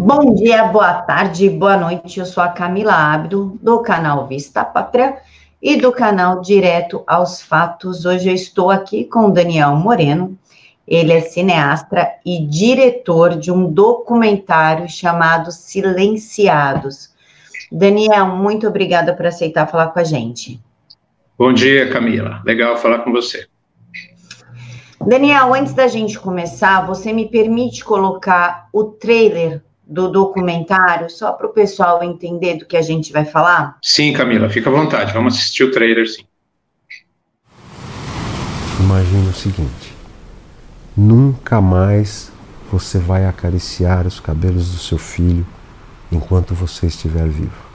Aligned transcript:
Bom 0.00 0.32
dia, 0.32 0.62
boa 0.62 0.94
tarde, 1.02 1.50
boa 1.50 1.76
noite. 1.76 2.20
Eu 2.20 2.24
sou 2.24 2.40
a 2.40 2.50
Camila 2.50 2.92
Abdo, 2.92 3.58
do 3.60 3.82
canal 3.82 4.28
Vista 4.28 4.64
Pátria 4.64 5.16
e 5.60 5.74
do 5.74 5.90
canal 5.90 6.40
Direto 6.40 7.02
aos 7.04 7.42
Fatos. 7.42 8.06
Hoje 8.06 8.28
eu 8.28 8.34
estou 8.34 8.70
aqui 8.70 9.04
com 9.04 9.26
o 9.26 9.32
Daniel 9.32 9.74
Moreno. 9.74 10.38
Ele 10.86 11.12
é 11.12 11.20
cineasta 11.20 12.12
e 12.24 12.46
diretor 12.46 13.36
de 13.36 13.50
um 13.50 13.72
documentário 13.72 14.88
chamado 14.88 15.50
Silenciados. 15.50 17.12
Daniel, 17.70 18.28
muito 18.36 18.68
obrigada 18.68 19.12
por 19.12 19.26
aceitar 19.26 19.66
falar 19.66 19.88
com 19.88 19.98
a 19.98 20.04
gente. 20.04 20.60
Bom 21.36 21.52
dia, 21.52 21.90
Camila. 21.90 22.40
Legal 22.44 22.76
falar 22.76 23.00
com 23.00 23.10
você. 23.10 23.48
Daniel, 25.04 25.52
antes 25.54 25.74
da 25.74 25.88
gente 25.88 26.20
começar, 26.20 26.86
você 26.86 27.12
me 27.12 27.28
permite 27.28 27.84
colocar 27.84 28.68
o 28.72 28.84
trailer 28.84 29.60
do 29.88 30.08
documentário, 30.12 31.08
só 31.08 31.32
para 31.32 31.46
o 31.46 31.52
pessoal 31.52 32.04
entender 32.04 32.58
do 32.58 32.66
que 32.66 32.76
a 32.76 32.82
gente 32.82 33.10
vai 33.10 33.24
falar? 33.24 33.78
Sim, 33.82 34.12
Camila, 34.12 34.50
fica 34.50 34.68
à 34.68 34.72
vontade. 34.72 35.14
Vamos 35.14 35.34
assistir 35.34 35.64
o 35.64 35.70
trailer, 35.70 36.06
sim. 36.06 36.24
Imagine 38.78 39.28
o 39.28 39.32
seguinte: 39.32 39.94
nunca 40.94 41.60
mais 41.60 42.30
você 42.70 42.98
vai 42.98 43.24
acariciar 43.24 44.06
os 44.06 44.20
cabelos 44.20 44.70
do 44.70 44.78
seu 44.78 44.98
filho 44.98 45.46
enquanto 46.12 46.54
você 46.54 46.86
estiver 46.86 47.26
vivo. 47.26 47.67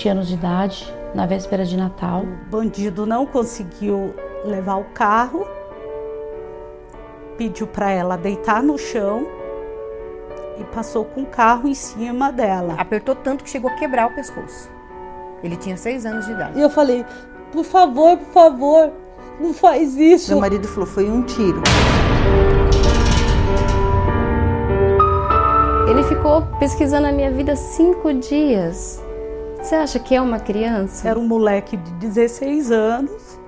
20 0.00 0.08
anos 0.08 0.28
de 0.28 0.34
idade, 0.34 0.94
na 1.14 1.26
véspera 1.26 1.62
de 1.62 1.76
Natal. 1.76 2.22
O 2.22 2.50
bandido 2.50 3.04
não 3.04 3.26
conseguiu 3.26 4.14
levar 4.46 4.76
o 4.76 4.84
carro, 4.94 5.46
pediu 7.36 7.66
para 7.66 7.90
ela 7.90 8.16
deitar 8.16 8.62
no 8.62 8.78
chão 8.78 9.26
e 10.58 10.64
passou 10.64 11.04
com 11.04 11.22
o 11.22 11.26
carro 11.26 11.68
em 11.68 11.74
cima 11.74 12.32
dela. 12.32 12.76
Apertou 12.78 13.14
tanto 13.14 13.44
que 13.44 13.50
chegou 13.50 13.70
a 13.70 13.74
quebrar 13.74 14.06
o 14.06 14.14
pescoço. 14.14 14.70
Ele 15.42 15.56
tinha 15.56 15.76
seis 15.76 16.06
anos 16.06 16.24
de 16.24 16.32
idade. 16.32 16.58
E 16.58 16.62
eu 16.62 16.70
falei, 16.70 17.04
por 17.52 17.64
favor, 17.64 18.16
por 18.16 18.32
favor, 18.32 18.90
não 19.38 19.52
faz 19.52 19.96
isso. 19.96 20.30
Meu 20.30 20.40
marido 20.40 20.66
falou, 20.66 20.86
foi 20.86 21.10
um 21.10 21.22
tiro. 21.24 21.62
Ele 25.90 26.02
ficou 26.04 26.40
pesquisando 26.58 27.06
a 27.06 27.12
minha 27.12 27.30
vida 27.30 27.54
cinco 27.54 28.14
dias. 28.14 29.09
Você 29.70 29.76
acha 29.76 29.98
que 30.00 30.16
é 30.16 30.20
uma 30.20 30.40
criança? 30.40 31.08
Era 31.08 31.16
um 31.16 31.24
moleque 31.24 31.76
de 31.76 31.92
16 31.92 32.72
anos 32.72 33.38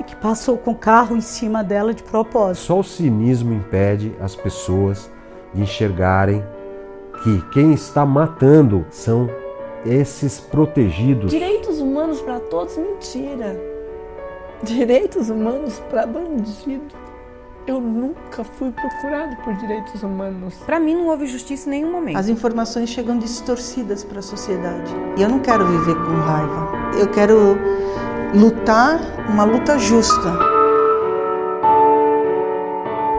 e 0.00 0.02
que 0.02 0.16
passou 0.16 0.58
com 0.58 0.72
o 0.72 0.74
carro 0.74 1.16
em 1.16 1.20
cima 1.20 1.62
dela 1.62 1.94
de 1.94 2.02
propósito. 2.02 2.64
Só 2.64 2.80
o 2.80 2.82
cinismo 2.82 3.54
impede 3.54 4.12
as 4.20 4.34
pessoas 4.34 5.08
de 5.54 5.62
enxergarem 5.62 6.44
que 7.22 7.40
quem 7.52 7.72
está 7.72 8.04
matando 8.04 8.84
são 8.90 9.30
esses 9.86 10.40
protegidos. 10.40 11.30
Direitos 11.30 11.78
humanos 11.78 12.20
para 12.20 12.40
todos, 12.40 12.76
mentira. 12.76 13.56
Direitos 14.64 15.30
humanos 15.30 15.78
para 15.88 16.08
bandido. 16.08 16.92
Eu 17.64 17.80
nunca 17.80 18.42
fui 18.42 18.72
procurado 18.72 19.36
por 19.44 19.54
direitos 19.54 20.02
humanos. 20.02 20.54
Para 20.66 20.80
mim 20.80 20.96
não 20.96 21.06
houve 21.06 21.26
justiça 21.26 21.68
em 21.68 21.70
nenhum 21.70 21.92
momento. 21.92 22.16
As 22.18 22.28
informações 22.28 22.90
chegam 22.90 23.16
distorcidas 23.18 24.02
para 24.02 24.18
a 24.18 24.22
sociedade. 24.22 24.92
E 25.16 25.22
eu 25.22 25.28
não 25.28 25.38
quero 25.38 25.64
viver 25.66 25.94
com 25.94 26.12
raiva. 26.12 26.72
Eu 26.98 27.08
quero 27.08 27.56
lutar 28.34 29.00
uma 29.28 29.44
luta 29.44 29.78
justa. 29.78 30.32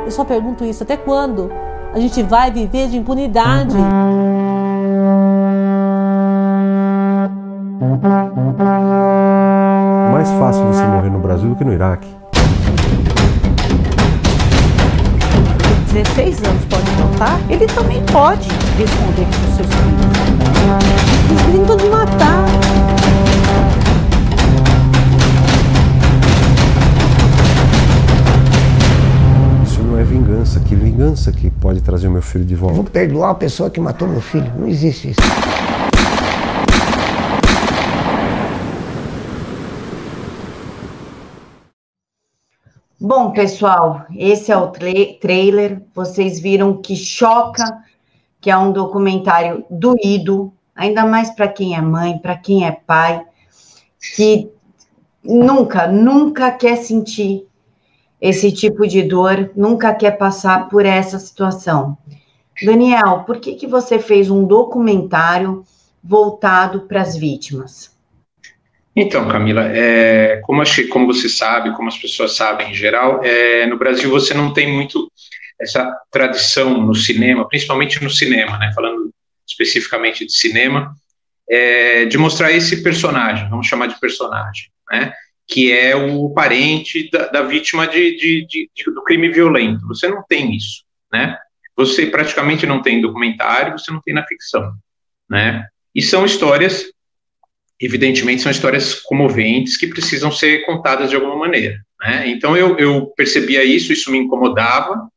Eu 0.03 0.12
só 0.12 0.26
pergunto 0.26 0.66
isso, 0.66 0.84
até 0.84 0.98
quando 0.98 1.50
a 1.94 2.00
gente 2.00 2.22
vai 2.22 2.52
viver 2.52 2.90
de 2.90 2.98
impunidade? 2.98 3.78
Mais 10.12 10.30
fácil 10.32 10.66
você 10.66 10.84
morrer 10.84 11.09
no 11.09 11.20
Brasil 11.20 11.48
do 11.48 11.56
que 11.56 11.64
no 11.64 11.72
Iraque. 11.72 12.22
16 15.94 16.42
anos 16.44 16.66
pode 16.66 16.90
matar, 16.94 17.40
ele 17.52 17.68
também 17.68 18.02
pode 18.12 18.48
responder 18.80 19.26
com 19.26 19.56
seus 19.56 19.68
filhos. 19.68 20.24
Eles 21.30 21.68
tentam 21.68 21.78
me 21.78 21.90
matar. 21.90 22.46
Isso 29.64 29.84
não 29.84 30.00
é 30.00 30.03
vingança. 30.03 30.59
Que 30.62 30.74
vingança 30.74 31.32
que 31.32 31.52
pode 31.52 31.80
trazer 31.80 32.08
o 32.08 32.12
meu 32.12 32.24
filho 32.24 32.44
de 32.44 32.56
volta? 32.56 32.76
Vou 32.76 32.84
perdoar 32.86 33.30
a 33.30 33.36
pessoa 33.36 33.70
que 33.70 33.80
matou 33.80 34.08
meu 34.08 34.22
filho. 34.22 34.52
Não 34.58 34.68
existe 34.68 35.12
isso. 35.12 35.22
Bom, 43.23 43.31
pessoal, 43.31 44.06
esse 44.17 44.51
é 44.51 44.57
o 44.57 44.67
tra 44.67 44.91
trailer. 45.22 45.81
Vocês 45.95 46.41
viram 46.41 46.81
que 46.81 46.94
choca, 46.94 47.63
que 48.41 48.51
é 48.51 48.57
um 48.57 48.73
documentário 48.73 49.63
doído, 49.69 50.51
ainda 50.75 51.06
mais 51.06 51.29
para 51.31 51.47
quem 51.47 51.73
é 51.73 51.79
mãe, 51.79 52.17
para 52.17 52.35
quem 52.35 52.67
é 52.67 52.72
pai, 52.73 53.25
que 54.13 54.51
nunca, 55.23 55.88
nunca 55.88 56.51
quer 56.51 56.75
sentir 56.75 57.47
esse 58.19 58.51
tipo 58.51 58.85
de 58.85 59.03
dor, 59.03 59.51
nunca 59.55 59.95
quer 59.95 60.17
passar 60.17 60.67
por 60.67 60.85
essa 60.85 61.17
situação. 61.17 61.97
Daniel, 62.61 63.23
por 63.25 63.40
que, 63.40 63.55
que 63.55 63.67
você 63.67 64.00
fez 64.00 64.29
um 64.29 64.44
documentário 64.44 65.63
voltado 66.03 66.81
para 66.81 67.01
as 67.01 67.16
vítimas? 67.16 67.93
Então, 68.96 69.28
Camila, 69.28 69.66
é, 69.76 70.38
como, 70.44 70.62
achei, 70.62 70.88
como 70.88 71.08
você 71.08 71.28
sabe, 71.28 71.76
como 71.76 71.88
as 71.88 71.98
pessoas 71.98 72.36
sabem 72.36 72.72
em 72.72 72.76
geral, 72.76 73.24
é, 73.24 73.66
no 73.66 73.78
Brasil 73.78 74.09
você 74.09 74.34
não 74.34 74.54
tem 74.54 74.72
muito 74.72 75.12
essa 75.59 75.92
tradição 76.12 76.80
no 76.80 76.94
cinema, 76.94 77.48
principalmente 77.48 78.03
no 78.03 78.09
cinema, 78.09 78.58
né, 78.59 78.72
falando 78.76 79.12
especificamente 79.48 80.26
de 80.26 80.34
cinema, 80.34 80.94
é, 81.50 82.06
de 82.06 82.18
mostrar 82.18 82.52
esse 82.52 82.84
personagem, 82.84 83.50
vamos 83.50 83.68
chamar 83.68 83.88
de 83.88 84.00
personagem, 84.00 84.70
né, 84.92 85.12
que 85.48 85.72
é 85.72 85.96
o 85.96 86.30
parente 86.30 87.09
da, 87.12 87.28
da 87.28 87.42
vítima 87.42 87.88
de, 87.88 88.16
de, 88.16 88.48
de, 88.48 88.70
do 88.94 89.03
crime 89.03 89.30
violento. 89.30 89.88
Você 89.88 90.08
não 90.08 90.24
tem 90.24 90.56
isso, 90.56 90.84
né? 91.12 91.38
Você 91.76 92.06
praticamente 92.06 92.66
não 92.66 92.82
tem 92.82 93.02
documentário, 93.02 93.78
você 93.78 93.92
não 93.92 94.00
tem 94.02 94.14
na 94.14 94.26
ficção, 94.26 94.74
né? 95.30 95.68
E 95.94 96.02
são 96.02 96.26
histórias 96.26 96.86
evidentemente, 97.79 98.41
são 98.41 98.51
histórias 98.51 98.94
comoventes 98.94 99.78
que 99.78 99.87
precisam 99.87 100.31
ser 100.31 100.66
contadas 100.66 101.09
de 101.09 101.16
alguma 101.16 101.35
maneira. 101.35 101.78
Né? 102.02 102.29
Então, 102.29 102.55
eu, 102.55 102.78
eu 102.78 103.08
percebia 103.16 103.64
isso, 103.64 103.91
isso 103.91 104.11
me 104.11 104.17
incomodava. 104.17 105.08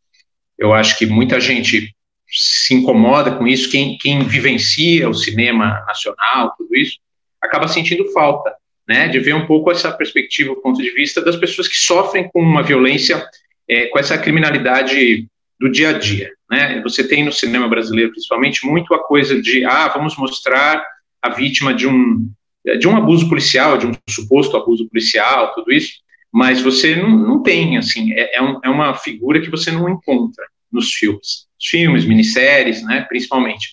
Eu 0.59 0.73
acho 0.73 0.99
que 0.99 1.07
muita 1.07 1.41
gente 1.41 1.95
se 2.29 2.75
incomoda 2.75 3.33
com 3.33 3.47
isso. 3.47 3.71
Quem, 3.71 3.97
quem 3.99 4.25
vivencia 4.25 5.09
o 5.09 5.15
cinema 5.15 5.85
nacional, 5.87 6.55
tudo 6.57 6.75
isso, 6.75 6.99
acaba 7.41 7.69
sentindo 7.69 8.11
falta 8.13 8.55
né, 8.87 9.09
de 9.09 9.19
ver 9.19 9.35
um 9.35 9.47
pouco 9.47 9.71
essa 9.71 9.91
perspectiva, 9.91 10.53
o 10.53 10.61
ponto 10.61 10.81
de 10.81 10.91
vista 10.91 11.21
das 11.21 11.37
pessoas 11.37 11.67
que 11.67 11.77
sofrem 11.77 12.29
com 12.33 12.41
uma 12.41 12.63
violência, 12.63 13.25
é, 13.69 13.87
com 13.87 13.99
essa 13.99 14.17
criminalidade 14.17 15.27
do 15.59 15.71
dia 15.71 15.91
a 15.91 15.93
dia. 15.93 16.31
Né? 16.51 16.81
Você 16.83 17.07
tem 17.07 17.25
no 17.25 17.33
cinema 17.33 17.69
brasileiro, 17.69 18.13
principalmente, 18.13 18.65
muito 18.65 18.95
a 18.95 19.03
coisa 19.03 19.41
de, 19.41 19.65
ah, 19.65 19.89
vamos 19.89 20.17
mostrar 20.17 20.85
a 21.21 21.31
vítima 21.31 21.75
de 21.75 21.87
um, 21.89 22.31
de 22.79 22.89
um 22.89 22.97
abuso 22.97 23.29
policial, 23.29 23.79
de 23.79 23.87
um 23.87 23.93
suposto 24.09 24.57
abuso 24.57 24.89
policial, 24.89 25.55
tudo 25.55 25.73
isso, 25.73 26.01
mas 26.33 26.61
você 26.61 26.97
não, 26.97 27.11
não 27.11 27.43
tem, 27.43 27.79
assim, 27.79 28.13
é, 28.13 28.37
é, 28.37 28.43
um, 28.43 28.61
é 28.65 28.69
uma 28.69 28.95
figura 28.95 29.41
que 29.41 29.51
você 29.51 29.71
não 29.71 29.89
encontra 29.89 30.45
nos 30.71 30.93
filmes, 30.93 31.47
filmes, 31.61 32.05
minisséries, 32.05 32.83
né, 32.83 33.07
principalmente. 33.09 33.71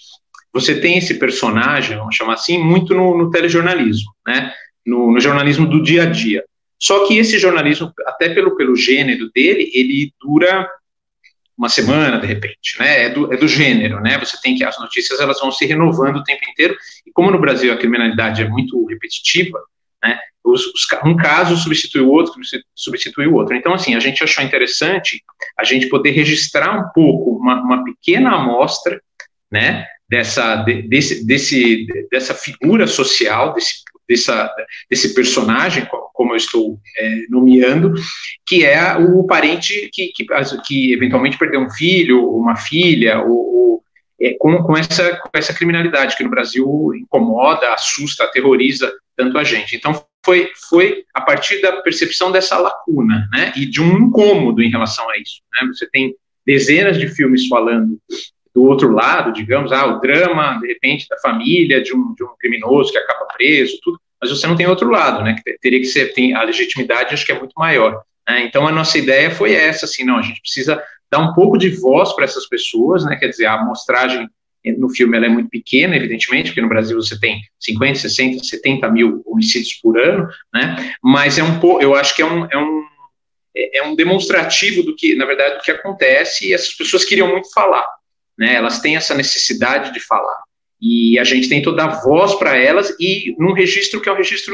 você 0.54 0.80
tem 0.80 0.98
esse 0.98 1.16
personagem, 1.16 1.98
vamos 1.98 2.16
chamar 2.16 2.34
assim, 2.34 2.58
muito 2.58 2.94
no, 2.94 3.18
no 3.18 3.32
telejornalismo, 3.32 4.12
né? 4.26 4.54
No, 4.86 5.12
no, 5.12 5.20
jornalismo 5.20 5.66
do 5.66 5.82
dia 5.82 6.04
a 6.04 6.06
dia. 6.06 6.44
Só 6.80 7.08
que 7.08 7.18
esse 7.18 7.40
jornalismo, 7.40 7.92
até 8.06 8.30
pelo, 8.30 8.56
pelo 8.56 8.76
gênero 8.76 9.32
dele, 9.34 9.72
ele 9.74 10.14
dura 10.22 10.70
uma 11.58 11.70
semana, 11.70 12.20
de 12.20 12.28
repente, 12.28 12.80
né? 12.80 13.06
É 13.06 13.10
do, 13.10 13.32
é 13.34 13.38
do 13.38 13.48
gênero, 13.48 14.02
né? 14.02 14.18
Você 14.18 14.40
tem 14.42 14.56
que 14.56 14.64
as 14.64 14.80
notícias 14.80 15.20
elas 15.20 15.40
vão 15.40 15.52
se 15.52 15.66
renovando 15.66 16.18
o 16.18 16.24
tempo 16.24 16.42
inteiro. 16.50 16.76
E 17.06 17.12
como 17.12 17.32
no 17.32 17.40
Brasil 17.40 17.72
a 17.72 17.78
criminalidade 17.78 18.42
é 18.42 18.48
muito 18.48 18.86
repetitiva, 18.86 19.60
né? 20.04 20.20
Os, 20.44 20.66
os, 20.66 20.88
um 21.06 21.16
caso 21.16 21.56
substitui 21.56 22.02
o 22.02 22.10
outro, 22.10 22.34
substitui 22.76 23.28
o 23.28 23.36
outro. 23.36 23.56
Então, 23.56 23.74
assim, 23.74 23.96
a 23.96 24.00
gente 24.00 24.24
achou 24.24 24.44
interessante 24.44 25.24
a 25.58 25.64
gente 25.64 25.88
poder 25.88 26.12
registrar 26.12 26.78
um 26.78 26.90
pouco, 26.94 27.38
uma, 27.38 27.62
uma 27.62 27.84
pequena 27.84 28.32
amostra, 28.32 29.02
né? 29.52 29.88
Dessa, 30.10 30.58
de, 30.58 30.82
desse, 30.84 31.26
desse, 31.26 31.88
dessa 32.12 32.34
figura 32.34 32.86
social, 32.88 33.54
desse, 33.54 33.84
dessa, 34.08 34.54
desse 34.90 35.14
personagem, 35.14 35.88
como 36.24 36.32
eu 36.32 36.38
estou 36.38 36.80
é, 36.98 37.26
nomeando, 37.30 37.94
que 38.46 38.64
é 38.64 38.96
o 38.96 39.26
parente 39.26 39.90
que, 39.92 40.08
que, 40.08 40.26
que, 40.66 40.94
eventualmente 40.94 41.38
perdeu 41.38 41.60
um 41.60 41.70
filho, 41.70 42.30
uma 42.30 42.56
filha, 42.56 43.22
ou, 43.22 43.56
ou 43.56 43.84
é, 44.22 44.34
com, 44.40 44.64
com, 44.64 44.78
essa, 44.78 45.18
com 45.18 45.30
essa 45.34 45.54
criminalidade 45.54 46.16
que 46.16 46.24
no 46.24 46.30
Brasil 46.30 46.66
incomoda, 46.96 47.74
assusta, 47.74 48.24
aterroriza 48.24 48.90
tanto 49.18 49.38
a 49.38 49.44
gente. 49.44 49.76
Então, 49.76 50.02
foi, 50.26 50.50
foi 50.70 51.04
a 51.14 51.20
partir 51.20 51.62
da 51.62 51.82
percepção 51.82 52.32
dessa 52.32 52.58
lacuna, 52.58 53.28
né, 53.34 53.52
e 53.58 53.66
de 53.66 53.82
um 53.82 53.98
incômodo 53.98 54.64
em 54.64 54.70
relação 54.70 55.10
a 55.10 55.18
isso. 55.18 55.42
Né? 55.52 55.68
Você 55.68 55.90
tem 55.90 56.16
dezenas 56.46 56.98
de 56.98 57.10
filmes 57.10 57.50
falando 57.50 58.00
do 58.56 58.64
outro 58.64 58.94
lado, 58.94 59.34
digamos, 59.34 59.74
ah, 59.74 59.88
o 59.88 60.00
drama, 60.00 60.58
de 60.62 60.68
repente, 60.68 61.06
da 61.10 61.18
família 61.18 61.84
de 61.84 61.94
um, 61.94 62.14
de 62.14 62.24
um 62.24 62.30
criminoso 62.40 62.94
que 62.94 62.98
acaba 62.98 63.26
preso, 63.36 63.78
tudo, 63.84 64.00
mas 64.24 64.30
você 64.30 64.48
não 64.48 64.56
tem 64.56 64.68
outro 64.68 64.90
lado, 64.90 65.24
né, 65.24 65.36
que 65.36 65.58
teria 65.60 65.80
que 65.80 65.86
ser, 65.86 66.14
tem, 66.14 66.34
a 66.34 66.44
legitimidade 66.44 67.14
acho 67.14 67.26
que 67.26 67.32
é 67.32 67.38
muito 67.38 67.54
maior. 67.58 68.02
Né? 68.28 68.44
Então, 68.46 68.68
a 68.68 68.72
nossa 68.72 68.98
ideia 68.98 69.30
foi 69.30 69.54
essa, 69.54 69.86
assim, 69.86 70.04
não, 70.04 70.18
a 70.18 70.22
gente 70.22 70.42
precisa 70.42 70.82
dar 71.12 71.20
um 71.20 71.34
pouco 71.34 71.58
de 71.58 71.70
voz 71.70 72.14
para 72.14 72.26
essas 72.26 72.48
pessoas, 72.48 73.06
né, 73.06 73.16
quer 73.16 73.28
dizer, 73.28 73.46
a 73.46 73.54
amostragem 73.54 74.28
no 74.78 74.90
filme 74.90 75.18
ela 75.18 75.26
é 75.26 75.30
muito 75.30 75.50
pequena, 75.50 75.96
evidentemente, 75.96 76.50
porque 76.50 76.62
no 76.62 76.70
Brasil 76.70 76.96
você 76.96 77.20
tem 77.20 77.42
50, 77.60 78.00
60, 78.00 78.44
70 78.44 78.90
mil 78.90 79.22
homicídios 79.26 79.74
por 79.74 80.00
ano, 80.00 80.30
né, 80.54 80.94
mas 81.04 81.38
é 81.38 81.44
um 81.44 81.60
pouco, 81.60 81.82
eu 81.82 81.94
acho 81.94 82.16
que 82.16 82.22
é 82.22 82.26
um, 82.26 82.46
é 82.46 82.58
um 82.58 82.84
é 83.56 83.84
um 83.84 83.96
demonstrativo 83.96 84.82
do 84.82 84.96
que, 84.96 85.14
na 85.14 85.26
verdade, 85.26 85.58
do 85.58 85.62
que 85.62 85.70
acontece 85.70 86.48
e 86.48 86.54
essas 86.56 86.74
pessoas 86.74 87.06
queriam 87.06 87.28
muito 87.28 87.54
falar 87.54 87.86
né? 88.38 88.56
Elas 88.56 88.80
têm 88.80 88.96
essa 88.96 89.14
necessidade 89.14 89.94
de 89.94 90.00
falar. 90.00 90.44
E 90.86 91.18
a 91.18 91.24
gente 91.24 91.48
tentou 91.48 91.74
dar 91.74 92.02
voz 92.04 92.36
para 92.36 92.58
elas 92.58 92.94
e 93.00 93.34
num 93.40 93.54
registro 93.54 94.02
que 94.02 94.10
é 94.10 94.12
um 94.12 94.18
registro 94.18 94.54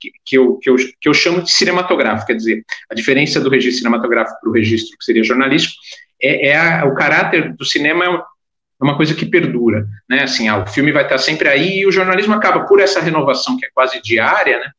que, 0.00 0.10
que, 0.24 0.38
eu, 0.38 0.56
que, 0.56 0.70
eu, 0.70 0.76
que 0.76 1.06
eu 1.06 1.12
chamo 1.12 1.42
de 1.42 1.52
cinematográfico, 1.52 2.28
quer 2.28 2.36
dizer, 2.36 2.64
a 2.90 2.94
diferença 2.94 3.38
do 3.38 3.50
registro 3.50 3.80
cinematográfico 3.80 4.40
para 4.40 4.48
o 4.48 4.54
registro 4.54 4.96
que 4.96 5.04
seria 5.04 5.22
jornalístico 5.22 5.74
é, 6.22 6.48
é 6.48 6.56
a, 6.56 6.86
o 6.86 6.94
caráter 6.94 7.54
do 7.54 7.64
cinema 7.66 8.06
é 8.06 8.08
uma, 8.08 8.20
é 8.20 8.84
uma 8.84 8.96
coisa 8.96 9.14
que 9.14 9.26
perdura, 9.26 9.86
né? 10.08 10.22
Assim, 10.22 10.48
ah, 10.48 10.62
o 10.62 10.66
filme 10.66 10.92
vai 10.92 11.02
estar 11.02 11.18
sempre 11.18 11.46
aí 11.46 11.80
e 11.80 11.86
o 11.86 11.92
jornalismo 11.92 12.32
acaba 12.32 12.66
por 12.66 12.80
essa 12.80 12.98
renovação 12.98 13.58
que 13.58 13.66
é 13.66 13.70
quase 13.74 14.00
diária, 14.00 14.58
né? 14.58 14.70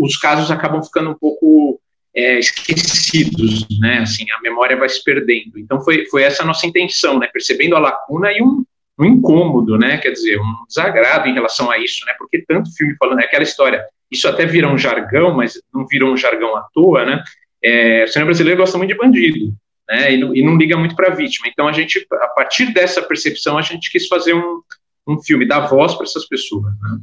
Os 0.00 0.16
casos 0.16 0.50
acabam 0.50 0.82
ficando 0.82 1.10
um 1.10 1.14
pouco 1.14 1.78
é, 2.14 2.38
esquecidos, 2.38 3.66
né? 3.78 3.98
Assim, 3.98 4.24
a 4.30 4.40
memória 4.40 4.78
vai 4.78 4.88
se 4.88 5.04
perdendo. 5.04 5.58
Então 5.58 5.78
foi, 5.82 6.06
foi 6.06 6.22
essa 6.22 6.42
a 6.42 6.46
nossa 6.46 6.66
intenção, 6.66 7.18
né? 7.18 7.28
Percebendo 7.30 7.76
a 7.76 7.80
lacuna 7.80 8.32
e 8.32 8.42
um, 8.42 8.64
um 8.98 9.04
incômodo, 9.04 9.78
né? 9.78 9.98
Quer 9.98 10.10
dizer, 10.10 10.40
um 10.40 10.64
desagrado 10.66 11.28
em 11.28 11.34
relação 11.34 11.70
a 11.70 11.78
isso, 11.78 12.04
né? 12.04 12.14
Porque 12.18 12.44
tanto 12.46 12.74
filme 12.74 12.96
falando, 12.98 13.20
é 13.20 13.24
aquela 13.24 13.42
história, 13.42 13.84
isso 14.10 14.26
até 14.26 14.44
vira 14.44 14.68
um 14.68 14.78
jargão, 14.78 15.34
mas 15.34 15.60
não 15.72 15.86
virou 15.86 16.12
um 16.12 16.16
jargão 16.16 16.56
à 16.56 16.62
toa, 16.74 17.04
né? 17.04 17.22
É, 17.62 18.04
o 18.04 18.08
cinema 18.08 18.26
brasileiro 18.26 18.60
gosta 18.60 18.78
muito 18.78 18.90
de 18.90 18.96
bandido, 18.96 19.52
né? 19.88 20.12
E 20.12 20.16
não, 20.16 20.34
e 20.34 20.42
não 20.42 20.56
liga 20.56 20.76
muito 20.76 20.96
para 20.96 21.08
a 21.08 21.14
vítima. 21.14 21.48
Então 21.48 21.68
a 21.68 21.72
gente, 21.72 22.06
a 22.12 22.28
partir 22.28 22.72
dessa 22.72 23.02
percepção, 23.02 23.56
a 23.56 23.62
gente 23.62 23.90
quis 23.90 24.08
fazer 24.08 24.34
um, 24.34 24.62
um 25.06 25.22
filme, 25.22 25.46
dar 25.46 25.60
voz 25.60 25.94
para 25.94 26.04
essas 26.04 26.26
pessoas. 26.26 26.72
Né? 26.80 26.98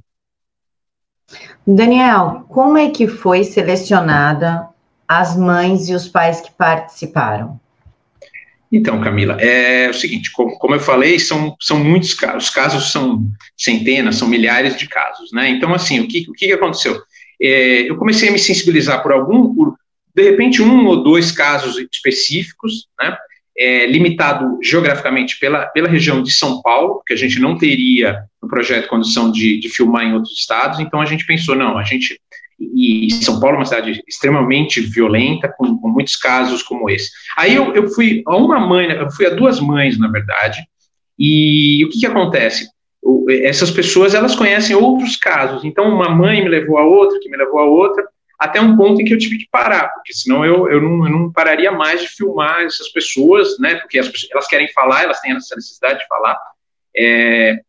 Daniel, 1.66 2.46
como 2.50 2.78
é 2.78 2.90
que 2.90 3.08
foi 3.08 3.44
selecionada 3.44 4.68
as 5.08 5.36
mães 5.36 5.90
e 5.90 5.94
os 5.94 6.08
pais 6.08 6.42
que 6.42 6.52
participaram? 6.52 7.60
Então, 8.72 9.00
Camila, 9.00 9.38
é 9.40 9.90
o 9.90 9.94
seguinte, 9.94 10.32
como, 10.32 10.58
como 10.58 10.76
eu 10.76 10.80
falei, 10.80 11.20
são, 11.20 11.56
são 11.62 11.84
muitos 11.84 12.14
casos, 12.14 12.46
os 12.46 12.50
casos 12.50 12.92
são 12.92 13.24
centenas, 13.56 14.16
são 14.16 14.28
milhares 14.28 14.76
de 14.76 14.88
casos, 14.88 15.32
né? 15.32 15.50
Então, 15.50 15.74
assim, 15.74 16.00
o 16.00 16.08
que, 16.08 16.26
o 16.30 16.34
que 16.34 16.52
aconteceu? 16.52 17.00
É, 17.42 17.90
eu 17.90 17.96
comecei 17.96 18.30
a 18.30 18.32
me 18.32 18.40
sensibilizar 18.40 19.02
por 19.02 19.12
algum, 19.12 19.54
por, 19.54 19.76
de 20.14 20.24
repente, 20.24 20.62
um 20.62 20.86
ou 20.88 21.04
dois 21.04 21.32
casos 21.32 21.78
específicos, 21.92 22.88
né? 23.00 23.16
É, 23.58 23.86
limitado 23.86 24.60
geograficamente 24.62 25.40
pela, 25.40 25.66
pela 25.68 25.88
região 25.88 26.22
de 26.22 26.30
São 26.30 26.62
Paulo, 26.62 27.02
que 27.08 27.14
a 27.14 27.16
gente 27.16 27.40
não 27.40 27.58
teria 27.58 28.26
no 28.42 28.50
projeto 28.50 28.90
condição 28.90 29.32
de, 29.32 29.58
de 29.58 29.70
filmar 29.70 30.04
em 30.04 30.14
outros 30.14 30.38
estados, 30.38 30.82
então 30.82 31.00
a 31.00 31.06
gente 31.06 31.26
pensou, 31.26 31.56
não, 31.56 31.78
a 31.78 31.84
gente 31.84 32.20
e 32.60 33.12
São 33.12 33.40
Paulo 33.40 33.56
é 33.56 33.60
uma 33.60 33.66
cidade 33.66 34.02
extremamente 34.08 34.80
violenta, 34.80 35.54
com, 35.58 35.78
com 35.78 35.90
muitos 35.90 36.16
casos 36.16 36.64
como 36.64 36.90
esse. 36.90 37.10
Aí 37.38 37.54
eu, 37.54 37.74
eu, 37.76 37.90
fui 37.90 38.24
a 38.26 38.36
uma 38.36 38.60
mãe, 38.60 38.92
eu 38.92 39.12
fui 39.12 39.26
a 39.26 39.32
duas 39.32 39.60
mães, 39.60 39.98
na 39.98 40.08
verdade, 40.08 40.62
e 41.20 41.84
o 41.86 41.90
que, 41.90 42.00
que 42.00 42.06
acontece? 42.06 42.70
Essas 43.44 43.72
pessoas, 43.72 44.14
elas 44.14 44.36
conhecem 44.36 44.76
outros 44.76 45.16
casos, 45.16 45.64
então 45.64 45.90
uma 45.90 46.10
mãe 46.10 46.42
me 46.42 46.50
levou 46.50 46.78
a 46.78 46.86
outra, 46.86 47.20
que 47.20 47.30
me 47.30 47.38
levou 47.38 47.60
a 47.60 47.66
outra, 47.66 48.08
até 48.40 48.60
um 48.60 48.76
ponto 48.76 49.02
em 49.02 49.06
que 49.06 49.14
eu 49.14 49.18
tive 49.18 49.38
que 49.38 49.48
parar, 49.50 49.90
porque 49.94 50.14
senão 50.14 50.46
eu, 50.46 50.70
eu, 50.70 50.82
não, 50.82 51.06
eu 51.06 51.12
não 51.12 51.32
pararia 51.32 51.72
mais 51.72 52.02
de 52.02 52.08
filmar 52.08 52.62
essas 52.62 52.90
pessoas, 52.90 53.60
né, 53.60 53.76
porque 53.76 54.00
as, 54.00 54.12
elas 54.32 54.48
querem 54.48 54.72
falar, 54.74 55.04
elas 55.04 55.20
têm 55.22 55.36
essa 55.36 55.56
necessidade 55.56 56.00
de 56.00 56.08
falar, 56.08 56.38
é, 56.96 57.60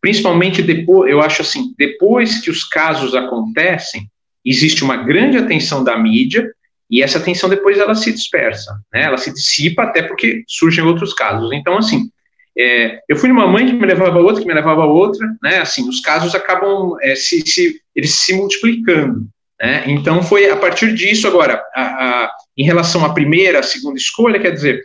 principalmente 0.00 0.62
depois, 0.62 1.10
eu 1.10 1.20
acho 1.20 1.42
assim, 1.42 1.74
depois 1.76 2.40
que 2.40 2.50
os 2.50 2.64
casos 2.64 3.14
acontecem, 3.14 4.08
existe 4.48 4.82
uma 4.82 4.96
grande 4.96 5.36
atenção 5.36 5.84
da 5.84 5.98
mídia 5.98 6.50
e 6.90 7.02
essa 7.02 7.18
atenção 7.18 7.48
depois 7.48 7.78
ela 7.78 7.94
se 7.94 8.12
dispersa, 8.12 8.80
né? 8.92 9.02
Ela 9.02 9.18
se 9.18 9.32
dissipa 9.32 9.82
até 9.82 10.02
porque 10.02 10.42
surgem 10.46 10.84
outros 10.84 11.12
casos. 11.12 11.52
Então, 11.52 11.76
assim, 11.76 12.08
é, 12.56 13.00
eu 13.08 13.16
fui 13.16 13.28
numa 13.28 13.46
mãe 13.46 13.66
que 13.66 13.72
me 13.72 13.86
levava 13.86 14.18
a 14.18 14.22
outra, 14.22 14.40
que 14.40 14.48
me 14.48 14.54
levava 14.54 14.82
a 14.82 14.86
outra, 14.86 15.26
né? 15.42 15.58
Assim, 15.58 15.86
os 15.88 16.00
casos 16.00 16.34
acabam 16.34 16.96
é, 17.02 17.14
se, 17.14 17.42
se, 17.46 17.80
eles 17.94 18.14
se 18.14 18.32
multiplicando. 18.34 19.26
Né? 19.60 19.84
Então, 19.86 20.22
foi 20.22 20.48
a 20.50 20.56
partir 20.56 20.94
disso 20.94 21.28
agora, 21.28 21.62
a, 21.74 21.82
a, 21.82 22.30
em 22.56 22.64
relação 22.64 23.04
à 23.04 23.12
primeira, 23.12 23.58
à 23.58 23.62
segunda 23.62 23.98
escolha, 23.98 24.40
quer 24.40 24.52
dizer, 24.52 24.82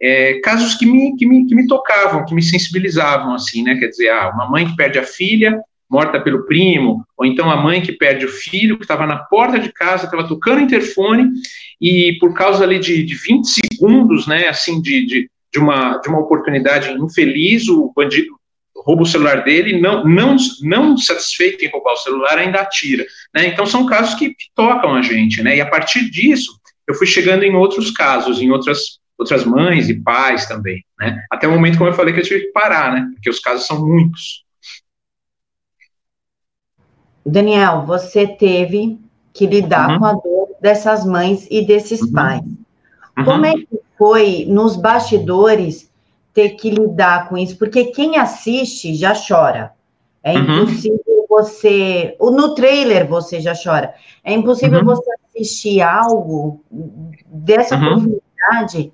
é, 0.00 0.40
casos 0.40 0.74
que 0.74 0.86
me, 0.86 1.16
que, 1.16 1.24
me, 1.24 1.46
que 1.46 1.54
me 1.54 1.66
tocavam, 1.66 2.24
que 2.24 2.34
me 2.34 2.42
sensibilizavam, 2.42 3.34
assim, 3.34 3.62
né? 3.62 3.76
Quer 3.76 3.88
dizer, 3.88 4.08
ah, 4.10 4.30
uma 4.34 4.50
mãe 4.50 4.66
que 4.66 4.76
perde 4.76 4.98
a 4.98 5.04
filha, 5.04 5.60
morta 5.90 6.20
pelo 6.20 6.46
primo, 6.46 7.04
ou 7.16 7.24
então 7.24 7.50
a 7.50 7.56
mãe 7.56 7.80
que 7.80 7.92
perde 7.92 8.24
o 8.24 8.28
filho, 8.28 8.76
que 8.76 8.84
estava 8.84 9.06
na 9.06 9.18
porta 9.18 9.58
de 9.58 9.72
casa, 9.72 10.06
estava 10.06 10.26
tocando 10.26 10.58
o 10.58 10.62
interfone, 10.62 11.30
e 11.80 12.16
por 12.18 12.34
causa 12.34 12.64
ali 12.64 12.78
de, 12.78 13.02
de 13.02 13.14
20 13.14 13.44
segundos, 13.44 14.26
né, 14.26 14.48
assim, 14.48 14.80
de, 14.80 15.06
de, 15.06 15.30
de, 15.52 15.58
uma, 15.58 15.98
de 15.98 16.08
uma 16.08 16.20
oportunidade 16.20 16.90
infeliz, 16.92 17.68
o 17.68 17.92
bandido 17.94 18.34
rouba 18.76 19.02
o 19.02 19.06
celular 19.06 19.44
dele, 19.44 19.80
não, 19.80 20.04
não, 20.04 20.36
não 20.62 20.96
satisfeito 20.96 21.64
em 21.64 21.70
roubar 21.70 21.94
o 21.94 21.98
celular, 21.98 22.38
ainda 22.38 22.60
atira. 22.60 23.06
Né? 23.34 23.46
Então, 23.46 23.64
são 23.64 23.86
casos 23.86 24.14
que, 24.14 24.34
tocam 24.54 24.94
a 24.94 25.00
gente, 25.00 25.42
né? 25.42 25.56
e 25.56 25.60
a 25.60 25.66
partir 25.66 26.10
disso, 26.10 26.60
eu 26.86 26.94
fui 26.94 27.06
chegando 27.06 27.44
em 27.44 27.54
outros 27.54 27.90
casos, 27.90 28.42
em 28.42 28.50
outras 28.50 28.98
outras 29.16 29.44
mães 29.44 29.88
e 29.88 29.94
pais 29.94 30.46
também, 30.46 30.84
né? 30.98 31.24
Até 31.30 31.46
o 31.46 31.52
momento, 31.52 31.78
como 31.78 31.88
eu 31.88 31.94
falei, 31.94 32.12
que 32.12 32.20
eu 32.20 32.24
tive 32.24 32.46
que 32.46 32.52
parar, 32.52 32.92
né? 32.92 33.08
Porque 33.14 33.30
os 33.30 33.38
casos 33.38 33.66
são 33.66 33.86
muitos. 33.86 34.43
Daniel, 37.24 37.84
você 37.86 38.26
teve 38.26 38.98
que 39.32 39.46
lidar 39.46 39.90
uhum. 39.90 39.98
com 39.98 40.04
a 40.04 40.12
dor 40.12 40.48
dessas 40.60 41.04
mães 41.04 41.46
e 41.50 41.64
desses 41.64 42.00
uhum. 42.02 42.12
pais. 42.12 42.42
Uhum. 43.18 43.24
Como 43.24 43.46
é 43.46 43.54
que 43.54 43.80
foi 43.98 44.46
nos 44.48 44.76
bastidores 44.76 45.90
ter 46.32 46.50
que 46.50 46.70
lidar 46.70 47.28
com 47.28 47.38
isso? 47.38 47.56
Porque 47.56 47.86
quem 47.86 48.16
assiste 48.16 48.94
já 48.94 49.14
chora. 49.14 49.72
É 50.22 50.32
uhum. 50.32 50.62
impossível 50.62 51.26
você. 51.28 52.16
No 52.20 52.54
trailer 52.54 53.06
você 53.06 53.40
já 53.40 53.54
chora. 53.54 53.94
É 54.22 54.32
impossível 54.32 54.80
uhum. 54.80 54.86
você 54.86 55.10
assistir 55.26 55.82
algo 55.82 56.60
dessa 57.26 57.76
uhum. 57.76 57.84
profundidade 57.84 58.92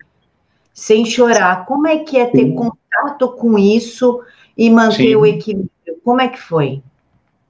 sem 0.72 1.04
chorar. 1.04 1.66
Como 1.66 1.86
é 1.86 1.98
que 1.98 2.16
é 2.16 2.26
ter 2.26 2.46
Sim. 2.46 2.54
contato 2.54 3.28
com 3.36 3.58
isso 3.58 4.22
e 4.56 4.70
manter 4.70 5.10
Sim. 5.10 5.16
o 5.16 5.26
equilíbrio? 5.26 5.70
Como 6.04 6.20
é 6.20 6.28
que 6.28 6.40
foi? 6.40 6.82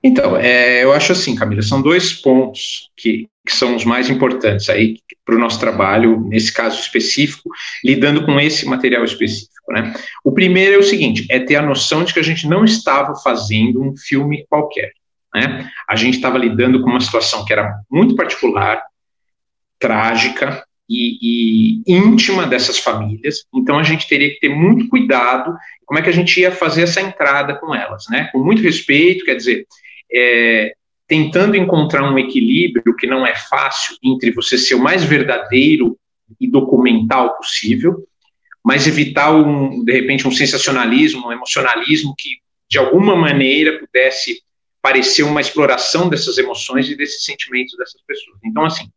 Então, 0.02 0.36
é, 0.36 0.82
eu 0.82 0.92
acho 0.92 1.12
assim, 1.12 1.34
Camila, 1.34 1.62
são 1.62 1.82
dois 1.82 2.12
pontos 2.12 2.90
que, 2.96 3.28
que 3.46 3.54
são 3.54 3.76
os 3.76 3.84
mais 3.84 4.08
importantes 4.08 4.70
aí 4.70 4.96
para 5.24 5.34
o 5.34 5.38
nosso 5.38 5.60
trabalho, 5.60 6.20
nesse 6.28 6.52
caso 6.52 6.80
específico, 6.80 7.50
lidando 7.84 8.24
com 8.24 8.40
esse 8.40 8.64
material 8.66 9.04
específico. 9.04 9.50
Né? 9.68 9.92
O 10.24 10.32
primeiro 10.32 10.76
é 10.76 10.78
o 10.78 10.82
seguinte: 10.82 11.26
é 11.30 11.38
ter 11.38 11.56
a 11.56 11.62
noção 11.62 12.02
de 12.02 12.14
que 12.14 12.20
a 12.20 12.24
gente 12.24 12.48
não 12.48 12.64
estava 12.64 13.14
fazendo 13.16 13.82
um 13.82 13.94
filme 13.96 14.46
qualquer. 14.48 14.92
Né? 15.34 15.70
A 15.88 15.94
gente 15.94 16.16
estava 16.16 16.38
lidando 16.38 16.80
com 16.82 16.90
uma 16.90 17.00
situação 17.00 17.44
que 17.44 17.52
era 17.52 17.78
muito 17.90 18.16
particular, 18.16 18.82
trágica 19.78 20.64
e, 20.88 21.82
e, 21.86 21.92
íntima 21.94 22.46
dessas 22.46 22.78
famílias. 22.78 23.44
Então 23.54 23.78
a 23.78 23.82
gente 23.82 24.08
teria 24.08 24.30
que 24.30 24.40
ter 24.40 24.48
muito 24.48 24.88
cuidado 24.88 25.56
como 25.86 25.98
é 25.98 26.02
que 26.02 26.08
a 26.08 26.12
gente 26.12 26.40
ia 26.40 26.50
fazer 26.50 26.82
essa 26.82 27.00
entrada 27.00 27.54
com 27.54 27.74
elas, 27.74 28.04
né? 28.10 28.28
Com 28.32 28.38
muito 28.38 28.62
respeito, 28.62 29.24
quer 29.24 29.36
dizer, 29.36 29.66
é, 30.12 30.72
tentando 31.06 31.56
encontrar 31.56 32.10
um 32.10 32.18
equilíbrio 32.18 32.94
que 32.96 33.06
não 33.06 33.26
é 33.26 33.34
fácil 33.34 33.96
entre 34.02 34.30
você 34.30 34.56
ser 34.56 34.74
o 34.74 34.82
mais 34.82 35.02
verdadeiro 35.02 35.98
e 36.40 36.48
documental 36.48 37.36
possível, 37.36 38.06
mas 38.64 38.86
evitar 38.86 39.34
um, 39.34 39.84
de 39.84 39.92
repente 39.92 40.28
um 40.28 40.30
sensacionalismo, 40.30 41.28
um 41.28 41.32
emocionalismo 41.32 42.14
que 42.16 42.38
de 42.68 42.78
alguma 42.78 43.16
maneira 43.16 43.78
pudesse 43.78 44.40
parecer 44.80 45.22
uma 45.22 45.40
exploração 45.40 46.08
dessas 46.08 46.38
emoções 46.38 46.88
e 46.88 46.96
desses 46.96 47.24
sentimentos 47.24 47.76
dessas 47.76 48.00
pessoas. 48.06 48.38
Então, 48.44 48.64
assim, 48.64 48.88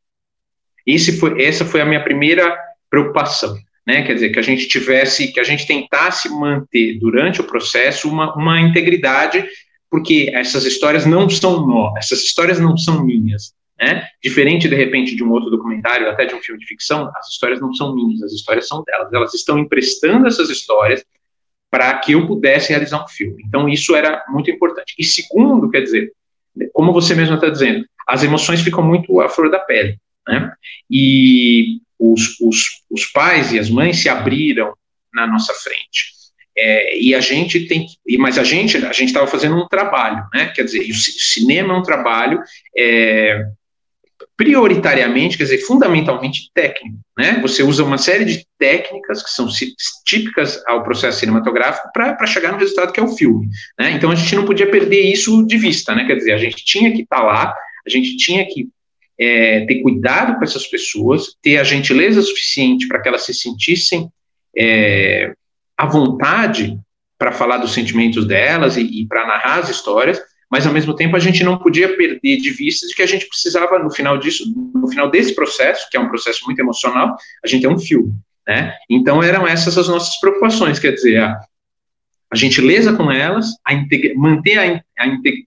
foi, 1.20 1.42
essa 1.44 1.66
foi 1.66 1.82
a 1.82 1.86
minha 1.86 2.04
primeira 2.04 2.56
preocupação, 2.90 3.58
né? 3.86 4.04
Quer 4.04 4.14
dizer, 4.14 4.30
que 4.30 4.40
a 4.40 4.44
gente 4.44 4.68
tivesse, 4.68 5.32
que 5.34 5.40
a 5.40 5.44
gente 5.44 5.66
tentasse 5.66 6.30
manter 6.30 7.00
durante 7.00 7.42
o 7.42 7.44
processo 7.44 8.08
uma, 8.10 8.34
uma 8.36 8.62
integridade, 8.62 9.46
porque 9.94 10.32
essas 10.34 10.66
histórias 10.66 11.06
não 11.06 11.30
são 11.30 11.68
nó, 11.68 11.94
essas 11.96 12.24
histórias 12.24 12.60
não 12.60 12.76
são 12.76 13.06
minhas, 13.06 13.54
né? 13.80 14.08
Diferente, 14.24 14.68
de 14.68 14.74
repente, 14.74 15.16
de 15.16 15.24
um 15.24 15.30
outro 15.30 15.52
documentário, 15.52 16.10
até 16.10 16.26
de 16.26 16.34
um 16.34 16.42
filme 16.42 16.60
de 16.60 16.66
ficção, 16.66 17.12
as 17.16 17.30
histórias 17.30 17.62
não 17.62 17.72
são 17.76 17.94
minhas, 17.94 18.24
as 18.24 18.32
histórias 18.32 18.68
são 18.68 18.84
delas. 18.84 19.14
Elas 19.14 19.36
estão 19.36 19.60
emprestando 19.60 20.26
essas 20.26 20.50
histórias 20.50 21.06
para 21.70 21.96
que 22.00 22.14
eu 22.14 22.26
pudesse 22.26 22.70
realizar 22.70 23.06
um 23.06 23.08
filme. 23.08 23.44
Então, 23.48 23.70
isso 23.70 23.96
era 23.96 24.26
muito 24.30 24.50
importante. 24.50 24.96
E 24.98 25.04
segundo, 25.04 25.70
quer 25.70 25.82
dizer, 25.82 26.12
como 26.74 26.92
você 26.92 27.14
mesmo 27.14 27.36
está 27.36 27.50
dizendo, 27.50 27.86
as 28.08 28.24
emoções 28.24 28.62
ficam 28.62 28.84
muito 28.84 29.22
à 29.22 29.30
flor 29.30 29.52
da 29.52 29.60
pele, 29.60 30.00
né? 30.28 30.52
E 30.90 31.82
os, 32.00 32.40
os, 32.42 32.82
os 32.90 33.06
pais 33.06 33.54
e 33.54 33.60
as 33.60 33.70
mães 33.70 34.02
se 34.02 34.10
abriram 34.10 34.74
na 35.14 35.28
nossa 35.28 35.54
frente. 35.54 36.23
É, 36.56 37.00
e 37.00 37.16
a 37.16 37.20
gente 37.20 37.68
tem 37.68 37.88
que, 37.88 38.18
mas 38.18 38.38
a 38.38 38.44
gente 38.44 38.78
a 38.78 38.94
gente 38.94 39.08
estava 39.08 39.26
fazendo 39.26 39.56
um 39.56 39.68
trabalho, 39.68 40.24
né? 40.34 40.52
Quer 40.56 40.64
dizer, 40.64 40.82
o 40.82 40.94
cinema 40.94 41.74
é 41.74 41.78
um 41.78 41.82
trabalho 41.82 42.40
é, 42.78 43.44
prioritariamente, 44.38 45.38
quer 45.38 45.46
dizer, 45.46 45.60
fundamentalmente 45.60 46.52
técnico, 46.54 46.98
né? 47.18 47.40
Você 47.42 47.64
usa 47.64 47.84
uma 47.84 47.98
série 47.98 48.26
de 48.26 48.46
técnicas 48.60 49.24
que 49.24 49.32
são 49.32 49.48
típicas 50.06 50.64
ao 50.68 50.84
processo 50.84 51.20
cinematográfico 51.20 51.90
para 51.92 52.26
chegar 52.28 52.52
no 52.52 52.60
resultado 52.60 52.94
que 52.94 53.00
é 53.00 53.04
o 53.04 53.16
filme, 53.16 53.48
né? 53.80 53.92
Então 53.92 54.12
a 54.12 54.16
gente 54.16 54.36
não 54.36 54.46
podia 54.46 54.70
perder 54.70 55.02
isso 55.02 55.46
de 55.48 55.58
vista, 55.58 55.96
né? 55.96 56.06
Quer 56.06 56.16
dizer, 56.16 56.34
a 56.34 56.38
gente 56.38 56.64
tinha 56.64 56.92
que 56.92 57.02
estar 57.02 57.18
tá 57.18 57.24
lá, 57.24 57.56
a 57.86 57.90
gente 57.90 58.16
tinha 58.18 58.46
que 58.46 58.68
é, 59.20 59.66
ter 59.66 59.82
cuidado 59.82 60.38
com 60.38 60.44
essas 60.44 60.68
pessoas, 60.68 61.36
ter 61.42 61.58
a 61.58 61.64
gentileza 61.64 62.22
suficiente 62.22 62.88
para 62.88 63.02
que 63.02 63.08
elas 63.08 63.26
se 63.26 63.34
sentissem 63.34 64.10
é, 64.56 65.34
à 65.78 65.86
vontade 65.86 66.80
para 67.18 67.32
falar 67.32 67.58
dos 67.58 67.74
sentimentos 67.74 68.28
delas 68.28 68.78
e, 68.78 68.82
e 68.82 69.08
para 69.08 69.26
narrar 69.26 69.60
as 69.60 69.70
histórias, 69.70 70.22
mas 70.50 70.68
ao 70.68 70.74
mesmo 70.74 70.96
tempo 70.96 71.16
a 71.16 71.20
gente 71.20 71.44
não 71.44 71.58
podia 71.58 71.96
perder 71.96 72.38
de 72.38 72.50
vista 72.52 72.88
de 72.88 72.94
que 72.94 73.02
a 73.02 73.08
gente 73.08 73.28
precisava, 73.28 73.80
no 73.80 73.92
final 73.92 74.18
disso, 74.18 74.44
no 74.76 74.88
final 74.88 75.10
desse 75.10 75.34
processo, 75.34 75.90
que 75.90 75.98
é 75.98 76.00
um 76.00 76.10
processo 76.10 76.46
muito 76.46 76.60
emocional, 76.60 77.16
a 77.44 77.48
gente 77.48 77.66
é 77.66 77.70
um 77.70 77.80
filme, 77.80 78.14
né? 78.48 78.74
Então 78.90 79.24
eram 79.24 79.48
essas 79.48 79.78
as 79.78 79.88
nossas 79.88 80.20
preocupações, 80.20 80.80
quer 80.80 80.92
dizer, 80.92 81.22
a, 81.22 81.40
a 82.30 82.36
gentileza 82.36 82.94
com 82.94 83.12
elas, 83.12 83.48
a 83.66 83.74
manter 84.16 84.60
a, 84.60 84.84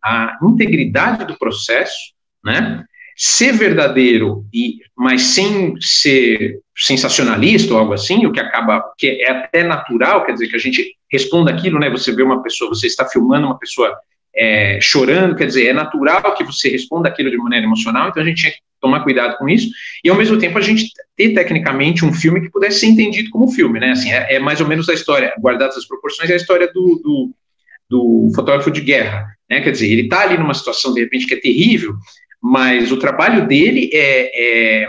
a, 0.03 0.25
a 0.25 0.39
integridade 0.43 1.25
do 1.25 1.39
processo, 1.39 2.13
né? 2.45 2.85
ser 3.17 3.53
verdadeiro 3.53 4.47
e 4.53 4.81
mas 4.95 5.23
sem 5.23 5.75
ser 5.81 6.61
sensacionalista 6.77 7.73
ou 7.73 7.81
algo 7.81 7.95
assim, 7.95 8.27
o 8.27 8.33
que 8.33 8.41
acaba 8.41 8.85
que 8.99 9.23
é 9.23 9.31
até 9.31 9.63
natural, 9.63 10.25
quer 10.25 10.33
dizer 10.33 10.49
que 10.49 10.57
a 10.57 10.61
gente 10.61 10.95
responda 11.11 11.51
aquilo, 11.51 11.79
né? 11.79 11.89
Você 11.89 12.13
vê 12.13 12.23
uma 12.23 12.43
pessoa, 12.43 12.69
você 12.69 12.87
está 12.87 13.07
filmando 13.07 13.47
uma 13.47 13.59
pessoa 13.59 13.97
é, 14.37 14.79
chorando, 14.83 15.35
quer 15.35 15.47
dizer, 15.47 15.69
é 15.69 15.73
natural 15.73 16.35
que 16.35 16.45
você 16.45 16.69
responda 16.69 17.09
aquilo 17.09 17.31
de 17.31 17.39
maneira 17.39 17.65
emocional, 17.65 18.09
então 18.09 18.23
a 18.23 18.27
gente 18.27 18.41
tinha 18.41 18.53
que 18.53 18.59
tomar 18.79 19.01
cuidado 19.01 19.39
com 19.39 19.49
isso, 19.49 19.71
e 20.05 20.11
ao 20.11 20.17
mesmo 20.17 20.39
tempo 20.39 20.59
a 20.59 20.61
gente 20.61 20.91
ter 21.17 21.33
tecnicamente 21.33 22.05
um 22.05 22.13
filme 22.13 22.43
que 22.43 22.51
pudesse 22.51 22.81
ser 22.81 22.87
entendido 22.87 23.31
como 23.31 23.51
filme, 23.51 23.81
né, 23.81 23.93
assim, 23.93 24.13
é, 24.13 24.35
é 24.35 24.39
mais 24.39 24.61
ou 24.61 24.69
menos 24.69 24.87
a 24.91 24.95
história, 24.95 25.33
guardadas 25.41 25.79
as 25.79 25.87
proporções, 25.87 26.29
é 26.29 26.35
a 26.35 26.37
história 26.37 26.71
do, 26.71 27.01
do, 27.03 27.31
do 27.89 28.33
fotógrafo 28.35 28.71
de 28.71 28.83
guerra, 28.83 29.27
né, 29.49 29.63
quer 29.63 29.71
dizer, 29.71 29.91
ele 29.91 30.03
está 30.03 30.21
ali 30.21 30.37
numa 30.37 30.53
situação, 30.53 30.93
de 30.93 31.01
repente, 31.01 31.27
que 31.27 31.33
é 31.33 31.41
terrível, 31.41 31.95
mas 32.43 32.93
o 32.93 32.99
trabalho 32.99 33.47
dele 33.47 33.89
é, 33.95 34.83
é 34.85 34.89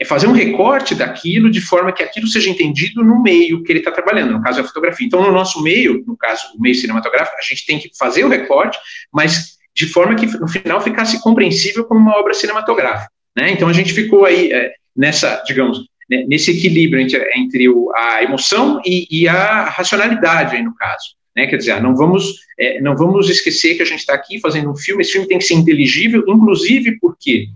é 0.00 0.04
fazer 0.04 0.28
um 0.28 0.32
recorte 0.32 0.94
daquilo 0.94 1.50
de 1.50 1.60
forma 1.60 1.92
que 1.92 2.02
aquilo 2.02 2.28
seja 2.28 2.48
entendido 2.48 3.02
no 3.02 3.20
meio 3.20 3.62
que 3.64 3.72
ele 3.72 3.80
está 3.80 3.90
trabalhando, 3.90 4.32
no 4.32 4.42
caso 4.42 4.60
é 4.60 4.62
a 4.62 4.66
fotografia. 4.66 5.06
Então, 5.06 5.22
no 5.22 5.32
nosso 5.32 5.60
meio, 5.62 6.04
no 6.06 6.16
caso, 6.16 6.42
o 6.56 6.60
meio 6.60 6.74
cinematográfico, 6.74 7.36
a 7.36 7.42
gente 7.42 7.66
tem 7.66 7.78
que 7.78 7.90
fazer 7.98 8.24
o 8.24 8.28
recorte, 8.28 8.78
mas 9.12 9.58
de 9.74 9.86
forma 9.86 10.14
que 10.14 10.26
no 10.26 10.48
final 10.48 10.80
ficasse 10.80 11.20
compreensível 11.20 11.84
como 11.84 12.00
uma 12.00 12.16
obra 12.16 12.32
cinematográfica. 12.32 13.10
Né? 13.36 13.50
Então, 13.50 13.68
a 13.68 13.72
gente 13.72 13.92
ficou 13.92 14.24
aí 14.24 14.52
é, 14.52 14.72
nessa, 14.96 15.42
digamos, 15.46 15.80
né, 16.08 16.24
nesse 16.26 16.50
equilíbrio 16.50 17.02
entre, 17.02 17.30
entre 17.36 17.68
o, 17.68 17.92
a 17.94 18.22
emoção 18.22 18.80
e, 18.84 19.06
e, 19.10 19.28
a 19.28 19.64
racionalidade, 19.64 20.56
aí 20.56 20.62
no 20.62 20.74
caso. 20.74 21.16
Né? 21.36 21.46
Quer 21.46 21.56
dizer, 21.56 21.82
não 21.82 21.94
vamos, 21.94 22.40
é, 22.58 22.80
não 22.80 22.96
vamos 22.96 23.28
esquecer 23.28 23.76
que 23.76 23.82
a 23.82 23.86
gente 23.86 24.00
está 24.00 24.14
aqui 24.14 24.40
fazendo 24.40 24.70
um 24.70 24.76
filme, 24.76 25.02
esse 25.02 25.12
filme 25.12 25.28
tem 25.28 25.38
que 25.38 25.44
ser 25.44 25.54
inteligível, 25.54 26.24
inclusive 26.26 26.98
porque, 27.00 27.48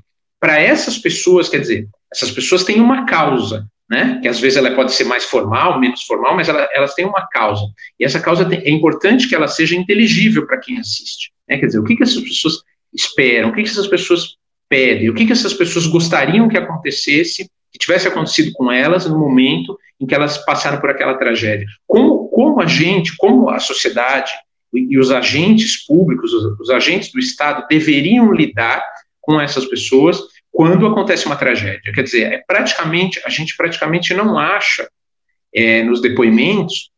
para 0.42 0.60
essas 0.60 0.98
pessoas, 0.98 1.48
quer 1.48 1.60
dizer, 1.60 1.88
essas 2.12 2.32
pessoas 2.32 2.64
têm 2.64 2.80
uma 2.80 3.06
causa, 3.06 3.64
né? 3.88 4.18
Que 4.20 4.26
às 4.26 4.40
vezes 4.40 4.58
ela 4.58 4.74
pode 4.74 4.92
ser 4.92 5.04
mais 5.04 5.24
formal, 5.24 5.78
menos 5.78 6.02
formal, 6.02 6.34
mas 6.34 6.48
ela, 6.48 6.68
elas 6.74 6.94
têm 6.94 7.06
uma 7.06 7.28
causa. 7.28 7.62
E 8.00 8.04
essa 8.04 8.18
causa 8.18 8.44
tem, 8.44 8.58
é 8.58 8.70
importante 8.70 9.28
que 9.28 9.36
ela 9.36 9.46
seja 9.46 9.76
inteligível 9.76 10.44
para 10.44 10.58
quem 10.58 10.80
assiste. 10.80 11.30
Né? 11.48 11.58
Quer 11.58 11.66
dizer, 11.66 11.78
o 11.78 11.84
que, 11.84 11.94
que 11.94 12.02
essas 12.02 12.20
pessoas 12.20 12.54
esperam, 12.92 13.50
o 13.50 13.54
que, 13.54 13.62
que 13.62 13.68
essas 13.68 13.86
pessoas 13.86 14.34
pedem, 14.68 15.10
o 15.10 15.14
que, 15.14 15.26
que 15.26 15.32
essas 15.32 15.54
pessoas 15.54 15.86
gostariam 15.86 16.48
que 16.48 16.58
acontecesse, 16.58 17.48
que 17.70 17.78
tivesse 17.78 18.08
acontecido 18.08 18.50
com 18.52 18.72
elas 18.72 19.06
no 19.06 19.16
momento 19.16 19.78
em 20.00 20.06
que 20.06 20.14
elas 20.14 20.38
passaram 20.44 20.80
por 20.80 20.90
aquela 20.90 21.14
tragédia. 21.14 21.68
Como, 21.86 22.28
como 22.30 22.60
a 22.60 22.66
gente, 22.66 23.16
como 23.16 23.48
a 23.48 23.60
sociedade 23.60 24.32
e 24.74 24.98
os 24.98 25.12
agentes 25.12 25.86
públicos, 25.86 26.32
os, 26.32 26.58
os 26.58 26.68
agentes 26.68 27.12
do 27.12 27.20
Estado 27.20 27.64
deveriam 27.70 28.32
lidar 28.32 28.84
com 29.22 29.40
essas 29.40 29.64
pessoas 29.64 30.31
quando 30.52 30.86
acontece 30.86 31.24
uma 31.26 31.36
tragédia. 31.36 31.92
Quer 31.92 32.02
dizer, 32.02 32.32
é 32.32 32.44
praticamente, 32.46 33.20
a 33.24 33.30
gente 33.30 33.56
praticamente 33.56 34.12
não 34.12 34.38
acha 34.38 34.88
é, 35.52 35.82
nos 35.82 36.00
depoimentos 36.02 36.90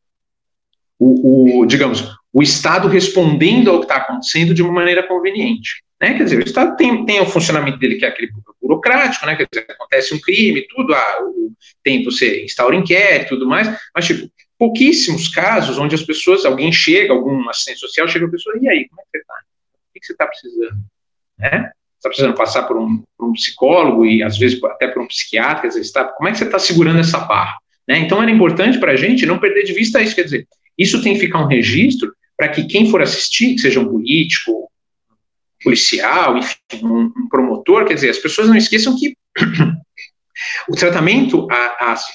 o, 0.98 1.60
o, 1.60 1.66
digamos, 1.66 2.16
o 2.32 2.42
Estado 2.42 2.88
respondendo 2.88 3.70
ao 3.70 3.78
que 3.78 3.84
está 3.84 3.96
acontecendo 3.96 4.52
de 4.52 4.62
uma 4.62 4.72
maneira 4.72 5.06
conveniente. 5.06 5.84
Né? 6.00 6.14
Quer 6.14 6.24
dizer, 6.24 6.38
o 6.38 6.44
Estado 6.44 6.76
tem, 6.76 7.06
tem 7.06 7.20
o 7.20 7.26
funcionamento 7.26 7.78
dele 7.78 7.96
que 7.96 8.04
é 8.04 8.08
aquele 8.08 8.32
burocrático, 8.60 9.24
né? 9.26 9.36
Quer 9.36 9.46
dizer, 9.50 9.66
acontece 9.70 10.14
um 10.14 10.20
crime, 10.20 10.66
tudo, 10.68 10.94
ah, 10.94 11.18
o, 11.22 11.52
tem, 11.82 12.02
você 12.02 12.44
instaura 12.44 12.74
inquérito 12.74 13.26
e 13.26 13.38
tudo 13.38 13.46
mais, 13.46 13.68
mas, 13.94 14.06
tipo, 14.06 14.30
pouquíssimos 14.58 15.28
casos 15.28 15.78
onde 15.78 15.94
as 15.94 16.02
pessoas, 16.02 16.44
alguém 16.44 16.72
chega, 16.72 17.12
algum 17.12 17.48
assistente 17.48 17.80
social 17.80 18.08
chega 18.08 18.26
a 18.26 18.30
pessoa, 18.30 18.56
e 18.60 18.68
aí, 18.68 18.88
como 18.88 19.00
é 19.00 19.04
que 19.04 19.10
você 19.10 19.18
está? 19.18 19.34
O 19.34 20.00
que 20.00 20.06
você 20.06 20.12
está 20.12 20.26
precisando? 20.26 20.84
Né? 21.38 21.72
Está 22.04 22.08
precisando 22.10 22.34
passar 22.34 22.64
por 22.64 22.76
um, 22.76 23.02
por 23.16 23.28
um, 23.28 23.32
psicólogo 23.32 24.04
e 24.04 24.22
às 24.22 24.36
vezes 24.36 24.62
até 24.64 24.88
por 24.88 25.02
um 25.02 25.06
psiquiatra, 25.06 25.68
às 25.68 25.74
vezes 25.74 25.90
tá, 25.90 26.04
como 26.04 26.28
é 26.28 26.32
que 26.32 26.38
você 26.38 26.44
está 26.44 26.58
segurando 26.58 27.00
essa 27.00 27.18
barra? 27.18 27.56
Né? 27.88 27.98
Então 27.98 28.22
era 28.22 28.30
importante 28.30 28.78
para 28.78 28.92
a 28.92 28.96
gente 28.96 29.24
não 29.24 29.38
perder 29.38 29.64
de 29.64 29.72
vista 29.72 30.02
isso, 30.02 30.14
quer 30.14 30.24
dizer, 30.24 30.46
isso 30.78 31.02
tem 31.02 31.14
que 31.14 31.20
ficar 31.20 31.40
um 31.40 31.48
registro 31.48 32.12
para 32.36 32.48
que 32.48 32.64
quem 32.64 32.90
for 32.90 33.00
assistir, 33.00 33.54
que 33.54 33.60
seja 33.60 33.80
um 33.80 33.88
político, 33.88 34.70
policial, 35.62 36.36
enfim, 36.36 36.56
um, 36.82 37.12
um 37.16 37.28
promotor, 37.28 37.86
quer 37.86 37.94
dizer, 37.94 38.10
as 38.10 38.18
pessoas 38.18 38.48
não 38.48 38.56
esqueçam 38.56 38.94
que 38.98 39.16
o 40.68 40.76
tratamento 40.76 41.46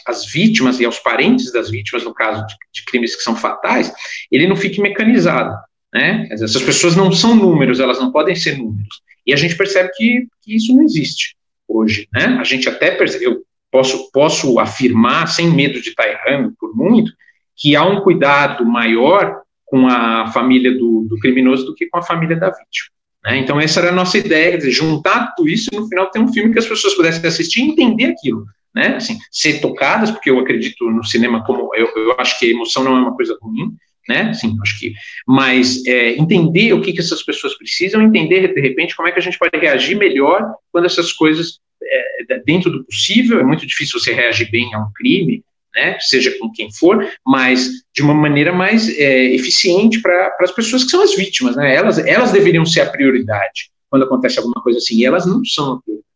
às, 0.05 0.25
vítimas 0.31 0.79
e 0.79 0.85
aos 0.85 0.99
parentes 0.99 1.51
das 1.51 1.71
vítimas, 1.71 2.03
no 2.03 2.13
caso 2.13 2.45
de, 2.45 2.55
de 2.73 2.85
crimes 2.85 3.15
que 3.15 3.23
são 3.23 3.35
fatais, 3.35 3.91
ele 4.31 4.47
não 4.47 4.55
fique 4.55 4.79
mecanizado. 4.79 5.55
Né? 5.91 6.27
Essas 6.29 6.61
pessoas 6.61 6.95
não 6.95 7.11
são 7.11 7.35
números, 7.35 7.79
elas 7.79 7.99
não 7.99 8.11
podem 8.11 8.35
ser 8.35 8.57
números. 8.57 9.01
E 9.29 9.33
a 9.33 9.35
gente 9.35 9.55
percebe 9.55 9.91
que, 9.95 10.27
que 10.41 10.55
isso 10.55 10.75
não 10.75 10.81
existe 10.81 11.35
hoje. 11.67 12.07
Né? 12.11 12.37
A 12.39 12.43
gente 12.43 12.67
até 12.67 12.89
percebe, 12.89 13.25
eu 13.25 13.43
posso, 13.71 14.11
posso 14.11 14.59
afirmar, 14.59 15.27
sem 15.27 15.51
medo 15.51 15.79
de 15.79 15.89
estar 15.89 16.07
errando 16.07 16.51
por 16.59 16.75
muito, 16.75 17.11
que 17.55 17.75
há 17.75 17.85
um 17.85 18.01
cuidado 18.01 18.65
maior 18.65 19.41
com 19.65 19.87
a 19.87 20.31
família 20.31 20.75
do, 20.75 21.05
do 21.07 21.19
criminoso 21.19 21.63
do 21.63 21.75
que 21.75 21.85
com 21.85 21.99
a 21.99 22.01
família 22.01 22.35
da 22.35 22.47
vítima. 22.47 22.89
Né? 23.23 23.37
Então, 23.37 23.61
essa 23.61 23.79
era 23.81 23.89
a 23.89 23.95
nossa 23.95 24.17
ideia, 24.17 24.57
dizer, 24.57 24.71
juntar 24.71 25.35
tudo 25.35 25.47
isso 25.47 25.69
e 25.71 25.75
no 25.75 25.87
final 25.87 26.09
ter 26.09 26.17
um 26.17 26.33
filme 26.33 26.51
que 26.51 26.57
as 26.57 26.65
pessoas 26.65 26.95
pudessem 26.95 27.23
assistir 27.27 27.61
e 27.61 27.69
entender 27.69 28.05
aquilo. 28.05 28.45
né? 28.73 28.95
Assim, 28.95 29.19
ser 29.31 29.61
tocadas, 29.61 30.09
porque 30.09 30.31
eu 30.31 30.39
acredito 30.39 30.89
no 30.89 31.03
cinema 31.03 31.43
como 31.45 31.69
eu, 31.75 31.87
eu 31.95 32.15
acho 32.17 32.39
que 32.39 32.47
a 32.47 32.49
emoção 32.49 32.83
não 32.83 32.97
é 32.97 33.01
uma 33.01 33.15
coisa 33.15 33.37
ruim, 33.39 33.75
né? 34.09 34.33
Sim, 34.33 34.57
acho 34.63 34.79
que, 34.79 34.93
mas 35.27 35.85
é, 35.85 36.17
entender 36.17 36.73
o 36.73 36.81
que, 36.81 36.91
que 36.91 36.99
essas 36.99 37.21
pessoas 37.21 37.55
precisam, 37.55 38.01
entender 38.01 38.51
de 38.51 38.59
repente 38.59 38.95
como 38.95 39.07
é 39.07 39.11
que 39.11 39.19
a 39.19 39.21
gente 39.21 39.37
pode 39.37 39.55
reagir 39.55 39.95
melhor 39.95 40.51
quando 40.71 40.85
essas 40.85 41.13
coisas 41.13 41.59
é, 41.81 42.39
dentro 42.43 42.71
do 42.71 42.83
possível. 42.83 43.39
É 43.39 43.43
muito 43.43 43.67
difícil 43.67 43.99
você 43.99 44.11
reagir 44.11 44.49
bem 44.49 44.73
a 44.73 44.79
um 44.79 44.91
crime, 44.95 45.43
né? 45.75 45.99
Seja 45.99 46.35
com 46.39 46.51
quem 46.51 46.73
for, 46.73 47.07
mas 47.23 47.69
de 47.93 48.01
uma 48.01 48.15
maneira 48.15 48.51
mais 48.51 48.89
é, 48.97 49.25
eficiente 49.25 50.01
para 50.01 50.35
as 50.41 50.51
pessoas 50.51 50.83
que 50.83 50.89
são 50.89 51.03
as 51.03 51.15
vítimas, 51.15 51.55
né? 51.55 51.75
Elas 51.75 51.99
elas 51.99 52.31
deveriam 52.31 52.65
ser 52.65 52.81
a 52.81 52.89
prioridade 52.89 53.69
quando 53.91 54.05
acontece 54.05 54.39
alguma 54.39 54.59
coisa 54.63 54.79
assim. 54.79 54.95
E 54.95 55.05
elas 55.05 55.27
não 55.27 55.45
são 55.45 55.73
a 55.73 55.81
prioridade. 55.81 56.09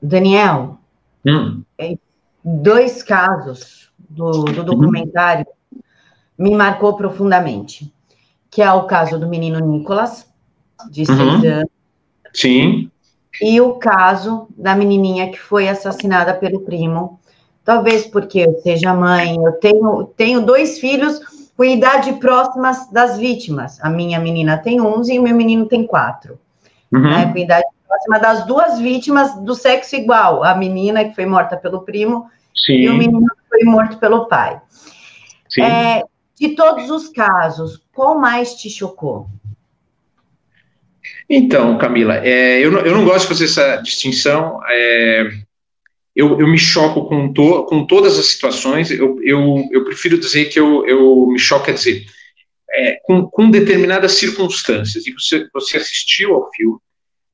Daniel, 0.00 0.78
hum. 1.26 1.62
dois 2.44 3.02
casos 3.02 3.79
do, 4.10 4.44
do 4.44 4.64
documentário 4.64 5.46
uhum. 5.72 5.80
me 6.36 6.54
marcou 6.54 6.94
profundamente, 6.94 7.92
que 8.50 8.60
é 8.60 8.72
o 8.72 8.84
caso 8.84 9.18
do 9.18 9.28
menino 9.28 9.60
Nicolas, 9.60 10.26
de 10.90 11.06
seis 11.06 11.18
uhum. 11.18 11.50
anos. 11.50 11.70
Sim. 12.34 12.90
E 13.40 13.60
o 13.60 13.74
caso 13.74 14.48
da 14.56 14.74
menininha 14.74 15.30
que 15.30 15.38
foi 15.38 15.68
assassinada 15.68 16.34
pelo 16.34 16.60
primo. 16.60 17.20
Talvez 17.64 18.06
porque 18.06 18.40
eu 18.40 18.58
seja 18.60 18.92
mãe, 18.92 19.36
eu 19.36 19.52
tenho, 19.52 20.04
tenho 20.16 20.40
dois 20.40 20.78
filhos 20.78 21.20
com 21.56 21.64
idade 21.64 22.14
próximas 22.14 22.90
das 22.90 23.18
vítimas. 23.18 23.78
A 23.82 23.88
minha 23.88 24.18
menina 24.18 24.58
tem 24.58 24.80
11 24.80 25.14
e 25.14 25.18
o 25.18 25.22
meu 25.22 25.36
menino 25.36 25.66
tem 25.66 25.86
4. 25.86 26.38
Uhum. 26.92 27.00
Né, 27.02 27.32
com 27.32 27.38
idade 27.38 27.66
próxima 27.86 28.18
das 28.18 28.46
duas 28.46 28.78
vítimas 28.78 29.34
do 29.42 29.54
sexo 29.54 29.94
igual, 29.94 30.42
a 30.42 30.54
menina 30.54 31.04
que 31.04 31.14
foi 31.14 31.26
morta 31.26 31.56
pelo 31.56 31.82
primo 31.82 32.28
Sim. 32.54 32.72
e 32.72 32.88
o 32.88 32.94
menino 32.94 33.26
foi 33.50 33.64
morto 33.64 33.98
pelo 33.98 34.26
pai. 34.26 34.60
É, 35.58 36.02
de 36.38 36.54
todos 36.54 36.88
os 36.88 37.08
casos, 37.08 37.82
qual 37.92 38.18
mais 38.18 38.54
te 38.54 38.70
chocou? 38.70 39.28
Então, 41.28 41.76
Camila, 41.76 42.16
é, 42.26 42.64
eu, 42.64 42.70
não, 42.70 42.80
eu 42.80 42.94
não 42.94 43.04
gosto 43.04 43.22
de 43.22 43.28
fazer 43.28 43.44
essa 43.44 43.76
distinção. 43.76 44.60
É, 44.68 45.30
eu, 46.14 46.40
eu, 46.40 46.46
me 46.46 46.58
choco 46.58 47.06
com, 47.06 47.32
to, 47.32 47.64
com 47.64 47.86
todas 47.86 48.18
as 48.18 48.26
situações. 48.26 48.90
Eu, 48.90 49.20
eu, 49.22 49.68
eu 49.70 49.84
prefiro 49.84 50.18
dizer 50.18 50.46
que 50.46 50.58
eu, 50.58 50.86
eu 50.86 51.26
me 51.26 51.38
choco, 51.38 51.66
quer 51.66 51.74
dizer, 51.74 52.04
é, 52.70 52.98
com, 53.04 53.28
com 53.28 53.50
determinadas 53.50 54.12
circunstâncias. 54.12 55.06
E 55.06 55.12
você, 55.12 55.48
você 55.52 55.76
assistiu 55.76 56.34
ao 56.34 56.50
filme, 56.52 56.78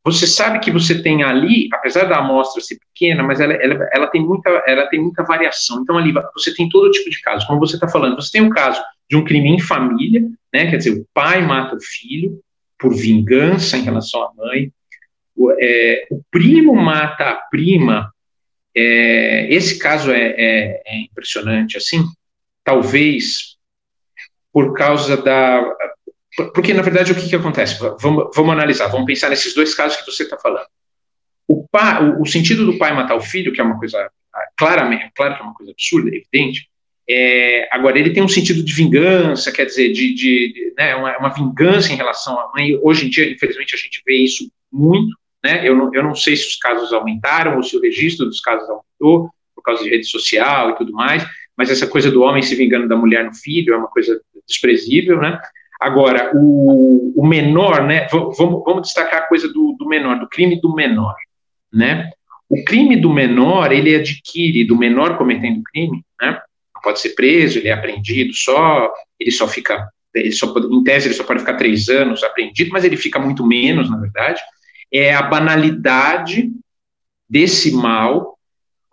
você 0.06 0.24
sabe 0.24 0.60
que 0.60 0.70
você 0.70 1.02
tem 1.02 1.24
ali, 1.24 1.68
apesar 1.72 2.04
da 2.04 2.18
amostra 2.18 2.62
ser 2.62 2.78
pequena, 2.78 3.24
mas 3.24 3.40
ela, 3.40 3.54
ela, 3.54 3.88
ela, 3.92 4.06
tem, 4.06 4.24
muita, 4.24 4.48
ela 4.64 4.86
tem 4.86 5.02
muita 5.02 5.24
variação. 5.24 5.82
Então, 5.82 5.98
ali 5.98 6.14
você 6.32 6.54
tem 6.54 6.68
todo 6.68 6.92
tipo 6.92 7.10
de 7.10 7.20
caso. 7.20 7.44
Como 7.44 7.58
você 7.58 7.74
está 7.74 7.88
falando, 7.88 8.14
você 8.14 8.30
tem 8.30 8.46
o 8.46 8.50
caso 8.50 8.80
de 9.10 9.16
um 9.16 9.24
crime 9.24 9.48
em 9.48 9.58
família, 9.58 10.22
né? 10.54 10.70
quer 10.70 10.76
dizer, 10.76 10.92
o 10.92 11.04
pai 11.12 11.42
mata 11.42 11.74
o 11.74 11.80
filho 11.82 12.40
por 12.78 12.94
vingança 12.94 13.76
em 13.76 13.82
relação 13.82 14.22
à 14.22 14.32
mãe, 14.32 14.70
o, 15.34 15.50
é, 15.58 16.06
o 16.08 16.22
primo 16.30 16.72
mata 16.76 17.24
a 17.24 17.34
prima. 17.34 18.12
É, 18.76 19.52
esse 19.52 19.76
caso 19.76 20.12
é, 20.12 20.34
é, 20.38 20.82
é 20.86 21.00
impressionante, 21.00 21.76
assim, 21.76 22.04
talvez 22.62 23.56
por 24.52 24.72
causa 24.72 25.16
da 25.16 25.60
porque, 26.36 26.74
na 26.74 26.82
verdade, 26.82 27.12
o 27.12 27.14
que, 27.14 27.28
que 27.28 27.36
acontece? 27.36 27.78
Vamos, 28.00 28.30
vamos 28.34 28.52
analisar, 28.52 28.88
vamos 28.88 29.06
pensar 29.06 29.30
nesses 29.30 29.54
dois 29.54 29.74
casos 29.74 29.98
que 29.98 30.10
você 30.10 30.24
está 30.24 30.36
falando. 30.36 30.66
O, 31.48 31.66
pai, 31.68 32.04
o, 32.04 32.22
o, 32.22 32.26
sentido 32.26 32.66
do 32.66 32.78
pai 32.78 32.92
matar 32.92 33.16
o 33.16 33.20
filho, 33.20 33.52
que 33.52 33.60
é 33.60 33.64
uma 33.64 33.78
coisa, 33.78 34.10
ah, 34.34 34.48
claramente, 34.56 35.10
claro 35.14 35.34
que 35.34 35.40
é 35.40 35.44
uma 35.44 35.54
coisa 35.54 35.72
absurda, 35.72 36.08
evidente, 36.08 36.68
é, 37.08 37.68
agora, 37.70 37.98
ele 37.98 38.10
tem 38.10 38.22
um 38.22 38.28
sentido 38.28 38.64
de 38.64 38.72
vingança, 38.72 39.52
quer 39.52 39.64
dizer, 39.64 39.92
de, 39.92 40.12
de, 40.12 40.52
de 40.52 40.74
né, 40.76 40.96
uma, 40.96 41.16
uma, 41.18 41.28
vingança 41.28 41.92
em 41.92 41.96
relação 41.96 42.38
à 42.38 42.50
mãe. 42.52 42.76
Hoje 42.82 43.06
em 43.06 43.10
dia, 43.10 43.30
infelizmente, 43.30 43.76
a 43.76 43.78
gente 43.78 44.02
vê 44.04 44.16
isso 44.16 44.50
muito. 44.72 45.16
Né? 45.44 45.66
Eu, 45.66 45.76
não, 45.76 45.94
eu 45.94 46.02
não 46.02 46.14
sei 46.16 46.36
se 46.36 46.48
os 46.48 46.56
casos 46.56 46.92
aumentaram 46.92 47.56
ou 47.56 47.62
se 47.62 47.76
o 47.76 47.80
registro 47.80 48.26
dos 48.26 48.40
casos 48.40 48.68
aumentou 48.68 49.30
por 49.54 49.62
causa 49.62 49.84
de 49.84 49.90
rede 49.90 50.04
social 50.06 50.70
e 50.70 50.76
tudo 50.76 50.92
mais, 50.92 51.24
mas 51.56 51.70
essa 51.70 51.86
coisa 51.86 52.10
do 52.10 52.22
homem 52.22 52.42
se 52.42 52.56
vingando 52.56 52.88
da 52.88 52.96
mulher 52.96 53.24
no 53.24 53.34
filho 53.34 53.72
é 53.72 53.76
uma 53.76 53.88
coisa 53.88 54.20
desprezível, 54.46 55.20
né? 55.20 55.40
Agora, 55.80 56.30
o, 56.34 57.12
o 57.20 57.26
menor, 57.26 57.84
né? 57.84 58.06
Vamos, 58.10 58.36
vamos 58.36 58.82
destacar 58.82 59.22
a 59.22 59.26
coisa 59.26 59.48
do, 59.48 59.76
do 59.78 59.86
menor, 59.86 60.18
do 60.18 60.28
crime 60.28 60.60
do 60.60 60.74
menor, 60.74 61.14
né? 61.72 62.10
O 62.48 62.64
crime 62.64 62.96
do 62.96 63.12
menor, 63.12 63.72
ele 63.72 63.94
adquire, 63.94 64.64
do 64.64 64.76
menor 64.76 65.18
cometendo 65.18 65.62
crime, 65.64 66.02
né? 66.20 66.40
Não 66.74 66.80
pode 66.82 67.00
ser 67.00 67.10
preso, 67.10 67.58
ele 67.58 67.68
é 67.68 67.72
apreendido 67.72 68.32
só, 68.32 68.92
ele 69.18 69.30
só 69.30 69.46
fica, 69.46 69.90
ele 70.14 70.32
só, 70.32 70.54
em 70.56 70.84
tese, 70.84 71.08
ele 71.08 71.14
só 71.14 71.24
pode 71.24 71.40
ficar 71.40 71.54
três 71.54 71.88
anos 71.88 72.22
apreendido, 72.22 72.70
mas 72.72 72.84
ele 72.84 72.96
fica 72.96 73.18
muito 73.18 73.44
menos, 73.46 73.90
na 73.90 73.98
verdade. 73.98 74.40
É 74.92 75.12
a 75.14 75.22
banalidade 75.22 76.50
desse 77.28 77.72
mal 77.72 78.38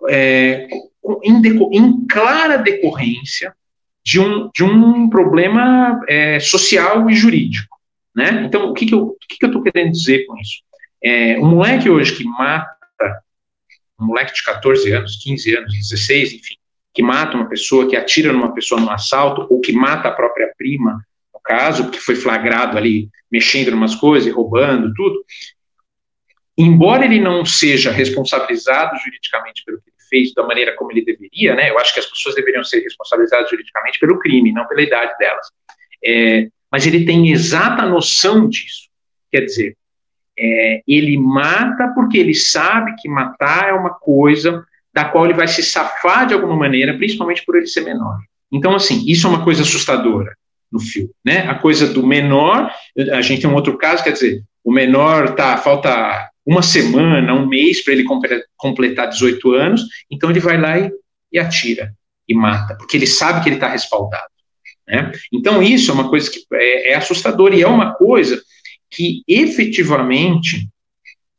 é, 0.09 0.67
em, 1.23 1.41
em 1.71 2.07
clara 2.07 2.57
decorrência 2.57 3.55
de 4.03 4.19
um, 4.19 4.49
de 4.53 4.63
um 4.63 5.09
problema 5.09 6.01
é, 6.07 6.39
social 6.39 7.09
e 7.09 7.15
jurídico. 7.15 7.77
Né? 8.15 8.43
Então, 8.45 8.69
o 8.69 8.73
que, 8.73 8.85
que 8.85 8.93
eu 8.93 9.17
que, 9.27 9.37
que 9.37 9.45
estou 9.45 9.63
querendo 9.63 9.91
dizer 9.91 10.25
com 10.25 10.37
isso? 10.37 10.61
É, 11.01 11.39
um 11.39 11.45
moleque 11.45 11.89
hoje 11.89 12.15
que 12.15 12.23
mata, 12.23 12.75
um 13.99 14.07
moleque 14.07 14.33
de 14.33 14.43
14 14.43 14.91
anos, 14.91 15.17
15 15.21 15.55
anos, 15.57 15.73
16, 15.73 16.33
enfim, 16.33 16.55
que 16.93 17.01
mata 17.01 17.35
uma 17.35 17.49
pessoa, 17.49 17.89
que 17.89 17.95
atira 17.95 18.31
numa 18.31 18.53
pessoa 18.53 18.79
num 18.79 18.91
assalto, 18.91 19.47
ou 19.49 19.59
que 19.59 19.71
mata 19.71 20.09
a 20.09 20.11
própria 20.11 20.53
prima, 20.57 21.03
no 21.33 21.39
caso, 21.41 21.89
que 21.89 21.99
foi 21.99 22.15
flagrado 22.15 22.77
ali 22.77 23.09
mexendo 23.31 23.69
em 23.69 23.73
umas 23.73 23.95
coisas, 23.95 24.33
roubando, 24.33 24.93
tudo, 24.93 25.25
embora 26.57 27.03
ele 27.03 27.19
não 27.19 27.43
seja 27.43 27.91
responsabilizado 27.91 28.95
juridicamente 28.99 29.63
pelo 29.65 29.81
que 29.81 29.92
fez 30.13 30.31
da 30.35 30.43
maneira 30.43 30.75
como 30.75 30.91
ele 30.91 31.03
deveria, 31.03 31.55
né? 31.55 31.71
Eu 31.71 31.79
acho 31.79 31.91
que 31.91 31.99
as 31.99 32.05
pessoas 32.05 32.35
deveriam 32.35 32.63
ser 32.63 32.81
responsabilizadas 32.81 33.49
juridicamente 33.49 33.97
pelo 33.97 34.19
crime, 34.19 34.51
não 34.51 34.67
pela 34.67 34.83
idade 34.83 35.17
delas. 35.17 35.47
É, 36.05 36.47
mas 36.71 36.85
ele 36.85 37.03
tem 37.03 37.31
exata 37.31 37.87
noção 37.87 38.47
disso. 38.47 38.89
Quer 39.31 39.41
dizer, 39.41 39.75
é, 40.37 40.81
ele 40.87 41.17
mata 41.17 41.91
porque 41.95 42.19
ele 42.19 42.35
sabe 42.35 42.93
que 43.01 43.09
matar 43.09 43.69
é 43.69 43.73
uma 43.73 43.89
coisa 43.89 44.63
da 44.93 45.05
qual 45.05 45.25
ele 45.25 45.33
vai 45.33 45.47
se 45.47 45.63
safar 45.63 46.27
de 46.27 46.35
alguma 46.35 46.55
maneira, 46.55 46.95
principalmente 46.95 47.43
por 47.43 47.55
ele 47.55 47.65
ser 47.65 47.81
menor. 47.81 48.19
Então, 48.51 48.75
assim, 48.75 49.03
isso 49.07 49.25
é 49.25 49.29
uma 49.31 49.43
coisa 49.43 49.63
assustadora 49.63 50.35
no 50.71 50.79
filme, 50.79 51.09
né? 51.25 51.47
A 51.47 51.55
coisa 51.55 51.91
do 51.91 52.05
menor, 52.05 52.71
a 53.11 53.21
gente 53.21 53.41
tem 53.41 53.49
um 53.49 53.55
outro 53.55 53.77
caso, 53.79 54.03
quer 54.03 54.11
dizer, 54.11 54.43
o 54.63 54.71
menor 54.71 55.33
tá, 55.33 55.57
falta 55.57 56.29
uma 56.45 56.61
semana, 56.61 57.33
um 57.33 57.47
mês 57.47 57.83
para 57.83 57.93
ele 57.93 58.05
completar 58.57 59.09
18 59.09 59.53
anos, 59.53 59.81
então 60.11 60.29
ele 60.29 60.39
vai 60.39 60.59
lá 60.59 60.79
e, 60.79 60.91
e 61.31 61.39
atira 61.39 61.93
e 62.27 62.33
mata, 62.33 62.75
porque 62.75 62.97
ele 62.97 63.07
sabe 63.07 63.41
que 63.41 63.49
ele 63.49 63.55
está 63.55 63.69
respaldado. 63.69 64.27
Né? 64.87 65.11
Então 65.31 65.61
isso 65.63 65.91
é 65.91 65.93
uma 65.93 66.09
coisa 66.09 66.29
que 66.29 66.45
é, 66.53 66.91
é 66.91 66.95
assustadora 66.95 67.55
e 67.55 67.61
é 67.61 67.67
uma 67.67 67.93
coisa 67.93 68.41
que 68.89 69.23
efetivamente 69.27 70.69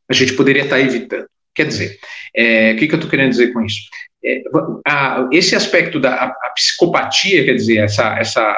a 0.08 0.12
gente 0.12 0.34
poderia 0.34 0.64
estar 0.64 0.76
tá 0.76 0.82
evitando. 0.82 1.26
Quer 1.54 1.68
dizer, 1.68 1.98
é, 2.34 2.72
o 2.72 2.76
que, 2.76 2.88
que 2.88 2.94
eu 2.94 2.96
estou 2.96 3.10
querendo 3.10 3.30
dizer 3.30 3.52
com 3.52 3.62
isso? 3.62 3.82
É, 4.24 4.42
a, 4.86 5.28
esse 5.32 5.54
aspecto 5.54 6.00
da 6.00 6.14
a, 6.14 6.26
a 6.26 6.50
psicopatia, 6.50 7.44
quer 7.44 7.54
dizer, 7.54 7.78
essa, 7.78 8.18
essa, 8.18 8.56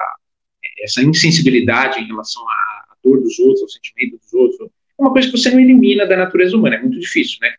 essa 0.80 1.02
insensibilidade 1.02 2.00
em 2.00 2.06
relação 2.06 2.42
à, 2.48 2.76
dor 3.04 3.20
dos 3.20 3.38
outros, 3.38 3.62
ao 3.62 3.68
sentimento 3.68 4.18
dos 4.18 4.32
outros, 4.32 4.70
uma 4.98 5.12
coisa 5.12 5.30
que 5.30 5.36
você 5.36 5.50
não 5.50 5.60
elimina 5.60 6.06
da 6.06 6.16
natureza 6.16 6.56
humana, 6.56 6.76
é 6.76 6.80
muito 6.80 6.98
difícil, 6.98 7.38
né? 7.42 7.52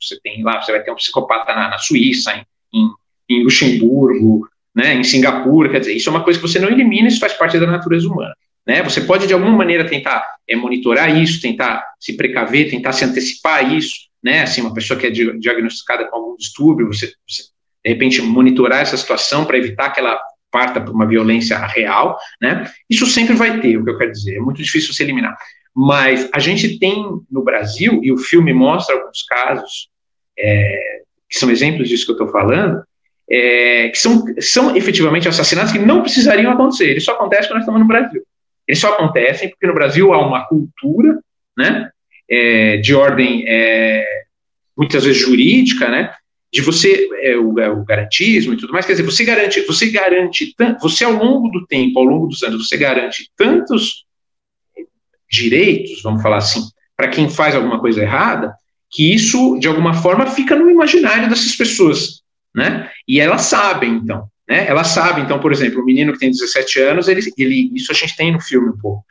Você 0.00 0.18
tem 0.22 0.42
lá, 0.42 0.62
você 0.62 0.72
vai 0.72 0.82
ter 0.82 0.90
um 0.90 0.96
psicopata 0.96 1.54
na, 1.54 1.70
na 1.70 1.78
Suíça, 1.78 2.32
em, 2.32 2.44
em, 2.72 2.90
em, 3.28 3.42
Luxemburgo, 3.42 4.48
né, 4.74 4.94
em 4.94 5.02
Singapura, 5.02 5.70
quer 5.70 5.80
dizer, 5.80 5.94
isso 5.94 6.08
é 6.08 6.12
uma 6.12 6.22
coisa 6.22 6.38
que 6.38 6.46
você 6.46 6.58
não 6.58 6.68
elimina, 6.68 7.08
isso 7.08 7.18
faz 7.18 7.32
parte 7.32 7.58
da 7.58 7.66
natureza 7.66 8.06
humana. 8.06 8.34
Né? 8.64 8.82
Você 8.82 9.00
pode, 9.00 9.26
de 9.26 9.32
alguma 9.32 9.56
maneira, 9.56 9.88
tentar 9.88 10.24
é, 10.46 10.54
monitorar 10.54 11.20
isso, 11.20 11.40
tentar 11.40 11.84
se 11.98 12.16
precaver, 12.16 12.70
tentar 12.70 12.92
se 12.92 13.04
antecipar 13.04 13.74
isso, 13.74 14.08
né? 14.22 14.42
Assim, 14.42 14.60
uma 14.60 14.74
pessoa 14.74 14.98
que 14.98 15.06
é 15.06 15.10
diagnosticada 15.10 16.04
com 16.06 16.16
algum 16.16 16.36
distúrbio, 16.36 16.86
você, 16.86 17.12
você 17.26 17.44
de 17.84 17.92
repente, 17.92 18.20
monitorar 18.20 18.80
essa 18.80 18.96
situação 18.96 19.44
para 19.44 19.56
evitar 19.56 19.90
que 19.90 20.00
ela 20.00 20.20
parta 20.50 20.80
para 20.80 20.92
uma 20.92 21.06
violência 21.06 21.58
real, 21.66 22.18
né? 22.40 22.70
Isso 22.88 23.06
sempre 23.06 23.34
vai 23.34 23.60
ter, 23.60 23.76
o 23.76 23.84
que 23.84 23.90
eu 23.90 23.98
quero 23.98 24.12
dizer, 24.12 24.36
é 24.36 24.40
muito 24.40 24.62
difícil 24.62 24.92
se 24.92 25.02
eliminar. 25.02 25.36
Mas 25.80 26.28
a 26.32 26.40
gente 26.40 26.76
tem 26.80 27.04
no 27.30 27.44
Brasil, 27.44 28.00
e 28.02 28.10
o 28.10 28.18
filme 28.18 28.52
mostra 28.52 28.96
alguns 28.96 29.22
casos, 29.22 29.88
é, 30.36 31.02
que 31.30 31.38
são 31.38 31.52
exemplos 31.52 31.88
disso 31.88 32.04
que 32.04 32.10
eu 32.10 32.16
estou 32.16 32.32
falando, 32.32 32.82
é, 33.30 33.88
que 33.88 33.96
são, 33.96 34.24
são 34.40 34.76
efetivamente 34.76 35.28
assassinatos 35.28 35.70
que 35.70 35.78
não 35.78 36.02
precisariam 36.02 36.50
acontecer. 36.50 36.90
Eles 36.90 37.04
só 37.04 37.12
acontecem 37.12 37.46
quando 37.46 37.58
nós 37.58 37.62
estamos 37.62 37.80
no 37.80 37.86
Brasil. 37.86 38.22
Eles 38.66 38.80
só 38.80 38.92
acontecem 38.92 39.50
porque 39.50 39.68
no 39.68 39.74
Brasil 39.74 40.12
há 40.12 40.26
uma 40.26 40.48
cultura 40.48 41.20
né, 41.56 41.88
é, 42.28 42.78
de 42.78 42.92
ordem 42.96 43.44
é, 43.46 44.04
muitas 44.76 45.04
vezes 45.04 45.22
jurídica, 45.22 45.88
né? 45.88 46.12
De 46.52 46.60
você, 46.60 47.08
é, 47.22 47.36
o, 47.36 47.56
é, 47.60 47.70
o, 47.70 47.84
garantismo 47.84 48.52
e 48.52 48.56
tudo 48.56 48.72
mais, 48.72 48.84
quer 48.84 48.94
dizer, 48.94 49.04
você 49.04 49.24
garante, 49.24 49.60
você 49.60 49.90
garante, 49.90 50.56
você 50.80 51.04
ao 51.04 51.12
longo 51.12 51.48
do 51.50 51.64
tempo, 51.66 52.00
ao 52.00 52.04
longo 52.04 52.26
dos 52.26 52.42
anos, 52.42 52.66
você 52.66 52.76
garante 52.76 53.30
tantos 53.36 54.07
direitos, 55.30 56.02
vamos 56.02 56.22
falar 56.22 56.38
assim, 56.38 56.62
para 56.96 57.08
quem 57.08 57.28
faz 57.28 57.54
alguma 57.54 57.80
coisa 57.80 58.02
errada, 58.02 58.54
que 58.90 59.14
isso, 59.14 59.58
de 59.58 59.68
alguma 59.68 59.94
forma, 59.94 60.26
fica 60.26 60.56
no 60.56 60.70
imaginário 60.70 61.28
dessas 61.28 61.54
pessoas, 61.54 62.22
né? 62.54 62.90
E 63.06 63.20
elas 63.20 63.42
sabem, 63.42 63.94
então, 63.94 64.28
né? 64.48 64.66
Elas 64.66 64.88
sabem, 64.88 65.24
então, 65.24 65.38
por 65.38 65.52
exemplo, 65.52 65.82
o 65.82 65.84
menino 65.84 66.12
que 66.12 66.18
tem 66.18 66.30
17 66.30 66.80
anos, 66.80 67.08
ele, 67.08 67.20
ele 67.36 67.70
isso 67.74 67.92
a 67.92 67.94
gente 67.94 68.16
tem 68.16 68.32
no 68.32 68.40
filme 68.40 68.70
um 68.70 68.78
pouco. 68.78 69.04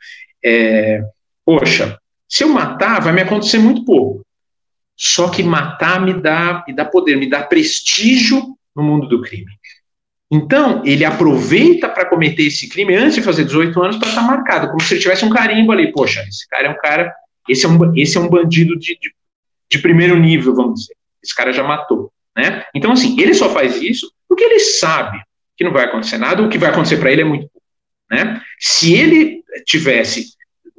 É, 0.44 1.00
poxa, 1.44 1.98
se 2.28 2.44
eu 2.44 2.48
matar, 2.48 3.00
vai 3.00 3.12
me 3.12 3.22
acontecer 3.22 3.58
muito 3.58 3.84
pouco. 3.84 4.26
Só 4.96 5.28
que 5.28 5.44
matar 5.44 6.04
me 6.04 6.20
dá, 6.20 6.64
me 6.66 6.74
dá 6.74 6.84
poder, 6.84 7.16
me 7.16 7.30
dá 7.30 7.44
prestígio 7.44 8.56
no 8.74 8.82
mundo 8.82 9.08
do 9.08 9.22
crime. 9.22 9.46
Então, 10.30 10.82
ele 10.84 11.04
aproveita 11.04 11.88
para 11.88 12.04
cometer 12.04 12.42
esse 12.42 12.68
crime 12.68 12.94
antes 12.94 13.14
de 13.14 13.22
fazer 13.22 13.44
18 13.44 13.82
anos 13.82 13.96
para 13.96 14.08
estar 14.08 14.20
tá 14.20 14.26
marcado, 14.26 14.68
como 14.68 14.82
se 14.82 14.94
ele 14.94 15.00
tivesse 15.00 15.24
um 15.24 15.30
carimbo 15.30 15.72
ali. 15.72 15.90
Poxa, 15.90 16.22
esse 16.28 16.46
cara 16.48 16.68
é 16.68 16.70
um 16.70 16.76
cara, 16.76 17.14
esse 17.48 17.64
é 17.64 17.68
um, 17.68 17.96
esse 17.96 18.16
é 18.18 18.20
um 18.20 18.28
bandido 18.28 18.78
de, 18.78 18.98
de, 18.98 19.14
de 19.70 19.78
primeiro 19.78 20.18
nível, 20.18 20.54
vamos 20.54 20.80
dizer. 20.80 20.94
Esse 21.22 21.34
cara 21.34 21.52
já 21.52 21.64
matou. 21.64 22.12
Né? 22.36 22.64
Então, 22.74 22.92
assim, 22.92 23.18
ele 23.18 23.32
só 23.32 23.48
faz 23.48 23.80
isso 23.80 24.12
porque 24.28 24.44
ele 24.44 24.60
sabe 24.60 25.18
que 25.56 25.64
não 25.64 25.72
vai 25.72 25.86
acontecer 25.86 26.18
nada, 26.18 26.42
o 26.42 26.48
que 26.48 26.58
vai 26.58 26.70
acontecer 26.70 26.98
para 26.98 27.10
ele 27.10 27.22
é 27.22 27.24
muito 27.24 27.48
pouco. 27.48 27.66
Né? 28.10 28.40
Se 28.60 28.94
ele 28.94 29.42
tivesse, 29.64 30.34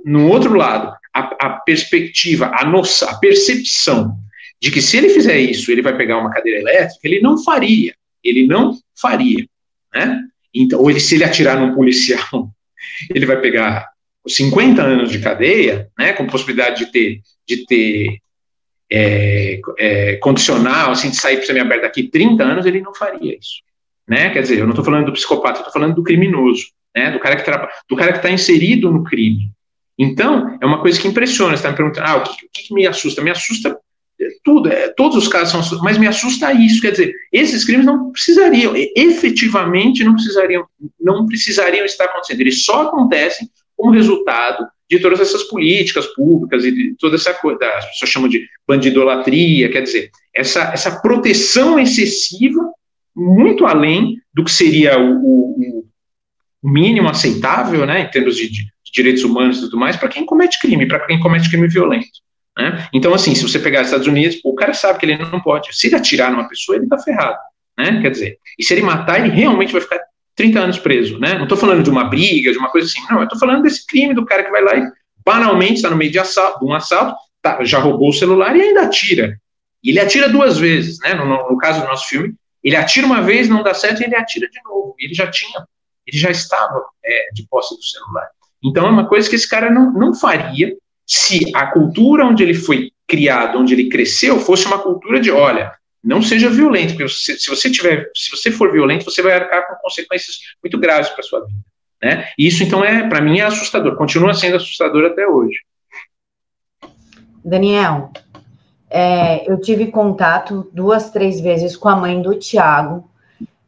no 0.06 0.30
outro 0.30 0.54
lado, 0.54 0.96
a, 1.14 1.48
a 1.48 1.50
perspectiva, 1.50 2.52
a 2.54 2.64
noção, 2.64 3.10
a 3.10 3.16
percepção 3.16 4.16
de 4.62 4.72
que 4.72 4.82
se 4.82 4.98
ele 4.98 5.10
fizer 5.10 5.38
isso, 5.38 5.72
ele 5.72 5.82
vai 5.82 5.98
pegar 5.98 6.18
uma 6.18 6.32
cadeira 6.32 6.60
elétrica, 6.60 7.00
ele 7.04 7.20
não 7.20 7.42
faria. 7.44 7.94
Ele 8.24 8.46
não 8.46 8.78
faria. 9.00 9.46
Né? 9.94 10.22
Então, 10.54 10.80
ou 10.80 10.90
ele, 10.90 11.00
se 11.00 11.16
ele 11.16 11.24
atirar 11.24 11.60
num 11.60 11.74
policial, 11.74 12.50
ele 13.14 13.26
vai 13.26 13.40
pegar 13.40 13.90
50 14.28 14.82
anos 14.82 15.12
de 15.12 15.20
cadeia, 15.20 15.90
né, 15.98 16.14
com 16.14 16.28
possibilidade 16.28 16.86
de 16.86 16.92
ter, 16.92 17.22
de 17.48 17.66
ter 17.66 18.20
é, 18.92 19.60
é, 19.78 20.16
condicional, 20.18 20.92
assim, 20.92 21.10
de 21.10 21.16
sair 21.16 21.38
para 21.38 21.46
semi-aberto 21.46 21.84
daqui 21.84 22.04
30 22.04 22.44
anos, 22.44 22.66
ele 22.66 22.82
não 22.82 22.94
faria 22.94 23.38
isso. 23.38 23.62
Né? 24.08 24.30
Quer 24.32 24.42
dizer, 24.42 24.60
eu 24.60 24.66
não 24.66 24.72
estou 24.72 24.86
falando 24.86 25.06
do 25.06 25.14
psicopata, 25.14 25.60
estou 25.60 25.74
falando 25.74 25.96
do 25.96 26.04
criminoso, 26.04 26.68
né? 26.96 27.12
do 27.12 27.20
cara 27.20 27.36
que 27.36 28.18
está 28.18 28.32
inserido 28.32 28.92
no 28.92 29.04
crime. 29.04 29.52
Então, 29.98 30.58
é 30.62 30.66
uma 30.66 30.82
coisa 30.82 31.00
que 31.00 31.08
impressiona. 31.08 31.52
Você 31.52 31.58
está 31.58 31.70
me 31.70 31.76
perguntando, 31.76 32.08
ah, 32.08 32.18
o 32.18 32.24
que, 32.24 32.46
o 32.46 32.50
que 32.52 32.74
me 32.74 32.88
assusta? 32.88 33.22
Me 33.22 33.30
assusta 33.30 33.78
tudo, 34.44 34.70
é, 34.70 34.90
todos 34.90 35.18
os 35.18 35.28
casos 35.28 35.68
são 35.68 35.82
mas 35.82 35.98
me 35.98 36.08
assusta 36.08 36.52
isso, 36.52 36.82
quer 36.82 36.92
dizer, 36.92 37.14
esses 37.32 37.64
crimes 37.64 37.86
não 37.86 38.12
precisariam, 38.12 38.74
efetivamente 38.96 40.04
não 40.04 40.14
precisariam, 40.14 40.66
não 41.00 41.26
precisariam 41.26 41.86
estar 41.86 42.06
acontecendo, 42.06 42.42
eles 42.42 42.64
só 42.64 42.84
acontecem 42.84 43.50
como 43.78 43.92
resultado 43.92 44.68
de 44.90 45.00
todas 45.00 45.20
essas 45.20 45.44
políticas 45.44 46.08
públicas 46.08 46.66
e 46.66 46.72
de 46.72 46.96
toda 46.98 47.16
essa 47.16 47.34
coisa, 47.34 47.64
as 47.64 47.86
pessoas 47.92 48.12
chamam 48.12 48.28
de 48.28 48.46
bandidolatria, 48.68 49.72
quer 49.72 49.84
dizer, 49.84 50.10
essa, 50.34 50.72
essa 50.74 51.00
proteção 51.00 51.80
excessiva, 51.80 52.72
muito 53.16 53.66
além 53.66 54.18
do 54.34 54.44
que 54.44 54.52
seria 54.52 55.00
o, 55.00 55.22
o, 55.22 55.86
mínimo 56.62 57.08
aceitável, 57.08 57.86
né, 57.86 58.02
em 58.02 58.12
termos 58.12 58.36
de, 58.36 58.50
de 58.50 58.66
direitos 58.94 59.24
humanos 59.24 59.60
e 59.60 59.62
tudo 59.62 59.78
mais, 59.78 59.96
para 59.96 60.10
quem 60.10 60.26
comete 60.26 60.60
crime, 60.60 60.88
para 60.88 61.06
quem 61.06 61.20
comete 61.20 61.50
crime 61.50 61.68
violento. 61.68 62.08
Né? 62.60 62.90
Então, 62.94 63.14
assim, 63.14 63.34
se 63.34 63.42
você 63.42 63.58
pegar 63.58 63.82
os 63.82 63.88
Estados 63.88 64.06
Unidos, 64.06 64.38
o 64.44 64.54
cara 64.54 64.74
sabe 64.74 65.00
que 65.00 65.06
ele 65.06 65.18
não 65.18 65.40
pode. 65.40 65.74
Se 65.74 65.88
ele 65.88 65.96
atirar 65.96 66.30
numa 66.30 66.50
pessoa, 66.50 66.76
ele 66.76 66.84
está 66.84 67.00
ferrado. 67.00 67.38
Né? 67.78 68.02
Quer 68.02 68.12
dizer, 68.12 68.38
e 68.58 68.64
se 68.64 68.74
ele 68.74 68.82
matar, 68.82 69.22
ele 69.22 69.34
realmente 69.34 69.72
vai 69.72 69.80
ficar 69.80 70.02
30 70.36 70.60
anos 70.60 70.78
preso. 70.78 71.18
Né? 71.18 71.36
Não 71.36 71.44
estou 71.44 71.58
falando 71.58 71.82
de 71.82 71.90
uma 71.90 72.04
briga, 72.04 72.52
de 72.52 72.58
uma 72.58 72.70
coisa 72.70 72.86
assim. 72.86 73.00
Não, 73.10 73.20
eu 73.20 73.24
estou 73.24 73.40
falando 73.40 73.64
desse 73.64 73.88
crime 73.88 74.14
do 74.14 74.26
cara 74.26 74.44
que 74.44 74.52
vai 74.52 74.62
lá 74.62 74.76
e 74.76 74.92
banalmente 75.26 75.76
está 75.76 75.90
no 75.90 75.96
meio 75.96 76.12
de, 76.12 76.20
assalto, 76.20 76.66
um 76.66 76.74
assalto, 76.74 77.16
tá, 77.42 77.64
já 77.64 77.80
roubou 77.80 78.10
o 78.10 78.14
celular 78.14 78.54
e 78.58 78.62
ainda 78.62 78.82
atira. 78.82 79.40
E 79.82 79.92
ele 79.92 80.00
atira 80.02 80.28
duas 80.28 80.58
vezes. 80.58 81.00
Né? 81.00 81.14
No, 81.14 81.26
no, 81.26 81.52
no 81.52 81.58
caso 81.58 81.80
do 81.80 81.88
nosso 81.88 82.10
filme, 82.10 82.36
ele 82.62 82.76
atira 82.76 83.08
uma 83.08 83.22
vez, 83.22 83.48
não 83.48 83.64
dá 83.64 83.74
certo, 83.74 84.02
e 84.02 84.04
ele 84.04 84.16
atira 84.18 84.50
de 84.50 84.60
novo. 84.66 84.96
Ele 85.00 85.14
já 85.14 85.32
tinha, 85.32 85.66
ele 86.06 86.18
já 86.18 86.30
estava 86.30 86.84
é, 87.06 87.30
de 87.34 87.48
posse 87.48 87.74
do 87.74 87.84
celular. 87.84 88.28
Então 88.62 88.86
é 88.86 88.90
uma 88.90 89.08
coisa 89.08 89.30
que 89.30 89.36
esse 89.38 89.48
cara 89.48 89.72
não, 89.72 89.94
não 89.94 90.14
faria 90.14 90.76
se 91.10 91.52
a 91.56 91.66
cultura 91.66 92.24
onde 92.24 92.44
ele 92.44 92.54
foi 92.54 92.92
criado, 93.08 93.58
onde 93.58 93.74
ele 93.74 93.90
cresceu, 93.90 94.40
fosse 94.40 94.68
uma 94.68 94.78
cultura 94.78 95.20
de, 95.20 95.32
olha, 95.32 95.74
não 96.04 96.22
seja 96.22 96.52
violento, 96.52 96.94
porque 96.94 97.10
se, 97.10 97.40
se 97.40 97.50
você 97.50 97.72
tiver, 97.72 98.12
se 98.16 98.30
você 98.30 98.52
for 98.52 98.72
violento, 98.72 99.06
você 99.06 99.24
vai 99.24 99.34
arcar 99.34 99.68
com 99.68 99.76
consequências 99.82 100.38
muito 100.64 100.78
graves 100.78 101.10
para 101.10 101.24
sua 101.24 101.40
vida, 101.46 101.60
né? 102.02 102.30
E 102.38 102.48
isso 102.48 102.64
então 102.64 102.86
é, 102.86 103.10
para 103.10 103.22
mim, 103.22 103.40
é 103.40 103.44
assustador. 103.44 103.96
Continua 103.96 104.36
sendo 104.36 104.58
assustador 104.58 105.04
até 105.06 105.28
hoje. 105.28 105.58
Daniel, 107.44 108.12
é, 108.88 109.52
eu 109.52 109.60
tive 109.60 109.88
contato 109.88 110.70
duas, 110.72 111.10
três 111.10 111.42
vezes 111.42 111.76
com 111.76 111.90
a 111.90 111.96
mãe 111.96 112.22
do 112.22 112.38
Tiago 112.38 113.10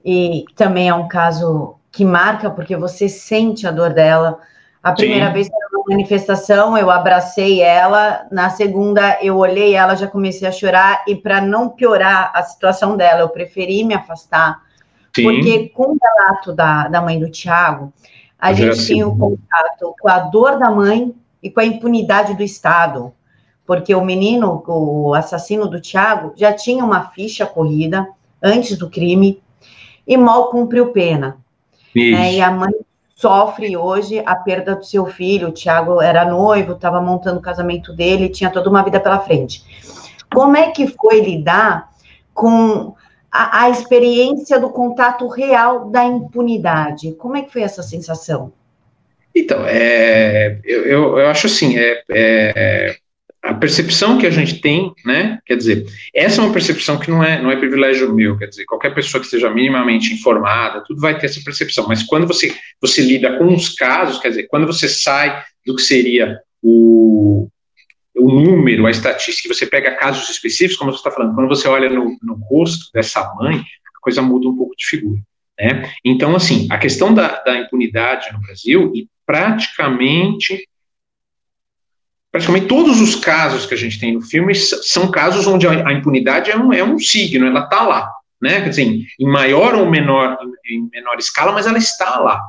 e 0.05 0.45
também 0.55 0.89
é 0.89 0.93
um 0.93 1.07
caso 1.07 1.75
que 1.91 2.05
marca 2.05 2.51
porque 2.51 2.75
você 2.75 3.09
sente 3.09 3.65
a 3.65 3.71
dor 3.71 3.93
dela. 3.93 4.39
A 4.83 4.93
primeira 4.93 5.27
Sim. 5.27 5.33
vez 5.33 5.49
manifestação, 5.91 6.77
eu 6.77 6.89
abracei 6.89 7.61
ela. 7.61 8.25
Na 8.31 8.49
segunda, 8.49 9.19
eu 9.21 9.37
olhei 9.37 9.75
ela, 9.75 9.95
já 9.95 10.07
comecei 10.07 10.47
a 10.47 10.51
chorar. 10.51 11.03
E 11.07 11.15
para 11.15 11.41
não 11.41 11.69
piorar 11.69 12.31
a 12.33 12.41
situação 12.43 12.95
dela, 12.95 13.21
eu 13.21 13.29
preferi 13.29 13.83
me 13.83 13.93
afastar. 13.93 14.63
Sim. 15.13 15.23
Porque 15.23 15.69
com 15.69 15.91
o 15.91 15.97
relato 16.01 16.53
da, 16.53 16.87
da 16.87 17.01
mãe 17.01 17.19
do 17.19 17.29
Tiago, 17.29 17.91
a 18.39 18.53
já 18.53 18.71
gente 18.71 18.85
tinha 18.85 19.07
o 19.07 19.17
contato 19.17 19.93
com 19.99 20.07
a 20.07 20.19
dor 20.19 20.57
da 20.57 20.71
mãe 20.71 21.13
e 21.43 21.49
com 21.49 21.59
a 21.59 21.65
impunidade 21.65 22.33
do 22.35 22.43
Estado. 22.43 23.13
Porque 23.65 23.93
o 23.93 24.03
menino, 24.03 24.63
o 24.67 25.13
assassino 25.13 25.67
do 25.67 25.81
Tiago, 25.81 26.33
já 26.35 26.53
tinha 26.53 26.83
uma 26.83 27.09
ficha 27.09 27.45
corrida 27.45 28.07
antes 28.41 28.77
do 28.77 28.89
crime 28.89 29.41
e 30.07 30.17
mal 30.17 30.49
cumpriu 30.49 30.91
pena. 30.91 31.37
Né? 31.93 32.35
E 32.35 32.41
a 32.41 32.49
mãe 32.49 32.71
sofre 33.21 33.77
hoje 33.77 34.21
a 34.25 34.35
perda 34.35 34.75
do 34.75 34.83
seu 34.83 35.05
filho. 35.05 35.49
O 35.49 35.51
Tiago 35.51 36.01
era 36.01 36.25
noivo, 36.25 36.73
estava 36.73 36.99
montando 36.99 37.37
o 37.37 37.41
casamento 37.41 37.93
dele, 37.93 38.27
tinha 38.27 38.49
toda 38.49 38.69
uma 38.69 38.83
vida 38.83 38.99
pela 38.99 39.19
frente. 39.19 39.63
Como 40.33 40.57
é 40.57 40.71
que 40.71 40.87
foi 40.87 41.21
lidar 41.21 41.91
com 42.33 42.95
a, 43.31 43.63
a 43.63 43.69
experiência 43.69 44.59
do 44.59 44.71
contato 44.71 45.27
real 45.27 45.91
da 45.91 46.03
impunidade? 46.03 47.13
Como 47.13 47.37
é 47.37 47.43
que 47.43 47.51
foi 47.51 47.61
essa 47.61 47.83
sensação? 47.83 48.51
Então, 49.35 49.63
é, 49.65 50.59
eu, 50.63 50.83
eu, 50.83 51.19
eu 51.19 51.27
acho 51.27 51.47
assim, 51.47 51.77
é, 51.77 52.03
é, 52.09 52.95
a 53.43 53.55
percepção 53.55 54.19
que 54.19 54.27
a 54.27 54.29
gente 54.29 54.61
tem, 54.61 54.93
né, 55.03 55.39
quer 55.45 55.55
dizer, 55.55 55.87
essa 56.13 56.41
é 56.41 56.43
uma 56.45 56.53
percepção 56.53 56.99
que 56.99 57.09
não 57.09 57.23
é, 57.23 57.41
não 57.41 57.49
é 57.49 57.55
privilégio 57.55 58.13
meu, 58.13 58.37
quer 58.37 58.47
dizer, 58.47 58.65
qualquer 58.65 58.93
pessoa 58.93 59.19
que 59.19 59.25
esteja 59.25 59.49
minimamente 59.49 60.13
informada, 60.13 60.83
tudo 60.85 61.01
vai 61.01 61.17
ter 61.17 61.25
essa 61.25 61.41
percepção, 61.43 61.87
mas 61.87 62.03
quando 62.03 62.27
você, 62.27 62.55
você 62.79 63.01
lida 63.01 63.37
com 63.37 63.53
os 63.53 63.69
casos, 63.69 64.19
quer 64.19 64.29
dizer, 64.29 64.47
quando 64.47 64.67
você 64.67 64.87
sai 64.87 65.43
do 65.65 65.75
que 65.75 65.81
seria 65.81 66.39
o, 66.61 67.47
o 68.15 68.31
número, 68.31 68.85
a 68.85 68.91
estatística, 68.91 69.51
você 69.51 69.65
pega 69.65 69.95
casos 69.95 70.29
específicos, 70.29 70.77
como 70.77 70.91
você 70.91 70.97
está 70.97 71.09
falando, 71.09 71.33
quando 71.33 71.49
você 71.49 71.67
olha 71.67 71.89
no, 71.89 72.15
no 72.21 72.35
rosto 72.35 72.91
dessa 72.93 73.33
mãe, 73.35 73.55
a 73.57 73.99
coisa 74.01 74.21
muda 74.21 74.47
um 74.47 74.55
pouco 74.55 74.75
de 74.77 74.85
figura, 74.85 75.19
né, 75.59 75.91
então, 76.05 76.35
assim, 76.35 76.67
a 76.69 76.77
questão 76.77 77.11
da, 77.11 77.41
da 77.41 77.57
impunidade 77.57 78.31
no 78.33 78.39
Brasil, 78.39 78.91
e 78.93 79.07
praticamente 79.25 80.67
praticamente 82.31 82.67
todos 82.67 83.01
os 83.01 83.15
casos 83.15 83.65
que 83.65 83.73
a 83.73 83.77
gente 83.77 83.99
tem 83.99 84.13
no 84.13 84.21
filme 84.21 84.55
são 84.55 85.11
casos 85.11 85.45
onde 85.45 85.67
a, 85.67 85.91
impunidade 85.91 86.49
é 86.49 86.57
um, 86.57 86.71
é 86.71 86.83
um 86.83 86.97
signo, 86.97 87.45
ela 87.45 87.65
está 87.65 87.83
lá, 87.83 88.09
né? 88.41 88.61
Quer 88.61 88.69
dizer, 88.69 89.05
em 89.19 89.27
maior 89.27 89.75
ou 89.75 89.89
menor, 89.89 90.37
em 90.65 90.89
menor 90.91 91.17
escala, 91.19 91.51
mas 91.51 91.67
ela 91.67 91.77
está 91.77 92.19
lá. 92.19 92.41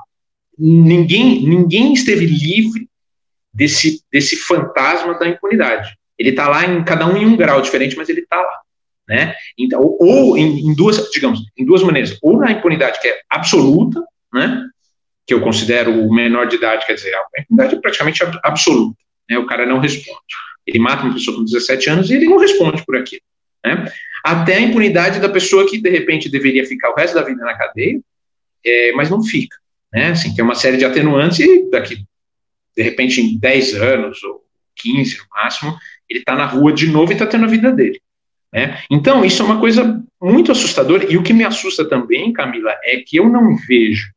Ninguém, 0.56 1.42
ninguém 1.42 1.92
esteve 1.92 2.24
livre 2.26 2.88
desse, 3.52 4.00
desse 4.10 4.36
fantasma 4.36 5.18
da 5.18 5.26
impunidade. 5.26 5.96
Ele 6.16 6.30
está 6.30 6.48
lá 6.48 6.64
em 6.64 6.84
cada 6.84 7.06
um 7.06 7.16
em 7.16 7.26
um 7.26 7.36
grau 7.36 7.60
diferente, 7.60 7.96
mas 7.96 8.08
ele 8.08 8.20
está 8.20 8.36
lá. 8.36 8.60
Né? 9.08 9.34
Então, 9.58 9.80
ou, 9.80 9.96
ou 10.00 10.38
em, 10.38 10.60
em, 10.60 10.74
duas, 10.74 11.10
digamos, 11.10 11.40
em 11.56 11.66
duas 11.66 11.82
maneiras, 11.82 12.16
ou 12.22 12.38
na 12.38 12.52
impunidade 12.52 13.00
que 13.00 13.08
é 13.08 13.20
absoluta, 13.28 14.00
né? 14.32 14.64
Que 15.26 15.34
eu 15.34 15.40
considero 15.40 16.06
o 16.06 16.14
menor 16.14 16.46
de 16.46 16.56
idade, 16.56 16.86
quer 16.86 16.94
dizer, 16.94 17.12
a 17.14 17.40
impunidade 17.40 17.74
é 17.74 17.80
praticamente 17.80 18.22
absoluta 18.44 18.96
né, 19.32 19.38
o 19.38 19.46
cara 19.46 19.66
não 19.66 19.78
responde. 19.78 20.18
Ele 20.66 20.78
mata 20.78 21.04
uma 21.04 21.14
pessoa 21.14 21.36
com 21.36 21.44
17 21.44 21.90
anos 21.90 22.10
e 22.10 22.14
ele 22.14 22.26
não 22.26 22.38
responde 22.38 22.84
por 22.84 22.96
aquilo. 22.96 23.22
Né? 23.64 23.90
Até 24.24 24.56
a 24.56 24.60
impunidade 24.60 25.20
da 25.20 25.28
pessoa 25.28 25.68
que, 25.68 25.78
de 25.78 25.90
repente, 25.90 26.28
deveria 26.28 26.64
ficar 26.64 26.90
o 26.90 26.94
resto 26.94 27.14
da 27.14 27.22
vida 27.22 27.44
na 27.44 27.56
cadeia, 27.56 28.00
é, 28.64 28.92
mas 28.92 29.10
não 29.10 29.22
fica. 29.22 29.56
Né? 29.92 30.10
Assim, 30.10 30.34
tem 30.34 30.44
uma 30.44 30.54
série 30.54 30.76
de 30.76 30.84
atenuantes 30.84 31.40
e 31.40 31.70
daqui, 31.70 32.04
de 32.76 32.82
repente, 32.82 33.20
em 33.20 33.38
10 33.38 33.74
anos 33.74 34.22
ou 34.22 34.42
15 34.76 35.18
no 35.18 35.24
máximo, 35.34 35.76
ele 36.08 36.20
está 36.20 36.34
na 36.34 36.46
rua 36.46 36.72
de 36.72 36.86
novo 36.86 37.12
e 37.12 37.14
está 37.14 37.26
tendo 37.26 37.44
a 37.44 37.48
vida 37.48 37.72
dele. 37.72 38.00
Né? 38.52 38.82
Então, 38.90 39.24
isso 39.24 39.42
é 39.42 39.44
uma 39.44 39.58
coisa 39.58 40.02
muito 40.20 40.52
assustadora, 40.52 41.10
e 41.10 41.16
o 41.16 41.22
que 41.22 41.32
me 41.32 41.44
assusta 41.44 41.88
também, 41.88 42.32
Camila, 42.32 42.72
é 42.84 42.98
que 42.98 43.16
eu 43.16 43.28
não 43.28 43.56
vejo, 43.56 44.12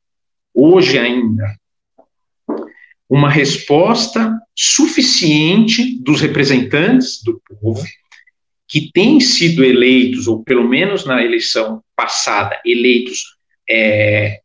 hoje 0.54 1.00
ainda, 1.00 1.56
uma 3.10 3.30
resposta 3.30 4.34
suficiente 4.56 6.00
dos 6.02 6.22
representantes 6.22 7.22
do 7.24 7.42
povo 7.62 7.84
que 8.68 8.92
têm 8.92 9.20
sido 9.20 9.64
eleitos, 9.64 10.28
ou 10.28 10.44
pelo 10.44 10.68
menos 10.68 11.06
na 11.06 11.24
eleição 11.24 11.84
passada, 11.96 12.60
eleitos 12.66 13.38
é, 13.70 14.40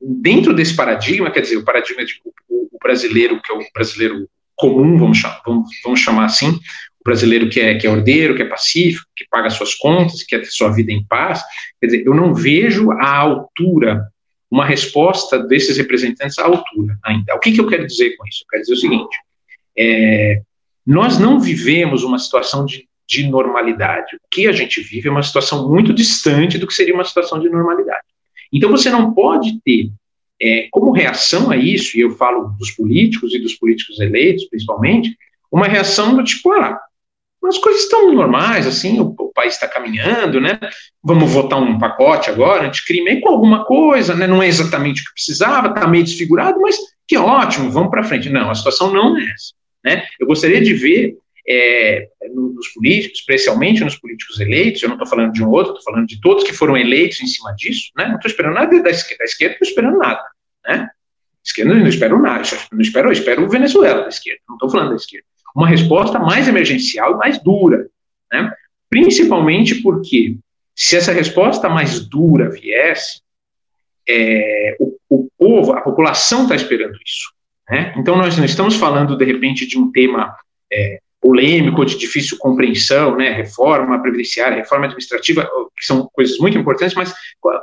dentro 0.00 0.54
desse 0.54 0.76
paradigma, 0.76 1.30
quer 1.30 1.40
dizer, 1.40 1.56
o 1.56 1.64
paradigma 1.64 2.04
de 2.04 2.20
o, 2.48 2.68
o 2.72 2.78
brasileiro, 2.82 3.40
que 3.42 3.52
é 3.52 3.56
o 3.56 3.64
brasileiro 3.74 4.28
comum, 4.54 4.98
vamos 4.98 5.18
chamar, 5.18 5.40
vamos, 5.44 5.70
vamos 5.82 6.00
chamar 6.00 6.24
assim, 6.26 6.50
o 6.50 7.04
brasileiro 7.04 7.48
que 7.48 7.60
é, 7.60 7.74
que 7.74 7.86
é 7.86 7.90
ordeiro, 7.90 8.36
que 8.36 8.42
é 8.42 8.46
pacífico, 8.46 9.06
que 9.16 9.26
paga 9.30 9.50
suas 9.50 9.74
contas, 9.74 10.22
que 10.22 10.36
quer 10.36 10.40
ter 10.40 10.50
sua 10.50 10.70
vida 10.70 10.92
em 10.92 11.04
paz, 11.04 11.42
quer 11.80 11.86
dizer, 11.86 12.06
eu 12.06 12.14
não 12.14 12.34
vejo 12.34 12.92
a 12.92 13.16
altura, 13.16 14.06
uma 14.52 14.66
resposta 14.66 15.38
desses 15.38 15.78
representantes 15.78 16.38
à 16.38 16.44
altura 16.44 16.98
ainda. 17.02 17.34
O 17.34 17.38
que, 17.38 17.52
que 17.52 17.60
eu 17.60 17.66
quero 17.66 17.86
dizer 17.86 18.14
com 18.18 18.26
isso? 18.28 18.44
Eu 18.44 18.48
quero 18.50 18.62
dizer 18.62 18.74
o 18.74 18.76
seguinte, 18.76 19.16
é, 19.78 20.42
nós 20.86 21.18
não 21.18 21.40
vivemos 21.40 22.04
uma 22.04 22.18
situação 22.18 22.66
de, 22.66 22.86
de 23.08 23.26
normalidade. 23.30 24.14
O 24.16 24.28
que 24.30 24.46
a 24.46 24.52
gente 24.52 24.82
vive 24.82 25.08
é 25.08 25.10
uma 25.10 25.22
situação 25.22 25.70
muito 25.70 25.94
distante 25.94 26.58
do 26.58 26.66
que 26.66 26.74
seria 26.74 26.92
uma 26.92 27.02
situação 27.04 27.40
de 27.40 27.48
normalidade. 27.48 28.04
Então 28.52 28.70
você 28.70 28.90
não 28.90 29.14
pode 29.14 29.58
ter, 29.64 29.90
é, 30.38 30.68
como 30.70 30.92
reação 30.92 31.50
a 31.50 31.56
isso, 31.56 31.96
e 31.96 32.02
eu 32.02 32.10
falo 32.10 32.54
dos 32.58 32.72
políticos 32.72 33.34
e 33.34 33.38
dos 33.38 33.54
políticos 33.54 33.98
eleitos, 34.00 34.44
principalmente, 34.50 35.16
uma 35.50 35.66
reação 35.66 36.14
do 36.14 36.22
tipo, 36.22 36.52
ah, 36.52 36.78
as 37.46 37.56
coisas 37.56 37.84
estão 37.84 38.12
normais, 38.12 38.66
assim, 38.66 39.00
o, 39.00 39.11
o 39.32 39.34
país 39.34 39.54
está 39.54 39.66
caminhando, 39.66 40.40
né? 40.40 40.60
Vamos 41.02 41.30
votar 41.32 41.60
um 41.60 41.78
pacote 41.78 42.30
agora 42.30 42.66
anticrime 42.66 43.20
com 43.20 43.30
alguma 43.30 43.64
coisa, 43.64 44.14
né? 44.14 44.26
Não 44.26 44.42
é 44.42 44.46
exatamente 44.46 45.00
o 45.00 45.04
que 45.06 45.14
precisava, 45.14 45.68
está 45.68 45.86
meio 45.88 46.04
desfigurado, 46.04 46.60
mas 46.60 46.76
que 47.08 47.16
ótimo, 47.16 47.70
vamos 47.70 47.90
para 47.90 48.04
frente. 48.04 48.30
Não, 48.30 48.50
a 48.50 48.54
situação 48.54 48.92
não 48.92 49.18
é 49.18 49.24
essa. 49.24 49.52
Né? 49.84 50.06
Eu 50.20 50.26
gostaria 50.26 50.60
de 50.60 50.74
ver 50.74 51.16
é, 51.48 52.08
nos 52.32 52.68
políticos, 52.68 53.18
especialmente 53.18 53.82
nos 53.82 53.96
políticos 53.96 54.38
eleitos, 54.38 54.82
eu 54.82 54.88
não 54.88 54.96
estou 54.96 55.08
falando 55.08 55.32
de 55.32 55.42
um 55.42 55.48
outro, 55.48 55.74
estou 55.74 55.92
falando 55.92 56.06
de 56.06 56.20
todos 56.20 56.44
que 56.44 56.52
foram 56.52 56.76
eleitos 56.76 57.20
em 57.20 57.26
cima 57.26 57.52
disso, 57.56 57.90
né? 57.96 58.06
não 58.06 58.16
estou 58.16 58.30
esperando 58.30 58.54
nada 58.54 58.82
da 58.82 58.90
esquerda, 58.90 59.18
da 59.18 59.24
esquerda 59.24 59.54
não 59.54 59.58
estou 59.62 59.68
esperando 59.68 59.98
nada, 59.98 60.24
né? 60.64 60.88
esquerda 61.44 61.74
não 61.74 61.88
espero 61.88 62.22
nada, 62.22 62.44
não 62.70 62.80
espero, 62.80 63.08
eu 63.08 63.12
espero 63.12 63.44
o 63.44 63.48
Venezuela 63.48 64.02
da 64.02 64.08
esquerda, 64.08 64.40
não 64.48 64.54
estou 64.54 64.70
falando 64.70 64.90
da 64.90 64.96
esquerda. 64.96 65.26
Uma 65.54 65.68
resposta 65.68 66.18
mais 66.18 66.48
emergencial 66.48 67.14
e 67.14 67.16
mais 67.16 67.42
dura, 67.42 67.88
né? 68.32 68.50
Principalmente 68.92 69.76
porque 69.76 70.36
se 70.76 70.98
essa 70.98 71.12
resposta 71.12 71.66
mais 71.66 71.98
dura 71.98 72.50
viesse, 72.50 73.22
é, 74.06 74.76
o, 74.78 74.98
o 75.08 75.28
povo, 75.38 75.72
a 75.72 75.80
população 75.80 76.42
está 76.42 76.54
esperando 76.54 76.98
isso. 77.02 77.32
Né? 77.70 77.94
Então, 77.96 78.16
nós 78.16 78.36
não 78.36 78.44
estamos 78.44 78.76
falando, 78.76 79.16
de 79.16 79.24
repente, 79.24 79.66
de 79.66 79.78
um 79.78 79.90
tema 79.90 80.36
é, 80.70 80.98
polêmico, 81.22 81.86
de 81.86 81.96
difícil 81.96 82.36
compreensão, 82.36 83.16
né, 83.16 83.30
reforma 83.30 83.98
previdenciária, 84.02 84.58
reforma 84.58 84.84
administrativa, 84.84 85.48
que 85.74 85.86
são 85.86 86.06
coisas 86.12 86.36
muito 86.36 86.58
importantes, 86.58 86.94
mas 86.94 87.14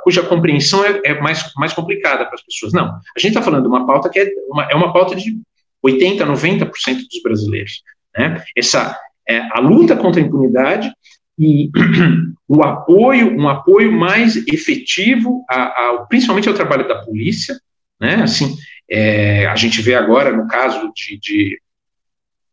cuja 0.03 0.23
compreensão 0.23 0.83
é, 0.83 0.99
é 1.03 1.21
mais, 1.21 1.53
mais 1.57 1.73
complicada 1.73 2.25
para 2.25 2.35
as 2.35 2.41
pessoas. 2.41 2.73
Não, 2.73 2.85
a 2.87 3.19
gente 3.19 3.33
está 3.33 3.41
falando 3.41 3.63
de 3.63 3.67
uma 3.67 3.85
pauta 3.85 4.09
que 4.09 4.17
é 4.17 4.31
uma, 4.47 4.63
é 4.63 4.73
uma 4.73 4.91
pauta 4.91 5.15
de 5.15 5.37
80%, 5.85 6.25
90% 6.25 6.71
dos 6.71 7.21
brasileiros. 7.21 7.83
Né? 8.17 8.43
Essa, 8.57 8.99
é, 9.29 9.41
a 9.51 9.59
luta 9.59 9.95
contra 9.95 10.19
a 10.19 10.25
impunidade 10.25 10.91
e 11.39 11.71
o 12.47 12.61
apoio, 12.63 13.35
um 13.35 13.47
apoio 13.47 13.91
mais 13.91 14.35
efetivo, 14.47 15.45
a, 15.49 15.63
a, 15.63 16.05
principalmente 16.09 16.49
ao 16.49 16.55
trabalho 16.55 16.87
da 16.87 17.01
polícia, 17.03 17.59
né? 17.99 18.15
Assim, 18.15 18.55
é, 18.89 19.47
a 19.47 19.55
gente 19.55 19.81
vê 19.81 19.95
agora 19.95 20.35
no 20.35 20.47
caso 20.47 20.91
de, 20.93 21.17
de 21.19 21.59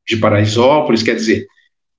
de 0.07 0.16
Paraisópolis, 0.16 1.03
quer 1.03 1.16
dizer, 1.16 1.46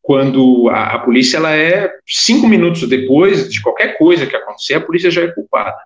quando 0.01 0.69
a, 0.69 0.95
a, 0.95 0.99
polícia 0.99 1.37
ela 1.37 1.53
é 1.53 1.91
cinco 2.07 2.47
minutos 2.47 2.87
depois 2.87 3.49
de 3.49 3.61
qualquer 3.61 3.97
coisa 3.97 4.25
que 4.25 4.35
acontecer, 4.35 4.75
a 4.75 4.81
polícia 4.81 5.11
já 5.11 5.23
é 5.23 5.27
culpada, 5.27 5.77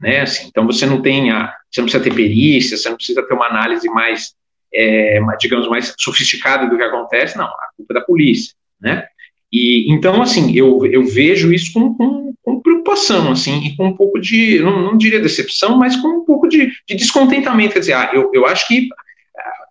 né? 0.00 0.20
Assim, 0.20 0.48
então 0.48 0.66
você 0.66 0.84
não 0.84 1.00
tem 1.00 1.30
a, 1.30 1.54
você 1.70 1.80
não 1.80 1.86
precisa 1.86 2.02
ter 2.02 2.14
perícia, 2.14 2.76
você 2.76 2.88
não 2.88 2.96
precisa 2.96 3.22
ter 3.22 3.34
uma 3.34 3.46
análise 3.46 3.88
mais, 3.88 4.34
é, 4.74 5.20
digamos, 5.38 5.68
mais 5.68 5.94
sofisticada 5.96 6.68
do 6.68 6.76
que 6.76 6.82
acontece, 6.82 7.38
não, 7.38 7.46
a 7.46 7.68
culpa 7.76 7.94
é 7.94 8.00
da 8.00 8.04
polícia, 8.04 8.54
né? 8.80 9.06
E 9.52 9.92
então 9.92 10.20
assim 10.20 10.54
eu, 10.56 10.84
eu 10.86 11.04
vejo 11.04 11.52
isso 11.52 11.72
com, 11.72 11.94
com, 11.94 12.34
com 12.42 12.60
preocupação, 12.60 13.32
assim, 13.32 13.66
e 13.66 13.76
com 13.76 13.88
um 13.88 13.96
pouco 13.96 14.18
de, 14.18 14.58
não, 14.60 14.82
não 14.82 14.96
diria 14.96 15.20
decepção, 15.20 15.78
mas 15.78 15.96
com 15.96 16.08
um 16.08 16.24
pouco 16.24 16.48
de, 16.48 16.72
de 16.86 16.94
descontentamento, 16.94 17.74
quer 17.74 17.80
dizer, 17.80 17.92
ah, 17.94 18.10
eu, 18.12 18.30
eu 18.32 18.46
acho 18.46 18.66
que 18.66 18.88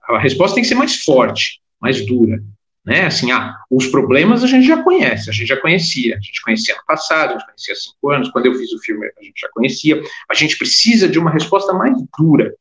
a, 0.08 0.20
resposta 0.20 0.56
tem 0.56 0.63
que 0.63 0.68
ser 0.68 0.76
mais 0.76 1.04
forte, 1.04 1.60
mais 1.82 2.06
dura. 2.06 2.42
Né? 2.86 3.06
Assim, 3.06 3.32
ah, 3.32 3.54
os 3.70 3.88
problemas 3.88 4.44
a 4.44 4.48
gente 4.48 4.66
já 4.66 4.82
conhece, 4.82 5.30
a 5.30 5.34
gente 5.34 5.48
já 5.48 5.58
conhecia, 5.58 6.16
a 6.16 6.22
gente 6.22 6.42
conhecia 6.42 6.76
no 6.76 6.86
passado, 6.86 7.32
a 7.32 7.34
gente 7.34 7.46
conhecia 7.46 7.74
há 7.74 7.78
cinco 7.78 8.10
anos, 8.10 8.30
quando 8.30 8.46
eu 8.46 8.56
fiz 8.56 8.72
o 8.72 8.80
filme 8.80 9.06
a 9.06 9.24
gente 9.24 9.42
já 9.42 9.50
conhecia, 9.50 10.02
a 10.30 10.34
gente 10.34 10.58
precisa 10.58 11.08
de 11.08 11.20
uma 11.20 11.32
resposta 11.32 11.74
mais 11.74 11.98
dura, 12.18 12.54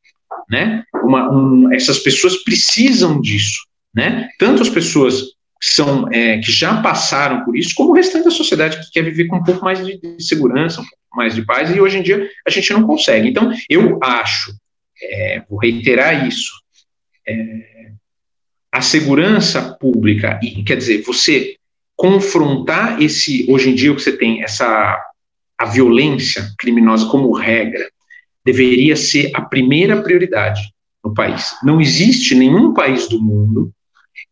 né? 0.49 0.83
Uma, 0.95 1.31
um, 1.31 1.73
essas 1.73 1.99
pessoas 1.99 2.43
precisam 2.43 3.21
disso, 3.21 3.61
né? 3.95 4.27
Tanto 4.37 4.61
as 4.61 4.69
pessoas 4.69 5.36
que 5.59 5.71
são 5.71 6.07
é, 6.11 6.37
que 6.39 6.51
já 6.51 6.81
passaram 6.81 7.43
por 7.43 7.57
isso, 7.57 7.73
como 7.75 7.91
o 7.91 7.95
restante 7.95 8.25
da 8.25 8.31
sociedade 8.31 8.79
que 8.79 8.91
quer 8.91 9.03
viver 9.03 9.25
com 9.25 9.37
um 9.37 9.43
pouco 9.43 9.63
mais 9.63 9.83
de, 9.85 9.99
segurança, 10.19 10.81
um 10.81 10.83
pouco 10.83 11.15
mais 11.15 11.33
de 11.35 11.45
paz, 11.45 11.75
e 11.75 11.79
hoje 11.79 11.97
em 11.97 12.03
dia 12.03 12.29
a 12.45 12.49
gente 12.49 12.71
não 12.73 12.83
consegue. 12.83 13.27
Então, 13.27 13.51
eu 13.69 13.99
acho, 14.03 14.53
é, 15.01 15.43
vou 15.49 15.59
reiterar 15.59 16.27
isso, 16.27 16.51
é, 17.27 17.91
a 18.71 18.81
segurança 18.81 19.75
pública, 19.79 20.39
e 20.43 20.63
quer 20.63 20.77
dizer, 20.77 21.01
você 21.01 21.55
confrontar 21.95 23.01
esse, 23.01 23.45
hoje 23.49 23.71
em 23.71 23.75
dia 23.75 23.91
o 23.91 23.95
que 23.95 24.03
você 24.03 24.15
tem, 24.15 24.43
essa, 24.43 25.03
a 25.57 25.65
violência 25.65 26.47
criminosa 26.59 27.07
como 27.07 27.33
regra, 27.33 27.89
deveria 28.45 28.95
ser 28.95 29.31
a 29.33 29.41
primeira 29.41 30.01
prioridade 30.01 30.61
no 31.03 31.13
país. 31.13 31.55
Não 31.63 31.81
existe 31.81 32.35
nenhum 32.35 32.73
país 32.73 33.09
do 33.09 33.21
mundo, 33.21 33.73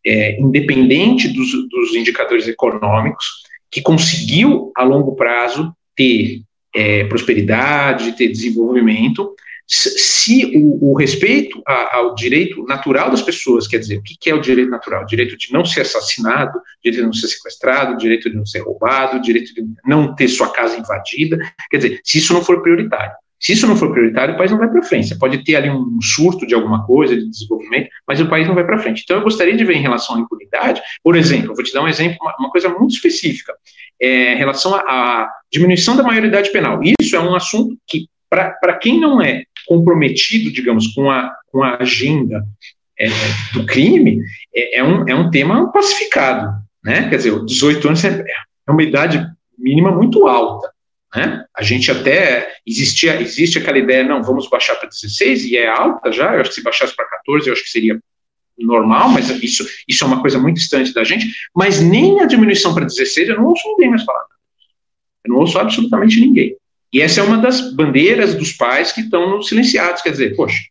é, 0.05 0.39
independente 0.39 1.27
dos, 1.27 1.51
dos, 1.69 1.95
indicadores 1.95 2.47
econômicos, 2.47 3.25
que 3.71 3.81
conseguiu, 3.81 4.71
a 4.75 4.83
longo 4.83 5.15
prazo, 5.15 5.75
ter 5.95 6.41
é, 6.73 7.05
prosperidade, 7.05 8.15
ter 8.15 8.27
desenvolvimento, 8.27 9.33
se 9.67 10.45
o, 10.55 10.91
o 10.91 10.97
respeito 10.97 11.61
ao 11.65 12.13
direito 12.13 12.63
natural 12.65 13.09
das 13.09 13.23
pessoas, 13.23 13.67
quer 13.67 13.79
dizer, 13.79 13.97
o 13.97 14.03
que, 14.03 14.29
é 14.29 14.35
o 14.35 14.41
direito 14.41 14.69
natural? 14.69 15.03
O 15.03 15.07
direito 15.07 15.35
de 15.37 15.51
não 15.51 15.65
ser 15.65 15.81
assassinado, 15.81 16.59
direito 16.83 17.01
de 17.01 17.05
não 17.07 17.13
ser 17.13 17.27
sequestrado, 17.29 17.97
direito 17.97 18.29
de 18.29 18.35
não 18.35 18.45
ser 18.45 18.59
roubado, 18.59 19.21
direito 19.21 19.53
de 19.55 19.63
não 19.83 20.13
ter 20.13 20.27
sua 20.27 20.51
casa 20.51 20.77
invadida, 20.77 21.39
quer 21.69 21.77
dizer, 21.77 22.01
se 22.03 22.19
isso 22.19 22.33
não 22.33 22.43
for 22.43 22.61
prioritário. 22.61 23.15
Se 23.39 23.53
isso 23.53 23.67
não 23.67 23.75
for 23.75 23.91
prioritário, 23.91 24.33
o 24.33 24.37
país 24.37 24.51
não 24.51 24.57
vai 24.57 24.69
para 24.69 24.81
frente. 24.81 25.07
Você 25.07 25.15
pode 25.17 25.43
ter 25.43 25.55
ali 25.55 25.69
um 25.69 26.01
surto 26.01 26.47
de 26.47 26.55
alguma 26.55 26.85
coisa, 26.85 27.15
de 27.15 27.29
desenvolvimento, 27.29 27.89
mas 28.07 28.19
o 28.19 28.29
país 28.29 28.47
não 28.47 28.55
vai 28.55 28.65
para 28.65 28.79
frente. 28.79 29.01
Então, 29.03 29.17
eu 29.17 29.23
gostaria 29.23 29.55
de 29.55 29.63
ver 29.63 29.75
em 29.75 29.81
relação 29.81 30.15
à 30.15 30.19
impunidade, 30.19 30.81
por 31.03 31.15
exemplo, 31.15 31.53
vou 31.53 31.63
te 31.63 31.73
dar 31.73 31.83
um 31.83 31.87
exemplo, 31.87 32.17
uma, 32.21 32.35
uma 32.39 32.49
coisa 32.49 32.69
muito 32.69 32.95
específica, 32.95 33.53
é, 34.01 34.33
em 34.33 34.37
relação 34.37 34.75
à 34.75 35.29
diminuição 35.51 35.95
da 35.95 36.03
maioridade 36.03 36.51
penal. 36.51 36.79
Isso 36.99 37.15
é 37.15 37.19
um 37.19 37.35
assunto 37.35 37.77
que, 37.87 38.07
para 38.29 38.73
quem 38.77 38.99
não 38.99 39.21
é 39.21 39.43
comprometido, 39.67 40.51
digamos, 40.51 40.87
com 40.93 41.09
a, 41.09 41.33
com 41.51 41.63
a 41.63 41.77
agenda 41.81 42.43
é, 42.99 43.07
do 43.53 43.65
crime, 43.65 44.21
é, 44.53 44.79
é, 44.79 44.83
um, 44.83 45.07
é 45.07 45.15
um 45.15 45.29
tema 45.29 45.71
pacificado, 45.71 46.53
né? 46.83 47.09
Quer 47.09 47.17
dizer, 47.17 47.45
18 47.45 47.87
anos 47.87 48.03
é, 48.05 48.23
é 48.67 48.71
uma 48.71 48.83
idade 48.83 49.25
mínima 49.57 49.91
muito 49.91 50.27
alta, 50.27 50.69
né? 51.15 51.45
A 51.55 51.63
gente 51.63 51.89
até, 51.89 52.57
existia, 52.65 53.21
existe 53.21 53.57
aquela 53.57 53.77
ideia, 53.77 54.03
não, 54.03 54.21
vamos 54.21 54.49
baixar 54.49 54.75
para 54.75 54.89
16, 54.89 55.45
e 55.45 55.57
é 55.57 55.67
alta 55.67 56.11
já, 56.11 56.33
eu 56.33 56.41
acho 56.41 56.49
que 56.49 56.55
se 56.55 56.63
baixasse 56.63 56.95
para 56.95 57.05
14, 57.05 57.47
eu 57.47 57.53
acho 57.53 57.63
que 57.63 57.69
seria 57.69 57.99
normal, 58.57 59.09
mas 59.09 59.29
isso, 59.41 59.65
isso 59.87 60.03
é 60.03 60.07
uma 60.07 60.21
coisa 60.21 60.39
muito 60.39 60.57
distante 60.57 60.93
da 60.93 61.03
gente, 61.03 61.27
mas 61.55 61.81
nem 61.81 62.21
a 62.21 62.25
diminuição 62.25 62.73
para 62.73 62.85
16 62.85 63.29
eu 63.29 63.37
não 63.37 63.45
ouço 63.45 63.67
ninguém 63.69 63.89
mais 63.89 64.03
falar. 64.03 64.25
Eu 65.25 65.33
não 65.33 65.39
ouço 65.39 65.57
absolutamente 65.57 66.19
ninguém. 66.19 66.55
E 66.93 67.01
essa 67.01 67.19
é 67.19 67.23
uma 67.23 67.37
das 67.37 67.73
bandeiras 67.73 68.35
dos 68.35 68.53
pais 68.53 68.91
que 68.91 69.01
estão 69.01 69.41
silenciados. 69.41 70.01
Quer 70.01 70.11
dizer, 70.11 70.35
poxa, 70.35 70.61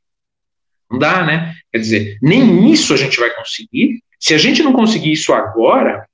não 0.91 0.99
dá, 0.99 1.25
né? 1.25 1.55
Quer 1.71 1.79
dizer, 1.79 2.19
nem 2.23 2.73
isso 2.73 2.95
a 2.95 2.97
gente 2.97 3.19
vai 3.19 3.31
conseguir. 3.35 4.03
Se 4.19 4.33
a 4.33 4.39
gente 4.39 4.63
não 4.63 4.73
conseguir 4.73 5.13
isso 5.13 5.35
agora, 5.35 6.07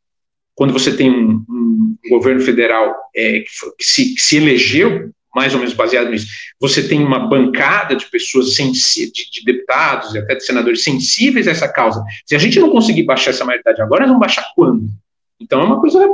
quando 0.60 0.74
você 0.74 0.94
tem 0.94 1.10
um, 1.10 1.42
um 1.48 1.96
governo 2.10 2.42
federal 2.42 2.94
é, 3.16 3.40
que, 3.40 3.50
se, 3.80 4.14
que, 4.14 4.20
se, 4.20 4.36
elegeu 4.36 5.10
mais 5.34 5.54
ou 5.54 5.58
menos 5.58 5.72
baseado 5.72 6.10
nisso, 6.10 6.26
você 6.60 6.86
tem 6.86 7.02
uma 7.02 7.18
bancada 7.18 7.96
de 7.96 8.04
pessoas, 8.04 8.48
de, 8.52 9.10
de, 9.10 9.42
deputados 9.42 10.14
e 10.14 10.18
até 10.18 10.34
de 10.34 10.44
senadores 10.44 10.84
sensíveis 10.84 11.48
a 11.48 11.52
essa 11.52 11.66
causa. 11.66 12.04
Se 12.26 12.36
a 12.36 12.38
gente 12.38 12.60
não 12.60 12.68
conseguir 12.68 13.04
baixar 13.04 13.30
essa 13.30 13.42
maioridade 13.42 13.80
agora, 13.80 14.00
nós 14.00 14.08
vamos 14.08 14.20
baixar 14.20 14.52
quando? 14.54 14.86
Então 15.40 15.62
é 15.62 15.64
uma 15.64 15.80
coisa 15.80 16.06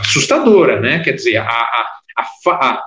assustadora, 0.00 0.78
né? 0.78 0.98
Quer 0.98 1.12
dizer, 1.12 1.38
a, 1.38 1.48
a, 1.48 1.86
a, 2.50 2.82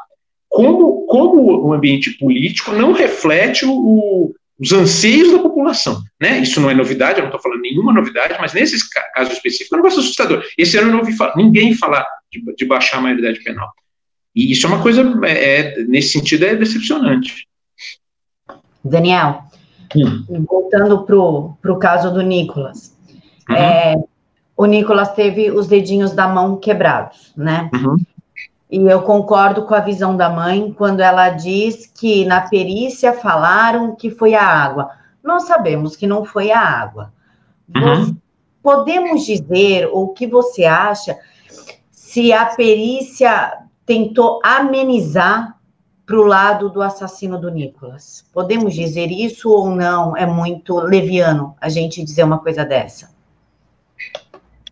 como, 0.47 1.07
como 1.07 1.69
o 1.69 1.73
ambiente 1.73 2.11
político 2.11 2.71
não 2.71 2.91
reflete 2.91 3.65
o, 3.65 4.31
os 4.59 4.71
anseios 4.71 5.31
da 5.31 5.39
população, 5.39 6.01
né? 6.19 6.39
Isso 6.39 6.59
não 6.59 6.69
é 6.69 6.73
novidade, 6.73 7.19
eu 7.19 7.23
não 7.23 7.27
estou 7.27 7.41
falando 7.41 7.61
nenhuma 7.61 7.93
novidade, 7.93 8.35
mas 8.39 8.53
nesses 8.53 8.83
casos 8.83 9.33
específicos 9.33 9.71
é 9.71 9.75
um 9.75 9.77
negócio 9.77 9.99
assustador. 9.99 10.43
Esse 10.57 10.77
ano 10.77 10.87
eu 10.87 10.91
não 10.93 10.99
ouvi 10.99 11.15
falar, 11.15 11.35
ninguém 11.35 11.75
falar 11.75 12.07
de, 12.31 12.43
de, 12.55 12.65
baixar 12.65 12.97
a 12.97 13.01
maioridade 13.01 13.43
penal. 13.43 13.71
E 14.35 14.51
isso 14.51 14.65
é 14.65 14.69
uma 14.69 14.81
coisa, 14.81 15.03
é, 15.25 15.59
é 15.59 15.83
nesse 15.83 16.09
sentido, 16.09 16.45
é 16.45 16.55
decepcionante. 16.55 17.47
Daniel, 18.83 19.43
hum. 19.95 20.45
voltando 20.47 21.03
para 21.03 21.71
o 21.71 21.79
caso 21.79 22.11
do 22.11 22.21
Nicolas. 22.21 22.95
Uhum. 23.49 23.55
É, 23.55 23.95
o 24.55 24.65
Nicolas 24.65 25.13
teve 25.13 25.51
os 25.51 25.67
dedinhos 25.67 26.13
da 26.13 26.27
mão 26.27 26.57
quebrados, 26.57 27.31
né? 27.37 27.69
Uhum. 27.73 27.97
E 28.69 28.77
eu 28.79 29.01
concordo 29.01 29.65
com 29.65 29.73
a 29.73 29.79
visão 29.79 30.17
da 30.17 30.29
mãe 30.29 30.73
quando 30.73 30.99
ela 30.99 31.29
diz 31.29 31.87
que 31.87 32.25
na 32.25 32.41
perícia 32.41 33.13
falaram 33.13 33.95
que 33.95 34.11
foi 34.11 34.35
a 34.35 34.43
água. 34.43 34.91
Nós 35.23 35.43
sabemos 35.43 35.95
que 35.95 36.05
não 36.05 36.25
foi 36.25 36.51
a 36.51 36.59
água. 36.59 37.13
Uhum. 37.73 38.15
Podemos 38.61 39.25
dizer 39.25 39.89
o 39.91 40.09
que 40.09 40.27
você 40.27 40.65
acha 40.65 41.17
se 41.89 42.33
a 42.33 42.45
perícia 42.45 43.53
tentou 43.85 44.41
amenizar 44.43 45.57
para 46.05 46.19
o 46.19 46.25
lado 46.25 46.69
do 46.69 46.81
assassino 46.81 47.39
do 47.39 47.49
Nicolas? 47.49 48.25
Podemos 48.33 48.73
dizer 48.73 49.11
isso 49.11 49.49
ou 49.49 49.69
não? 49.69 50.15
É 50.15 50.25
muito 50.25 50.77
leviano 50.79 51.55
a 51.59 51.69
gente 51.69 52.03
dizer 52.03 52.23
uma 52.23 52.39
coisa 52.39 52.65
dessa. 52.65 53.16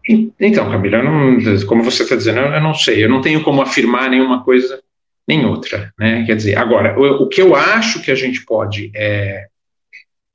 Então, 0.07 0.69
Camila, 0.69 1.01
não, 1.01 1.39
como 1.65 1.83
você 1.83 2.03
está 2.03 2.15
dizendo, 2.15 2.39
eu 2.39 2.61
não 2.61 2.73
sei, 2.73 3.03
eu 3.03 3.09
não 3.09 3.21
tenho 3.21 3.43
como 3.43 3.61
afirmar 3.61 4.09
nenhuma 4.09 4.43
coisa 4.43 4.81
nem 5.27 5.45
outra, 5.45 5.91
né? 5.97 6.23
Quer 6.25 6.35
dizer, 6.35 6.55
agora, 6.55 6.99
o, 6.99 7.23
o 7.23 7.27
que 7.27 7.41
eu 7.41 7.55
acho 7.55 8.01
que 8.03 8.11
a 8.11 8.15
gente 8.15 8.45
pode 8.45 8.91
é, 8.95 9.47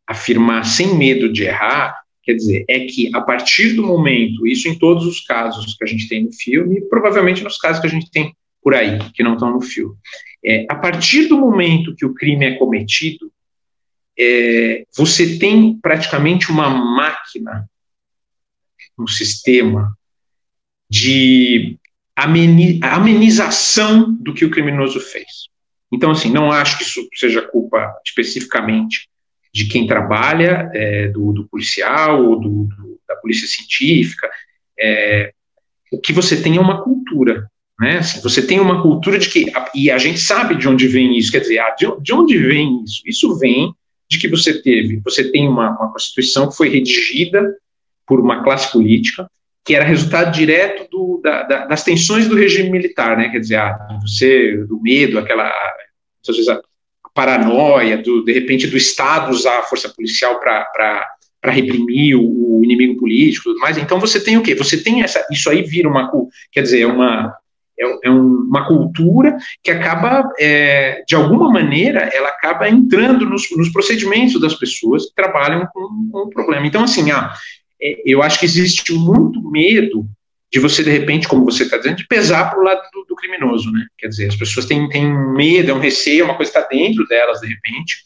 afirmar 0.07 0.65
sem 0.65 0.97
medo 0.97 1.33
de 1.33 1.45
errar, 1.45 2.01
quer 2.25 2.35
dizer, 2.35 2.65
é 2.69 2.81
que 2.81 3.15
a 3.15 3.21
partir 3.21 3.75
do 3.75 3.87
momento, 3.87 4.45
isso 4.47 4.69
em 4.69 4.77
todos 4.77 5.07
os 5.07 5.21
casos 5.21 5.77
que 5.77 5.85
a 5.85 5.87
gente 5.87 6.09
tem 6.09 6.25
no 6.25 6.33
filme, 6.33 6.81
provavelmente 6.89 7.45
nos 7.45 7.57
casos 7.57 7.81
que 7.81 7.87
a 7.87 7.91
gente 7.91 8.11
tem 8.11 8.35
por 8.61 8.75
aí, 8.75 8.99
que 9.15 9.23
não 9.23 9.35
estão 9.35 9.53
no 9.53 9.61
filme, 9.61 9.95
é, 10.45 10.67
a 10.69 10.75
partir 10.75 11.29
do 11.29 11.39
momento 11.39 11.95
que 11.95 12.05
o 12.05 12.15
crime 12.15 12.47
é 12.47 12.57
cometido, 12.57 13.31
é, 14.19 14.85
você 14.97 15.39
tem 15.39 15.79
praticamente 15.81 16.51
uma 16.51 16.69
máquina 16.69 17.69
um 19.03 19.07
sistema 19.07 19.97
de 20.89 21.79
amenização 22.83 24.13
do 24.13 24.35
que 24.35 24.45
o 24.45 24.51
criminoso 24.51 25.01
fez. 25.01 25.49
Então, 25.93 26.11
assim, 26.11 26.31
não 26.31 26.53
acho 26.53 26.79
que 26.79 26.85
isso 26.85 27.09
seja 27.15 27.43
culpa 27.43 27.95
especificamente 28.05 29.09
de 29.53 29.67
quem 29.67 29.87
trabalha, 29.87 30.71
é, 30.73 31.09
do, 31.09 31.33
do, 31.33 31.49
policial 31.49 32.25
ou 32.25 32.41
do, 32.41 32.65
do, 32.65 33.01
da 33.09 33.17
polícia 33.17 33.49
científica. 33.49 34.31
É, 34.79 35.33
o 35.91 35.99
que 35.99 36.13
você 36.13 36.41
tem 36.41 36.57
é 36.57 36.61
uma 36.61 36.83
cultura, 36.83 37.51
né? 37.79 37.99
Assim, 37.99 38.21
você 38.21 38.47
tem 38.47 38.61
uma 38.61 38.81
cultura 38.81 39.19
de 39.19 39.29
que, 39.29 39.53
e 39.75 39.91
a 39.91 39.99
gente 39.99 40.21
sabe 40.21 40.55
de 40.55 40.69
onde 40.69 40.87
vem 40.87 41.19
isso, 41.19 41.33
quer 41.33 41.41
dizer, 41.41 41.59
ah, 41.59 41.71
de, 41.71 41.87
de 42.01 42.13
onde 42.13 42.39
vem 42.39 42.85
isso? 42.85 43.03
Isso 43.05 43.39
vem 43.39 43.75
de 44.09 44.19
que 44.19 44.29
você 44.29 44.61
teve, 44.61 45.01
você 45.05 45.31
tem 45.31 45.49
uma, 45.49 45.71
uma 45.71 45.93
Constituição 45.93 46.49
que 46.49 46.57
foi 46.57 46.69
redigida 46.69 47.57
por 48.11 48.19
uma 48.19 48.43
classe 48.43 48.73
política, 48.73 49.31
que 49.65 49.73
era 49.73 49.85
resultado 49.85 50.33
direto 50.33 50.91
do, 50.91 51.21
da, 51.23 51.45
da, 51.45 51.67
das 51.67 51.85
tensões 51.85 52.27
do 52.27 52.35
regime 52.35 52.69
militar, 52.69 53.17
né? 53.17 53.29
Quer 53.29 53.39
dizer, 53.39 53.59
ah, 53.59 54.01
você, 54.03 54.57
do 54.67 54.83
medo, 54.83 55.17
aquela, 55.17 55.49
às 55.49 56.37
vezes, 56.37 56.49
a 56.49 56.61
paranoia, 57.15 57.99
do, 57.99 58.25
de 58.25 58.33
repente, 58.33 58.67
do 58.67 58.77
Estado 58.77 59.31
usar 59.31 59.61
a 59.61 59.63
força 59.63 59.89
policial 59.89 60.41
para 60.41 61.07
reprimir 61.45 62.17
o, 62.17 62.59
o, 62.59 62.65
inimigo 62.65 62.99
político 62.99 63.45
tudo 63.45 63.61
mais. 63.61 63.79
Então, 63.79 64.01
você 64.01 64.19
tem 64.19 64.37
o 64.37 64.43
quê? 64.43 64.57
Você 64.57 64.83
tem 64.83 65.05
essa. 65.05 65.25
Isso 65.31 65.49
aí 65.49 65.63
vira 65.63 65.89
uma. 65.89 66.11
Quer 66.51 66.63
dizer, 66.63 66.81
é 66.81 66.87
uma. 66.87 67.33
É, 67.79 68.09
é 68.09 68.11
uma 68.11 68.67
cultura 68.67 69.39
que 69.63 69.71
acaba, 69.71 70.31
é, 70.39 71.03
de 71.07 71.15
alguma 71.15 71.49
maneira, 71.49 72.11
ela 72.13 72.29
acaba 72.29 72.69
entrando 72.69 73.25
nos, 73.25 73.49
nos 73.57 73.71
procedimentos 73.71 74.39
das 74.39 74.55
pessoas 74.55 75.07
que 75.07 75.15
trabalham 75.15 75.67
com, 75.73 76.09
com 76.11 76.19
o 76.19 76.29
problema. 76.29 76.67
Então, 76.67 76.85
assim, 76.85 77.11
ah, 77.11 77.33
eu 78.05 78.23
acho 78.23 78.39
que 78.39 78.45
existe 78.45 78.93
muito 78.93 79.43
medo 79.51 80.07
de 80.53 80.59
você, 80.59 80.83
de 80.83 80.91
repente, 80.91 81.29
como 81.29 81.45
você 81.45 81.63
está 81.63 81.77
dizendo, 81.77 81.97
de 81.97 82.07
pesar 82.07 82.51
para 82.51 82.59
o 82.59 82.65
lado 82.65 82.83
do, 82.93 83.05
do, 83.05 83.15
criminoso, 83.15 83.71
né? 83.71 83.87
Quer 83.97 84.09
dizer, 84.09 84.27
as 84.27 84.37
pessoas 84.37 84.67
têm, 84.67 84.89
têm 84.89 85.07
medo, 85.33 85.71
é 85.71 85.75
um 85.75 85.79
receio, 85.79 86.23
é 86.23 86.25
uma 86.25 86.37
coisa 86.37 86.51
está 86.51 86.67
dentro 86.69 87.07
delas, 87.07 87.41
de 87.41 87.47
repente, 87.47 87.97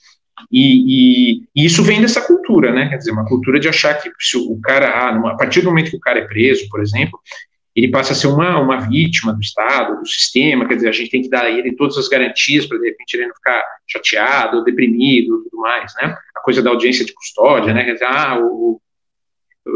e, 0.51 1.39
e, 1.39 1.43
e, 1.57 1.65
isso 1.65 1.83
vem 1.83 2.01
dessa 2.01 2.21
cultura, 2.21 2.73
né? 2.73 2.89
Quer 2.89 2.99
dizer, 2.99 3.13
uma 3.13 3.25
cultura 3.25 3.59
de 3.59 3.69
achar 3.69 3.95
que 3.95 4.11
se 4.21 4.37
o 4.37 4.61
cara, 4.61 4.89
ah, 4.89 5.31
a 5.31 5.37
partir 5.37 5.61
do 5.61 5.69
momento 5.69 5.91
que 5.91 5.97
o 5.97 6.01
cara 6.01 6.19
é 6.19 6.27
preso, 6.27 6.69
por 6.69 6.83
exemplo, 6.83 7.19
ele 7.75 7.89
passa 7.89 8.13
a 8.13 8.17
ser 8.17 8.29
uma, 8.29 8.61
uma 8.61 8.79
vítima 8.79 9.33
do 9.33 9.41
Estado, 9.41 9.99
do 9.99 10.07
sistema, 10.07 10.67
quer 10.69 10.77
dizer, 10.77 10.89
a 10.89 10.93
gente 10.93 11.11
tem 11.11 11.23
que 11.23 11.29
dar 11.29 11.45
a 11.45 11.51
ele 11.51 11.75
todas 11.75 11.97
as 11.97 12.09
garantias 12.09 12.67
para, 12.67 12.79
de 12.79 12.87
repente, 12.87 13.15
ele 13.15 13.27
não 13.27 13.35
ficar 13.35 13.65
chateado, 13.87 14.63
deprimido, 14.63 15.43
tudo 15.45 15.61
mais, 15.61 15.93
né? 16.01 16.17
A 16.37 16.41
coisa 16.41 16.63
da 16.63 16.71
audiência 16.71 17.05
de 17.05 17.15
custódia, 17.15 17.73
né? 17.73 17.85
Quer 17.85 17.95
dizer, 17.95 18.07
ah, 18.07 18.39
o, 18.41 18.81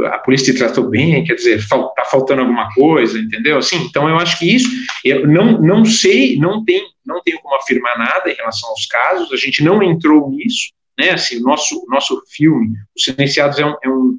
a 0.06 0.18
polícia 0.18 0.52
te 0.52 0.58
tratou 0.58 0.88
bem, 0.88 1.24
quer 1.24 1.34
dizer, 1.34 1.58
está 1.58 2.04
faltando 2.10 2.42
alguma 2.42 2.72
coisa, 2.74 3.18
entendeu? 3.18 3.58
Assim, 3.58 3.76
então 3.76 4.08
eu 4.08 4.16
acho 4.16 4.38
que 4.38 4.54
isso, 4.54 4.68
eu 5.04 5.26
não, 5.26 5.60
não 5.60 5.84
sei, 5.84 6.36
não, 6.36 6.62
tem, 6.64 6.82
não 7.04 7.22
tenho 7.22 7.40
como 7.40 7.56
afirmar 7.56 7.98
nada 7.98 8.30
em 8.30 8.34
relação 8.34 8.68
aos 8.68 8.86
casos, 8.86 9.32
a 9.32 9.36
gente 9.36 9.62
não 9.62 9.82
entrou 9.82 10.30
nisso, 10.30 10.70
né, 10.98 11.10
assim, 11.10 11.38
o 11.38 11.42
nosso, 11.42 11.86
nosso 11.88 12.22
filme, 12.30 12.76
Os 12.94 13.04
Silenciados 13.04 13.58
é, 13.58 13.64
um, 13.64 13.74
é, 13.82 13.88
um, 13.88 14.18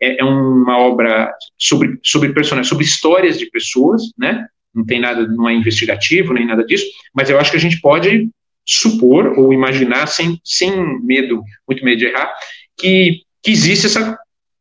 é, 0.00 0.20
é 0.20 0.24
uma 0.24 0.78
obra 0.78 1.32
sobre, 1.58 1.98
sobre 2.02 2.32
personagens, 2.32 2.68
sobre 2.68 2.84
histórias 2.84 3.38
de 3.38 3.46
pessoas, 3.46 4.02
né, 4.16 4.46
não 4.72 4.86
tem 4.86 5.00
nada, 5.00 5.26
não 5.26 5.48
é 5.48 5.54
investigativo, 5.54 6.32
nem 6.32 6.46
nada 6.46 6.64
disso, 6.64 6.86
mas 7.12 7.28
eu 7.28 7.40
acho 7.40 7.50
que 7.50 7.56
a 7.56 7.60
gente 7.60 7.80
pode 7.80 8.28
supor 8.64 9.38
ou 9.38 9.52
imaginar, 9.52 10.06
sem, 10.06 10.38
sem 10.44 11.02
medo, 11.02 11.42
muito 11.66 11.84
medo 11.84 11.98
de 11.98 12.06
errar, 12.06 12.32
que, 12.76 13.22
que 13.42 13.50
existe 13.50 13.86
essa 13.86 14.16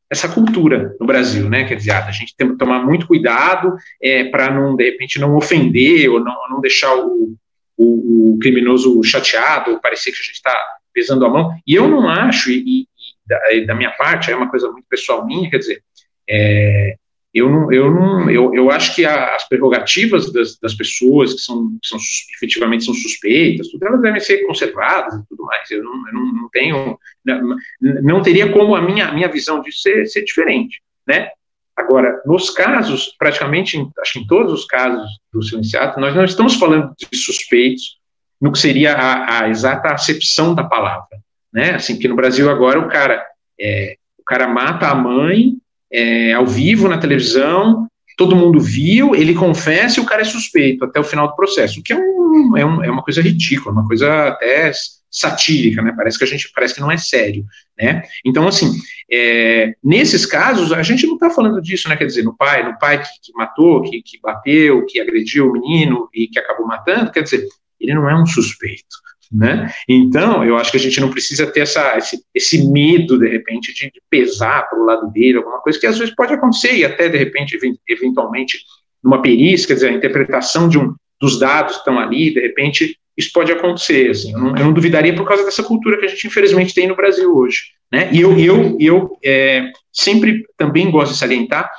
essa 0.10 0.30
cultura 0.30 0.96
no 1.00 1.06
Brasil, 1.06 1.50
né? 1.50 1.65
Quer 1.65 1.76
dizer, 1.76 1.91
a 1.91 2.12
gente 2.12 2.36
tem 2.36 2.50
que 2.50 2.58
tomar 2.58 2.84
muito 2.84 3.08
cuidado 3.08 3.76
é, 4.02 4.26
para 4.26 4.50
não, 4.50 4.76
de 4.76 4.91
repente, 4.91 5.20
não 5.20 5.36
ofender 5.36 6.10
ou 6.10 6.20
não, 6.20 6.36
não 6.50 6.62
deixar 6.62 6.96
o, 6.96 7.36
o, 7.78 8.34
o, 8.34 8.39
criminoso 8.39 9.04
chateado 9.04 9.72
ou 9.72 9.82
parecer 9.82 10.12
que 10.12 10.20
a 10.22 10.24
gente 10.24 10.36
está 10.36 10.56
pesando 10.93 11.26
a 11.26 11.30
mão. 11.30 11.54
E 11.67 11.76
eu 11.76 11.88
não 11.88 12.08
acho, 12.08 12.50
e, 12.50 12.82
e 12.82 12.88
da, 13.26 13.39
da, 13.67 13.76
minha 13.76 13.91
parte, 13.91 14.32
é 14.32 14.36
uma 14.36 14.50
coisa 14.50 14.72
muito 14.72 14.86
pessoal 14.89 15.26
minha, 15.26 15.50
quer 15.50 15.58
dizer, 15.58 15.84
é, 16.30 16.96
eu 17.33 17.49
não, 17.49 17.71
eu 17.71 17.91
não, 17.91 18.29
eu, 18.29 18.53
eu 18.53 18.71
acho 18.71 18.95
que 18.95 19.05
a, 19.05 19.35
as 19.35 19.47
prerrogativas 19.47 20.31
das, 20.31 20.57
das 20.57 20.73
pessoas 20.73 21.33
que 21.33 21.39
são, 21.39 21.77
que 21.81 21.87
são 21.87 21.99
efetivamente 22.35 22.85
são 22.85 22.93
suspeitas, 22.93 23.67
tudo, 23.67 23.85
elas 23.85 24.01
devem 24.01 24.19
ser 24.19 24.45
conservadas 24.45 25.13
e 25.13 25.27
tudo 25.27 25.43
mais. 25.43 25.69
Eu 25.69 25.83
não, 25.83 26.07
eu 26.07 26.13
não, 26.13 26.33
não 26.33 26.49
tenho, 26.49 26.97
não, 27.25 27.57
não, 28.01 28.21
teria 28.21 28.51
como 28.51 28.75
a 28.75 28.81
minha, 28.81 29.11
minha 29.11 29.27
visão 29.27 29.61
disso 29.61 29.81
ser, 29.81 30.05
ser 30.07 30.23
diferente, 30.23 30.81
né? 31.05 31.29
Agora, 31.75 32.23
nos 32.25 32.49
casos, 32.49 33.13
praticamente, 33.19 33.77
acho 34.01 34.13
que 34.13 34.19
em 34.19 34.27
todos 34.27 34.51
os 34.51 34.65
casos 34.65 35.07
do 35.31 35.43
silenciado, 35.43 36.01
nós 36.01 36.15
não 36.15 36.25
estamos 36.25 36.55
falando 36.55 36.91
de 36.97 37.15
suspeitos 37.15 37.99
no 38.41 38.51
que 38.51 38.57
seria 38.57 38.93
a, 38.93 39.43
a 39.43 39.49
exata 39.49 39.93
acepção 39.93 40.55
da 40.55 40.63
palavra, 40.63 41.19
né? 41.53 41.75
Assim, 41.75 41.99
que 41.99 42.07
no 42.07 42.15
Brasil 42.15 42.49
agora 42.49 42.79
o 42.79 42.87
cara, 42.87 43.23
é, 43.59 43.95
o 44.17 44.23
cara 44.23 44.47
mata 44.47 44.87
a 44.87 44.95
mãe 44.95 45.55
é, 45.91 46.34
ao 46.34 46.45
vivo 46.45 46.88
na 46.88 46.97
televisão, 46.97 47.88
todo 48.17 48.36
mundo 48.36 48.60
viu, 48.60 49.15
ele 49.15 49.34
confessa 49.34 50.00
e 50.00 50.04
o 50.04 50.06
cara 50.06 50.21
é 50.21 50.26
suspeito 50.26 50.84
até 50.84 51.00
o 51.00 51.04
final 51.04 51.28
do 51.28 51.36
processo, 51.36 51.80
o 51.80 51.84
que 51.84 51.93
é, 51.93 51.95
um, 51.95 52.58
é, 52.58 52.65
um, 52.65 52.84
é 52.84 52.89
uma 52.89 53.04
coisa 53.04 53.21
ridícula, 53.21 53.73
uma 53.73 53.88
coisa 53.88 54.30
até 54.30 54.71
satírica, 55.10 55.82
né? 55.82 55.93
Parece 55.95 56.18
que 56.18 56.24
a 56.24 56.28
gente 56.28 56.51
parece 56.53 56.76
que 56.76 56.82
não 56.82 56.91
é 56.91 56.97
sério, 56.97 57.45
né? 57.78 58.03
Então, 58.26 58.47
assim, 58.47 58.74
é, 59.11 59.74
nesses 59.84 60.26
casos 60.26 60.74
a 60.74 60.84
gente 60.84 61.07
não 61.07 61.14
está 61.14 61.30
falando 61.30 61.61
disso, 61.61 61.88
né? 61.88 61.95
Quer 61.95 62.05
dizer, 62.05 62.24
no 62.24 62.36
pai, 62.36 62.64
no 62.64 62.78
pai 62.78 63.01
que, 63.01 63.09
que 63.24 63.34
matou, 63.34 63.84
que, 63.84 64.01
que 64.01 64.20
bateu, 64.20 64.86
que 64.86 64.99
agrediu 64.99 65.49
o 65.49 65.53
menino 65.53 66.09
e 66.14 66.28
que 66.28 66.39
acabou 66.39 66.68
matando, 66.68 67.11
quer 67.11 67.22
dizer, 67.22 67.47
ele 67.80 67.93
não 67.93 68.09
é 68.09 68.20
um 68.20 68.26
suspeito 68.26 68.97
né? 69.32 69.71
Então, 69.88 70.43
eu 70.43 70.57
acho 70.57 70.71
que 70.71 70.78
a 70.78 70.80
gente 70.80 70.99
não 70.99 71.09
precisa 71.09 71.45
ter 71.47 71.61
essa, 71.61 71.97
esse, 71.97 72.23
esse 72.34 72.69
medo, 72.69 73.19
de 73.19 73.28
repente, 73.28 73.73
de, 73.73 73.91
de 73.91 74.01
pesar 74.09 74.69
para 74.69 74.80
o 74.80 74.86
lado 74.86 75.11
dele, 75.11 75.38
alguma 75.38 75.59
coisa 75.59 75.80
que 75.80 75.88
às 75.88 75.97
vezes 75.97 76.15
pode 76.15 76.34
acontecer, 76.34 76.75
e 76.75 76.86
até, 76.86 77.09
de 77.09 77.17
repente, 77.17 77.57
eventualmente, 77.88 78.59
numa 79.03 79.21
perícia, 79.21 79.67
quer 79.67 79.73
dizer, 79.75 79.89
a 79.89 79.93
interpretação 79.93 80.67
de 80.69 80.78
um, 80.78 80.93
dos 81.19 81.39
dados 81.39 81.73
que 81.73 81.80
estão 81.80 81.99
ali, 81.99 82.34
de 82.34 82.39
repente, 82.39 82.97
isso 83.17 83.32
pode 83.34 83.51
acontecer, 83.51 84.11
assim, 84.11 84.32
eu 84.32 84.39
não, 84.39 84.49
eu 84.49 84.65
não, 84.65 84.73
duvidaria 84.73 85.15
por 85.15 85.28
causa 85.28 85.43
dessa 85.43 85.63
cultura 85.63 85.97
que 85.97 86.05
a 86.05 86.07
gente, 86.07 86.28
infelizmente, 86.28 86.73
tem 86.73 86.88
no 86.88 86.95
Brasil 86.95 87.36
hoje, 87.36 87.71
né? 87.91 88.09
E 88.13 88.21
eu, 88.21 88.38
eu, 88.38 88.78
eu 88.80 89.17
é, 89.25 89.71
sempre 89.91 90.45
também 90.55 90.91
gosto 90.91 91.13
de 91.13 91.17
salientar 91.17 91.71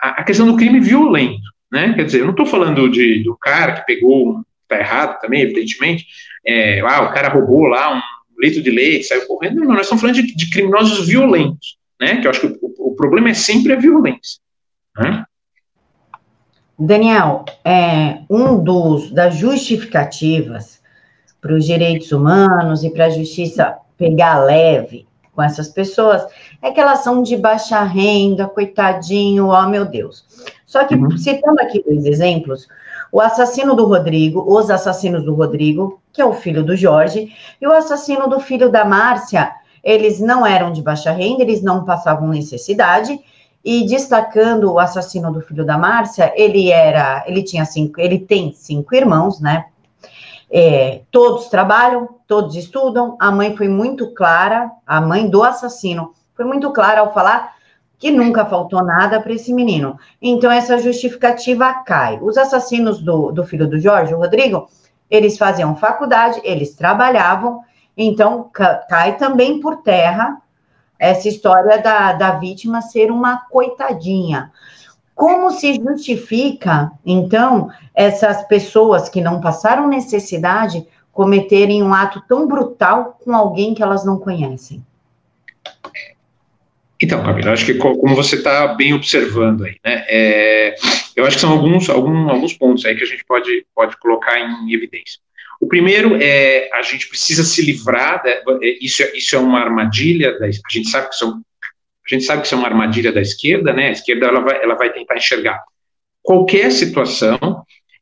a, 0.00 0.20
a 0.20 0.24
questão 0.24 0.46
do 0.46 0.56
crime 0.56 0.80
violento, 0.80 1.40
né? 1.70 1.92
Quer 1.94 2.04
dizer, 2.04 2.20
eu 2.20 2.24
não 2.24 2.32
estou 2.32 2.46
falando 2.46 2.88
de, 2.88 3.22
do 3.22 3.36
cara 3.36 3.72
que 3.72 3.86
pegou, 3.86 4.44
está 4.64 4.78
errado 4.78 5.20
também, 5.20 5.42
evidentemente, 5.42 6.06
é, 6.50 6.80
ah, 6.80 7.02
o 7.02 7.12
cara 7.12 7.28
roubou 7.28 7.66
lá 7.66 7.96
um 7.96 8.00
litro 8.40 8.62
de 8.62 8.70
leite, 8.70 9.06
saiu 9.06 9.26
correndo, 9.26 9.60
não, 9.60 9.68
nós 9.68 9.82
estamos 9.82 10.00
falando 10.00 10.16
de, 10.16 10.34
de 10.34 10.50
criminosos 10.50 11.06
violentos, 11.06 11.76
né? 12.00 12.20
Que 12.20 12.26
eu 12.26 12.30
acho 12.30 12.40
que 12.40 12.46
o, 12.46 12.90
o 12.90 12.94
problema 12.96 13.30
é 13.30 13.34
sempre 13.34 13.72
a 13.72 13.78
violência, 13.78 14.40
né? 14.98 15.24
Daniel, 16.78 17.44
é, 17.62 18.20
um 18.30 18.62
dos 18.62 19.10
das 19.10 19.36
justificativas 19.36 20.80
para 21.40 21.54
os 21.54 21.66
direitos 21.66 22.10
humanos 22.10 22.82
e 22.82 22.90
para 22.90 23.06
a 23.06 23.10
justiça 23.10 23.76
pegar 23.98 24.42
leve 24.42 25.06
com 25.32 25.42
essas 25.42 25.68
pessoas 25.68 26.26
é 26.62 26.70
que 26.70 26.80
elas 26.80 27.00
são 27.00 27.22
de 27.22 27.36
baixa 27.36 27.82
renda, 27.82 28.48
coitadinho, 28.48 29.48
ó 29.48 29.62
oh, 29.62 29.68
meu 29.68 29.84
Deus. 29.84 30.24
Só 30.66 30.84
que, 30.84 30.94
uhum. 30.94 31.16
citando 31.18 31.60
aqui 31.60 31.82
dois 31.82 32.04
exemplos, 32.06 32.66
o 33.12 33.20
assassino 33.20 33.74
do 33.74 33.86
Rodrigo, 33.86 34.44
os 34.46 34.70
assassinos 34.70 35.24
do 35.24 35.34
Rodrigo, 35.34 36.00
que 36.12 36.22
é 36.22 36.24
o 36.24 36.32
filho 36.32 36.64
do 36.64 36.76
Jorge, 36.76 37.32
e 37.60 37.66
o 37.66 37.72
assassino 37.72 38.28
do 38.28 38.40
filho 38.40 38.70
da 38.70 38.84
Márcia, 38.84 39.52
eles 39.82 40.20
não 40.20 40.46
eram 40.46 40.72
de 40.72 40.82
baixa 40.82 41.10
renda, 41.10 41.42
eles 41.42 41.62
não 41.62 41.84
passavam 41.84 42.28
necessidade, 42.28 43.18
e 43.64 43.86
destacando 43.86 44.72
o 44.72 44.78
assassino 44.78 45.32
do 45.32 45.40
filho 45.40 45.64
da 45.64 45.76
Márcia, 45.76 46.32
ele 46.34 46.70
era, 46.70 47.24
ele 47.26 47.42
tinha 47.42 47.64
cinco, 47.64 48.00
ele 48.00 48.18
tem 48.18 48.52
cinco 48.52 48.94
irmãos, 48.94 49.40
né? 49.40 49.66
É, 50.50 51.02
todos 51.10 51.48
trabalham, 51.48 52.08
todos 52.26 52.56
estudam. 52.56 53.16
A 53.20 53.30
mãe 53.30 53.56
foi 53.56 53.68
muito 53.68 54.12
clara, 54.14 54.70
a 54.86 55.00
mãe 55.00 55.28
do 55.28 55.44
assassino 55.44 56.12
foi 56.34 56.44
muito 56.44 56.72
clara 56.72 57.00
ao 57.00 57.12
falar 57.12 57.54
que 58.00 58.10
nunca 58.10 58.46
faltou 58.46 58.82
nada 58.82 59.20
para 59.20 59.34
esse 59.34 59.52
menino. 59.52 59.98
Então, 60.20 60.50
essa 60.50 60.78
justificativa 60.78 61.72
cai. 61.84 62.18
Os 62.22 62.38
assassinos 62.38 63.00
do, 63.00 63.30
do 63.30 63.44
filho 63.44 63.68
do 63.68 63.78
Jorge, 63.78 64.14
o 64.14 64.18
Rodrigo, 64.18 64.68
eles 65.10 65.36
faziam 65.36 65.76
faculdade, 65.76 66.40
eles 66.42 66.74
trabalhavam, 66.74 67.60
então 67.94 68.50
cai 68.88 69.18
também 69.18 69.60
por 69.60 69.82
terra 69.82 70.40
essa 70.98 71.28
história 71.28 71.78
da, 71.78 72.14
da 72.14 72.30
vítima 72.32 72.80
ser 72.80 73.10
uma 73.10 73.42
coitadinha. 73.50 74.50
Como 75.14 75.50
se 75.50 75.74
justifica, 75.74 76.90
então, 77.04 77.70
essas 77.94 78.42
pessoas 78.44 79.10
que 79.10 79.20
não 79.20 79.42
passaram 79.42 79.86
necessidade 79.86 80.86
cometerem 81.12 81.82
um 81.82 81.92
ato 81.92 82.22
tão 82.26 82.46
brutal 82.46 83.18
com 83.22 83.36
alguém 83.36 83.74
que 83.74 83.82
elas 83.82 84.06
não 84.06 84.18
conhecem? 84.18 84.82
Então, 87.02 87.22
Camila, 87.22 87.52
acho 87.52 87.64
que 87.64 87.74
como 87.74 88.14
você 88.14 88.36
está 88.36 88.68
bem 88.74 88.92
observando 88.92 89.64
aí, 89.64 89.76
né, 89.84 90.04
é, 90.06 90.74
eu 91.16 91.24
acho 91.24 91.36
que 91.36 91.40
são 91.40 91.52
alguns, 91.52 91.88
alguns, 91.88 92.30
alguns 92.30 92.52
pontos 92.52 92.84
aí 92.84 92.94
que 92.94 93.02
a 93.02 93.06
gente 93.06 93.24
pode, 93.24 93.64
pode 93.74 93.96
colocar 93.98 94.38
em 94.38 94.72
evidência. 94.72 95.18
O 95.60 95.66
primeiro 95.66 96.18
é 96.20 96.70
a 96.72 96.82
gente 96.82 97.08
precisa 97.08 97.42
se 97.42 97.62
livrar, 97.62 98.22
da, 98.22 98.30
é, 98.30 98.78
isso, 98.80 99.02
é, 99.02 99.16
isso 99.16 99.34
é 99.34 99.38
uma 99.38 99.60
armadilha, 99.60 100.38
da, 100.38 100.46
a 100.46 100.50
gente 100.50 100.88
sabe 100.88 101.08
que 101.08 101.16
são 101.16 101.40
a 102.10 102.14
gente 102.14 102.24
sabe 102.24 102.40
que 102.40 102.46
isso 102.46 102.56
é 102.56 102.58
uma 102.58 102.66
armadilha 102.66 103.12
da 103.12 103.20
esquerda, 103.20 103.72
né? 103.72 103.88
A 103.88 103.92
esquerda 103.92 104.26
ela 104.26 104.40
vai, 104.40 104.60
ela 104.60 104.74
vai 104.74 104.92
tentar 104.92 105.16
enxergar 105.16 105.62
qualquer 106.22 106.72
situação 106.72 107.38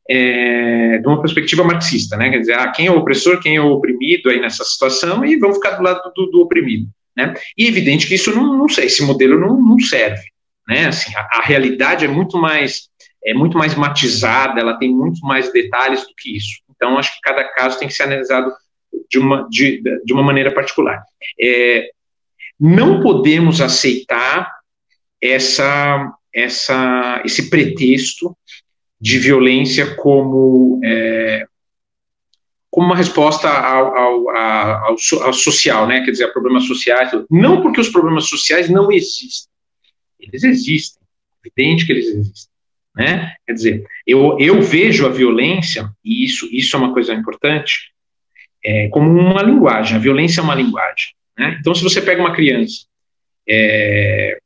é, 0.09 0.97
de 0.97 1.07
uma 1.07 1.21
perspectiva 1.21 1.63
marxista, 1.63 2.17
né? 2.17 2.31
Quer 2.31 2.39
dizer, 2.39 2.53
ah, 2.53 2.71
quem 2.71 2.87
é 2.87 2.91
o 2.91 2.97
opressor, 2.97 3.39
quem 3.39 3.57
é 3.57 3.61
o 3.61 3.71
oprimido 3.71 4.29
aí 4.29 4.41
nessa 4.41 4.63
situação 4.63 5.23
e 5.23 5.37
vamos 5.37 5.57
ficar 5.57 5.71
do 5.71 5.83
lado 5.83 6.01
do, 6.15 6.25
do 6.25 6.41
oprimido, 6.41 6.89
né? 7.19 7.33
E 7.57 7.67
evidente 7.67 8.07
que 8.07 8.15
isso 8.15 8.33
não, 8.33 8.57
não 8.57 8.65
esse 8.65 9.03
modelo 9.03 9.39
não, 9.39 9.61
não 9.61 9.79
serve, 9.79 10.23
né? 10.67 10.87
Assim, 10.87 11.13
a, 11.15 11.39
a 11.39 11.41
realidade 11.41 12.05
é 12.05 12.07
muito 12.07 12.37
mais 12.37 12.89
é 13.25 13.33
muito 13.33 13.57
mais 13.57 13.75
matizada, 13.75 14.61
ela 14.61 14.77
tem 14.79 14.89
muito 14.89 15.19
mais 15.21 15.51
detalhes 15.51 16.01
do 16.07 16.13
que 16.17 16.37
isso. 16.37 16.61
Então, 16.69 16.97
acho 16.97 17.13
que 17.13 17.21
cada 17.21 17.43
caso 17.43 17.77
tem 17.77 17.87
que 17.87 17.93
ser 17.93 18.03
analisado 18.03 18.49
de 19.09 19.19
uma, 19.19 19.45
de, 19.49 19.81
de 20.05 20.13
uma 20.13 20.23
maneira 20.23 20.53
particular. 20.53 21.03
É, 21.39 21.89
não 22.57 23.01
podemos 23.01 23.59
aceitar 23.59 24.49
essa, 25.21 26.13
essa, 26.33 27.21
esse 27.25 27.49
pretexto 27.49 28.35
de 28.99 29.19
violência 29.19 29.95
como, 29.95 30.79
é, 30.83 31.45
como 32.79 32.87
uma 32.87 32.95
resposta 32.95 33.49
ao, 33.49 33.97
ao, 33.97 34.29
ao, 34.29 34.95
ao, 35.21 35.33
social, 35.33 35.85
né? 35.85 35.99
quer 35.99 36.11
dizer, 36.11 36.23
a 36.23 36.31
problemas 36.31 36.63
sociais. 36.63 37.11
Não 37.29 37.61
porque 37.61 37.81
os 37.81 37.89
problemas 37.89 38.29
sociais 38.29 38.69
não 38.69 38.89
existem. 38.89 39.51
Eles 40.17 40.45
existem. 40.45 41.03
É 41.43 41.49
evidente 41.49 41.85
que 41.85 41.91
eles 41.91 42.05
existem. 42.05 42.49
Né? 42.95 43.35
Quer 43.45 43.53
dizer, 43.53 43.85
eu, 44.07 44.37
eu 44.39 44.61
vejo 44.61 45.05
a 45.05 45.09
violência, 45.09 45.91
e 46.05 46.23
isso, 46.23 46.47
isso 46.53 46.73
é 46.73 46.79
uma 46.79 46.93
coisa 46.93 47.13
importante, 47.13 47.91
é, 48.63 48.87
como 48.87 49.09
uma 49.09 49.43
linguagem. 49.43 49.97
A 49.97 49.99
violência 49.99 50.39
é 50.39 50.43
uma 50.45 50.55
linguagem. 50.55 51.09
Né? 51.37 51.57
Então, 51.59 51.75
se 51.75 51.83
você 51.83 52.01
pega 52.01 52.21
uma 52.21 52.33
criança 52.33 52.85
é, 53.45 54.39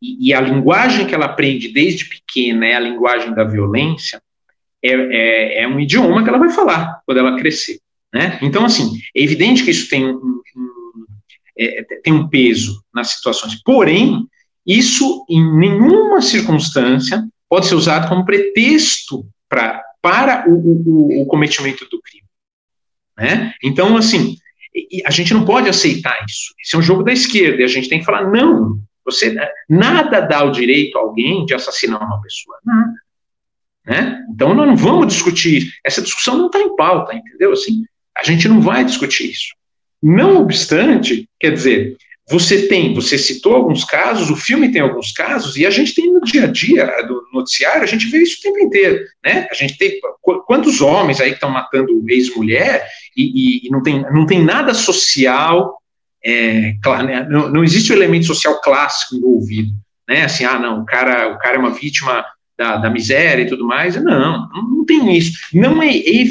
e, 0.00 0.28
e, 0.28 0.32
a 0.32 0.40
linguagem 0.40 1.04
que 1.04 1.16
ela 1.16 1.26
aprende 1.26 1.66
desde 1.66 2.04
pequena 2.04 2.64
é 2.64 2.76
a 2.76 2.80
linguagem 2.80 3.34
da 3.34 3.42
violência, 3.42 4.22
é, 4.82 4.90
é, 4.90 5.62
é, 5.62 5.68
um 5.68 5.78
idioma 5.78 6.22
que 6.22 6.28
ela 6.28 6.38
vai 6.38 6.50
falar 6.50 7.00
quando 7.06 7.18
ela 7.18 7.38
crescer. 7.38 7.78
Né? 8.12 8.38
Então, 8.42 8.64
assim, 8.64 8.98
é 9.14 9.22
evidente 9.22 9.64
que 9.64 9.70
isso 9.70 9.88
tem 9.88 10.06
um, 10.06 10.16
um, 10.16 11.04
é, 11.58 11.82
tem 12.02 12.12
um 12.12 12.28
peso 12.28 12.82
nas 12.92 13.10
situações. 13.10 13.62
Porém, 13.62 14.26
isso, 14.66 15.24
em 15.28 15.56
nenhuma 15.56 16.20
circunstância, 16.20 17.26
pode 17.48 17.66
ser 17.66 17.74
usado 17.74 18.08
como 18.08 18.24
pretexto 18.24 19.26
pra, 19.48 19.82
para 20.00 20.48
o, 20.48 20.54
o, 20.54 21.22
o 21.22 21.26
cometimento 21.26 21.88
do 21.88 22.00
crime. 22.00 22.26
Né? 23.16 23.54
Então, 23.62 23.96
assim, 23.96 24.36
a 25.04 25.10
gente 25.10 25.34
não 25.34 25.44
pode 25.44 25.68
aceitar 25.68 26.24
isso. 26.28 26.54
Esse 26.60 26.74
é 26.74 26.78
um 26.78 26.82
jogo 26.82 27.02
da 27.02 27.12
esquerda 27.12 27.60
e 27.60 27.64
a 27.64 27.68
gente 27.68 27.88
tem 27.88 27.98
que 27.98 28.04
falar: 28.04 28.30
não, 28.30 28.80
você 29.04 29.34
nada 29.68 30.20
dá 30.20 30.44
o 30.44 30.50
direito 30.50 30.96
a 30.96 31.02
alguém 31.02 31.44
de 31.44 31.54
assassinar 31.54 32.02
uma 32.02 32.20
pessoa. 32.20 32.58
Nada. 32.64 32.94
Né? 33.86 34.24
Então, 34.32 34.54
nós 34.54 34.66
não 34.66 34.76
vamos 34.76 35.08
discutir. 35.08 35.72
Essa 35.84 36.02
discussão 36.02 36.36
não 36.36 36.46
está 36.46 36.60
em 36.60 36.76
pauta, 36.76 37.14
entendeu? 37.14 37.52
Assim, 37.52 37.84
a 38.16 38.22
gente 38.22 38.48
não 38.48 38.60
vai 38.60 38.84
discutir 38.84 39.30
isso. 39.30 39.54
Não 40.02 40.40
obstante, 40.40 41.28
quer 41.38 41.52
dizer, 41.52 41.96
você 42.28 42.66
tem, 42.66 42.94
você 42.94 43.18
citou 43.18 43.54
alguns 43.54 43.84
casos, 43.84 44.30
o 44.30 44.36
filme 44.36 44.70
tem 44.70 44.80
alguns 44.80 45.12
casos, 45.12 45.56
e 45.56 45.66
a 45.66 45.70
gente 45.70 45.94
tem 45.94 46.12
no 46.12 46.20
dia 46.20 46.44
a 46.44 46.46
dia 46.46 46.86
do 47.06 47.22
noticiário, 47.32 47.82
a 47.82 47.86
gente 47.86 48.06
vê 48.06 48.18
isso 48.18 48.38
o 48.38 48.42
tempo 48.42 48.58
inteiro, 48.60 49.04
né? 49.24 49.46
A 49.50 49.54
gente 49.54 49.76
tem 49.76 49.98
quantos 50.46 50.80
homens 50.80 51.20
aí 51.20 51.32
estão 51.32 51.50
matando 51.50 52.04
ex-mulher 52.08 52.88
e, 53.16 53.22
e, 53.24 53.66
e, 53.66 53.70
não, 53.70 53.82
tem, 53.82 54.02
não 54.12 54.24
tem 54.24 54.42
nada 54.42 54.72
social, 54.72 55.76
é, 56.24 56.76
claro, 56.82 57.06
né? 57.06 57.26
não, 57.28 57.48
não 57.48 57.64
existe 57.64 57.92
o 57.92 57.96
elemento 57.96 58.26
social 58.26 58.60
clássico 58.60 59.16
envolvido, 59.16 59.72
né? 60.08 60.24
Assim, 60.24 60.44
ah, 60.44 60.58
não, 60.58 60.82
o 60.82 60.86
cara, 60.86 61.34
o 61.34 61.38
cara 61.38 61.56
é 61.56 61.58
uma 61.58 61.70
vítima 61.74 62.24
da, 62.62 62.76
da 62.76 62.90
miséria 62.90 63.42
e 63.42 63.46
tudo 63.46 63.66
mais, 63.66 63.96
não, 63.96 64.48
não, 64.48 64.84
tem 64.86 65.16
isso. 65.16 65.32
Não 65.52 65.82
é, 65.82 65.88
é 65.88 66.24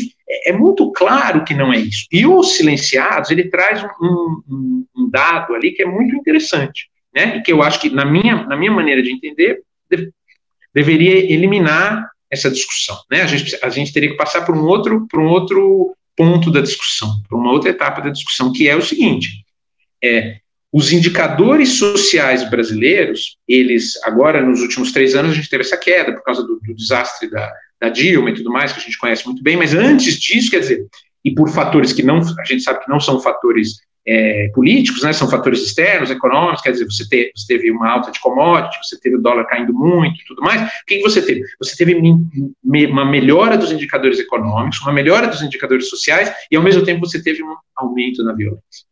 é, 0.45 0.53
muito 0.53 0.89
claro 0.93 1.43
que 1.43 1.53
não 1.53 1.73
é 1.73 1.77
isso. 1.77 2.05
E 2.09 2.25
os 2.25 2.55
silenciados, 2.55 3.31
ele 3.31 3.49
traz 3.49 3.83
um, 4.01 4.41
um, 4.49 4.85
um 4.95 5.09
dado 5.09 5.53
ali 5.53 5.73
que 5.73 5.83
é 5.83 5.85
muito 5.85 6.15
interessante, 6.15 6.89
né? 7.13 7.37
E 7.37 7.41
que 7.41 7.51
eu 7.51 7.61
acho 7.61 7.81
que, 7.81 7.89
na 7.89 8.05
minha, 8.05 8.45
na 8.45 8.55
minha 8.55 8.71
maneira 8.71 9.03
de 9.03 9.11
entender, 9.11 9.61
de, 9.89 10.09
deveria 10.73 11.33
eliminar 11.33 12.09
essa 12.29 12.49
discussão, 12.49 12.97
né? 13.11 13.23
A 13.23 13.27
gente, 13.27 13.57
a 13.61 13.69
gente 13.69 13.91
teria 13.91 14.11
que 14.11 14.15
passar 14.15 14.45
por 14.45 14.55
um 14.55 14.63
outro, 14.63 15.05
por 15.09 15.19
um 15.19 15.27
outro 15.27 15.93
ponto 16.15 16.49
da 16.49 16.61
discussão, 16.61 17.21
por 17.27 17.37
uma 17.37 17.51
outra 17.51 17.69
etapa 17.69 18.01
da 18.01 18.09
discussão, 18.09 18.53
que 18.53 18.69
é 18.69 18.75
o 18.75 18.81
seguinte: 18.81 19.43
é, 20.01 20.37
os 20.71 20.93
indicadores 20.93 21.77
sociais 21.77 22.49
brasileiros, 22.49 23.37
eles, 23.47 23.99
agora, 24.03 24.41
nos 24.41 24.61
últimos 24.61 24.91
três 24.91 25.15
anos, 25.15 25.31
a 25.31 25.35
gente 25.35 25.49
teve 25.49 25.63
essa 25.63 25.77
queda 25.77 26.13
por 26.13 26.23
causa 26.23 26.43
do, 26.43 26.59
do 26.59 26.73
desastre 26.73 27.29
da, 27.29 27.51
da 27.79 27.89
Dilma 27.89 28.29
e 28.29 28.35
tudo 28.35 28.51
mais, 28.51 28.71
que 28.71 28.79
a 28.79 28.83
gente 28.83 28.97
conhece 28.97 29.25
muito 29.25 29.43
bem, 29.43 29.57
mas 29.57 29.73
antes 29.73 30.17
disso, 30.17 30.49
quer 30.49 30.59
dizer, 30.59 30.85
e 31.25 31.33
por 31.33 31.49
fatores 31.49 31.91
que 31.91 32.01
não, 32.01 32.19
a 32.19 32.45
gente 32.45 32.63
sabe 32.63 32.83
que 32.83 32.89
não 32.89 32.99
são 32.99 33.19
fatores 33.19 33.81
é, 34.07 34.49
políticos, 34.53 35.03
né, 35.03 35.13
são 35.13 35.29
fatores 35.29 35.61
externos, 35.61 36.09
econômicos, 36.09 36.61
quer 36.61 36.71
dizer, 36.71 36.85
você, 36.85 37.07
te, 37.07 37.31
você, 37.35 37.45
teve 37.47 37.69
uma 37.69 37.89
alta 37.89 38.11
de 38.11 38.19
commodity, 38.19 38.77
você 38.81 38.99
teve 38.99 39.17
o 39.17 39.21
dólar 39.21 39.45
caindo 39.45 39.73
muito 39.73 40.19
e 40.21 40.25
tudo 40.25 40.41
mais, 40.41 40.61
o 40.61 40.85
que, 40.87 40.97
que 40.97 41.03
você 41.03 41.21
teve? 41.21 41.43
Você 41.59 41.75
teve 41.75 41.99
uma 42.63 43.05
melhora 43.05 43.57
dos 43.57 43.71
indicadores 43.71 44.19
econômicos, 44.19 44.81
uma 44.81 44.93
melhora 44.93 45.27
dos 45.27 45.41
indicadores 45.41 45.89
sociais, 45.89 46.31
e 46.49 46.55
ao 46.55 46.63
mesmo 46.63 46.83
tempo 46.83 47.05
você 47.05 47.21
teve 47.21 47.43
um 47.43 47.55
aumento 47.75 48.23
na 48.23 48.33
violência. 48.33 48.90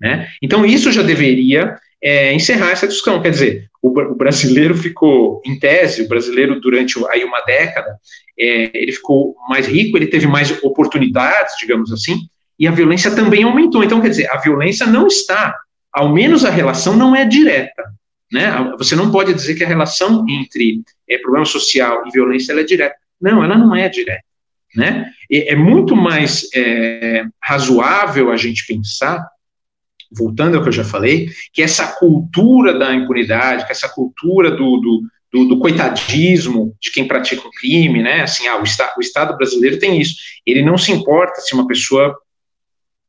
Né? 0.00 0.28
Então, 0.42 0.64
isso 0.64 0.92
já 0.92 1.02
deveria 1.02 1.76
é, 2.02 2.32
encerrar 2.32 2.70
essa 2.70 2.86
discussão. 2.86 3.20
Quer 3.20 3.30
dizer, 3.30 3.68
o, 3.82 3.88
o, 3.88 4.14
brasileiro 4.14 4.76
ficou, 4.76 5.42
em 5.44 5.58
tese, 5.58 6.02
o 6.02 6.08
brasileiro 6.08 6.60
durante 6.60 6.94
aí 7.10 7.24
uma 7.24 7.40
década, 7.42 7.98
é, 8.38 8.70
ele 8.74 8.92
ficou 8.92 9.34
mais 9.48 9.66
rico, 9.66 9.96
ele 9.96 10.06
teve 10.06 10.26
mais 10.26 10.62
oportunidades, 10.62 11.54
digamos 11.58 11.92
assim, 11.92 12.20
e 12.58 12.66
a 12.66 12.70
violência 12.70 13.14
também 13.14 13.44
aumentou. 13.44 13.82
Então, 13.82 14.00
quer 14.00 14.10
dizer, 14.10 14.30
a 14.30 14.36
violência 14.36 14.86
não 14.86 15.06
está, 15.06 15.56
ao 15.92 16.12
menos 16.12 16.44
a 16.44 16.50
relação 16.50 16.96
não 16.96 17.14
é 17.14 17.24
direta, 17.24 17.82
Né? 18.32 18.50
Você 18.78 18.94
não 18.94 19.10
pode 19.10 19.32
dizer 19.32 19.54
que 19.54 19.64
a 19.64 19.68
relação 19.68 20.24
entre 20.28 20.82
é, 21.08 21.18
problema 21.18 21.44
social 21.44 22.04
e 22.06 22.10
violência 22.10 22.52
é 22.52 22.62
direta. 22.62 22.96
Não, 23.20 23.42
ela 23.42 23.56
não 23.56 23.74
é 23.74 23.88
direta. 23.88 24.22
Né? 24.76 25.10
É, 25.30 25.52
é 25.52 25.56
muito 25.56 25.96
mais 25.96 26.48
é, 26.54 27.24
razoável 27.42 28.30
a 28.30 28.36
gente 28.36 28.66
pensar, 28.66 29.26
voltando 30.10 30.56
ao 30.56 30.62
que 30.62 30.68
eu 30.68 30.72
já 30.72 30.84
falei, 30.84 31.28
que 31.52 31.62
essa 31.62 31.86
cultura 31.86 32.78
da 32.78 32.94
impunidade, 32.94 33.66
que 33.66 33.72
essa 33.72 33.88
cultura 33.88 34.50
do, 34.50 34.76
do, 34.78 35.02
do, 35.32 35.48
do 35.48 35.58
coitadismo 35.58 36.74
de 36.80 36.90
quem 36.90 37.06
pratica 37.06 37.46
o 37.46 37.50
crime, 37.50 38.02
né? 38.02 38.22
Assim, 38.22 38.46
ah, 38.46 38.56
o, 38.56 38.62
o 38.62 39.00
Estado 39.00 39.36
brasileiro 39.36 39.78
tem 39.78 40.00
isso. 40.00 40.16
Ele 40.46 40.62
não 40.62 40.78
se 40.78 40.92
importa 40.92 41.40
se 41.40 41.54
uma 41.54 41.66
pessoa 41.66 42.16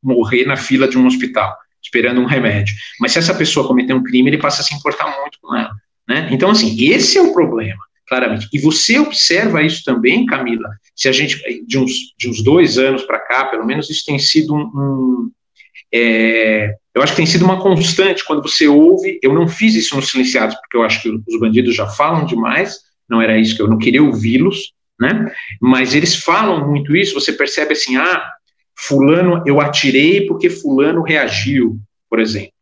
morrer 0.02 0.44
na 0.44 0.56
fila 0.56 0.88
de 0.88 0.98
um 0.98 1.06
hospital 1.06 1.56
esperando 1.82 2.20
um 2.20 2.26
remédio. 2.26 2.74
Mas 3.00 3.12
se 3.12 3.18
essa 3.18 3.34
pessoa 3.34 3.66
cometer 3.66 3.94
um 3.94 4.02
crime, 4.02 4.30
ele 4.30 4.38
passa 4.38 4.62
a 4.62 4.64
se 4.64 4.74
importar 4.74 5.06
muito 5.20 5.38
com 5.40 5.56
ela. 5.56 5.72
Né? 6.08 6.28
Então, 6.30 6.50
assim, 6.50 6.76
esse 6.90 7.18
é 7.18 7.22
o 7.22 7.32
problema, 7.32 7.82
claramente. 8.06 8.48
E 8.52 8.58
você 8.58 8.98
observa 8.98 9.62
isso 9.62 9.82
também, 9.84 10.26
Camila, 10.26 10.68
se 10.94 11.08
a 11.08 11.12
gente, 11.12 11.40
de 11.66 11.78
uns, 11.78 11.92
de 12.18 12.28
uns 12.28 12.42
dois 12.42 12.78
anos 12.78 13.02
para 13.02 13.18
cá, 13.18 13.46
pelo 13.46 13.64
menos, 13.64 13.88
isso 13.88 14.04
tem 14.04 14.18
sido 14.18 14.54
um. 14.54 14.60
um 14.60 15.30
é, 15.92 16.74
eu 16.94 17.02
acho 17.02 17.12
que 17.12 17.18
tem 17.18 17.26
sido 17.26 17.44
uma 17.44 17.60
constante 17.60 18.24
quando 18.24 18.42
você 18.42 18.66
ouve. 18.66 19.18
Eu 19.22 19.32
não 19.32 19.48
fiz 19.48 19.74
isso 19.74 19.96
nos 19.96 20.08
silenciados, 20.08 20.56
porque 20.56 20.76
eu 20.76 20.82
acho 20.82 21.02
que 21.02 21.08
os 21.08 21.40
bandidos 21.40 21.74
já 21.74 21.86
falam 21.86 22.26
demais, 22.26 22.78
não 23.08 23.20
era 23.20 23.38
isso 23.38 23.56
que 23.56 23.62
eu 23.62 23.68
não 23.68 23.78
queria 23.78 24.02
ouvi-los, 24.02 24.72
né? 24.98 25.32
Mas 25.60 25.94
eles 25.94 26.16
falam 26.16 26.68
muito 26.68 26.94
isso, 26.94 27.14
você 27.14 27.32
percebe 27.32 27.72
assim, 27.72 27.96
ah, 27.96 28.30
fulano, 28.76 29.42
eu 29.46 29.60
atirei 29.60 30.26
porque 30.26 30.50
fulano 30.50 31.02
reagiu, 31.02 31.78
por 32.08 32.20
exemplo, 32.20 32.52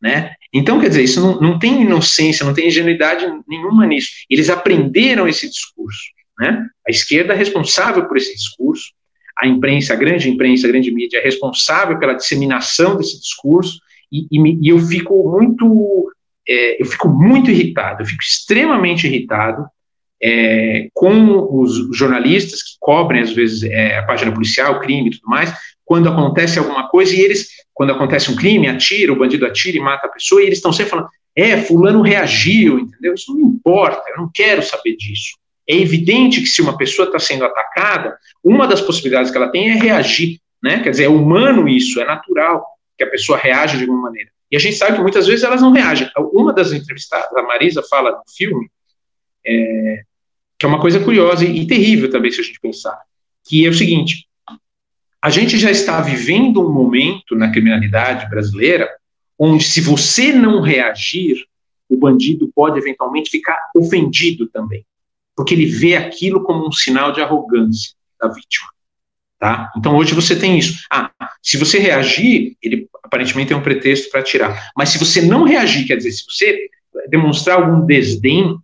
né? 0.00 0.34
Então, 0.52 0.80
quer 0.80 0.88
dizer, 0.88 1.02
isso 1.02 1.20
não, 1.20 1.40
não 1.40 1.58
tem 1.58 1.82
inocência, 1.82 2.44
não 2.44 2.54
tem 2.54 2.68
ingenuidade 2.68 3.26
nenhuma 3.48 3.86
nisso. 3.86 4.10
Eles 4.30 4.48
aprenderam 4.48 5.26
esse 5.26 5.48
discurso, 5.48 6.02
né? 6.38 6.64
A 6.86 6.90
esquerda 6.90 7.32
é 7.32 7.36
responsável 7.36 8.06
por 8.06 8.16
esse 8.16 8.34
discurso, 8.34 8.92
a 9.36 9.46
imprensa, 9.46 9.94
a 9.94 9.96
grande 9.96 10.30
imprensa, 10.30 10.66
a 10.66 10.70
grande 10.70 10.90
mídia 10.90 11.18
é 11.18 11.22
responsável 11.22 11.98
pela 11.98 12.14
disseminação 12.14 12.96
desse 12.96 13.20
discurso, 13.20 13.80
e, 14.10 14.26
e, 14.30 14.58
e 14.62 14.68
eu 14.68 14.78
fico 14.78 15.30
muito, 15.30 16.12
é, 16.48 16.80
eu 16.80 16.86
fico 16.86 17.08
muito 17.08 17.50
irritado, 17.50 18.02
eu 18.02 18.06
fico 18.06 18.22
extremamente 18.22 19.06
irritado 19.06 19.66
é, 20.22 20.88
com 20.94 21.60
os 21.60 21.96
jornalistas 21.96 22.62
que 22.62 22.76
cobrem, 22.78 23.22
às 23.22 23.32
vezes, 23.32 23.62
é, 23.64 23.98
a 23.98 24.04
página 24.04 24.32
policial, 24.32 24.76
o 24.76 24.80
crime 24.80 25.08
e 25.08 25.12
tudo 25.12 25.28
mais, 25.28 25.52
quando 25.84 26.08
acontece 26.08 26.58
alguma 26.58 26.88
coisa 26.88 27.14
e 27.14 27.20
eles, 27.20 27.48
quando 27.74 27.92
acontece 27.92 28.30
um 28.30 28.36
crime, 28.36 28.68
atira, 28.68 29.12
o 29.12 29.18
bandido 29.18 29.44
atira 29.44 29.76
e 29.76 29.80
mata 29.80 30.06
a 30.06 30.10
pessoa, 30.10 30.42
e 30.42 30.46
eles 30.46 30.58
estão 30.58 30.72
sempre 30.72 30.90
falando, 30.92 31.08
é, 31.36 31.56
fulano 31.56 32.00
reagiu, 32.00 32.78
entendeu? 32.78 33.14
Isso 33.14 33.34
não 33.34 33.48
importa, 33.48 34.02
eu 34.10 34.16
não 34.18 34.30
quero 34.32 34.62
saber 34.62 34.96
disso. 34.96 35.36
É 35.66 35.74
evidente 35.74 36.40
que 36.40 36.46
se 36.46 36.60
uma 36.60 36.76
pessoa 36.76 37.06
está 37.06 37.18
sendo 37.18 37.44
atacada, 37.44 38.16
uma 38.42 38.66
das 38.66 38.80
possibilidades 38.80 39.30
que 39.30 39.36
ela 39.36 39.50
tem 39.50 39.70
é 39.70 39.74
reagir, 39.74 40.40
né? 40.62 40.82
Quer 40.82 40.90
dizer, 40.90 41.04
é 41.04 41.08
humano 41.08 41.68
isso, 41.68 42.00
é 42.00 42.04
natural 42.04 42.66
que 42.96 43.04
a 43.04 43.10
pessoa 43.10 43.38
reaja 43.38 43.76
de 43.76 43.84
alguma 43.84 44.02
maneira. 44.02 44.30
E 44.50 44.56
a 44.56 44.60
gente 44.60 44.76
sabe 44.76 44.96
que 44.96 45.02
muitas 45.02 45.26
vezes 45.26 45.44
elas 45.44 45.62
não 45.62 45.72
reagem. 45.72 46.08
Uma 46.32 46.52
das 46.52 46.72
entrevistadas, 46.72 47.34
a 47.34 47.42
Marisa, 47.42 47.82
fala 47.82 48.12
no 48.12 48.22
filme, 48.36 48.70
é, 49.44 50.02
que 50.58 50.64
é 50.64 50.68
uma 50.68 50.80
coisa 50.80 51.00
curiosa 51.00 51.44
e, 51.44 51.60
e 51.60 51.66
terrível 51.66 52.10
também, 52.10 52.30
se 52.30 52.40
a 52.40 52.44
gente 52.44 52.60
pensar, 52.60 52.98
que 53.44 53.66
é 53.66 53.68
o 53.68 53.74
seguinte: 53.74 54.28
a 55.20 55.30
gente 55.30 55.58
já 55.58 55.70
está 55.70 56.00
vivendo 56.00 56.66
um 56.66 56.72
momento 56.72 57.34
na 57.34 57.50
criminalidade 57.50 58.28
brasileira 58.28 58.88
onde, 59.38 59.64
se 59.64 59.80
você 59.80 60.32
não 60.32 60.60
reagir, 60.60 61.44
o 61.88 61.96
bandido 61.96 62.50
pode 62.54 62.78
eventualmente 62.78 63.30
ficar 63.30 63.58
ofendido 63.74 64.46
também, 64.46 64.84
porque 65.36 65.54
ele 65.54 65.66
vê 65.66 65.96
aquilo 65.96 66.42
como 66.42 66.66
um 66.66 66.72
sinal 66.72 67.12
de 67.12 67.20
arrogância 67.20 67.92
da 68.20 68.28
vítima. 68.28 68.68
Tá? 69.38 69.72
Então 69.76 69.96
hoje 69.96 70.14
você 70.14 70.36
tem 70.36 70.58
isso. 70.58 70.84
Ah, 70.90 71.10
se 71.42 71.56
você 71.56 71.78
reagir, 71.78 72.56
ele 72.62 72.88
aparentemente 73.02 73.48
tem 73.48 73.56
um 73.56 73.62
pretexto 73.62 74.10
para 74.10 74.20
atirar. 74.20 74.70
Mas 74.76 74.90
se 74.90 74.98
você 74.98 75.20
não 75.20 75.44
reagir, 75.44 75.86
quer 75.86 75.96
dizer, 75.96 76.12
se 76.12 76.24
você 76.24 76.68
demonstrar 77.08 77.58
algum 77.58 77.84
desdém 77.84 78.56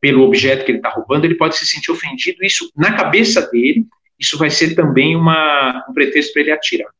pelo 0.00 0.22
objeto 0.22 0.64
que 0.64 0.70
ele 0.70 0.78
está 0.78 0.90
roubando, 0.90 1.24
ele 1.24 1.34
pode 1.34 1.56
se 1.56 1.66
sentir 1.66 1.90
ofendido. 1.90 2.44
Isso, 2.44 2.70
na 2.76 2.94
cabeça 2.94 3.42
dele, 3.50 3.84
isso 4.18 4.38
vai 4.38 4.50
ser 4.50 4.74
também 4.74 5.16
uma, 5.16 5.84
um 5.88 5.92
pretexto 5.92 6.32
para 6.32 6.42
ele 6.42 6.52
atirar. 6.52 6.90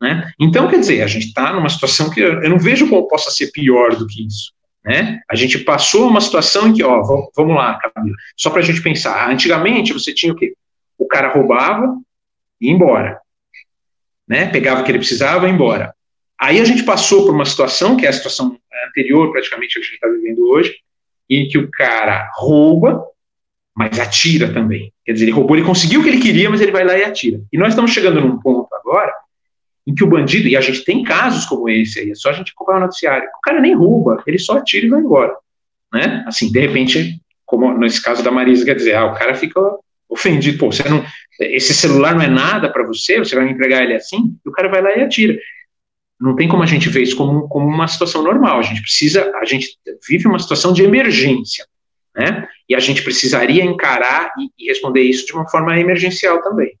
Né? 0.00 0.30
Então, 0.38 0.68
quer 0.68 0.80
dizer, 0.80 1.02
a 1.02 1.06
gente 1.06 1.26
está 1.26 1.52
numa 1.52 1.68
situação 1.68 2.10
que 2.10 2.20
eu, 2.20 2.42
eu 2.42 2.50
não 2.50 2.58
vejo 2.58 2.88
como 2.88 3.06
possa 3.06 3.30
ser 3.30 3.50
pior 3.52 3.94
do 3.96 4.06
que 4.06 4.26
isso. 4.26 4.52
Né? 4.84 5.20
A 5.30 5.34
gente 5.34 5.58
passou 5.58 6.08
uma 6.08 6.20
situação 6.20 6.68
em 6.68 6.72
que, 6.72 6.82
ó, 6.82 7.02
vamos 7.36 7.54
lá, 7.54 7.78
Camila, 7.78 8.16
só 8.36 8.50
para 8.50 8.60
a 8.60 8.64
gente 8.64 8.82
pensar. 8.82 9.30
Antigamente 9.30 9.92
você 9.92 10.12
tinha 10.12 10.32
o 10.32 10.36
quê? 10.36 10.54
O 10.98 11.06
cara 11.06 11.32
roubava 11.32 11.96
e 12.60 12.66
ia 12.66 12.72
embora. 12.72 13.20
Né? 14.26 14.46
Pegava 14.46 14.80
o 14.80 14.84
que 14.84 14.90
ele 14.90 14.98
precisava 14.98 15.46
e 15.46 15.50
ia 15.50 15.54
embora. 15.54 15.94
Aí 16.40 16.58
a 16.58 16.64
gente 16.64 16.82
passou 16.82 17.26
por 17.26 17.34
uma 17.34 17.44
situação, 17.44 17.96
que 17.96 18.06
é 18.06 18.08
a 18.08 18.12
situação 18.12 18.58
anterior, 18.88 19.30
praticamente, 19.30 19.74
que 19.74 19.80
a 19.80 19.82
gente 19.82 19.94
está 19.94 20.08
vivendo 20.08 20.48
hoje, 20.48 20.74
em 21.28 21.46
que 21.46 21.58
o 21.58 21.70
cara 21.70 22.30
rouba, 22.34 23.04
mas 23.76 23.98
atira 23.98 24.50
também. 24.52 24.92
Quer 25.04 25.12
dizer, 25.12 25.26
ele 25.26 25.32
roubou, 25.32 25.56
ele 25.56 25.66
conseguiu 25.66 26.00
o 26.00 26.02
que 26.02 26.08
ele 26.08 26.22
queria, 26.22 26.48
mas 26.48 26.62
ele 26.62 26.72
vai 26.72 26.84
lá 26.84 26.96
e 26.96 27.04
atira. 27.04 27.42
E 27.52 27.58
nós 27.58 27.68
estamos 27.70 27.90
chegando 27.90 28.20
num 28.20 28.38
ponto 28.40 28.69
em 29.86 29.94
que 29.94 30.04
o 30.04 30.06
bandido, 30.06 30.48
e 30.48 30.56
a 30.56 30.60
gente 30.60 30.84
tem 30.84 31.02
casos 31.02 31.46
como 31.46 31.68
esse 31.68 32.00
aí, 32.00 32.10
é 32.10 32.14
só 32.14 32.30
a 32.30 32.32
gente 32.32 32.52
acompanhar 32.52 32.78
o 32.78 32.82
noticiário, 32.82 33.28
o 33.28 33.40
cara 33.40 33.60
nem 33.60 33.74
rouba, 33.74 34.22
ele 34.26 34.38
só 34.38 34.58
atira 34.58 34.86
e 34.86 34.90
vai 34.90 35.00
embora. 35.00 35.34
Né? 35.92 36.24
Assim, 36.26 36.50
de 36.52 36.60
repente, 36.60 37.20
como 37.44 37.76
nesse 37.76 38.02
caso 38.02 38.22
da 38.22 38.30
Marisa, 38.30 38.64
quer 38.64 38.76
dizer, 38.76 38.94
ah, 38.94 39.06
o 39.06 39.14
cara 39.14 39.34
fica 39.34 39.60
ofendido, 40.08 40.58
pô, 40.58 40.70
você 40.70 40.88
não, 40.88 41.04
esse 41.40 41.72
celular 41.74 42.14
não 42.14 42.22
é 42.22 42.28
nada 42.28 42.70
para 42.70 42.86
você, 42.86 43.18
você 43.18 43.34
vai 43.34 43.44
me 43.44 43.52
entregar 43.52 43.82
ele 43.82 43.94
assim, 43.94 44.36
e 44.44 44.48
o 44.48 44.52
cara 44.52 44.68
vai 44.68 44.82
lá 44.82 44.96
e 44.96 45.02
atira 45.02 45.38
não 46.20 46.36
tem 46.36 46.46
como 46.46 46.62
a 46.62 46.66
gente 46.66 46.88
ver 46.90 47.02
isso 47.02 47.16
como, 47.16 47.48
como 47.48 47.66
uma 47.66 47.88
situação 47.88 48.22
normal. 48.22 48.58
A 48.58 48.62
gente 48.62 48.82
precisa, 48.82 49.32
a 49.36 49.44
gente 49.46 49.78
vive 50.06 50.28
uma 50.28 50.38
situação 50.38 50.72
de 50.72 50.82
emergência, 50.82 51.66
né? 52.14 52.46
E 52.68 52.74
a 52.74 52.78
gente 52.78 53.02
precisaria 53.02 53.64
encarar 53.64 54.30
e, 54.38 54.50
e 54.58 54.68
responder 54.68 55.00
isso 55.00 55.24
de 55.24 55.32
uma 55.32 55.48
forma 55.48 55.78
emergencial 55.80 56.42
também. 56.42 56.76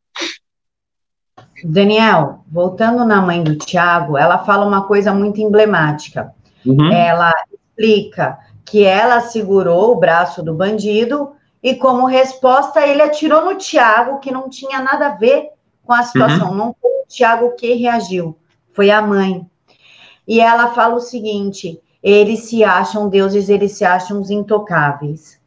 Daniel, 1.64 2.40
voltando 2.50 3.04
na 3.04 3.20
mãe 3.20 3.42
do 3.42 3.56
Tiago, 3.56 4.16
ela 4.16 4.38
fala 4.38 4.66
uma 4.66 4.84
coisa 4.84 5.12
muito 5.12 5.40
emblemática. 5.40 6.32
Uhum. 6.64 6.92
Ela 6.92 7.32
explica 7.52 8.38
que 8.64 8.84
ela 8.84 9.20
segurou 9.20 9.92
o 9.92 9.96
braço 9.96 10.42
do 10.42 10.54
bandido 10.54 11.32
e, 11.62 11.74
como 11.74 12.06
resposta, 12.06 12.86
ele 12.86 13.02
atirou 13.02 13.44
no 13.44 13.56
Tiago, 13.56 14.20
que 14.20 14.30
não 14.30 14.48
tinha 14.48 14.80
nada 14.80 15.08
a 15.08 15.16
ver 15.16 15.48
com 15.84 15.92
a 15.92 16.02
situação. 16.02 16.50
Uhum. 16.50 16.56
Não 16.56 16.76
foi 16.80 16.90
o 16.90 17.08
Tiago 17.08 17.54
que 17.56 17.74
reagiu 17.74 18.36
foi 18.72 18.90
a 18.90 19.02
mãe. 19.02 19.46
E 20.26 20.40
ela 20.40 20.72
fala 20.72 20.94
o 20.94 21.00
seguinte: 21.00 21.80
eles 22.02 22.44
se 22.44 22.64
acham 22.64 23.08
deuses, 23.08 23.48
eles 23.48 23.72
se 23.72 23.84
acham 23.84 24.20
os 24.20 24.30
intocáveis. 24.30 25.39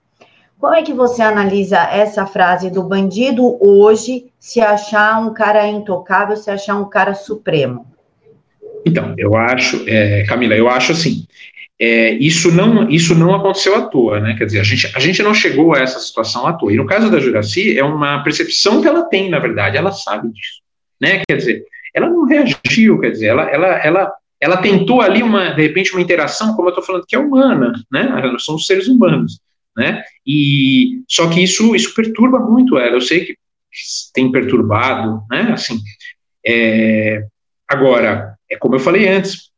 Como 0.63 0.75
é 0.75 0.81
que 0.81 0.93
você 0.93 1.21
analisa 1.21 1.77
essa 1.91 2.25
frase 2.25 2.71
do 2.71 2.83
bandido 2.83 3.57
hoje 3.59 4.27
se 4.39 4.61
achar 4.61 5.21
um 5.21 5.33
cara 5.33 5.67
intocável, 5.67 6.37
se 6.37 6.49
achar 6.49 6.77
um 6.79 6.87
cara 6.87 7.13
supremo? 7.13 7.85
Então, 8.85 9.13
eu 9.17 9.35
acho, 9.35 9.83
é, 9.85 10.23
Camila, 10.23 10.55
eu 10.55 10.69
acho 10.69 10.93
assim, 10.93 11.27
é, 11.77 12.11
isso, 12.13 12.49
não, 12.49 12.89
isso 12.89 13.13
não 13.13 13.35
aconteceu 13.35 13.75
à 13.75 13.87
toa, 13.87 14.21
né? 14.21 14.35
Quer 14.37 14.45
dizer, 14.45 14.61
a 14.61 14.63
gente, 14.63 14.89
a 14.95 14.99
gente 15.01 15.21
não 15.21 15.33
chegou 15.33 15.75
a 15.75 15.79
essa 15.79 15.99
situação 15.99 16.47
à 16.47 16.53
toa. 16.53 16.71
E 16.71 16.77
no 16.77 16.85
caso 16.85 17.11
da 17.11 17.19
Juraci, 17.19 17.77
é 17.77 17.83
uma 17.83 18.23
percepção 18.23 18.81
que 18.81 18.87
ela 18.87 19.03
tem, 19.09 19.29
na 19.29 19.39
verdade, 19.39 19.75
ela 19.75 19.91
sabe 19.91 20.29
disso. 20.29 20.61
Né? 20.97 21.23
Quer 21.27 21.35
dizer, 21.35 21.65
ela 21.93 22.09
não 22.09 22.23
reagiu, 22.23 23.01
quer 23.01 23.09
dizer, 23.09 23.25
ela, 23.25 23.49
ela, 23.49 23.67
ela, 23.67 24.13
ela 24.39 24.55
tentou 24.55 25.01
ali, 25.01 25.23
uma, 25.23 25.49
de 25.49 25.61
repente, 25.61 25.91
uma 25.91 26.01
interação, 26.01 26.55
como 26.55 26.69
eu 26.69 26.71
estou 26.71 26.85
falando, 26.85 27.05
que 27.05 27.17
é 27.17 27.19
humana, 27.19 27.73
né? 27.91 28.03
Nós 28.31 28.45
somos 28.45 28.65
seres 28.65 28.87
humanos, 28.87 29.41
né? 29.75 30.03
E, 30.25 31.01
só 31.07 31.29
que 31.29 31.41
isso, 31.41 31.75
isso 31.75 31.93
perturba 31.93 32.39
muito 32.39 32.77
ela, 32.77 32.95
eu 32.95 33.01
sei 33.01 33.25
que 33.25 33.37
tem 34.13 34.31
perturbado, 34.31 35.23
né? 35.29 35.51
Assim, 35.53 35.79
é, 36.45 37.25
agora, 37.67 38.35
é 38.49 38.55
como 38.57 38.75
eu 38.75 38.79
falei 38.79 39.07
antes, 39.07 39.49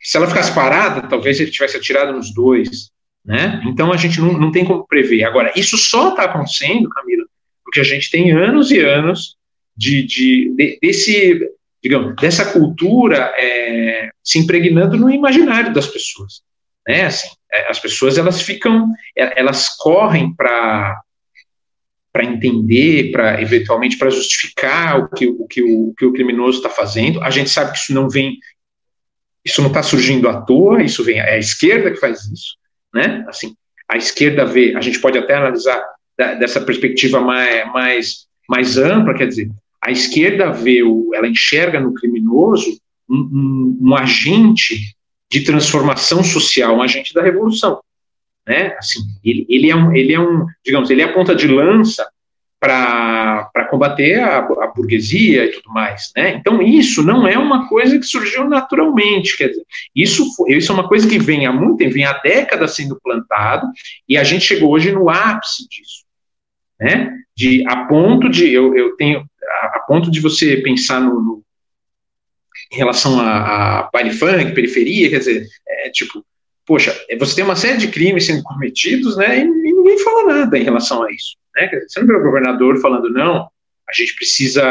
se 0.00 0.16
ela 0.16 0.26
ficasse 0.26 0.54
parada, 0.54 1.06
talvez 1.08 1.38
ele 1.38 1.50
tivesse 1.50 1.76
atirado 1.76 2.12
nos 2.12 2.32
dois, 2.32 2.90
né? 3.24 3.62
Então 3.66 3.92
a 3.92 3.96
gente 3.96 4.20
não, 4.20 4.32
não 4.32 4.50
tem 4.50 4.64
como 4.64 4.86
prever. 4.86 5.24
Agora, 5.24 5.52
isso 5.54 5.76
só 5.76 6.10
está 6.10 6.24
acontecendo, 6.24 6.88
Camila, 6.88 7.24
porque 7.62 7.80
a 7.80 7.84
gente 7.84 8.10
tem 8.10 8.32
anos 8.32 8.70
e 8.70 8.78
anos 8.78 9.36
de, 9.76 10.02
de, 10.02 10.54
de, 10.56 10.78
desse 10.80 11.50
digamos, 11.82 12.14
dessa 12.16 12.52
cultura 12.52 13.32
é, 13.36 14.10
se 14.22 14.38
impregnando 14.38 14.96
no 14.96 15.10
imaginário 15.10 15.72
das 15.72 15.86
pessoas. 15.86 16.42
Né? 16.90 17.04
Assim, 17.04 17.28
as 17.68 17.78
pessoas 17.78 18.18
elas 18.18 18.42
ficam, 18.42 18.88
é, 19.16 19.40
elas 19.40 19.68
correm 19.68 20.34
para 20.34 21.00
para 22.12 22.24
entender, 22.24 23.12
para 23.12 23.40
eventualmente 23.40 23.96
para 23.96 24.10
justificar 24.10 24.98
o 24.98 25.08
que 25.10 25.28
o, 25.28 25.46
que 25.46 25.62
o, 25.62 25.94
que 25.96 26.04
o 26.04 26.12
criminoso 26.12 26.58
está 26.58 26.68
fazendo. 26.68 27.22
A 27.22 27.30
gente 27.30 27.48
sabe 27.48 27.70
que 27.70 27.78
isso 27.78 27.94
não 27.94 28.08
vem, 28.08 28.36
isso 29.44 29.62
não 29.62 29.68
está 29.68 29.80
surgindo 29.80 30.28
à 30.28 30.40
toa, 30.40 30.82
isso 30.82 31.04
vem 31.04 31.20
é 31.20 31.34
a 31.34 31.38
esquerda 31.38 31.88
que 31.92 32.00
faz 32.00 32.24
isso, 32.24 32.56
né? 32.92 33.24
Assim, 33.28 33.54
a 33.88 33.96
esquerda 33.96 34.44
vê, 34.44 34.74
a 34.74 34.80
gente 34.80 34.98
pode 34.98 35.18
até 35.18 35.36
analisar 35.36 35.80
da, 36.18 36.34
dessa 36.34 36.60
perspectiva 36.60 37.20
mais, 37.20 37.72
mais, 37.72 38.26
mais 38.48 38.76
ampla, 38.76 39.14
quer 39.14 39.28
dizer, 39.28 39.48
a 39.80 39.92
esquerda 39.92 40.50
vê, 40.50 40.82
o, 40.82 41.12
ela 41.14 41.28
enxerga 41.28 41.78
no 41.78 41.94
criminoso 41.94 42.76
um, 43.08 43.18
um, 43.18 43.78
um 43.82 43.96
agente 43.96 44.96
de 45.30 45.44
transformação 45.44 46.24
social, 46.24 46.76
um 46.76 46.82
agente 46.82 47.14
da 47.14 47.22
revolução, 47.22 47.80
né? 48.46 48.74
Assim, 48.78 49.00
ele, 49.24 49.46
ele, 49.48 49.70
é 49.70 49.76
um, 49.76 49.94
ele 49.94 50.12
é 50.12 50.20
um, 50.20 50.44
digamos, 50.64 50.90
ele 50.90 51.02
é 51.02 51.04
a 51.04 51.12
ponta 51.12 51.34
de 51.34 51.46
lança 51.46 52.06
para 52.58 53.66
combater 53.70 54.20
a, 54.20 54.38
a, 54.38 54.66
burguesia 54.66 55.46
e 55.46 55.52
tudo 55.52 55.72
mais, 55.72 56.10
né? 56.14 56.34
Então 56.34 56.60
isso 56.60 57.02
não 57.02 57.26
é 57.26 57.38
uma 57.38 57.68
coisa 57.68 57.98
que 57.98 58.04
surgiu 58.04 58.46
naturalmente, 58.46 59.36
quer 59.36 59.48
dizer, 59.48 59.64
isso, 59.96 60.26
isso 60.48 60.70
é 60.70 60.74
uma 60.74 60.86
coisa 60.86 61.08
que 61.08 61.18
vem 61.18 61.46
há 61.46 61.52
muito 61.52 61.78
tempo, 61.78 61.94
vem 61.94 62.04
há 62.04 62.12
décadas 62.18 62.74
sendo 62.74 63.00
plantado 63.02 63.66
e 64.06 64.18
a 64.18 64.24
gente 64.24 64.44
chegou 64.44 64.70
hoje 64.72 64.92
no 64.92 65.08
ápice 65.08 65.66
disso, 65.68 66.04
né? 66.78 67.16
De 67.34 67.64
a 67.66 67.84
ponto 67.86 68.28
de 68.28 68.52
eu, 68.52 68.76
eu 68.76 68.94
tenho 68.96 69.24
a, 69.62 69.66
a 69.76 69.80
ponto 69.86 70.10
de 70.10 70.20
você 70.20 70.56
pensar 70.58 71.00
no, 71.00 71.18
no 71.18 71.42
em 72.70 72.76
relação 72.76 73.20
a, 73.20 73.80
a 73.80 73.90
baile 73.92 74.12
funk, 74.12 74.52
periferia, 74.52 75.10
quer 75.10 75.18
dizer, 75.18 75.46
é 75.68 75.90
tipo 75.90 76.24
poxa, 76.70 76.96
você 77.18 77.34
tem 77.34 77.44
uma 77.44 77.56
série 77.56 77.78
de 77.78 77.88
crimes 77.88 78.26
sendo 78.26 78.44
cometidos, 78.44 79.16
né, 79.16 79.40
e, 79.40 79.42
e 79.42 79.72
ninguém 79.72 79.98
fala 79.98 80.34
nada 80.34 80.56
em 80.56 80.62
relação 80.62 81.02
a 81.02 81.10
isso. 81.10 81.36
Né? 81.56 81.68
Você 81.88 81.98
não 81.98 82.06
vê 82.06 82.14
o 82.14 82.22
governador 82.22 82.80
falando, 82.80 83.10
não, 83.10 83.50
a 83.88 83.92
gente 83.92 84.14
precisa, 84.14 84.62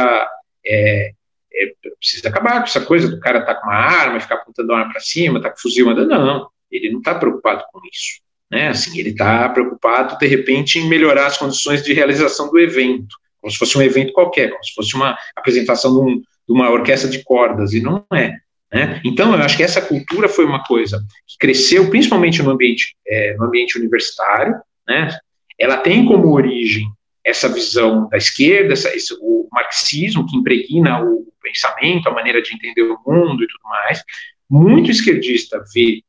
é, 0.65 1.11
é, 1.53 1.73
precisa 1.99 2.29
acabar 2.29 2.59
com 2.59 2.67
essa 2.67 2.79
coisa 2.79 3.09
do 3.09 3.19
cara 3.19 3.39
estar 3.39 3.53
tá 3.53 3.59
com 3.59 3.67
uma 3.67 3.75
arma 3.75 4.19
ficar 4.21 4.35
apontando 4.35 4.71
a 4.71 4.79
arma 4.79 4.93
para 4.93 5.01
cima, 5.01 5.41
tá 5.41 5.49
com 5.49 5.57
fuzil, 5.57 5.87
mas 5.87 6.07
não, 6.07 6.49
ele 6.71 6.89
não 6.89 6.99
está 6.99 7.15
preocupado 7.15 7.65
com 7.69 7.81
isso. 7.91 8.21
Né? 8.49 8.69
Assim, 8.69 8.97
ele 8.97 9.09
está 9.09 9.49
preocupado, 9.49 10.17
de 10.17 10.25
repente, 10.25 10.79
em 10.79 10.87
melhorar 10.87 11.27
as 11.27 11.37
condições 11.37 11.83
de 11.83 11.91
realização 11.91 12.49
do 12.49 12.59
evento, 12.59 13.13
como 13.41 13.51
se 13.51 13.57
fosse 13.57 13.77
um 13.77 13.81
evento 13.81 14.13
qualquer, 14.13 14.49
como 14.51 14.63
se 14.63 14.73
fosse 14.73 14.95
uma 14.95 15.17
apresentação 15.35 15.93
de, 15.93 15.99
um, 15.99 16.23
de 16.49 16.53
uma 16.53 16.71
orquestra 16.71 17.07
de 17.07 17.23
cordas, 17.23 17.73
e 17.73 17.81
não 17.81 18.03
é. 18.11 18.33
Né? 18.73 18.99
Então, 19.05 19.33
eu 19.33 19.41
acho 19.41 19.55
que 19.55 19.63
essa 19.63 19.81
cultura 19.81 20.27
foi 20.27 20.45
uma 20.45 20.63
coisa 20.63 20.99
que 21.27 21.37
cresceu 21.39 21.89
principalmente 21.89 22.41
no 22.41 22.49
ambiente, 22.49 22.95
é, 23.07 23.35
no 23.35 23.45
ambiente 23.45 23.77
universitário, 23.77 24.55
né? 24.87 25.15
ela 25.59 25.77
tem 25.77 26.05
como 26.05 26.33
origem 26.33 26.87
essa 27.23 27.47
visão 27.47 28.09
da 28.09 28.17
esquerda, 28.17 28.73
essa, 28.73 28.95
esse, 28.95 29.13
o 29.21 29.47
marxismo 29.51 30.25
que 30.25 30.35
impregna 30.35 31.03
o 31.03 31.27
pensamento, 31.41 32.09
a 32.09 32.13
maneira 32.13 32.41
de 32.41 32.53
entender 32.53 32.81
o 32.81 32.97
mundo 33.05 33.43
e 33.43 33.47
tudo 33.47 33.63
mais. 33.65 34.03
Muito 34.49 34.89
esquerdista 34.89 35.63
vê, 35.73 36.01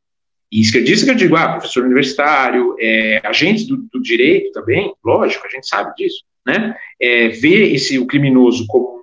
e 0.50 0.60
esquerdista 0.60 1.04
que 1.04 1.12
eu 1.12 1.16
digo, 1.16 1.36
ah, 1.36 1.52
professor 1.52 1.84
universitário, 1.84 2.74
é, 2.78 3.20
agentes 3.24 3.66
do, 3.66 3.76
do, 3.92 4.00
direito 4.00 4.52
também, 4.52 4.94
lógico, 5.04 5.46
a 5.46 5.50
gente 5.50 5.66
sabe 5.66 5.94
disso, 5.94 6.24
né? 6.46 6.74
É, 7.00 7.28
vê 7.28 7.72
esse, 7.72 7.98
o 7.98 8.06
criminoso 8.06 8.64
como, 8.66 8.99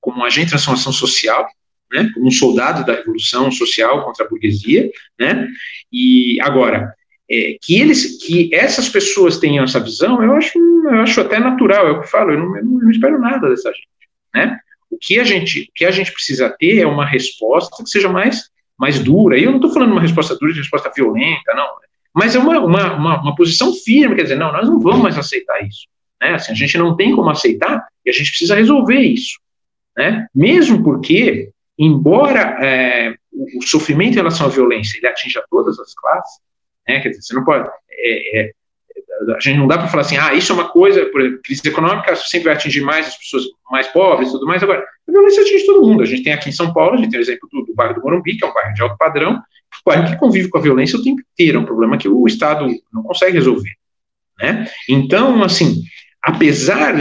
como 0.00 0.20
um 0.20 0.24
agente 0.24 0.46
de 0.46 0.50
transformação 0.52 0.92
social, 0.92 1.48
né, 1.92 2.10
como 2.14 2.28
um 2.28 2.30
soldado 2.30 2.84
da 2.84 2.94
revolução 2.94 3.50
social 3.50 4.04
contra 4.04 4.24
a 4.24 4.28
burguesia, 4.28 4.90
né, 5.18 5.48
e 5.92 6.40
agora, 6.40 6.94
é, 7.30 7.56
que 7.60 7.78
eles, 7.78 8.24
que 8.24 8.54
essas 8.54 8.88
pessoas 8.88 9.38
tenham 9.38 9.64
essa 9.64 9.80
visão, 9.80 10.22
eu 10.22 10.32
acho, 10.34 10.58
eu 10.58 11.00
acho 11.00 11.20
até 11.20 11.38
natural, 11.38 11.86
é 11.86 11.90
o 11.90 12.00
que 12.00 12.06
eu 12.06 12.10
falo, 12.10 12.32
eu 12.32 12.38
não, 12.38 12.56
eu 12.56 12.64
não 12.64 12.90
espero 12.90 13.20
nada 13.20 13.48
dessa 13.48 13.70
gente, 13.72 13.88
né? 14.34 14.58
O 14.90 14.98
que 14.98 15.20
a 15.20 15.24
gente, 15.24 15.62
o 15.62 15.72
que 15.72 15.84
a 15.84 15.90
gente 15.92 16.12
precisa 16.12 16.50
ter 16.50 16.80
é 16.80 16.86
uma 16.86 17.06
resposta 17.06 17.82
que 17.82 17.88
seja 17.88 18.08
mais, 18.08 18.50
mais 18.76 18.98
dura. 18.98 19.38
E 19.38 19.44
eu 19.44 19.50
não 19.50 19.58
estou 19.58 19.72
falando 19.72 19.92
uma 19.92 20.00
resposta 20.00 20.36
dura, 20.36 20.52
de 20.52 20.58
resposta 20.58 20.90
violenta, 20.94 21.54
não. 21.54 21.68
Mas 22.12 22.34
é 22.34 22.40
uma, 22.40 22.58
uma, 22.58 22.94
uma, 22.94 23.20
uma, 23.20 23.34
posição 23.36 23.72
firme, 23.72 24.16
quer 24.16 24.22
dizer, 24.22 24.34
não, 24.34 24.52
nós 24.52 24.68
não 24.68 24.80
vamos 24.80 25.00
mais 25.00 25.16
aceitar 25.16 25.64
isso. 25.64 25.86
Né? 26.20 26.34
Assim, 26.34 26.50
a 26.50 26.56
gente 26.56 26.76
não 26.76 26.96
tem 26.96 27.14
como 27.14 27.30
aceitar 27.30 27.86
e 28.04 28.10
a 28.10 28.12
gente 28.12 28.30
precisa 28.30 28.56
resolver 28.56 28.98
isso. 28.98 29.38
Né? 30.00 30.26
Mesmo 30.34 30.82
porque, 30.82 31.50
embora 31.78 32.56
é, 32.64 33.14
o, 33.30 33.62
sofrimento 33.62 34.14
em 34.14 34.16
relação 34.16 34.46
à 34.46 34.48
violência 34.48 34.96
ele 34.96 35.06
atinja 35.06 35.44
todas 35.50 35.78
as 35.78 35.92
classes, 35.92 36.40
né? 36.88 37.00
Quer 37.00 37.10
dizer, 37.10 37.20
você 37.20 37.34
não 37.34 37.44
pode. 37.44 37.68
É, 37.90 38.40
é, 38.40 38.52
a 39.36 39.40
gente 39.40 39.58
não 39.58 39.66
dá 39.66 39.76
para 39.76 39.88
falar 39.88 40.00
assim, 40.00 40.16
ah, 40.16 40.32
isso 40.32 40.52
é 40.52 40.54
uma 40.54 40.70
coisa, 40.70 41.04
por 41.04 41.20
exemplo, 41.20 41.42
crise 41.44 41.60
econômica 41.68 42.16
sempre 42.16 42.46
vai 42.46 42.54
atingir 42.54 42.80
mais 42.80 43.08
as 43.08 43.18
pessoas 43.18 43.44
mais 43.70 43.88
pobres 43.88 44.32
tudo 44.32 44.46
mais. 44.46 44.62
Agora, 44.62 44.82
a 45.06 45.12
violência 45.12 45.42
atinge 45.42 45.66
todo 45.66 45.86
mundo. 45.86 46.02
A 46.02 46.06
gente 46.06 46.22
tem 46.22 46.32
aqui 46.32 46.48
em 46.48 46.52
São 46.52 46.72
Paulo, 46.72 46.94
a 46.94 46.96
gente 46.96 47.10
tem 47.10 47.20
o 47.20 47.22
exemplo 47.22 47.46
do, 47.52 47.66
do 47.66 47.74
bairro 47.74 47.94
do 47.94 48.00
Morumbi, 48.00 48.38
que 48.38 48.44
é 48.44 48.48
um 48.48 48.54
bairro 48.54 48.72
de 48.72 48.80
alto 48.80 48.96
padrão, 48.96 49.32
um 49.34 49.82
bairro 49.84 50.10
que 50.10 50.16
convive 50.16 50.48
com 50.48 50.56
a 50.56 50.62
violência 50.62 50.98
o 50.98 51.04
tempo 51.04 51.20
inteiro. 51.34 51.58
É 51.58 51.60
um 51.60 51.66
problema 51.66 51.98
que 51.98 52.08
o 52.08 52.26
Estado 52.26 52.66
não 52.90 53.02
consegue 53.02 53.34
resolver. 53.34 53.74
Né? 54.38 54.66
Então, 54.88 55.42
assim, 55.44 55.82
apesar, 56.22 56.94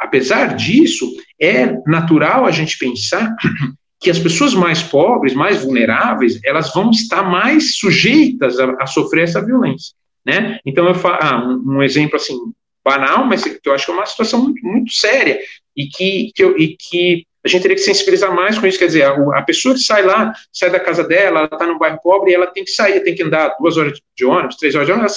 apesar 0.00 0.56
disso, 0.56 1.08
é 1.40 1.76
natural 1.86 2.44
a 2.44 2.50
gente 2.50 2.78
pensar 2.78 3.34
que 4.00 4.10
as 4.10 4.18
pessoas 4.18 4.54
mais 4.54 4.82
pobres, 4.82 5.34
mais 5.34 5.62
vulneráveis, 5.62 6.38
elas 6.44 6.72
vão 6.72 6.90
estar 6.90 7.22
mais 7.22 7.76
sujeitas 7.76 8.58
a, 8.58 8.70
a 8.80 8.86
sofrer 8.86 9.24
essa 9.24 9.44
violência, 9.44 9.94
né? 10.24 10.58
Então 10.64 10.86
eu 10.86 10.94
falo, 10.94 11.18
ah, 11.20 11.46
um, 11.46 11.76
um, 11.76 11.82
exemplo 11.82 12.16
assim 12.16 12.36
banal, 12.84 13.24
mas 13.24 13.42
que 13.42 13.58
eu 13.64 13.72
acho 13.72 13.86
que 13.86 13.92
é 13.92 13.94
uma 13.94 14.04
situação 14.04 14.42
muito, 14.42 14.66
muito 14.66 14.92
séria 14.92 15.38
e 15.74 15.86
que, 15.86 16.30
que, 16.34 16.44
eu, 16.44 16.58
e 16.58 16.76
que 16.76 17.26
a 17.44 17.48
gente 17.48 17.62
teria 17.62 17.76
que 17.76 17.82
sensibilizar 17.82 18.34
mais 18.34 18.58
com 18.58 18.66
isso, 18.66 18.78
quer 18.78 18.86
dizer, 18.86 19.04
a, 19.04 19.42
pessoa 19.42 19.74
que 19.74 19.80
sai 19.80 20.02
lá, 20.02 20.32
sai 20.52 20.70
da 20.70 20.80
casa 20.80 21.04
dela, 21.04 21.40
ela 21.40 21.44
está 21.44 21.66
num 21.66 21.78
bairro 21.78 22.00
pobre 22.02 22.30
e 22.30 22.34
ela 22.34 22.46
tem 22.46 22.64
que 22.64 22.70
sair, 22.70 23.00
tem 23.00 23.14
que 23.14 23.22
andar 23.22 23.56
duas 23.58 23.76
horas 23.76 23.98
de 24.16 24.24
ônibus, 24.24 24.56
três 24.56 24.74
horas 24.74 24.86
de 24.86 24.92
ônibus, 24.92 25.16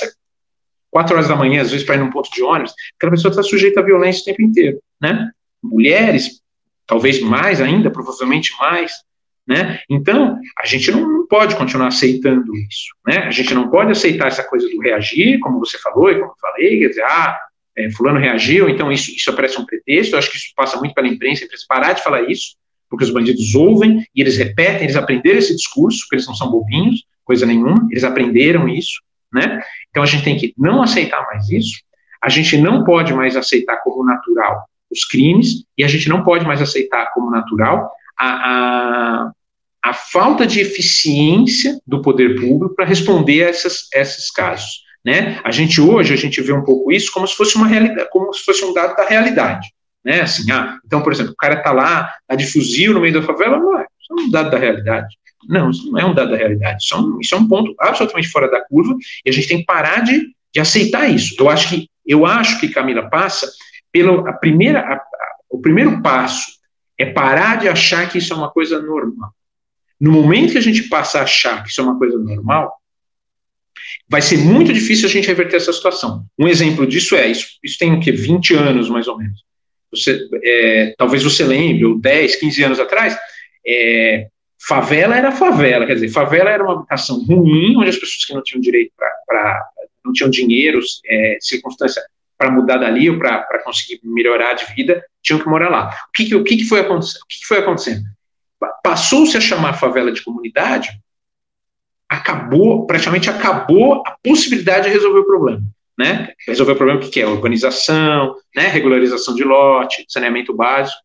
quatro 0.90 1.16
horas 1.16 1.28
da 1.28 1.36
manhã, 1.36 1.62
às 1.62 1.72
vezes 1.72 1.86
para 1.86 1.96
ir 1.96 2.00
num 2.00 2.10
ponto 2.10 2.30
de 2.32 2.44
ônibus, 2.44 2.74
aquela 2.98 3.12
pessoa 3.12 3.30
está 3.30 3.44
sujeita 3.44 3.80
à 3.80 3.84
violência 3.84 4.22
o 4.22 4.26
tempo 4.26 4.42
inteiro, 4.42 4.80
né? 5.02 5.30
Mulheres, 5.68 6.42
talvez 6.86 7.20
mais 7.20 7.62
ainda, 7.62 7.92
provavelmente 7.92 8.54
mais, 8.60 8.92
né? 9.48 9.80
Então, 9.90 10.40
a 10.58 10.66
gente 10.66 10.92
não 10.92 11.26
pode 11.28 11.56
continuar 11.56 11.88
aceitando 11.88 12.56
isso, 12.56 12.94
né? 13.06 13.20
A 13.20 13.32
gente 13.32 13.54
não 13.54 13.70
pode 13.70 13.92
aceitar 13.92 14.28
essa 14.28 14.44
coisa 14.44 14.68
do 14.70 14.80
reagir, 14.80 15.40
como 15.40 15.60
você 15.60 15.78
falou 15.78 16.10
e 16.10 16.20
como 16.20 16.32
eu 16.32 16.36
falei, 16.42 16.80
quer 16.80 16.90
dizer, 16.90 17.04
ah, 17.04 17.40
é, 17.78 17.90
fulano 17.92 18.20
reagiu, 18.20 18.68
então 18.68 18.92
isso, 18.92 19.12
isso 19.12 19.30
aparece 19.30 19.60
um 19.60 19.66
pretexto, 19.66 20.16
eu 20.16 20.20
acho 20.20 20.32
que 20.32 20.38
isso 20.38 20.52
passa 20.56 20.78
muito 20.78 20.94
pela 20.94 21.08
imprensa, 21.08 21.44
a 21.44 21.46
imprensa 21.46 21.66
parar 21.68 21.94
de 21.94 22.04
falar 22.04 22.24
isso, 22.24 22.56
porque 22.90 23.06
os 23.06 23.12
bandidos 23.12 23.54
ouvem 23.56 24.06
e 24.16 24.22
eles 24.22 24.38
repetem, 24.38 24.84
eles 24.84 24.96
aprenderam 24.96 25.38
esse 25.38 25.56
discurso, 25.56 26.00
porque 26.02 26.16
eles 26.16 26.28
não 26.28 26.36
são 26.36 26.50
bobinhos, 26.50 27.06
coisa 27.24 27.46
nenhuma, 27.46 27.88
eles 27.92 28.04
aprenderam 28.04 28.68
isso, 28.68 29.02
né? 29.32 29.62
Então 29.90 30.04
a 30.04 30.06
gente 30.06 30.24
tem 30.24 30.38
que 30.38 30.54
não 30.58 30.82
aceitar 30.82 31.24
mais 31.28 31.50
isso, 31.50 31.82
a 32.22 32.30
gente 32.30 32.58
não 32.58 32.84
pode 32.84 33.14
mais 33.14 33.36
aceitar 33.36 33.78
como 33.84 34.04
natural 34.04 34.68
os 34.92 35.06
crimes, 35.06 35.66
e 35.78 35.84
a 35.84 35.88
gente 35.88 36.10
não 36.10 36.24
pode 36.24 36.46
mais 36.46 36.62
aceitar 36.62 37.12
como 37.14 37.32
natural 37.32 37.92
a, 38.18 38.28
a, 38.28 39.32
a 39.84 39.94
falta 39.94 40.46
de 40.46 40.60
eficiência 40.60 41.80
do 41.86 42.02
poder 42.02 42.40
público 42.40 42.76
para 42.76 42.86
responder 42.86 43.46
a 43.46 43.50
essas, 43.50 43.88
esses 43.94 44.32
casos. 44.32 44.86
Né? 45.06 45.40
A 45.44 45.52
gente 45.52 45.80
hoje 45.80 46.14
a 46.14 46.18
gente 46.18 46.42
vê 46.42 46.52
um 46.52 46.64
pouco 46.64 46.92
isso 46.92 47.12
como 47.12 47.28
se 47.28 47.36
fosse 47.36 47.56
uma 47.56 47.68
realidade, 47.68 48.10
como 48.12 48.34
se 48.34 48.44
fosse 48.44 48.66
um 48.66 48.74
dado 48.74 48.96
da 48.96 49.06
realidade. 49.06 49.70
Né? 50.04 50.22
Assim, 50.22 50.52
ah, 50.52 50.78
então, 50.86 51.02
por 51.02 51.14
exemplo, 51.14 51.34
o 51.34 51.36
cara 51.36 51.56
está 51.56 51.72
lá, 51.72 52.12
está 52.22 52.36
de 52.36 52.52
fuzil 52.52 52.94
no 52.94 53.02
meio 53.02 53.14
da 53.14 53.22
favela, 53.22 53.58
não 53.58 53.78
é, 53.80 53.86
isso 54.02 54.14
é 54.20 54.22
um 54.22 54.30
dado 54.30 54.52
da 54.52 54.58
realidade. 54.58 55.16
Não, 55.48 55.70
isso 55.70 55.90
não 55.92 56.00
é 56.00 56.06
um 56.06 56.14
dado 56.14 56.32
da 56.32 56.38
realidade, 56.38 56.84
isso 56.84 56.94
é 56.94 56.98
um, 56.98 57.20
isso 57.22 57.36
é 57.36 57.38
um 57.38 57.48
ponto 57.48 57.74
absolutamente 57.80 58.28
fora 58.28 58.50
da 58.50 58.62
curva, 58.66 58.96
e 59.26 59.30
a 59.30 59.34
gente 59.34 59.48
tem 59.48 59.60
que 59.60 59.66
parar 59.66 60.02
de, 60.02 60.28
de 60.54 60.60
aceitar 60.60 61.10
isso. 61.10 61.36
Eu 61.40 61.50
acho 61.50 61.70
que, 61.70 61.90
eu 62.06 62.26
acho 62.26 62.60
que 62.60 62.70
Camila 62.70 63.10
passa 63.10 63.50
pelo 63.98 64.28
a 64.28 64.34
primeira, 64.34 64.80
a, 64.82 64.94
a, 64.94 65.36
o 65.50 65.60
primeiro 65.60 66.02
passo 66.04 66.46
é 66.98 67.06
parar 67.06 67.58
de 67.58 67.68
achar 67.68 68.10
que 68.10 68.20
isso 68.20 68.32
é 68.32 68.36
uma 68.36 68.52
coisa 68.52 68.80
normal. 68.80 69.32
No 70.00 70.12
momento 70.12 70.52
que 70.52 70.58
a 70.60 70.62
gente 70.62 70.84
passa 70.84 71.20
a 71.20 71.24
achar 71.24 71.64
que 71.64 71.70
isso 71.70 71.82
é 71.82 71.84
uma 71.84 71.98
coisa 71.98 72.20
normal, 72.20 72.72
vai 74.08 74.22
ser 74.22 74.38
muito 74.38 74.72
difícil 74.72 75.08
a 75.08 75.12
gente 75.12 75.28
reverter 75.28 75.58
essa 75.58 75.74
situação. 75.74 76.26
Um 76.38 76.48
exemplo 76.48 76.86
disso 76.86 77.16
é, 77.16 77.28
isso, 77.28 77.58
isso 77.64 77.78
tem 77.80 77.94
o 77.94 78.00
quê? 78.00 78.12
20 78.12 78.54
anos, 78.54 78.90
mais 78.90 79.08
ou 79.08 79.18
menos. 79.18 79.44
Você, 79.92 80.28
é, 80.44 80.94
talvez 80.96 81.24
você 81.24 81.44
lembre, 81.44 81.86
ou 81.86 82.00
10, 82.00 82.36
15 82.36 82.64
anos 82.64 82.80
atrás, 82.80 83.18
é, 83.66 84.28
favela 84.68 85.16
era 85.16 85.32
favela, 85.32 85.88
quer 85.88 85.96
dizer, 85.96 86.10
favela 86.10 86.52
era 86.52 86.64
uma 86.64 86.74
habitação 86.74 87.24
ruim, 87.24 87.78
onde 87.78 87.90
as 87.90 87.98
pessoas 87.98 88.26
que 88.26 88.34
não 88.34 88.44
tinham 88.44 88.62
direito 88.62 88.92
para, 89.26 89.70
não 90.06 90.14
tinham 90.14 90.30
dinheiro, 90.30 90.80
é, 91.06 91.38
circunstância 91.42 92.04
para 92.38 92.52
mudar 92.52 92.78
dali 92.78 93.10
ou 93.10 93.18
para 93.18 93.64
conseguir 93.64 94.00
melhorar 94.04 94.54
de 94.54 94.66
vida, 94.76 95.04
tinham 95.22 95.40
que 95.40 95.48
morar 95.48 95.70
lá. 95.70 95.90
O 96.08 96.12
que, 96.14 96.26
que, 96.26 96.36
o 96.36 96.44
que, 96.44 96.58
que, 96.58 96.66
foi, 96.66 96.82
acontecendo? 96.82 97.22
O 97.22 97.28
que, 97.28 97.40
que 97.40 97.48
foi 97.48 97.58
acontecendo? 97.60 98.04
Passou-se 98.84 99.36
a 99.36 99.42
chamar 99.42 99.74
favela 99.74 100.12
de 100.12 100.24
comunidade, 100.24 100.90
acabou, 102.08 102.86
praticamente 102.86 103.30
acabou 103.30 104.04
a 104.06 104.16
possibilidade 104.24 104.86
de 104.86 104.94
resolver 104.94 105.20
o 105.20 105.26
problema. 105.26 105.62
Né? 105.98 106.32
Resolver 106.48 106.74
o 106.74 106.76
problema 106.76 107.02
que, 107.02 107.10
que 107.10 107.20
é 107.20 107.28
urbanização, 107.28 108.36
né? 108.56 108.68
regularização 108.68 109.34
de 109.34 109.44
lote, 109.44 110.06
saneamento 110.08 110.54
básico. 110.54 111.02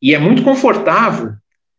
E 0.00 0.14
é 0.14 0.18
muito 0.18 0.42
confortável 0.42 1.32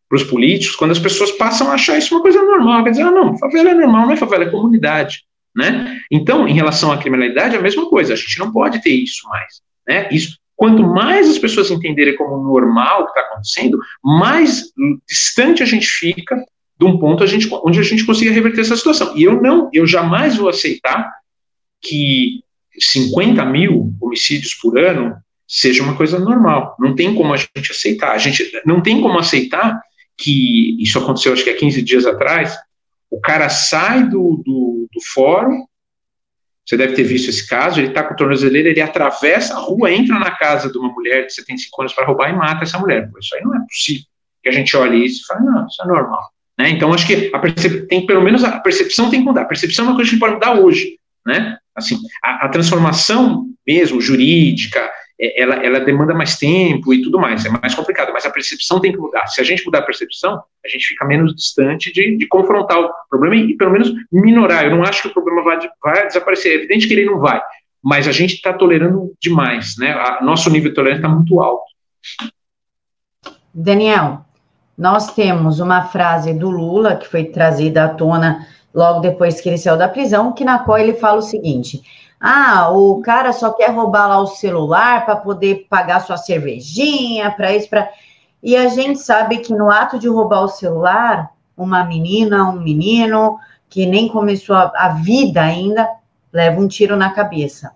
para 0.09 0.15
os 0.15 0.23
políticos 0.23 0.75
quando 0.75 0.91
as 0.91 0.99
pessoas 0.99 1.31
passam 1.31 1.69
a 1.71 1.75
achar 1.75 1.97
isso 1.97 2.13
uma 2.13 2.21
coisa 2.21 2.41
normal. 2.41 2.83
Quer 2.83 2.91
dizer, 2.91 3.03
ah, 3.03 3.11
não, 3.11 3.37
favela 3.37 3.69
é 3.69 3.73
normal, 3.73 4.07
não 4.07 4.13
é 4.13 4.17
favela, 4.17 4.43
é 4.43 4.49
comunidade. 4.49 5.23
Né? 5.55 5.99
Então, 6.09 6.47
em 6.47 6.53
relação 6.53 6.91
à 6.91 6.97
criminalidade, 6.97 7.55
é 7.55 7.59
a 7.59 7.61
mesma 7.61 7.89
coisa, 7.89 8.13
a 8.13 8.15
gente 8.15 8.39
não 8.39 8.51
pode 8.51 8.81
ter 8.81 8.91
isso 8.91 9.27
mais, 9.27 9.61
né? 9.87 10.07
Isso, 10.11 10.37
quanto 10.55 10.83
mais 10.83 11.29
as 11.29 11.37
pessoas 11.37 11.71
entenderem 11.71 12.15
como 12.15 12.37
normal 12.43 13.01
o 13.01 13.05
que 13.05 13.11
está 13.11 13.21
acontecendo, 13.21 13.79
mais 14.03 14.71
distante 15.07 15.63
a 15.63 15.65
gente 15.65 15.87
fica 15.87 16.35
de 16.79 16.85
um 16.85 16.97
ponto 16.97 17.23
a 17.23 17.27
gente, 17.27 17.47
onde 17.63 17.79
a 17.79 17.83
gente 17.83 18.05
consiga 18.05 18.31
reverter 18.31 18.61
essa 18.61 18.75
situação. 18.75 19.15
E 19.15 19.23
eu 19.23 19.41
não, 19.41 19.69
eu 19.71 19.85
jamais 19.85 20.35
vou 20.35 20.49
aceitar 20.49 21.11
que 21.81 22.43
50 22.79 23.43
mil 23.45 23.93
homicídios 24.01 24.53
por 24.55 24.79
ano 24.79 25.15
seja 25.47 25.83
uma 25.83 25.95
coisa 25.95 26.17
normal. 26.17 26.75
Não 26.79 26.95
tem 26.95 27.13
como 27.13 27.33
a 27.33 27.37
gente 27.37 27.71
aceitar. 27.71 28.13
A 28.13 28.17
gente 28.17 28.49
não 28.65 28.81
tem 28.81 29.01
como 29.01 29.19
aceitar 29.19 29.81
que 30.17 30.81
isso 30.81 30.97
aconteceu, 30.97 31.33
acho 31.33 31.43
que 31.43 31.49
há 31.49 31.57
15 31.57 31.81
dias 31.81 32.05
atrás. 32.05 32.55
O 33.11 33.19
cara 33.19 33.49
sai 33.49 34.03
do, 34.03 34.41
do, 34.43 34.87
do 34.91 35.01
fórum, 35.13 35.65
você 36.65 36.77
deve 36.77 36.93
ter 36.93 37.03
visto 37.03 37.29
esse 37.29 37.47
caso, 37.47 37.79
ele 37.79 37.89
está 37.89 38.03
com 38.03 38.13
o 38.13 38.17
tornozeleiro, 38.17 38.69
ele 38.69 38.79
atravessa 38.79 39.55
a 39.55 39.59
rua, 39.59 39.91
entra 39.91 40.17
na 40.17 40.31
casa 40.31 40.71
de 40.71 40.77
uma 40.77 40.89
mulher 40.93 41.25
de 41.25 41.33
75 41.33 41.81
anos 41.81 41.93
para 41.93 42.05
roubar 42.05 42.29
e 42.29 42.33
mata 42.33 42.63
essa 42.63 42.79
mulher. 42.79 43.11
Pô, 43.11 43.19
isso 43.19 43.35
aí 43.35 43.41
não 43.41 43.53
é 43.53 43.59
possível. 43.67 44.03
Que 44.41 44.49
a 44.49 44.53
gente 44.53 44.75
olhe 44.77 45.05
isso 45.05 45.21
e 45.21 45.25
fala, 45.25 45.41
não, 45.41 45.67
isso 45.67 45.81
é 45.83 45.85
normal. 45.85 46.31
Né? 46.57 46.69
Então, 46.69 46.93
acho 46.93 47.05
que 47.05 47.29
a 47.33 47.39
percep... 47.39 47.87
tem 47.87 48.05
pelo 48.05 48.21
menos 48.21 48.43
a 48.43 48.59
percepção 48.59 49.09
tem 49.09 49.19
que 49.19 49.25
mudar. 49.25 49.41
A 49.41 49.45
percepção 49.45 49.85
é 49.85 49.87
uma 49.89 49.95
coisa 49.95 50.09
que 50.09 50.15
a 50.15 50.17
gente 50.17 50.21
pode 50.21 50.35
mudar 50.35 50.59
hoje. 50.59 50.97
Né? 51.25 51.57
Assim, 51.75 51.99
a, 52.23 52.45
a 52.45 52.49
transformação 52.49 53.47
mesmo 53.67 53.99
jurídica, 53.99 54.89
ela, 55.21 55.55
ela 55.63 55.79
demanda 55.79 56.15
mais 56.15 56.35
tempo 56.35 56.91
e 56.91 57.01
tudo 57.03 57.19
mais, 57.19 57.45
é 57.45 57.49
mais 57.49 57.75
complicado, 57.75 58.11
mas 58.11 58.25
a 58.25 58.31
percepção 58.31 58.79
tem 58.79 58.91
que 58.91 58.97
mudar. 58.97 59.27
Se 59.27 59.39
a 59.39 59.43
gente 59.43 59.63
mudar 59.63 59.79
a 59.79 59.83
percepção, 59.83 60.41
a 60.65 60.67
gente 60.67 60.83
fica 60.87 61.05
menos 61.05 61.35
distante 61.35 61.93
de, 61.93 62.17
de 62.17 62.27
confrontar 62.27 62.79
o 62.79 62.89
problema 63.07 63.35
e, 63.35 63.51
e, 63.51 63.57
pelo 63.57 63.71
menos 63.71 63.93
minorar. 64.11 64.65
Eu 64.65 64.75
não 64.75 64.83
acho 64.83 65.03
que 65.03 65.07
o 65.09 65.13
problema 65.13 65.43
vai, 65.43 65.59
vai 65.83 66.07
desaparecer, 66.07 66.53
é 66.53 66.55
evidente 66.55 66.87
que 66.87 66.93
ele 66.93 67.05
não 67.05 67.19
vai, 67.19 67.39
mas 67.83 68.07
a 68.07 68.11
gente 68.11 68.33
está 68.33 68.51
tolerando 68.51 69.13
demais, 69.21 69.75
né? 69.77 69.91
A, 69.91 70.23
nosso 70.23 70.49
nível 70.49 70.69
de 70.69 70.75
tolerância 70.75 71.05
está 71.05 71.09
muito 71.09 71.39
alto. 71.39 71.65
Daniel, 73.53 74.25
nós 74.75 75.13
temos 75.13 75.59
uma 75.59 75.83
frase 75.83 76.33
do 76.33 76.49
Lula 76.49 76.95
que 76.95 77.07
foi 77.07 77.25
trazida 77.25 77.85
à 77.85 77.89
tona 77.89 78.47
logo 78.73 79.01
depois 79.01 79.39
que 79.39 79.49
ele 79.49 79.57
saiu 79.57 79.77
da 79.77 79.87
prisão, 79.87 80.33
que 80.33 80.43
na 80.43 80.59
qual 80.59 80.79
ele 80.79 80.93
fala 80.93 81.19
o 81.19 81.21
seguinte: 81.21 81.83
ah, 82.21 82.69
o 82.71 83.01
cara 83.01 83.33
só 83.33 83.51
quer 83.51 83.71
roubar 83.71 84.07
lá 84.07 84.19
o 84.19 84.27
celular 84.27 85.03
para 85.05 85.15
poder 85.15 85.65
pagar 85.67 86.01
sua 86.01 86.17
cervejinha, 86.17 87.31
para 87.31 87.51
isso, 87.55 87.67
para. 87.67 87.89
E 88.43 88.55
a 88.55 88.67
gente 88.67 88.99
sabe 88.99 89.39
que 89.39 89.51
no 89.51 89.71
ato 89.71 89.97
de 89.97 90.07
roubar 90.07 90.43
o 90.43 90.47
celular, 90.47 91.31
uma 91.57 91.83
menina, 91.83 92.47
um 92.47 92.61
menino 92.61 93.39
que 93.67 93.87
nem 93.87 94.07
começou 94.07 94.55
a, 94.55 94.71
a 94.75 94.89
vida 94.89 95.41
ainda, 95.41 95.89
leva 96.31 96.61
um 96.61 96.67
tiro 96.67 96.95
na 96.95 97.09
cabeça. 97.09 97.71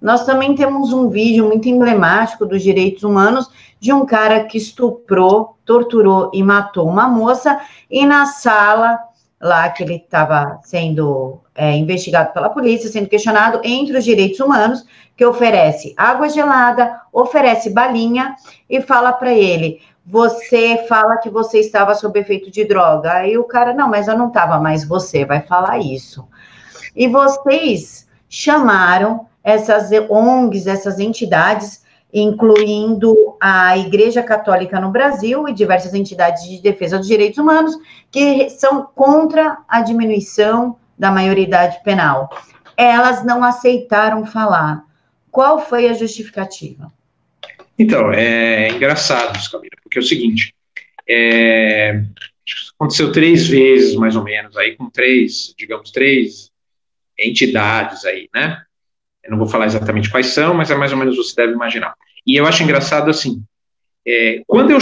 Nós 0.00 0.24
também 0.24 0.54
temos 0.54 0.92
um 0.92 1.10
vídeo 1.10 1.46
muito 1.46 1.68
emblemático 1.68 2.46
dos 2.46 2.62
direitos 2.62 3.02
humanos 3.02 3.50
de 3.78 3.92
um 3.92 4.06
cara 4.06 4.44
que 4.44 4.56
estuprou, 4.56 5.56
torturou 5.66 6.30
e 6.32 6.42
matou 6.42 6.88
uma 6.88 7.08
moça, 7.08 7.60
e 7.90 8.06
na 8.06 8.24
sala 8.24 8.98
lá 9.42 9.68
que 9.70 9.82
ele 9.82 9.96
estava 9.96 10.60
sendo 10.62 11.40
é, 11.54 11.74
investigado 11.74 12.32
pela 12.32 12.48
polícia, 12.48 12.88
sendo 12.88 13.08
questionado 13.08 13.60
entre 13.64 13.98
os 13.98 14.04
direitos 14.04 14.38
humanos, 14.38 14.86
que 15.16 15.24
oferece 15.26 15.92
água 15.96 16.28
gelada, 16.28 17.00
oferece 17.12 17.68
balinha 17.68 18.36
e 18.70 18.80
fala 18.80 19.12
para 19.12 19.32
ele: 19.32 19.80
você 20.06 20.86
fala 20.88 21.16
que 21.16 21.28
você 21.28 21.58
estava 21.58 21.94
sob 21.94 22.18
efeito 22.18 22.50
de 22.50 22.64
droga. 22.64 23.12
Aí 23.12 23.36
o 23.36 23.44
cara, 23.44 23.74
não, 23.74 23.88
mas 23.88 24.06
eu 24.06 24.16
não 24.16 24.28
estava, 24.28 24.58
mas 24.60 24.84
você 24.84 25.24
vai 25.24 25.40
falar 25.42 25.78
isso. 25.78 26.26
E 26.94 27.08
vocês 27.08 28.08
chamaram 28.28 29.26
essas 29.42 29.90
ONGs, 30.08 30.66
essas 30.66 31.00
entidades, 31.00 31.81
incluindo 32.12 33.36
a 33.40 33.78
Igreja 33.78 34.22
Católica 34.22 34.78
no 34.78 34.90
Brasil 34.90 35.48
e 35.48 35.54
diversas 35.54 35.94
entidades 35.94 36.46
de 36.46 36.60
defesa 36.60 36.98
dos 36.98 37.08
direitos 37.08 37.38
humanos, 37.38 37.74
que 38.10 38.50
são 38.50 38.84
contra 38.94 39.58
a 39.66 39.80
diminuição 39.80 40.76
da 40.98 41.10
maioridade 41.10 41.82
penal. 41.82 42.28
Elas 42.76 43.24
não 43.24 43.42
aceitaram 43.42 44.26
falar. 44.26 44.84
Qual 45.30 45.58
foi 45.58 45.88
a 45.88 45.94
justificativa? 45.94 46.92
Então, 47.78 48.12
é 48.12 48.68
engraçado 48.68 49.36
isso, 49.38 49.50
Camila, 49.50 49.70
porque 49.82 49.98
é 49.98 50.02
o 50.02 50.04
seguinte, 50.04 50.54
é, 51.08 52.02
aconteceu 52.74 53.10
três 53.10 53.48
vezes, 53.48 53.94
mais 53.94 54.14
ou 54.14 54.22
menos, 54.22 54.56
aí 54.56 54.76
com 54.76 54.90
três, 54.90 55.54
digamos, 55.56 55.90
três 55.90 56.50
entidades 57.18 58.04
aí, 58.04 58.28
né? 58.34 58.62
Eu 59.24 59.30
não 59.30 59.38
vou 59.38 59.46
falar 59.46 59.66
exatamente 59.66 60.10
quais 60.10 60.26
são, 60.26 60.54
mas 60.54 60.70
é 60.70 60.74
mais 60.74 60.92
ou 60.92 60.98
menos 60.98 61.16
você 61.16 61.34
deve 61.34 61.52
imaginar. 61.52 61.94
E 62.26 62.36
eu 62.36 62.46
acho 62.46 62.62
engraçado 62.62 63.10
assim, 63.10 63.42
é, 64.06 64.42
quando 64.46 64.70
eu 64.70 64.78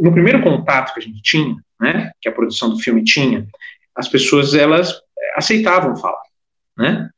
no 0.00 0.12
primeiro 0.12 0.42
contato 0.42 0.94
que 0.94 1.00
a 1.00 1.02
gente 1.02 1.22
tinha, 1.22 1.56
né, 1.80 2.10
que 2.20 2.28
a 2.28 2.32
produção 2.32 2.70
do 2.70 2.78
filme 2.78 3.04
tinha, 3.04 3.46
as 3.94 4.08
pessoas 4.08 4.54
elas 4.54 5.00
aceitavam 5.36 5.96
falar, 5.96 6.22
né? 6.76 7.08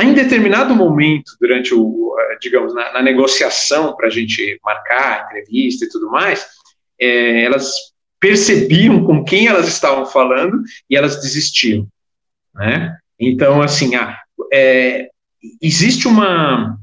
Em 0.00 0.14
determinado 0.14 0.76
momento, 0.76 1.32
durante 1.40 1.74
o, 1.74 2.14
digamos, 2.40 2.72
na, 2.72 2.92
na 2.92 3.02
negociação 3.02 3.96
para 3.96 4.06
a 4.06 4.10
gente 4.10 4.58
marcar 4.64 5.20
a 5.20 5.24
entrevista 5.24 5.84
e 5.84 5.88
tudo 5.88 6.08
mais, 6.08 6.46
é, 7.00 7.42
elas 7.42 7.72
percebiam 8.20 9.04
com 9.04 9.24
quem 9.24 9.48
elas 9.48 9.66
estavam 9.66 10.06
falando 10.06 10.62
e 10.88 10.96
elas 10.96 11.20
desistiam, 11.20 11.86
né? 12.54 12.96
Então, 13.18 13.60
assim, 13.60 13.96
ah, 13.96 14.20
é, 14.52 15.08
existe 15.60 16.08
uma 16.08 16.78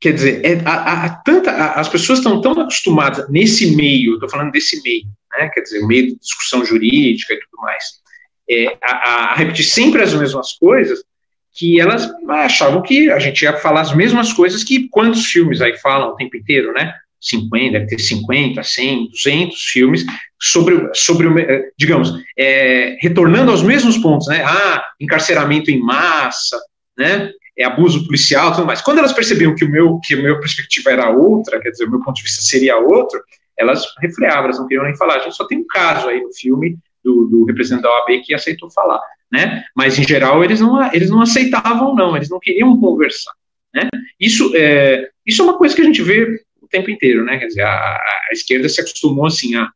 Quer 0.00 0.12
dizer, 0.12 0.44
é, 0.44 0.62
a, 0.64 1.06
a, 1.06 1.10
tanta, 1.10 1.50
a, 1.50 1.80
as 1.80 1.88
pessoas 1.88 2.20
estão 2.20 2.40
tão 2.40 2.52
acostumadas 2.52 3.28
nesse 3.28 3.74
meio, 3.74 4.14
estou 4.14 4.28
falando 4.28 4.52
desse 4.52 4.80
meio, 4.82 5.04
né, 5.36 5.50
quer 5.52 5.60
dizer, 5.60 5.84
meio 5.86 6.08
de 6.08 6.18
discussão 6.20 6.64
jurídica 6.64 7.34
e 7.34 7.40
tudo 7.40 7.62
mais, 7.62 7.84
é, 8.48 8.78
a, 8.80 9.34
repetir 9.34 9.64
sempre 9.64 10.00
as 10.00 10.14
mesmas 10.14 10.52
coisas, 10.52 11.02
que 11.52 11.80
elas 11.80 12.08
achavam 12.28 12.80
que 12.80 13.10
a 13.10 13.18
gente 13.18 13.42
ia 13.42 13.56
falar 13.56 13.80
as 13.80 13.94
mesmas 13.94 14.32
coisas 14.32 14.62
que 14.62 14.88
quantos 14.88 15.26
filmes 15.26 15.60
aí 15.60 15.76
falam 15.78 16.10
o 16.10 16.16
tempo 16.16 16.36
inteiro, 16.36 16.72
né? 16.72 16.94
50, 17.20 17.72
deve 17.72 17.86
ter 17.86 17.98
50, 17.98 18.62
100, 18.62 19.10
200 19.10 19.60
filmes 19.64 20.04
sobre, 20.40 20.88
sobre 20.94 21.28
digamos, 21.76 22.12
é, 22.38 22.96
retornando 23.00 23.50
aos 23.50 23.64
mesmos 23.64 23.98
pontos, 23.98 24.28
né? 24.28 24.44
Ah, 24.44 24.86
encarceramento 25.00 25.68
em 25.68 25.80
massa, 25.80 26.56
né? 26.98 27.32
é, 27.58 27.64
abuso 27.64 28.04
policial, 28.04 28.52
tudo 28.52 28.66
mais. 28.66 28.80
Quando 28.80 28.98
elas 28.98 29.12
percebiam 29.12 29.54
que 29.54 29.64
o 29.64 29.68
meu 29.68 29.98
que 29.98 30.14
a 30.14 30.16
minha 30.16 30.38
perspectiva 30.38 30.92
era 30.92 31.10
outra, 31.10 31.60
quer 31.60 31.70
dizer, 31.70 31.86
o 31.86 31.90
meu 31.90 32.00
ponto 32.00 32.16
de 32.16 32.22
vista 32.22 32.40
seria 32.40 32.78
outro, 32.78 33.20
elas 33.58 33.84
refreavam, 33.98 34.44
elas 34.44 34.58
não 34.58 34.68
queriam 34.68 34.84
nem 34.84 34.96
falar. 34.96 35.16
A 35.16 35.24
gente 35.24 35.34
só 35.34 35.44
tem 35.44 35.58
um 35.58 35.66
caso 35.66 36.08
aí 36.08 36.20
no 36.20 36.32
filme 36.32 36.78
do, 37.02 37.26
do 37.26 37.44
representante 37.44 37.82
da 37.82 37.90
OAB 37.90 38.22
que 38.24 38.32
aceitou 38.32 38.70
falar, 38.70 39.00
né? 39.30 39.64
Mas 39.74 39.98
em 39.98 40.06
geral 40.06 40.44
eles 40.44 40.60
não 40.60 40.92
eles 40.92 41.10
não 41.10 41.20
aceitavam 41.20 41.96
não, 41.96 42.16
eles 42.16 42.30
não 42.30 42.38
queriam 42.38 42.78
conversar, 42.78 43.32
né? 43.74 43.88
Isso 44.20 44.52
é 44.54 45.08
isso 45.26 45.42
é 45.42 45.44
uma 45.44 45.58
coisa 45.58 45.74
que 45.74 45.82
a 45.82 45.84
gente 45.84 46.00
vê 46.00 46.40
o 46.62 46.68
tempo 46.68 46.90
inteiro, 46.90 47.24
né? 47.24 47.38
Quer 47.38 47.46
dizer, 47.48 47.62
a, 47.62 47.96
a 47.96 48.32
esquerda 48.32 48.68
se 48.68 48.80
acostumou 48.80 49.26
assim 49.26 49.56
a 49.56 49.68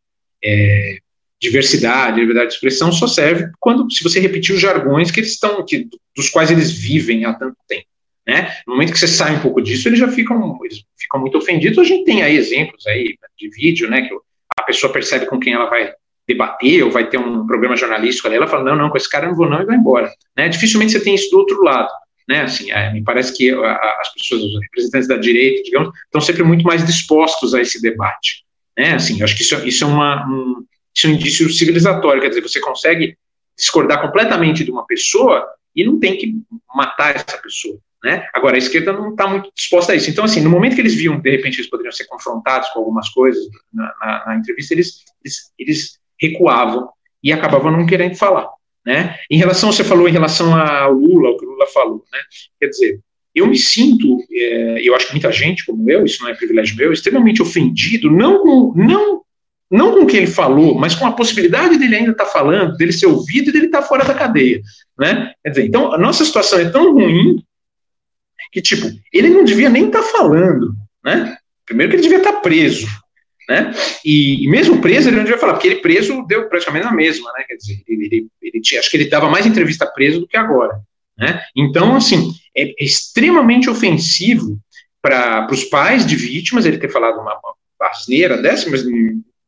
é, 0.44 0.98
diversidade, 1.42 2.20
liberdade 2.20 2.50
de 2.50 2.54
expressão 2.54 2.92
só 2.92 3.08
serve 3.08 3.50
quando 3.58 3.90
se 3.92 4.04
você 4.04 4.20
repetir 4.20 4.54
os 4.54 4.60
jargões 4.60 5.10
que 5.10 5.18
eles 5.18 5.32
estão, 5.32 5.64
que, 5.64 5.88
dos 6.16 6.30
quais 6.30 6.52
eles 6.52 6.70
vivem 6.70 7.24
há 7.24 7.34
tanto 7.34 7.56
tempo. 7.66 7.86
Né? 8.24 8.54
No 8.64 8.74
momento 8.74 8.92
que 8.92 8.98
você 8.98 9.08
sai 9.08 9.34
um 9.34 9.40
pouco 9.40 9.60
disso, 9.60 9.88
eles 9.88 9.98
já 9.98 10.06
ficam, 10.06 10.56
eles 10.62 10.84
ficam 10.96 11.20
muito 11.20 11.36
ofendidos. 11.36 11.78
A 11.78 11.84
gente 11.84 12.04
tem 12.04 12.22
aí 12.22 12.36
exemplos 12.36 12.86
aí 12.86 13.16
de 13.36 13.50
vídeo, 13.50 13.90
né, 13.90 14.02
que 14.02 14.14
a 14.56 14.62
pessoa 14.62 14.92
percebe 14.92 15.26
com 15.26 15.40
quem 15.40 15.52
ela 15.52 15.68
vai 15.68 15.92
debater 16.28 16.84
ou 16.84 16.92
vai 16.92 17.10
ter 17.10 17.18
um 17.18 17.44
programa 17.44 17.76
jornalístico 17.76 18.28
ali, 18.28 18.36
ela 18.36 18.46
fala, 18.46 18.62
não, 18.62 18.76
não, 18.76 18.88
com 18.88 18.96
esse 18.96 19.10
cara 19.10 19.26
eu 19.26 19.30
não 19.30 19.36
vou 19.36 19.50
não 19.50 19.60
e 19.60 19.66
vai 19.66 19.76
embora. 19.76 20.08
Né? 20.36 20.48
Dificilmente 20.48 20.92
você 20.92 21.00
tem 21.00 21.16
isso 21.16 21.28
do 21.30 21.38
outro 21.38 21.60
lado. 21.62 21.90
Né, 22.28 22.42
assim, 22.42 22.70
é, 22.70 22.92
me 22.92 23.02
parece 23.02 23.36
que 23.36 23.50
a, 23.50 23.96
as 24.00 24.14
pessoas, 24.14 24.44
os 24.44 24.60
representantes 24.62 25.08
da 25.08 25.16
direita, 25.16 25.64
digamos, 25.64 25.90
estão 26.04 26.20
sempre 26.20 26.44
muito 26.44 26.62
mais 26.62 26.86
dispostos 26.86 27.52
a 27.52 27.60
esse 27.60 27.82
debate. 27.82 28.44
Né, 28.78 28.94
assim, 28.94 29.18
eu 29.18 29.24
acho 29.24 29.36
que 29.36 29.42
isso, 29.42 29.56
isso 29.66 29.82
é 29.82 29.86
uma, 29.88 30.24
um, 30.28 30.64
isso 30.94 31.06
é 31.06 31.10
um 31.10 31.12
indício 31.14 31.50
civilizatório, 31.50 32.20
quer 32.20 32.28
dizer, 32.28 32.42
você 32.42 32.60
consegue 32.60 33.16
discordar 33.56 34.00
completamente 34.00 34.64
de 34.64 34.70
uma 34.70 34.86
pessoa 34.86 35.46
e 35.74 35.84
não 35.84 35.98
tem 35.98 36.16
que 36.16 36.34
matar 36.74 37.16
essa 37.16 37.38
pessoa. 37.38 37.78
Né? 38.02 38.26
Agora, 38.34 38.56
a 38.56 38.58
esquerda 38.58 38.92
não 38.92 39.10
está 39.10 39.28
muito 39.28 39.50
disposta 39.54 39.92
a 39.92 39.94
isso. 39.94 40.10
Então, 40.10 40.24
assim, 40.24 40.40
no 40.40 40.50
momento 40.50 40.74
que 40.74 40.80
eles 40.80 40.94
viam, 40.94 41.20
de 41.20 41.30
repente, 41.30 41.58
eles 41.58 41.70
poderiam 41.70 41.92
ser 41.92 42.06
confrontados 42.06 42.68
com 42.70 42.80
algumas 42.80 43.08
coisas 43.10 43.46
na, 43.72 43.94
na, 44.00 44.26
na 44.26 44.36
entrevista, 44.36 44.74
eles, 44.74 45.04
eles, 45.24 45.52
eles, 45.58 46.02
recuavam 46.20 46.88
e 47.22 47.32
acabavam 47.32 47.70
não 47.70 47.86
querendo 47.86 48.16
falar. 48.16 48.48
Né? 48.84 49.16
Em 49.30 49.38
relação, 49.38 49.72
você 49.72 49.84
falou 49.84 50.08
em 50.08 50.12
relação 50.12 50.54
ao 50.54 50.92
Lula, 50.92 51.30
o 51.30 51.36
que 51.36 51.44
o 51.44 51.50
Lula 51.50 51.66
falou, 51.68 52.04
né? 52.12 52.18
quer 52.60 52.68
dizer, 52.68 53.00
eu 53.34 53.46
me 53.46 53.56
sinto, 53.56 54.18
é, 54.30 54.80
eu 54.82 54.94
acho 54.94 55.06
que 55.06 55.12
muita 55.12 55.32
gente, 55.32 55.64
como 55.64 55.88
eu, 55.90 56.04
isso 56.04 56.22
não 56.22 56.30
é 56.30 56.34
privilégio 56.34 56.76
meu, 56.76 56.92
extremamente 56.92 57.40
ofendido, 57.40 58.10
não, 58.10 58.72
não 58.74 59.22
não 59.72 59.92
com 59.92 60.00
o 60.00 60.06
que 60.06 60.18
ele 60.18 60.26
falou, 60.26 60.78
mas 60.78 60.94
com 60.94 61.06
a 61.06 61.12
possibilidade 61.12 61.78
dele 61.78 61.96
ainda 61.96 62.10
estar 62.12 62.26
tá 62.26 62.30
falando, 62.30 62.76
dele 62.76 62.92
ser 62.92 63.06
ouvido 63.06 63.48
e 63.48 63.52
dele 63.52 63.66
estar 63.66 63.80
tá 63.80 63.88
fora 63.88 64.04
da 64.04 64.12
cadeia, 64.12 64.60
né? 64.98 65.32
Quer 65.42 65.50
dizer, 65.50 65.66
então 65.66 65.92
a 65.94 65.96
nossa 65.96 66.24
situação 66.26 66.60
é 66.60 66.68
tão 66.68 66.92
ruim 66.92 67.42
que, 68.52 68.60
tipo, 68.60 68.86
ele 69.10 69.30
não 69.30 69.44
devia 69.44 69.70
nem 69.70 69.86
estar 69.86 70.02
tá 70.02 70.08
falando, 70.08 70.74
né? 71.02 71.34
Primeiro 71.64 71.90
que 71.90 71.96
ele 71.96 72.02
devia 72.02 72.18
estar 72.18 72.32
tá 72.32 72.40
preso, 72.40 72.86
né? 73.48 73.72
E, 74.04 74.44
e, 74.44 74.48
mesmo 74.48 74.82
preso, 74.82 75.08
ele 75.08 75.16
não 75.16 75.24
devia 75.24 75.38
falar, 75.38 75.54
porque 75.54 75.68
ele 75.68 75.80
preso 75.80 76.22
deu 76.26 76.50
praticamente 76.50 76.86
a 76.86 76.92
mesma, 76.92 77.32
né? 77.32 77.44
Quer 77.48 77.56
dizer, 77.56 77.82
ele, 77.88 78.04
ele, 78.04 78.28
ele 78.42 78.60
tinha, 78.60 78.78
acho 78.78 78.90
que 78.90 78.98
ele 78.98 79.08
dava 79.08 79.30
mais 79.30 79.46
entrevista 79.46 79.86
preso 79.86 80.20
do 80.20 80.28
que 80.28 80.36
agora, 80.36 80.78
né? 81.16 81.42
Então, 81.56 81.96
assim, 81.96 82.34
é, 82.54 82.74
extremamente 82.78 83.70
ofensivo 83.70 84.60
para 85.00 85.48
os 85.50 85.64
pais 85.64 86.06
de 86.06 86.14
vítimas 86.14 86.66
ele 86.66 86.76
ter 86.76 86.90
falado 86.90 87.18
uma, 87.18 87.40
uma 87.40 87.88
asneira 87.88 88.36
dessa, 88.36 88.68
mas 88.68 88.84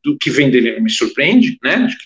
do 0.04 0.16
que 0.18 0.30
vem 0.30 0.50
dele 0.50 0.80
me 0.80 0.90
surpreende, 0.90 1.58
né? 1.62 1.76
Acho 1.76 1.98
que 1.98 2.04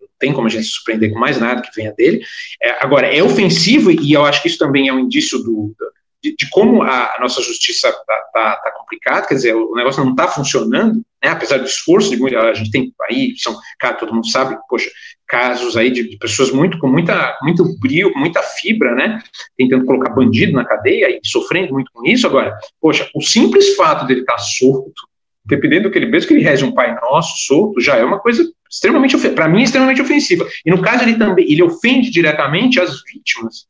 não 0.00 0.08
tem 0.18 0.32
como 0.32 0.46
a 0.46 0.50
gente 0.50 0.64
se 0.64 0.70
surpreender 0.70 1.12
com 1.12 1.18
mais 1.18 1.38
nada 1.38 1.62
que 1.62 1.74
venha 1.74 1.92
dele. 1.92 2.22
É, 2.62 2.82
agora, 2.84 3.06
é 3.06 3.22
ofensivo, 3.22 3.90
e 3.90 4.12
eu 4.12 4.24
acho 4.24 4.40
que 4.40 4.48
isso 4.48 4.58
também 4.58 4.88
é 4.88 4.92
um 4.92 5.00
indício 5.00 5.38
do, 5.38 5.74
de, 6.22 6.36
de 6.36 6.48
como 6.50 6.82
a, 6.82 7.16
nossa 7.20 7.40
justiça 7.42 7.88
está 7.88 8.16
tá, 8.32 8.56
tá 8.56 8.70
complicada, 8.78 9.26
quer 9.26 9.34
dizer, 9.34 9.54
o 9.54 9.74
negócio 9.74 10.04
não 10.04 10.12
está 10.12 10.28
funcionando, 10.28 11.02
né, 11.22 11.30
apesar 11.30 11.58
do 11.58 11.64
esforço 11.64 12.10
de 12.10 12.16
muita, 12.16 12.40
a 12.40 12.54
gente 12.54 12.70
tem 12.70 12.92
aí, 13.08 13.34
são, 13.36 13.58
cara, 13.78 13.94
todo 13.94 14.14
mundo 14.14 14.28
sabe, 14.30 14.56
poxa, 14.68 14.90
casos 15.26 15.76
aí 15.76 15.90
de, 15.90 16.08
de, 16.08 16.18
pessoas 16.18 16.50
muito 16.50 16.78
com 16.78 16.88
muita, 16.88 17.38
muito 17.42 17.64
brilho, 17.78 18.12
muita 18.14 18.42
fibra, 18.42 18.94
né, 18.94 19.22
tentando 19.56 19.84
colocar 19.84 20.10
bandido 20.10 20.52
na 20.52 20.64
cadeia 20.64 21.10
e 21.10 21.20
sofrendo 21.24 21.72
muito 21.72 21.90
com 21.92 22.06
isso, 22.06 22.26
agora, 22.26 22.56
poxa, 22.80 23.08
o 23.14 23.20
simples 23.20 23.74
fato 23.74 24.06
dele 24.06 24.20
estar 24.20 24.34
tá 24.34 24.38
solto, 24.38 25.08
dependendo 25.44 25.84
do 25.84 25.90
que 25.90 25.98
ele, 25.98 26.06
mesmo 26.06 26.28
que 26.28 26.34
ele 26.34 26.44
reze 26.44 26.64
um 26.64 26.72
Pai 26.72 26.94
Nosso 26.94 27.46
solto, 27.46 27.80
já 27.80 27.96
é 27.96 28.04
uma 28.04 28.18
coisa 28.18 28.44
extremamente, 28.70 29.16
para 29.30 29.48
mim, 29.48 29.62
extremamente 29.62 30.02
ofensiva, 30.02 30.46
e 30.64 30.70
no 30.70 30.80
caso 30.80 31.02
ele 31.02 31.16
também, 31.16 31.50
ele 31.50 31.62
ofende 31.62 32.10
diretamente 32.10 32.78
as 32.80 33.02
vítimas 33.04 33.66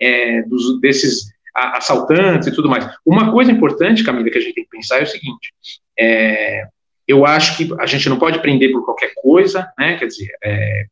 é, 0.00 0.42
dos, 0.42 0.80
desses 0.80 1.30
assaltantes 1.54 2.48
e 2.48 2.54
tudo 2.54 2.68
mais. 2.68 2.88
Uma 3.04 3.30
coisa 3.30 3.52
importante, 3.52 4.04
Camila, 4.04 4.30
que 4.30 4.38
a 4.38 4.40
gente 4.40 4.54
tem 4.54 4.64
que 4.64 4.70
pensar 4.70 4.98
é 4.98 5.02
o 5.02 5.06
seguinte: 5.06 5.52
é, 5.98 6.64
eu 7.06 7.26
acho 7.26 7.56
que 7.56 7.68
a 7.78 7.86
gente 7.86 8.08
não 8.08 8.18
pode 8.18 8.40
prender 8.40 8.72
por 8.72 8.84
qualquer 8.84 9.12
coisa, 9.16 9.70
né? 9.78 9.96
Quer 9.98 10.06
dizer, 10.06 10.30
é, 10.42 10.84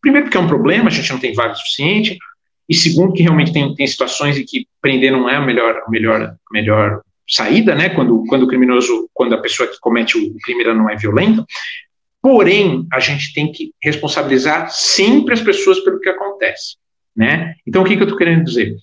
primeiro 0.00 0.26
porque 0.26 0.36
é 0.36 0.40
um 0.40 0.48
problema, 0.48 0.88
a 0.88 0.92
gente 0.92 1.10
não 1.10 1.18
tem 1.18 1.32
vaga 1.32 1.54
suficiente, 1.54 2.18
e 2.68 2.74
segundo 2.74 3.12
que 3.12 3.22
realmente 3.22 3.52
tem, 3.52 3.74
tem 3.74 3.86
situações 3.86 4.36
em 4.36 4.44
que 4.44 4.66
prender 4.80 5.12
não 5.12 5.28
é 5.28 5.36
a 5.36 5.40
melhor, 5.40 5.82
melhor, 5.88 6.36
melhor 6.50 7.02
saída, 7.28 7.74
né? 7.74 7.90
Quando, 7.90 8.24
quando 8.26 8.44
o 8.44 8.48
criminoso, 8.48 9.08
quando 9.12 9.34
a 9.34 9.40
pessoa 9.40 9.68
que 9.68 9.78
comete 9.80 10.18
o 10.18 10.34
crime 10.42 10.64
não 10.64 10.88
é 10.88 10.96
violenta. 10.96 11.44
Porém, 12.20 12.86
a 12.92 13.00
gente 13.00 13.32
tem 13.34 13.50
que 13.50 13.72
responsabilizar 13.82 14.70
sempre 14.70 15.34
as 15.34 15.40
pessoas 15.40 15.80
pelo 15.80 15.98
que 15.98 16.08
acontece, 16.08 16.76
né? 17.16 17.54
Então, 17.66 17.82
o 17.82 17.84
que, 17.84 17.96
que 17.96 18.02
eu 18.02 18.04
estou 18.04 18.18
querendo 18.18 18.44
dizer? 18.44 18.76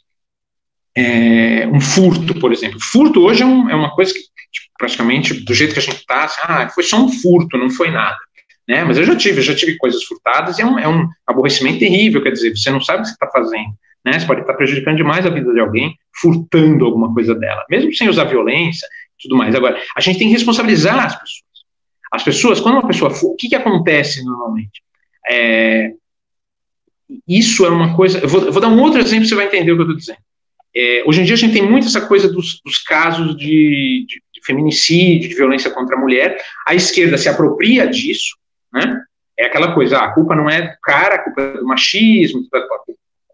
é, 0.96 1.68
um 1.68 1.80
furto, 1.80 2.34
por 2.40 2.52
exemplo. 2.52 2.80
Furto 2.80 3.22
hoje 3.22 3.44
é, 3.44 3.46
um, 3.46 3.70
é 3.70 3.76
uma 3.76 3.94
coisa 3.96 4.14
que, 4.14 4.20
tipo, 4.20 4.68
praticamente, 4.78 5.34
do 5.34 5.54
jeito 5.54 5.74
que 5.74 5.80
a 5.80 5.84
gente 5.84 5.98
está, 5.98 6.26
assim, 6.26 6.42
ah, 6.44 6.70
foi 6.70 6.84
só 6.84 6.98
um 6.98 7.10
furto, 7.10 7.58
não 7.58 7.70
foi 7.70 7.90
nada. 7.90 8.18
Né? 8.68 8.84
Mas 8.84 8.98
eu 8.98 9.04
já 9.04 9.16
tive, 9.16 9.40
eu 9.40 9.44
já 9.44 9.56
tive 9.56 9.78
coisas 9.78 10.04
furtadas 10.04 10.60
e 10.60 10.62
é 10.62 10.66
um, 10.66 10.78
é 10.78 10.88
um 10.88 11.08
aborrecimento 11.26 11.80
terrível, 11.80 12.22
quer 12.22 12.32
dizer, 12.32 12.56
você 12.56 12.70
não 12.70 12.82
sabe 12.82 13.00
o 13.00 13.02
que 13.04 13.10
você 13.10 13.14
está 13.14 13.28
fazendo. 13.28 13.70
Né? 14.06 14.20
Você 14.20 14.26
pode 14.26 14.42
estar 14.42 14.54
prejudicando 14.54 14.98
demais 14.98 15.26
a 15.26 15.30
vida 15.30 15.54
de 15.54 15.60
alguém, 15.60 15.96
furtando 16.22 16.86
alguma 16.86 17.14
coisa 17.14 17.36
dela, 17.36 17.66
mesmo 17.70 17.94
sem 17.94 18.10
usar 18.10 18.26
violência 18.26 18.88
tudo 19.22 19.36
mais. 19.36 19.54
Agora, 19.54 19.82
a 19.96 20.02
gente 20.02 20.18
tem 20.18 20.28
que 20.28 20.34
responsabilizar 20.34 21.06
as 21.06 21.16
pessoas. 21.20 21.50
As 22.12 22.24
pessoas, 22.24 22.60
quando 22.60 22.76
uma 22.76 22.88
pessoa 22.88 23.12
o 23.12 23.36
que, 23.36 23.50
que 23.50 23.56
acontece 23.56 24.24
normalmente? 24.24 24.82
É, 25.30 25.92
isso 27.28 27.66
é 27.66 27.70
uma 27.70 27.96
coisa. 27.96 28.20
Eu 28.20 28.28
vou, 28.28 28.46
eu 28.46 28.52
vou, 28.52 28.62
dar 28.62 28.70
um 28.70 28.82
outro 28.82 29.00
exemplo, 29.00 29.26
você 29.28 29.36
vai 29.36 29.46
entender 29.46 29.72
o 29.72 29.76
que 29.76 29.82
eu 29.82 29.86
estou 29.86 29.98
dizendo. 29.98 30.20
É, 30.76 31.04
hoje 31.06 31.22
em 31.22 31.24
dia 31.24 31.34
a 31.34 31.38
gente 31.38 31.54
tem 31.54 31.68
muito 31.68 31.88
essa 31.88 32.08
coisa 32.08 32.32
dos, 32.32 32.62
dos 32.64 32.78
casos 32.80 33.36
de, 33.36 34.06
de, 34.08 34.22
de, 34.34 34.46
feminicídio, 34.46 35.30
de 35.30 35.36
violência 35.36 35.70
contra 35.70 35.96
a 35.96 36.00
mulher. 36.00 36.38
A 36.66 36.74
esquerda 36.74 37.18
se 37.18 37.30
apropria 37.30 37.88
disso, 37.88 38.36
né? 38.74 39.02
É 39.38 39.46
aquela 39.46 39.74
coisa, 39.74 39.98
ah, 39.98 40.06
a 40.06 40.14
culpa 40.14 40.36
não 40.36 40.50
é 40.50 40.62
do 40.62 40.78
cara, 40.82 41.16
a 41.16 41.24
culpa 41.24 41.42
é 41.42 41.58
do 41.58 41.66
machismo, 41.66 42.42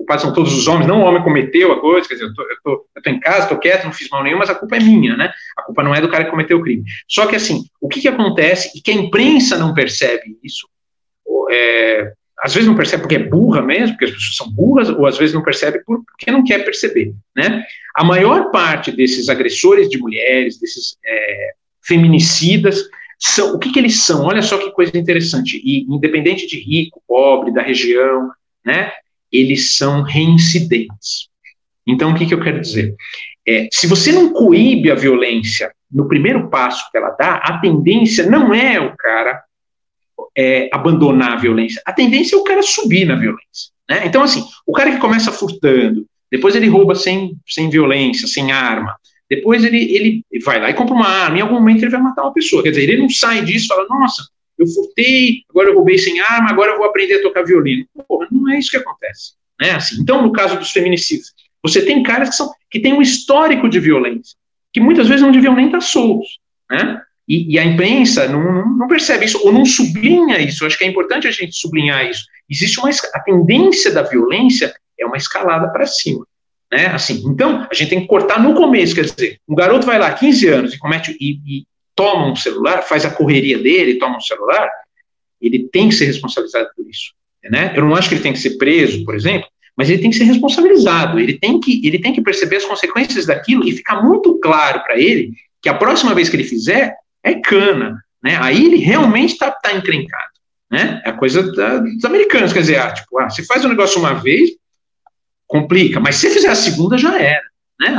a 0.05 0.07
culpa 0.07 0.19
são 0.19 0.33
todos 0.33 0.53
os 0.53 0.67
homens, 0.67 0.87
não 0.87 1.01
o 1.01 1.05
homem 1.05 1.23
cometeu 1.23 1.71
a 1.71 1.79
coisa, 1.79 2.07
quer 2.07 2.15
dizer, 2.15 2.27
eu 2.27 2.33
tô, 2.33 2.41
eu 2.43 2.57
tô, 2.63 2.87
eu 2.95 3.01
tô 3.01 3.09
em 3.09 3.19
casa, 3.19 3.47
tô 3.47 3.57
quieto, 3.57 3.85
não 3.85 3.91
fiz 3.91 4.07
mal 4.09 4.23
nenhum, 4.23 4.37
mas 4.37 4.49
a 4.49 4.55
culpa 4.55 4.75
é 4.75 4.79
minha, 4.79 5.17
né? 5.17 5.31
A 5.57 5.63
culpa 5.63 5.83
não 5.83 5.93
é 5.93 6.01
do 6.01 6.09
cara 6.09 6.25
que 6.25 6.31
cometeu 6.31 6.57
o 6.57 6.61
crime. 6.61 6.83
Só 7.07 7.25
que 7.25 7.35
assim, 7.35 7.65
o 7.81 7.87
que 7.87 8.01
que 8.01 8.07
acontece, 8.07 8.71
e 8.75 8.81
que 8.81 8.91
a 8.91 8.95
imprensa 8.95 9.57
não 9.57 9.73
percebe 9.73 10.37
isso, 10.43 10.67
é, 11.51 12.13
às 12.39 12.53
vezes 12.53 12.67
não 12.67 12.75
percebe 12.75 13.03
porque 13.03 13.15
é 13.15 13.23
burra 13.23 13.61
mesmo, 13.61 13.95
porque 13.95 14.05
as 14.05 14.11
pessoas 14.11 14.35
são 14.35 14.51
burras, 14.51 14.89
ou 14.89 15.05
às 15.05 15.17
vezes 15.17 15.33
não 15.33 15.43
percebe 15.43 15.79
porque 15.85 16.31
não 16.31 16.43
quer 16.43 16.63
perceber, 16.63 17.13
né? 17.35 17.63
A 17.95 18.03
maior 18.03 18.51
parte 18.51 18.91
desses 18.91 19.29
agressores 19.29 19.89
de 19.89 19.97
mulheres, 19.97 20.59
desses 20.59 20.97
é, 21.05 21.51
feminicidas, 21.81 22.83
são, 23.17 23.55
o 23.55 23.59
que, 23.59 23.71
que 23.71 23.79
eles 23.79 24.01
são? 24.01 24.25
Olha 24.25 24.41
só 24.41 24.57
que 24.57 24.71
coisa 24.71 24.97
interessante, 24.97 25.61
e 25.63 25.83
independente 25.83 26.47
de 26.47 26.59
rico, 26.59 27.01
pobre, 27.07 27.53
da 27.53 27.61
região, 27.61 28.29
né? 28.65 28.91
Eles 29.35 29.75
são 29.75 30.01
reincidentes. 30.01 31.29
Então, 31.87 32.11
o 32.11 32.15
que, 32.15 32.25
que 32.25 32.33
eu 32.33 32.41
quero 32.41 32.61
dizer? 32.61 32.95
É, 33.47 33.67
se 33.71 33.87
você 33.87 34.11
não 34.11 34.33
coíbe 34.33 34.89
a 34.89 34.95
violência 34.95 35.71
no 35.91 36.07
primeiro 36.07 36.49
passo 36.49 36.89
que 36.91 36.97
ela 36.97 37.11
dá, 37.11 37.35
a 37.35 37.59
tendência 37.59 38.27
não 38.29 38.53
é 38.53 38.79
o 38.79 38.95
cara 38.97 39.43
é, 40.35 40.69
abandonar 40.73 41.33
a 41.33 41.37
violência. 41.37 41.81
A 41.85 41.93
tendência 41.93 42.35
é 42.35 42.39
o 42.39 42.43
cara 42.43 42.61
subir 42.63 43.05
na 43.05 43.15
violência. 43.15 43.71
Né? 43.89 44.05
Então, 44.05 44.23
assim, 44.23 44.43
o 44.65 44.73
cara 44.73 44.91
que 44.91 44.99
começa 44.99 45.31
furtando, 45.31 46.05
depois 46.31 46.55
ele 46.55 46.67
rouba 46.67 46.95
sem, 46.95 47.37
sem 47.47 47.69
violência, 47.69 48.27
sem 48.27 48.51
arma, 48.51 48.95
depois 49.29 49.63
ele, 49.63 49.95
ele 49.95 50.25
vai 50.43 50.59
lá 50.59 50.69
e 50.69 50.73
compra 50.73 50.93
uma 50.93 51.07
arma, 51.07 51.37
em 51.37 51.41
algum 51.41 51.55
momento 51.55 51.83
ele 51.83 51.91
vai 51.91 52.01
matar 52.01 52.23
uma 52.23 52.33
pessoa. 52.33 52.61
Quer 52.61 52.71
dizer, 52.71 52.83
ele 52.83 53.01
não 53.01 53.09
sai 53.09 53.43
disso 53.43 53.65
e 53.65 53.67
fala, 53.67 53.87
nossa, 53.87 54.27
eu 54.57 54.67
furtei, 54.67 55.43
agora 55.49 55.69
eu 55.69 55.75
roubei 55.75 55.97
sem 55.97 56.19
arma, 56.19 56.49
agora 56.49 56.71
eu 56.71 56.77
vou 56.77 56.85
aprender 56.85 57.15
a 57.15 57.21
tocar 57.21 57.43
violino. 57.43 57.85
Porra, 58.07 58.27
não 58.31 58.49
é 58.51 58.59
isso 58.59 58.71
que 58.71 58.77
acontece. 58.77 59.33
Né? 59.59 59.71
Assim, 59.71 60.01
então, 60.01 60.21
no 60.21 60.31
caso 60.31 60.57
dos 60.57 60.71
feminicídios, 60.71 61.33
você 61.61 61.83
tem 61.83 62.03
caras 62.03 62.29
que, 62.29 62.35
são, 62.35 62.51
que 62.69 62.79
têm 62.79 62.93
um 62.93 63.01
histórico 63.01 63.67
de 63.67 63.79
violência, 63.79 64.35
que 64.71 64.79
muitas 64.79 65.07
vezes 65.07 65.21
não 65.21 65.31
deviam 65.31 65.55
nem 65.55 65.65
estar 65.65 65.81
soltos. 65.81 66.39
Né? 66.69 67.01
E, 67.27 67.53
e, 67.55 67.59
a 67.59 67.65
imprensa 67.65 68.27
não, 68.27 68.77
não, 68.77 68.87
percebe 68.87 69.25
isso, 69.25 69.41
ou 69.43 69.51
não 69.51 69.65
sublinha 69.65 70.39
isso. 70.39 70.63
Eu 70.63 70.67
acho 70.67 70.77
que 70.77 70.83
é 70.83 70.87
importante 70.87 71.27
a 71.27 71.31
gente 71.31 71.55
sublinhar 71.55 72.05
isso. 72.05 72.25
Existe 72.49 72.79
uma 72.79 72.89
a 72.89 73.19
tendência 73.19 73.91
da 73.91 74.03
violência 74.03 74.73
é 74.97 75.05
uma 75.05 75.17
escalada 75.17 75.69
para 75.69 75.85
cima. 75.85 76.25
Né? 76.71 76.87
Assim, 76.87 77.23
então, 77.25 77.67
a 77.69 77.73
gente 77.73 77.89
tem 77.89 78.01
que 78.01 78.07
cortar 78.07 78.41
no 78.41 78.53
começo, 78.53 78.93
quer 78.93 79.05
dizer, 79.05 79.39
um 79.47 79.55
garoto 79.55 79.85
vai 79.85 79.97
lá 79.97 80.13
15 80.13 80.47
anos 80.47 80.73
e 80.73 80.77
comete 80.77 81.17
e, 81.19 81.39
e 81.45 81.65
toma 81.95 82.27
um 82.27 82.35
celular, 82.35 82.81
faz 82.81 83.05
a 83.05 83.09
correria 83.09 83.57
dele, 83.57 83.97
toma 83.97 84.17
um 84.17 84.21
celular, 84.21 84.69
ele 85.41 85.67
tem 85.71 85.89
que 85.89 85.95
ser 85.95 86.05
responsabilizado 86.05 86.69
por 86.75 86.87
isso. 86.87 87.13
Né? 87.43 87.73
Eu 87.75 87.85
não 87.85 87.95
acho 87.95 88.09
que 88.09 88.15
ele 88.15 88.23
tem 88.23 88.33
que 88.33 88.39
ser 88.39 88.57
preso, 88.57 89.05
por 89.05 89.15
exemplo, 89.15 89.47
mas 89.77 89.89
ele 89.89 90.01
tem 90.01 90.09
que 90.09 90.17
ser 90.17 90.23
responsabilizado, 90.23 91.19
ele 91.19 91.37
tem 91.37 91.59
que, 91.59 91.85
ele 91.85 91.99
tem 91.99 92.13
que 92.13 92.21
perceber 92.21 92.57
as 92.57 92.65
consequências 92.65 93.25
daquilo 93.25 93.67
e 93.67 93.73
ficar 93.73 94.01
muito 94.01 94.39
claro 94.39 94.81
para 94.83 94.97
ele 94.97 95.31
que 95.61 95.69
a 95.69 95.73
próxima 95.73 96.13
vez 96.13 96.29
que 96.29 96.35
ele 96.35 96.43
fizer, 96.43 96.95
é 97.23 97.33
cana. 97.33 97.99
Né? 98.23 98.37
Aí 98.39 98.65
ele 98.65 98.77
realmente 98.77 99.33
está 99.33 99.51
tá 99.51 99.73
encrencado. 99.73 100.31
Né? 100.69 101.01
É 101.03 101.09
a 101.09 101.13
coisa 101.13 101.51
da, 101.53 101.79
dos 101.79 102.05
americanos, 102.05 102.53
quer 102.53 102.59
dizer, 102.59 102.79
ah, 102.79 102.91
tipo, 102.91 103.19
ah, 103.19 103.29
você 103.29 103.43
faz 103.43 103.65
um 103.65 103.69
negócio 103.69 103.99
uma 103.99 104.13
vez, 104.13 104.51
complica, 105.47 105.99
mas 105.99 106.15
se 106.15 106.29
fizer 106.29 106.49
a 106.49 106.55
segunda, 106.55 106.97
já 106.97 107.19
era. 107.19 107.43
Né? 107.79 107.97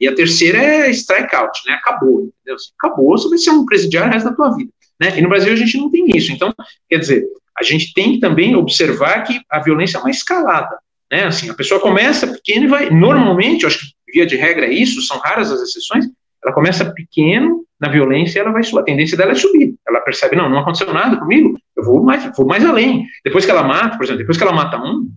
E 0.00 0.06
a 0.06 0.14
terceira 0.14 0.58
é 0.58 0.90
strikeout, 0.90 1.60
né? 1.66 1.74
Acabou, 1.74 2.20
entendeu? 2.20 2.56
Acabou, 2.78 3.16
você 3.16 3.28
vai 3.28 3.38
ser 3.38 3.50
um 3.50 3.64
presidiário 3.64 4.10
o 4.10 4.12
resto 4.12 4.28
da 4.28 4.36
tua 4.36 4.54
vida. 4.54 4.70
Né? 5.00 5.18
E 5.18 5.22
no 5.22 5.28
Brasil 5.28 5.52
a 5.52 5.56
gente 5.56 5.76
não 5.78 5.90
tem 5.90 6.06
isso. 6.16 6.32
Então, 6.32 6.54
quer 6.88 6.98
dizer, 6.98 7.24
a 7.58 7.62
gente 7.62 7.92
tem 7.94 8.12
que 8.12 8.20
também 8.20 8.54
observar 8.56 9.22
que 9.22 9.40
a 9.50 9.60
violência 9.60 9.98
é 9.98 10.00
uma 10.00 10.10
escalada. 10.10 10.78
Né? 11.10 11.24
Assim, 11.24 11.48
a 11.48 11.54
pessoa 11.54 11.80
começa 11.80 12.26
pequeno 12.26 12.64
e 12.64 12.68
vai. 12.68 12.90
Normalmente, 12.90 13.62
eu 13.62 13.68
acho 13.68 13.78
que 13.78 14.12
via 14.12 14.26
de 14.26 14.36
regra 14.36 14.66
é 14.66 14.72
isso, 14.72 15.02
são 15.02 15.18
raras 15.18 15.50
as 15.50 15.60
exceções, 15.60 16.06
ela 16.42 16.54
começa 16.54 16.84
pequeno 16.92 17.64
na 17.80 17.88
violência, 17.88 18.40
ela 18.40 18.52
vai 18.52 18.62
subir. 18.62 18.80
A 18.80 18.84
tendência 18.84 19.16
dela 19.16 19.32
é 19.32 19.34
subir. 19.34 19.74
Ela 19.86 20.00
percebe, 20.00 20.36
não, 20.36 20.48
não 20.48 20.58
aconteceu 20.58 20.92
nada 20.92 21.16
comigo, 21.16 21.58
eu 21.76 21.84
vou 21.84 22.02
mais, 22.02 22.24
vou 22.36 22.46
mais 22.46 22.64
além. 22.64 23.06
Depois 23.24 23.44
que 23.44 23.50
ela 23.50 23.62
mata, 23.62 23.96
por 23.96 24.04
exemplo, 24.04 24.20
depois 24.20 24.36
que 24.36 24.44
ela 24.44 24.52
mata 24.52 24.78
um, 24.78 25.10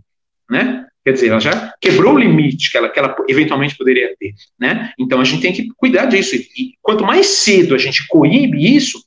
né? 0.50 0.86
Quer 1.04 1.14
dizer, 1.14 1.30
ela 1.30 1.40
já 1.40 1.74
quebrou 1.80 2.14
o 2.14 2.18
limite 2.18 2.70
que 2.72 2.78
ela, 2.78 2.90
que 2.90 3.00
ela 3.00 3.16
eventualmente 3.28 3.78
poderia 3.78 4.16
ter, 4.20 4.34
né? 4.60 4.92
Então 5.00 5.22
a 5.22 5.24
gente 5.24 5.42
tem 5.42 5.54
que 5.54 5.70
cuidar 5.78 6.06
disso. 6.06 6.36
E, 6.36 6.74
quanto 6.82 7.04
mais 7.04 7.26
cedo 7.26 7.74
a 7.74 7.78
gente 7.78 8.06
coíbe 8.08 8.76
isso, 8.76 9.02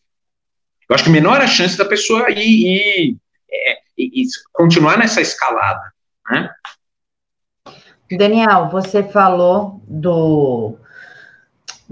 eu 0.89 0.95
acho 0.95 1.05
que 1.05 1.11
menor 1.11 1.41
a 1.41 1.47
chance 1.47 1.77
da 1.77 1.85
pessoa 1.85 2.31
ir, 2.31 2.39
ir, 2.39 3.17
é, 3.51 3.79
ir 3.97 4.27
continuar 4.53 4.99
nessa 4.99 5.21
escalada, 5.21 5.93
né? 6.31 6.51
Daniel, 8.17 8.69
você 8.71 9.03
falou 9.03 9.83
do 9.89 10.77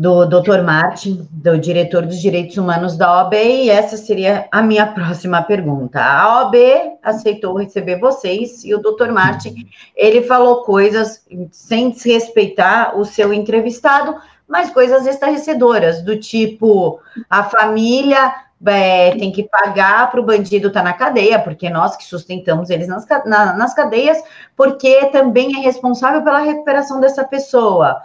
do 0.01 0.25
Dr. 0.25 0.63
Martin, 0.63 1.29
do 1.31 1.59
diretor 1.59 2.07
dos 2.07 2.19
direitos 2.23 2.57
humanos 2.57 2.97
da 2.97 3.19
OAB, 3.19 3.35
e 3.35 3.69
essa 3.69 3.99
seria 3.99 4.49
a 4.51 4.63
minha 4.63 4.87
próxima 4.95 5.43
pergunta. 5.43 6.01
A 6.01 6.39
OAB 6.39 6.55
aceitou 7.03 7.59
receber 7.59 8.01
vocês 8.01 8.65
e 8.65 8.75
o 8.75 8.79
Dr. 8.79 9.13
Martin, 9.13 9.69
ele 9.95 10.23
falou 10.23 10.63
coisas 10.63 11.23
sem 11.53 11.91
desrespeitar 11.91 12.99
o 12.99 13.05
seu 13.05 13.31
entrevistado, 13.31 14.17
mas 14.49 14.71
coisas 14.71 15.07
estarrecedoras, 15.07 16.03
do 16.03 16.19
tipo, 16.19 16.99
a 17.29 17.45
família 17.45 18.35
é, 18.67 19.11
tem 19.11 19.31
que 19.31 19.43
pagar 19.43 20.11
para 20.11 20.21
o 20.21 20.25
bandido 20.25 20.69
estar 20.69 20.81
tá 20.81 20.85
na 20.85 20.95
cadeia, 20.95 21.39
porque 21.39 21.69
nós 21.69 21.95
que 21.95 22.05
sustentamos 22.05 22.71
eles 22.71 22.89
nas, 22.89 23.07
na, 23.27 23.53
nas 23.53 23.75
cadeias, 23.75 24.17
porque 24.57 25.11
também 25.13 25.59
é 25.59 25.61
responsável 25.61 26.23
pela 26.23 26.39
recuperação 26.39 27.01
dessa 27.01 27.23
pessoa. 27.23 28.01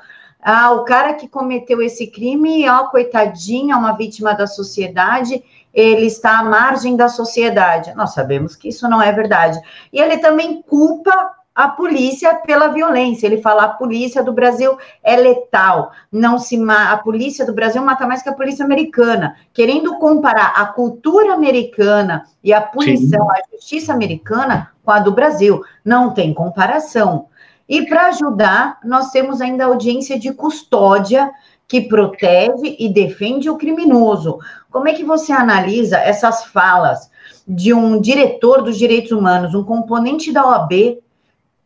Ah, 0.48 0.74
o 0.74 0.84
cara 0.84 1.16
que 1.16 1.28
cometeu 1.28 1.82
esse 1.82 2.06
crime, 2.06 2.70
ó, 2.70 2.84
coitadinho, 2.89 3.74
é 3.74 3.76
uma 3.76 3.93
vítima 3.93 4.36
da 4.36 4.46
sociedade, 4.46 5.43
ele 5.74 6.06
está 6.06 6.38
à 6.38 6.43
margem 6.43 6.96
da 6.96 7.10
sociedade. 7.10 7.91
Nós 7.96 8.14
sabemos 8.14 8.56
que 8.56 8.70
isso 8.70 8.88
não 8.88 9.02
é 9.02 9.12
verdade. 9.12 9.60
E 9.91 10.00
ele 10.00 10.20
também 10.20 10.62
culpa 10.62 11.32
a 11.56 11.70
polícia 11.70 12.36
pela 12.36 12.68
violência. 12.68 13.26
Ele 13.26 13.41
fala 13.41 13.64
a 13.64 13.70
polícia 13.70 14.22
do 14.22 14.32
Brasil 14.34 14.78
é 15.02 15.16
letal, 15.16 15.91
não 16.12 16.38
se 16.38 16.62
a 16.70 16.98
polícia 16.98 17.43
do 17.43 17.54
Brasil 17.54 17.82
mata 17.82 18.06
mais 18.06 18.22
que 18.22 18.30
a 18.30 18.34
polícia 18.34 18.64
americana, 18.64 19.36
querendo 19.52 19.98
comparar 19.98 20.54
a 20.56 20.68
cultura 20.68 21.34
americana 21.34 22.24
e 22.43 22.54
a 22.54 22.62
punição, 22.62 23.26
Sim. 23.26 23.32
a 23.32 23.56
justiça 23.56 23.93
americana 23.93 24.70
com 24.84 24.91
a 24.91 25.00
do 25.00 25.12
Brasil. 25.12 25.64
Não 25.84 26.14
tem 26.14 26.36
comparação. 26.36 27.30
E 27.68 27.86
para 27.86 28.07
ajudar, 28.07 28.80
nós 28.84 29.11
temos 29.11 29.41
ainda 29.41 29.63
a 29.63 29.68
audiência 29.68 30.20
de 30.20 30.32
custódia, 30.34 31.32
que 31.68 31.82
protege 31.82 32.76
e 32.80 32.88
defende 32.89 33.49
o 33.49 33.57
criminoso. 33.57 34.38
Como 34.70 34.88
é 34.88 34.93
que 34.93 35.03
você 35.03 35.32
analisa 35.32 35.97
essas 35.97 36.45
falas 36.45 37.09
de 37.47 37.74
um 37.74 37.99
diretor 37.99 38.61
dos 38.61 38.78
direitos 38.78 39.11
humanos, 39.11 39.55
um 39.55 39.63
componente 39.63 40.32
da 40.32 40.45
OAB, 40.45 40.99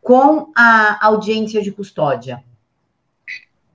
com 0.02 0.52
a 0.56 1.06
audiência 1.06 1.62
de 1.62 1.72
custódia? 1.72 2.42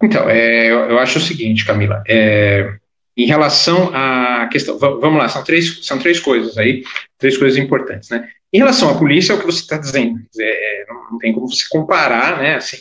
Então, 0.03 0.29
é, 0.29 0.67
eu, 0.67 0.91
eu, 0.91 0.99
acho 0.99 1.19
o 1.19 1.23
seguinte, 1.23 1.65
Camila, 1.65 2.03
é, 2.09 2.75
em 3.17 3.27
relação 3.27 3.91
à 3.95 4.49
questão, 4.51 4.79
vamos 4.79 5.19
lá, 5.19 5.29
são 5.29 5.45
três, 5.45 5.87
são 5.87 5.99
três 5.99 6.21
coisas 6.21 6.59
aí, 6.59 6.83
três 7.19 7.39
coisas 7.39 7.59
importantes, 7.59 8.11
né? 8.11 8.29
Em 8.55 8.59
relação 8.59 8.89
à 8.89 8.97
polícia, 8.97 9.33
é 9.33 9.37
o 9.37 9.41
que 9.41 9.47
você 9.47 9.63
está 9.63 9.77
dizendo, 9.77 10.21
é, 10.39 10.85
não 11.11 11.19
tem 11.19 11.33
como 11.33 11.51
você 11.51 11.65
comparar, 11.69 12.39
né, 12.39 12.55
assim, 12.55 12.77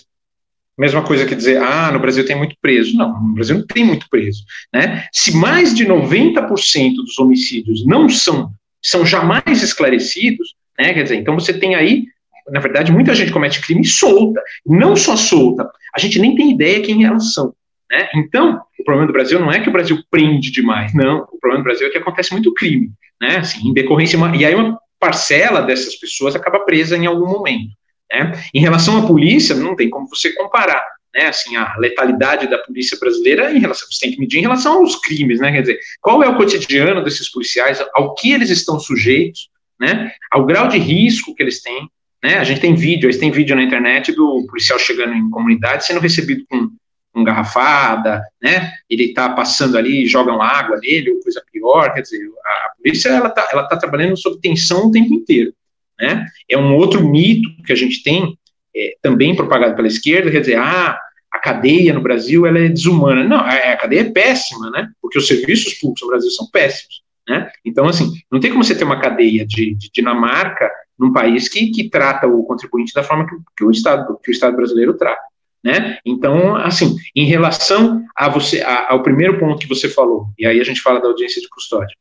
mesma 0.78 1.02
coisa 1.02 1.26
que 1.26 1.34
dizer, 1.34 1.60
ah, 1.60 1.92
no 1.92 2.00
Brasil 2.00 2.24
tem 2.26 2.36
muito 2.36 2.56
preso. 2.62 2.96
Não, 2.96 3.20
no 3.20 3.34
Brasil 3.34 3.58
não 3.58 3.66
tem 3.66 3.84
muito 3.84 4.08
preso, 4.08 4.44
né? 4.72 5.08
Se 5.12 5.36
mais 5.36 5.74
de 5.74 5.86
90% 5.86 6.96
dos 6.96 7.18
homicídios 7.18 7.86
não 7.86 8.08
são, 8.08 8.52
são 8.82 9.04
jamais 9.04 9.64
esclarecidos, 9.64 10.56
né, 10.78 10.94
quer 10.94 11.04
dizer, 11.04 11.16
então 11.16 11.34
você 11.34 11.54
tem 11.54 11.74
aí, 11.74 12.06
na 12.52 12.60
verdade, 12.60 12.92
muita 12.92 13.16
gente 13.16 13.32
comete 13.32 13.60
crime 13.62 13.84
solta, 13.84 14.42
não 14.64 14.96
só 14.96 15.16
solta, 15.16 15.68
a 15.96 16.00
gente 16.00 16.20
nem 16.20 16.36
tem 16.36 16.52
ideia 16.52 16.82
quem 16.82 17.04
elas 17.04 17.34
são, 17.34 17.52
né? 17.90 18.10
Então, 18.16 18.62
o 18.80 18.84
problema 18.84 19.08
do 19.08 19.14
Brasil 19.14 19.40
não 19.40 19.52
é 19.52 19.60
que 19.60 19.70
o 19.70 19.74
Brasil 19.74 19.98
prende 20.12 20.52
demais, 20.52 20.94
não, 20.94 21.24
o 21.32 21.40
problema 21.40 21.64
do 21.64 21.68
Brasil 21.68 21.88
é 21.88 21.90
que 21.90 21.98
acontece 21.98 22.32
muito 22.32 22.54
crime, 22.54 22.92
né, 23.20 23.38
assim, 23.38 23.70
em 23.70 23.74
decorrência, 23.74 24.18
e 24.36 24.46
aí 24.46 24.54
uma 24.54 24.83
parcela 25.04 25.62
dessas 25.62 25.96
pessoas 25.98 26.34
acaba 26.34 26.62
presa 26.62 26.96
em 26.96 27.06
algum 27.06 27.28
momento. 27.28 27.74
Né? 28.10 28.32
Em 28.54 28.62
relação 28.62 28.98
à 28.98 29.06
polícia, 29.06 29.54
não 29.54 29.76
tem 29.76 29.90
como 29.90 30.08
você 30.08 30.32
comparar 30.32 30.82
né, 31.14 31.28
assim, 31.28 31.58
a 31.58 31.76
letalidade 31.78 32.50
da 32.50 32.58
polícia 32.58 32.98
brasileira 32.98 33.52
em 33.52 33.60
relação, 33.60 33.88
você 33.92 34.00
tem 34.00 34.14
que 34.14 34.20
medir 34.20 34.40
em 34.40 34.44
relação 34.44 34.80
aos 34.80 34.96
crimes, 34.96 35.40
né, 35.40 35.52
quer 35.52 35.62
dizer, 35.62 35.80
qual 36.02 36.24
é 36.24 36.28
o 36.28 36.36
cotidiano 36.36 37.04
desses 37.04 37.30
policiais, 37.30 37.84
ao 37.94 38.16
que 38.16 38.32
eles 38.32 38.50
estão 38.50 38.80
sujeitos, 38.80 39.50
né, 39.80 40.12
ao 40.32 40.46
grau 40.46 40.68
de 40.68 40.80
risco 40.80 41.36
que 41.36 41.44
eles 41.44 41.62
têm, 41.62 41.88
né, 42.24 42.38
a 42.38 42.44
gente 42.44 42.62
tem 42.62 42.74
vídeo, 42.74 43.08
a 43.08 43.12
gente 43.12 43.22
tem 43.22 43.30
vídeo 43.30 43.56
na 43.56 43.62
internet 43.62 44.12
do 44.12 44.46
policial 44.48 44.80
chegando 44.80 45.14
em 45.14 45.30
comunidade 45.30 45.86
sendo 45.86 46.00
recebido 46.00 46.44
com, 46.50 46.70
com 47.14 47.24
garrafada, 47.24 48.24
né, 48.42 48.72
ele 48.90 49.14
tá 49.14 49.30
passando 49.30 49.78
ali, 49.78 50.08
jogam 50.08 50.42
água 50.42 50.78
nele, 50.82 51.12
ou 51.12 51.22
coisa 51.22 51.44
pior, 51.52 51.94
quer 51.94 52.02
dizer, 52.02 52.20
a, 52.44 52.72
polícia, 52.76 53.10
ela 53.10 53.30
tá, 53.30 53.48
ela 53.52 53.68
tá 53.68 53.78
trabalhando 53.78 54.18
sob 54.18 54.40
tensão 54.42 54.88
o 54.88 54.92
tempo 54.92 55.14
inteiro, 55.14 55.54
né? 56.00 56.26
É 56.50 56.58
um 56.58 56.76
outro 56.76 57.08
mito 57.08 57.50
que 57.64 57.72
a 57.72 57.76
gente 57.76 58.02
tem, 58.02 58.38
é, 58.76 58.96
também 59.02 59.36
propagado 59.36 59.76
pela 59.76 59.88
esquerda, 59.88 60.32
quer 60.32 60.40
dizer, 60.40 60.58
ah, 60.58 60.98
a 61.32 61.40
cadeia 61.40 61.94
no 61.94 62.02
Brasil 62.02 62.46
ela 62.46 62.60
é 62.60 62.68
desumana. 62.70 63.24
Não, 63.24 63.38
a, 63.38 63.50
a 63.50 63.78
cadeia 63.78 64.02
é 64.02 64.12
péssima, 64.12 64.70
né? 64.72 64.90
Porque 65.02 65.18
os 65.18 65.28
serviços 65.28 65.74
públicos 65.76 66.02
no 66.02 66.10
Brasil 66.10 66.30
são 66.32 66.50
péssimos, 66.52 67.04
né? 67.28 67.50
Então, 67.64 67.86
assim, 67.86 68.12
não 68.32 68.40
tem 68.40 68.52
como 68.52 68.64
você 68.64 68.76
ter 68.76 68.84
uma 68.84 69.00
cadeia 69.00 69.46
de, 69.46 69.76
de 69.76 69.92
Dinamarca 69.92 70.70
num 70.98 71.12
país 71.12 71.48
que, 71.48 71.72
que 71.72 71.90
trata 71.90 72.28
o 72.28 72.44
contribuinte 72.44 72.94
da 72.94 73.04
forma 73.04 73.28
que, 73.28 73.36
que, 73.58 73.64
o 73.64 73.72
Estado 73.72 74.20
que 74.24 74.30
o 74.30 74.34
Estado 74.34 74.56
brasileiro 74.56 74.96
trata. 74.96 75.22
Né? 75.64 75.98
Então, 76.06 76.56
assim, 76.58 76.98
em 77.16 77.26
relação 77.26 78.04
a 78.16 78.28
você, 78.28 78.62
a, 78.62 78.92
ao 78.92 79.02
primeiro 79.02 79.40
ponto 79.40 79.60
que 79.60 79.68
você 79.68 79.88
falou, 79.88 80.28
e 80.38 80.46
aí 80.46 80.60
a 80.60 80.64
gente 80.64 80.82
fala 80.82 81.00
da 81.00 81.08
audiência 81.08 81.42
de 81.42 81.48
custódia, 81.48 81.96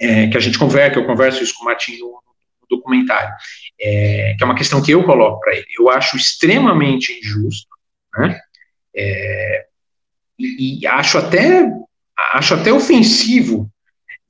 é, 0.00 0.28
que 0.28 0.36
a 0.36 0.40
gente 0.40 0.58
conversa, 0.58 0.98
eu 0.98 1.06
converso 1.06 1.42
isso 1.42 1.54
com 1.54 1.62
o 1.62 1.66
Martinho 1.66 2.06
documentário, 2.70 3.34
é, 3.78 4.34
que 4.36 4.42
é 4.42 4.46
uma 4.46 4.56
questão 4.56 4.82
que 4.82 4.92
eu 4.92 5.04
coloco 5.04 5.40
para 5.40 5.54
ele. 5.54 5.66
Eu 5.78 5.90
acho 5.90 6.16
extremamente 6.16 7.12
injusto, 7.12 7.68
né? 8.16 8.40
É, 8.96 9.66
e, 10.38 10.80
e, 10.80 10.86
acho 10.86 11.18
até 11.18 11.68
acho 12.16 12.54
até 12.54 12.72
ofensivo 12.72 13.70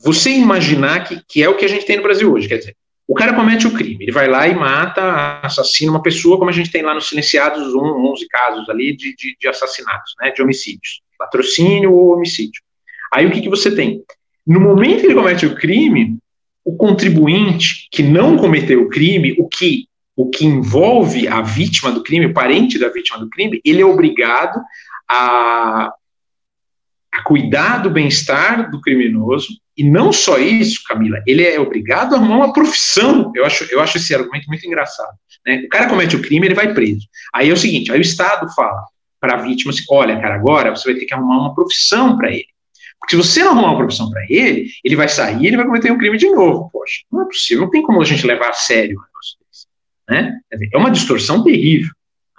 você 0.01 0.31
imaginar 0.31 1.05
que, 1.05 1.23
que 1.29 1.43
é 1.43 1.49
o 1.49 1.57
que 1.57 1.65
a 1.65 1.69
gente 1.69 1.87
tem 1.87 1.97
no 1.97 2.03
Brasil 2.03 2.33
hoje, 2.33 2.49
quer 2.49 2.59
dizer, 2.59 2.77
o 3.07 3.15
cara 3.15 3.35
comete 3.35 3.67
o 3.67 3.75
crime, 3.75 3.99
ele 4.01 4.13
vai 4.13 4.27
lá 4.27 4.49
e 4.49 4.55
mata, 4.55 5.41
assassina 5.43 5.93
uma 5.93 6.03
pessoa, 6.03 6.39
como 6.39 6.51
a 6.51 6.53
gente 6.53 6.71
tem 6.71 6.83
lá 6.83 6.95
nos 6.95 7.09
silenciados 7.09 7.75
11 7.75 8.27
casos 8.29 8.69
ali 8.69 8.97
de, 8.97 9.15
de, 9.15 9.37
de 9.39 9.49
assassinatos, 9.49 10.15
né, 10.21 10.31
de 10.31 10.41
homicídios, 10.41 11.03
patrocínio 11.19 11.93
ou 11.93 12.15
homicídio. 12.15 12.63
Aí 13.13 13.27
o 13.27 13.31
que, 13.31 13.43
que 13.43 13.51
você 13.51 13.75
tem? 13.75 14.03
No 14.47 14.61
momento 14.61 15.01
que 15.01 15.07
ele 15.07 15.15
comete 15.15 15.45
o 15.47 15.55
crime, 15.55 16.19
o 16.65 16.77
contribuinte 16.77 17.89
que 17.91 18.03
não 18.03 18.39
cometeu 18.39 18.83
o 18.83 18.89
crime, 18.89 19.37
o 19.39 19.49
que 19.49 19.87
o 20.17 20.31
que 20.31 20.47
envolve 20.47 21.27
a 21.27 21.43
vítima 21.43 21.91
do 21.91 22.03
crime, 22.03 22.27
o 22.27 22.35
parente 22.35 22.79
da 22.79 22.89
vítima 22.89 23.19
do 23.19 23.29
crime, 23.29 23.61
ele 23.65 23.83
é 23.83 23.85
obrigado 23.85 24.61
a, 25.11 25.93
a 27.13 27.23
cuidar 27.25 27.79
do 27.79 27.91
bem-estar 27.91 28.71
do 28.71 28.81
criminoso, 28.81 29.59
e 29.77 29.83
não 29.83 30.13
só 30.13 30.39
isso, 30.39 30.83
Camila, 30.87 31.21
ele 31.27 31.45
é 31.45 31.59
obrigado 31.59 32.15
a 32.15 32.19
arrumar 32.19 32.37
uma 32.37 32.53
profissão. 32.53 33.33
Eu 33.35 33.45
acho, 33.45 33.65
eu 33.73 33.81
acho 33.81 33.97
esse 33.97 34.15
argumento 34.15 34.47
muito 34.47 34.65
engraçado. 34.67 35.15
Né? 35.45 35.63
O 35.67 35.69
cara 35.69 35.89
comete 35.89 36.15
o 36.15 36.23
crime, 36.23 36.47
ele 36.47 36.55
vai 36.55 36.73
preso. 36.73 37.07
Aí 37.35 37.51
é 37.51 37.53
o 37.53 37.57
seguinte: 37.57 37.91
aí 37.91 37.99
o 37.99 38.03
Estado 38.03 38.53
fala 38.55 38.85
para 39.21 39.35
a 39.35 39.43
vítima 39.43 39.73
assim: 39.73 39.83
olha, 39.91 40.21
cara, 40.21 40.37
agora 40.37 40.71
você 40.71 40.91
vai 40.91 41.01
ter 41.01 41.07
que 41.07 41.15
arrumar 41.15 41.39
uma 41.39 41.55
profissão 41.55 42.17
para 42.17 42.31
ele. 42.31 42.47
Porque 43.01 43.17
se 43.17 43.23
você 43.23 43.43
não 43.43 43.51
arrumar 43.51 43.69
uma 43.71 43.79
profissão 43.79 44.09
para 44.11 44.25
ele, 44.29 44.69
ele 44.83 44.97
vai 44.97 45.09
sair 45.09 45.43
e 45.43 45.47
ele 45.47 45.57
vai 45.57 45.67
cometer 45.67 45.91
um 45.91 45.99
crime 45.99 46.17
de 46.17 46.31
novo. 46.31 46.71
Poxa, 46.73 47.03
não 47.13 47.23
é 47.23 47.27
possível, 47.27 47.65
não 47.65 47.71
tem 47.71 47.83
como 47.83 48.01
a 48.01 48.05
gente 48.05 48.27
levar 48.27 48.51
a 48.51 48.55
sério 48.55 48.99
Né? 50.09 50.39
É 50.73 50.79
uma 50.79 50.91
distorção 50.91 51.43
terrível. 51.43 51.91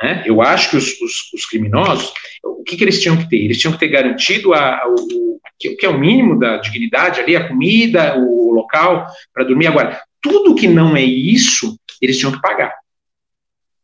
Né? 0.02 0.24
Eu 0.26 0.41
acho 0.41 0.72
que 0.72 0.78
os, 0.78 1.02
os, 1.02 1.34
os 1.34 1.46
criminosos, 1.46 2.14
o 2.43 2.64
que, 2.64 2.76
que, 2.76 2.84
eles 2.84 3.02
tinham 3.02 3.18
que 3.18 3.30
ter? 3.30 3.38
Eles 3.38 3.58
tinham 3.58 3.74
que 3.74 3.80
ter 3.80 3.88
garantido 3.88 4.54
a, 4.54 4.82
a, 4.82 4.88
o, 4.88 5.39
que, 5.58 5.76
que 5.76 5.86
é 5.86 5.89
o 5.89 5.98
mínimo 5.98 6.38
da 6.38 6.58
dignidade 6.58 7.22
ali, 7.22 7.36
a 7.36 7.48
comida, 7.48 8.18
o 8.18 8.52
local 8.52 9.08
para 9.34 9.46
dormir. 9.46 9.68
Agora, 9.68 10.02
tudo 10.22 10.56
que 10.56 10.68
não 10.68 10.96
é 10.96 11.04
isso, 11.04 11.80
eles 12.02 12.18
tinham 12.18 12.32
que 12.32 12.41
pagar. 12.41 12.74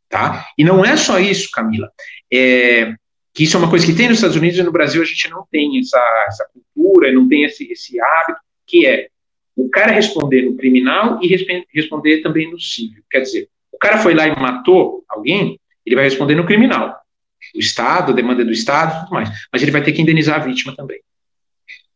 Tá? 0.10 0.46
E 0.58 0.64
não 0.64 0.84
é 0.84 0.98
só 0.98 1.20
isso, 1.20 1.50
Camila. 1.52 1.90
É, 2.32 2.94
que 3.34 3.44
isso 3.44 3.56
é 3.56 3.60
uma 3.60 3.70
coisa 3.70 3.86
que 3.86 3.96
tem 3.96 4.10
nos 4.10 4.18
Estados 4.18 4.36
Unidos 4.36 4.60
e 4.60 4.64
no 4.64 4.72
Brasil 4.72 5.02
a 5.02 5.06
gente 5.06 5.30
não 5.30 5.46
tem 5.50 5.80
essa, 5.80 6.26
essa 6.28 6.50
cultura, 6.54 7.12
não 7.14 7.30
tem 7.30 7.44
esse, 7.44 7.72
esse 7.72 8.00
hábito, 8.02 8.40
que 8.68 8.86
é 8.86 9.08
o 9.56 9.70
cara 9.70 9.92
responder 9.92 10.42
no 10.42 10.58
criminal 10.58 11.20
e 11.22 11.28
responder 11.74 12.22
também 12.22 12.52
no 12.52 12.60
civil. 12.60 13.04
Quer 13.10 13.22
dizer, 13.22 13.50
o 13.72 13.78
cara 13.78 14.00
foi 14.00 14.14
lá 14.14 14.28
e 14.28 14.38
matou 14.38 15.04
alguém, 15.08 15.60
ele 15.86 15.96
vai 15.96 16.06
responder 16.06 16.36
no 16.36 16.46
criminal. 16.46 16.96
O 17.56 17.60
Estado, 17.60 18.12
a 18.12 18.16
demanda 18.16 18.46
do 18.46 18.52
Estado, 18.52 19.04
tudo 19.04 19.14
mais. 19.14 19.30
Mas 19.52 19.62
ele 19.62 19.72
vai 19.72 19.84
ter 19.84 19.92
que 19.92 20.02
indenizar 20.02 20.36
a 20.40 20.44
vítima 20.44 20.76
também. 20.76 21.00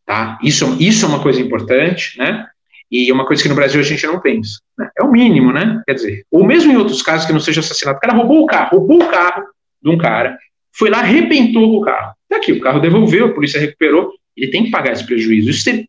Tá? 0.06 0.38
Isso, 0.44 0.78
isso 0.80 1.06
é 1.06 1.10
uma 1.10 1.22
coisa 1.22 1.42
importante, 1.42 2.18
né? 2.18 2.48
E 2.92 3.10
é 3.10 3.14
uma 3.14 3.26
coisa 3.26 3.42
que 3.42 3.50
no 3.50 3.56
Brasil 3.56 3.80
a 3.80 3.84
gente 3.84 4.06
não 4.06 4.20
pensa. 4.20 4.60
Né? 4.78 4.90
É 4.98 5.04
o 5.04 5.12
mínimo, 5.12 5.52
né? 5.52 5.82
Quer 5.86 5.94
dizer, 5.94 6.26
ou 6.30 6.46
mesmo 6.46 6.72
em 6.72 6.78
outros 6.78 7.02
casos 7.02 7.26
que 7.26 7.34
não 7.34 7.40
seja 7.40 7.60
assassinato, 7.60 7.98
o 7.98 8.02
cara 8.02 8.14
roubou 8.14 8.44
o 8.44 8.46
carro, 8.46 8.78
roubou 8.78 9.02
o 9.02 9.08
carro 9.08 9.44
de 9.82 9.90
um 9.90 9.98
cara, 9.98 10.38
foi 10.72 10.90
lá, 10.90 11.00
arrebentou 11.00 11.78
o 11.78 11.82
carro. 11.82 12.14
Tá 12.30 12.38
aqui, 12.38 12.52
o 12.52 12.62
carro 12.62 12.80
devolveu, 12.80 13.28
a 13.28 13.34
polícia 13.34 13.60
recuperou, 13.60 14.12
ele 14.36 14.52
tem 14.52 14.66
que 14.66 14.72
pagar 14.72 14.94
esse 14.94 15.06
prejuízo. 15.06 15.50
Isso 15.50 15.64
teria, 15.64 15.88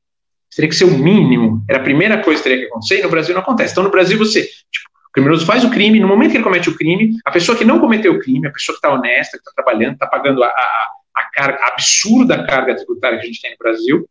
teria 0.54 0.68
que 0.68 0.76
ser 0.76 0.84
o 0.84 0.98
mínimo, 0.98 1.64
era 1.68 1.78
a 1.78 1.82
primeira 1.82 2.22
coisa 2.22 2.42
que 2.42 2.48
teria 2.48 2.64
que 2.64 2.70
acontecer, 2.70 3.00
e 3.00 3.02
no 3.02 3.10
Brasil 3.10 3.34
não 3.34 3.42
acontece. 3.42 3.72
Então, 3.72 3.84
no 3.84 3.90
Brasil, 3.90 4.16
você, 4.16 4.42
tipo, 4.42 4.88
criminoso 5.16 5.46
faz 5.46 5.64
o 5.64 5.70
crime, 5.70 5.98
no 5.98 6.06
momento 6.06 6.32
que 6.32 6.36
ele 6.36 6.44
comete 6.44 6.68
o 6.68 6.76
crime, 6.76 7.16
a 7.24 7.30
pessoa 7.30 7.56
que 7.56 7.64
não 7.64 7.80
cometeu 7.80 8.12
o 8.12 8.18
crime, 8.18 8.46
a 8.46 8.52
pessoa 8.52 8.74
que 8.74 8.86
está 8.86 8.94
honesta, 8.94 9.38
que 9.38 9.48
está 9.48 9.50
trabalhando, 9.56 9.94
está 9.94 10.06
pagando 10.06 10.44
a, 10.44 10.46
a, 10.46 10.88
a 11.14 11.30
carga 11.32 11.58
a 11.62 11.68
absurda 11.68 12.44
carga 12.44 12.76
tributária 12.76 13.18
que 13.18 13.24
a 13.24 13.26
gente 13.26 13.40
tem 13.40 13.52
no 13.52 13.56
Brasil, 13.56 14.06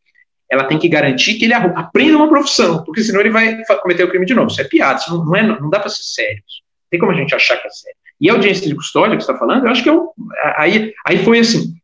ela 0.49 0.63
tem 0.63 0.79
que 0.79 0.89
garantir 0.89 1.35
que 1.35 1.45
ele 1.45 1.53
aprenda 1.53 2.17
uma 2.17 2.27
profissão, 2.27 2.83
porque 2.83 3.03
senão 3.03 3.19
ele 3.19 3.29
vai 3.29 3.63
cometer 3.83 4.03
o 4.03 4.09
crime 4.09 4.25
de 4.25 4.33
novo. 4.33 4.49
Isso 4.49 4.61
é 4.61 4.63
piada, 4.63 4.99
isso 4.99 5.23
não, 5.23 5.35
é, 5.35 5.43
não 5.43 5.69
dá 5.69 5.79
para 5.79 5.89
ser 5.89 6.01
sério. 6.01 6.37
Não 6.37 6.89
tem 6.89 6.99
como 6.99 7.11
a 7.11 7.15
gente 7.15 7.35
achar 7.35 7.57
que 7.57 7.67
é 7.67 7.69
sério. 7.69 7.97
E 8.19 8.27
a 8.27 8.33
audiência 8.33 8.67
de 8.67 8.75
custódia 8.75 9.15
que 9.15 9.23
você 9.23 9.31
está 9.31 9.39
falando, 9.39 9.65
eu 9.65 9.71
acho 9.71 9.83
que 9.83 9.89
é 9.89 9.93
o, 9.93 10.11
aí, 10.57 10.91
aí 11.05 11.23
foi 11.23 11.37
assim, 11.37 11.75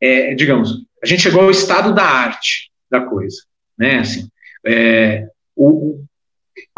é, 0.00 0.34
digamos, 0.34 0.86
a 1.02 1.06
gente 1.06 1.20
chegou 1.20 1.42
ao 1.42 1.50
estado 1.50 1.94
da 1.94 2.04
arte 2.04 2.70
da 2.90 3.02
coisa, 3.02 3.42
né? 3.78 3.98
Assim, 3.98 4.26
é, 4.66 5.28
o, 5.54 6.02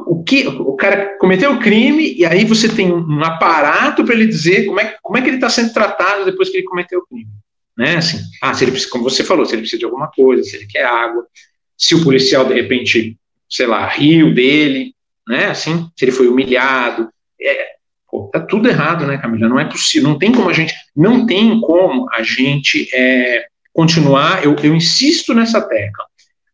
o 0.06 0.22
que 0.22 0.46
o 0.46 0.74
cara 0.74 1.16
cometeu 1.18 1.52
o 1.52 1.60
crime 1.60 2.14
e 2.16 2.24
aí 2.24 2.44
você 2.44 2.68
tem 2.68 2.92
um, 2.92 3.24
aparato 3.24 4.04
para 4.04 4.14
ele 4.14 4.26
dizer 4.26 4.66
como 4.66 4.80
é, 4.80 4.96
como 5.02 5.18
é 5.18 5.22
que 5.22 5.28
ele 5.28 5.36
está 5.36 5.48
sendo 5.48 5.72
tratado 5.72 6.24
depois 6.24 6.48
que 6.48 6.58
ele 6.58 6.66
cometeu 6.66 7.00
o 7.00 7.06
crime, 7.06 7.30
né? 7.76 7.96
Assim, 7.96 8.18
ah, 8.40 8.52
se 8.54 8.64
ele 8.64 8.86
como 8.86 9.04
você 9.04 9.24
falou, 9.24 9.44
se 9.44 9.54
ele 9.54 9.62
precisa 9.62 9.80
de 9.80 9.84
alguma 9.84 10.08
coisa, 10.08 10.42
se 10.42 10.56
ele 10.56 10.66
quer 10.66 10.84
água, 10.84 11.26
se 11.76 11.94
o 11.94 12.02
policial 12.02 12.44
de 12.44 12.54
repente, 12.54 13.16
sei 13.48 13.66
lá, 13.66 13.86
riu 13.86 14.34
dele, 14.34 14.94
né? 15.28 15.46
Assim, 15.46 15.88
se 15.96 16.04
ele 16.04 16.12
foi 16.12 16.28
humilhado, 16.28 17.08
é, 17.40 17.72
pô, 18.10 18.30
tá 18.32 18.40
tudo 18.40 18.68
errado, 18.68 19.06
né, 19.06 19.18
Camila? 19.18 19.48
Não 19.48 19.60
é 19.60 19.64
possível, 19.64 20.08
não 20.08 20.18
tem 20.18 20.32
como 20.32 20.48
a 20.48 20.52
gente, 20.52 20.74
não 20.94 21.26
tem 21.26 21.60
como 21.60 22.06
a 22.12 22.22
gente 22.22 22.88
é, 22.94 23.46
continuar. 23.72 24.44
Eu, 24.44 24.54
eu 24.62 24.74
insisto 24.74 25.34
nessa 25.34 25.60
tecla 25.60 26.04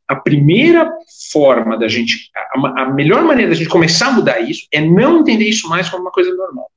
a 0.09 0.17
primeira 0.17 0.91
forma 1.31 1.79
da 1.79 1.87
gente, 1.87 2.31
a, 2.35 2.83
a, 2.83 2.91
melhor 2.91 3.23
maneira 3.23 3.51
da 3.51 3.57
gente 3.57 3.69
começar 3.69 4.09
a 4.09 4.13
mudar 4.13 4.41
isso 4.41 4.67
é 4.73 4.81
não 4.81 5.21
entender 5.21 5.45
isso 5.45 5.69
mais 5.69 5.89
como 5.89 6.03
uma 6.03 6.11
coisa 6.11 6.35
normal, 6.35 6.71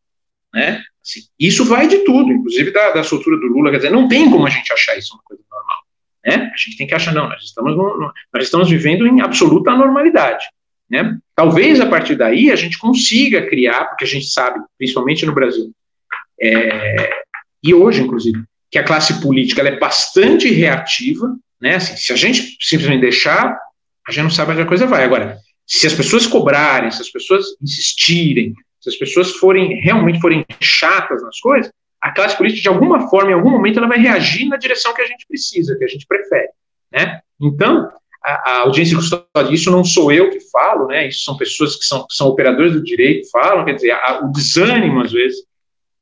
né? 0.54 0.84
Assim, 1.04 1.22
isso 1.40 1.66
vai 1.66 1.88
de 1.88 2.00
tudo, 2.00 2.32
inclusive 2.32 2.72
da, 2.72 2.92
da 2.92 3.04
soltura 3.04 3.38
do 3.38 3.48
Lula, 3.48 3.72
quer 3.72 3.78
dizer, 3.78 3.92
não 3.92 4.08
tem 4.08 4.30
como 4.30 4.46
a 4.46 4.50
gente 4.50 4.72
achar 4.72 4.98
isso 4.98 5.14
uma 5.14 5.24
coisa 5.24 5.42
normal, 5.50 5.78
né? 6.26 6.52
A 6.54 6.58
gente 6.58 6.78
tem 6.78 6.86
que 6.86 6.94
achar, 6.94 7.14
não, 7.14 7.30
nós 7.30 7.42
estamos, 7.42 7.76
no, 7.76 7.98
no, 7.98 8.12
nós 8.34 8.44
estamos 8.44 8.70
vivendo 8.70 9.08
em 9.08 9.22
absoluta 9.22 9.74
normalidade, 9.74 10.46
né? 10.90 11.18
Talvez 11.34 11.80
a 11.80 11.86
partir 11.86 12.16
daí 12.16 12.52
a 12.52 12.56
gente 12.56 12.78
consiga 12.78 13.48
criar, 13.48 13.86
porque 13.86 14.04
a 14.04 14.08
gente 14.08 14.26
sabe, 14.26 14.60
principalmente 14.78 15.26
no 15.26 15.34
Brasil, 15.34 15.72
é, 16.40 17.24
e 17.64 17.74
hoje, 17.74 18.02
inclusive, 18.02 18.44
que 18.70 18.78
a 18.78 18.84
classe 18.84 19.22
política 19.22 19.62
é 19.62 19.78
bastante 19.78 20.50
reativa, 20.50 21.36
né? 21.62 21.76
Assim, 21.76 21.96
se 21.96 22.12
a 22.12 22.16
gente 22.16 22.58
simplesmente 22.60 23.02
deixar, 23.02 23.58
a 24.08 24.12
gente 24.12 24.24
não 24.24 24.32
sabe 24.32 24.52
onde 24.52 24.62
a 24.62 24.66
coisa 24.66 24.88
vai. 24.88 25.04
Agora, 25.04 25.38
se 25.68 25.86
as 25.86 25.94
pessoas 25.94 26.26
cobrarem, 26.26 26.92
se 26.92 27.02
as 27.02 27.10
pessoas 27.10 27.46
insistirem, 27.62 28.54
se 28.80 28.90
as 28.90 28.96
pessoas 28.96 29.32
forem 29.32 29.80
realmente 29.82 30.20
forem 30.20 30.46
chatas 30.60 31.22
nas 31.22 31.40
coisas, 31.40 31.72
a 32.02 32.12
classe 32.12 32.36
política, 32.36 32.64
de 32.64 32.68
alguma 32.68 33.08
forma, 33.10 33.30
em 33.30 33.36
algum 33.36 33.52
momento, 33.52 33.78
ela 33.78 33.88
vai 33.88 34.00
reagir 34.00 34.48
na 34.48 34.58
direção 34.58 34.94
que 34.94 35.02
a 35.02 35.08
gente 35.08 35.26
precisa, 35.28 35.78
que 35.78 35.84
a 35.84 35.88
gente 35.88 36.08
prefere. 36.08 36.50
Né? 36.92 37.22
Então, 37.40 37.92
a, 38.24 38.52
a 38.52 38.60
audiência 38.62 38.98
custódia, 38.98 39.54
isso 39.54 39.70
não 39.70 39.84
sou 39.84 40.12
eu 40.12 40.32
que 40.32 40.40
falo, 40.52 40.88
né? 40.88 41.08
isso 41.08 41.24
são 41.24 41.38
pessoas 41.38 41.76
que 41.76 41.86
são, 41.86 42.06
são 42.10 42.28
operadores 42.28 42.74
do 42.74 42.84
direito, 42.84 43.30
falam, 43.30 43.64
quer 43.64 43.76
dizer, 43.76 43.92
a, 43.92 44.22
o 44.26 44.32
desânimo, 44.32 45.00
às 45.00 45.12
vezes, 45.12 45.38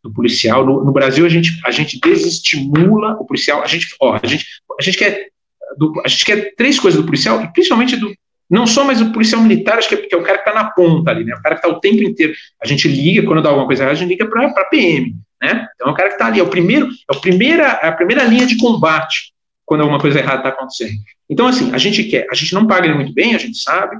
do 0.02 0.14
policial. 0.14 0.66
No, 0.66 0.86
no, 0.86 0.92
Brasil, 0.94 1.26
a 1.26 1.30
gente, 1.30 1.60
a 1.66 1.72
gente 1.72 2.00
desestimula 2.00 3.18
o 3.20 3.26
policial, 3.26 3.62
a 3.62 3.68
gente, 3.68 3.88
ó, 4.00 4.18
a 4.22 4.26
gente, 4.26 4.46
a 4.80 4.82
gente 4.82 4.98
quer 4.98 5.30
do, 5.78 5.94
a 6.04 6.08
gente 6.08 6.26
quer 6.26 6.56
três 6.56 6.80
coisas 6.80 7.00
do 7.00 7.06
policial, 7.06 7.42
e 7.42 7.52
principalmente 7.52 7.96
do, 7.96 8.14
não 8.50 8.66
só 8.66 8.84
mais 8.84 9.00
o 9.02 9.12
policial 9.12 9.42
militar, 9.42 9.78
acho 9.78 9.90
que 9.90 9.96
é, 9.96 9.98
que 9.98 10.16
é 10.16 10.18
o 10.18 10.24
cara 10.24 10.40
que 10.40 10.50
está 10.50 10.64
na 10.64 10.72
ponta 10.72 11.12
ali, 11.12 11.24
né? 11.24 11.36
O 11.36 11.42
cara 11.42 11.56
que 11.56 11.66
está 11.66 11.70
o 11.70 11.80
tempo 11.80 12.04
inteiro. 12.04 12.34
A 12.62 12.66
gente 12.66 12.88
liga, 12.88 13.24
quando 13.24 13.44
dá 13.44 13.50
alguma 13.50 13.68
coisa 13.68 13.84
errada, 13.84 13.96
a 13.96 14.00
gente 14.00 14.10
liga 14.10 14.28
para 14.28 14.48
a 14.48 14.66
PM, 14.66 15.16
né? 15.42 15.68
Então 15.76 15.88
é 15.88 15.92
o 15.92 15.94
cara 15.94 16.10
que 16.10 16.16
está 16.16 16.26
ali, 16.26 16.40
é 16.40 16.44
o 16.44 16.50
primeiro, 16.50 16.88
é 16.88 17.16
a 17.16 17.20
primeira, 17.20 17.64
é 17.84 17.88
a 17.88 17.92
primeira 17.92 18.24
linha 18.24 18.48
de 18.48 18.58
combate 18.58 19.34
quando 19.66 19.82
alguma 19.82 20.00
coisa 20.00 20.18
errada 20.18 20.40
está 20.40 20.50
acontecendo. 20.50 20.98
Então, 21.30 21.46
assim, 21.46 21.72
a 21.74 21.78
gente 21.78 22.04
quer, 22.06 22.26
a 22.32 22.34
gente 22.34 22.56
não 22.56 22.66
paga 22.66 22.88
ele 22.88 22.96
muito 22.96 23.14
bem, 23.14 23.36
a 23.36 23.38
gente 23.38 23.60
sabe. 23.60 23.98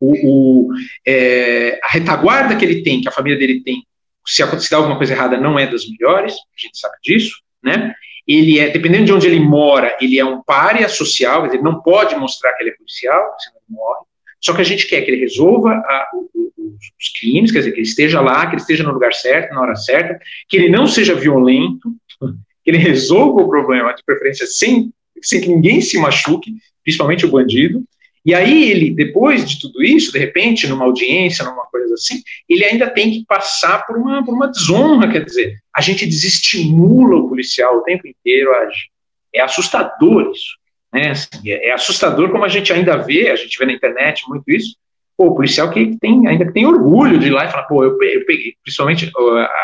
O, 0.00 0.68
o 0.70 0.74
é, 1.06 1.78
a 1.84 1.88
retaguarda 1.88 2.56
que 2.56 2.64
ele 2.64 2.82
tem, 2.82 3.02
que 3.02 3.08
a 3.08 3.12
família 3.12 3.38
dele 3.38 3.62
tem, 3.62 3.84
se 4.26 4.42
acontecer 4.42 4.74
alguma 4.74 4.96
coisa 4.96 5.12
errada, 5.12 5.36
não 5.36 5.58
é 5.58 5.66
das 5.66 5.86
melhores, 5.86 6.32
a 6.32 6.60
gente 6.60 6.78
sabe 6.78 6.94
disso, 7.02 7.42
né? 7.62 7.94
Ele 8.32 8.60
é, 8.60 8.70
dependendo 8.70 9.06
de 9.06 9.12
onde 9.12 9.26
ele 9.26 9.40
mora, 9.40 9.96
ele 10.00 10.16
é 10.16 10.24
um 10.24 10.40
párea 10.40 10.88
social, 10.88 11.44
ele 11.46 11.60
não 11.60 11.82
pode 11.82 12.14
mostrar 12.14 12.52
que 12.52 12.62
ele 12.62 12.70
é 12.70 12.76
policial, 12.76 13.20
senão 13.40 13.56
ele 13.56 13.76
morre. 13.76 14.04
Só 14.40 14.54
que 14.54 14.60
a 14.60 14.64
gente 14.64 14.86
quer 14.86 15.00
que 15.00 15.10
ele 15.10 15.20
resolva 15.20 15.70
a, 15.70 16.10
os, 16.14 16.54
os, 16.56 17.08
crimes, 17.18 17.50
quer 17.50 17.58
dizer, 17.58 17.72
que 17.72 17.80
ele 17.80 17.88
esteja 17.88 18.20
lá, 18.20 18.46
que 18.46 18.54
ele 18.54 18.60
esteja 18.60 18.84
no 18.84 18.92
lugar 18.92 19.12
certo, 19.12 19.52
na 19.52 19.60
hora 19.60 19.74
certa, 19.74 20.16
que 20.48 20.56
ele 20.56 20.68
não 20.68 20.86
seja 20.86 21.12
violento, 21.12 21.92
que 22.62 22.70
ele 22.70 22.78
resolva 22.78 23.42
o 23.42 23.48
problema, 23.48 23.92
de 23.92 24.04
preferência, 24.04 24.46
sem, 24.46 24.92
sem 25.20 25.40
que 25.40 25.48
ninguém 25.48 25.80
se 25.80 25.98
machuque, 25.98 26.54
principalmente 26.84 27.26
o 27.26 27.30
bandido, 27.30 27.82
e 28.30 28.34
aí 28.34 28.70
ele, 28.70 28.90
depois 28.92 29.44
de 29.44 29.58
tudo 29.58 29.82
isso, 29.82 30.12
de 30.12 30.18
repente, 30.20 30.68
numa 30.68 30.84
audiência, 30.84 31.44
numa 31.44 31.66
coisa 31.66 31.94
assim, 31.94 32.22
ele 32.48 32.64
ainda 32.64 32.88
tem 32.88 33.10
que 33.10 33.24
passar 33.26 33.84
por 33.84 33.96
uma, 33.96 34.24
por 34.24 34.32
uma 34.32 34.46
desonra, 34.46 35.10
quer 35.10 35.24
dizer, 35.24 35.58
a 35.74 35.80
gente 35.80 36.06
desestimula 36.06 37.16
o 37.16 37.28
policial 37.28 37.78
o 37.78 37.82
tempo 37.82 38.06
inteiro 38.06 38.54
a 38.54 38.58
agir. 38.58 38.86
É 39.34 39.40
assustador 39.40 40.30
isso, 40.30 40.56
né? 40.92 41.10
Assim, 41.10 41.50
é, 41.50 41.70
é, 41.70 41.72
assustador 41.72 42.30
como 42.30 42.44
a 42.44 42.48
gente 42.48 42.72
ainda 42.72 42.98
vê, 42.98 43.30
a 43.30 43.34
gente 43.34 43.58
vê 43.58 43.66
na 43.66 43.72
internet 43.72 44.22
muito 44.28 44.48
isso, 44.48 44.76
pô, 45.16 45.26
o 45.26 45.34
policial 45.34 45.68
que 45.68 45.96
tem, 45.98 46.28
ainda 46.28 46.46
que 46.46 46.52
tem 46.52 46.64
orgulho 46.64 47.18
de 47.18 47.26
ir 47.26 47.30
lá 47.30 47.46
e 47.46 47.50
falar, 47.50 47.64
pô, 47.64 47.82
eu 47.82 47.98
peguei, 47.98 48.54
principalmente 48.62 49.10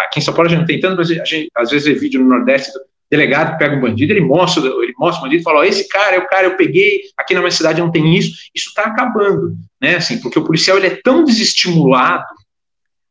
aqui 0.03 0.19
em 0.19 0.23
São 0.23 0.35
Paulo 0.35 0.49
a 0.49 0.51
gente 0.51 0.59
não 0.59 0.67
tem 0.67 0.81
tanto, 0.81 0.97
mas 0.97 1.07
gente 1.07 1.49
às 1.55 1.71
vezes 1.71 1.87
vê 1.87 1.95
vídeo 1.95 2.21
no 2.21 2.29
Nordeste 2.29 2.73
delegado 3.11 3.57
pega 3.59 3.77
um 3.77 3.81
bandido, 3.81 4.13
ele 4.13 4.21
mostra, 4.21 4.63
ele 4.65 4.93
mostra 4.99 5.21
o 5.21 5.25
bandido 5.25 5.41
e 5.41 5.45
fala, 5.45 5.61
ó, 5.61 5.65
esse 5.65 5.89
cara 5.89 6.17
é 6.17 6.19
o 6.19 6.27
cara, 6.27 6.47
eu 6.47 6.57
peguei, 6.57 7.03
aqui 7.17 7.35
na 7.35 7.41
minha 7.41 7.51
cidade 7.53 7.81
não 7.81 7.91
tem 7.91 8.17
isso, 8.17 8.37
isso 8.55 8.69
está 8.69 8.83
acabando, 8.83 9.57
né, 9.81 9.97
assim, 9.97 10.21
porque 10.21 10.39
o 10.39 10.45
policial 10.45 10.77
ele 10.77 10.89
é 10.89 11.01
tão 11.03 11.25
desestimulado 11.25 12.25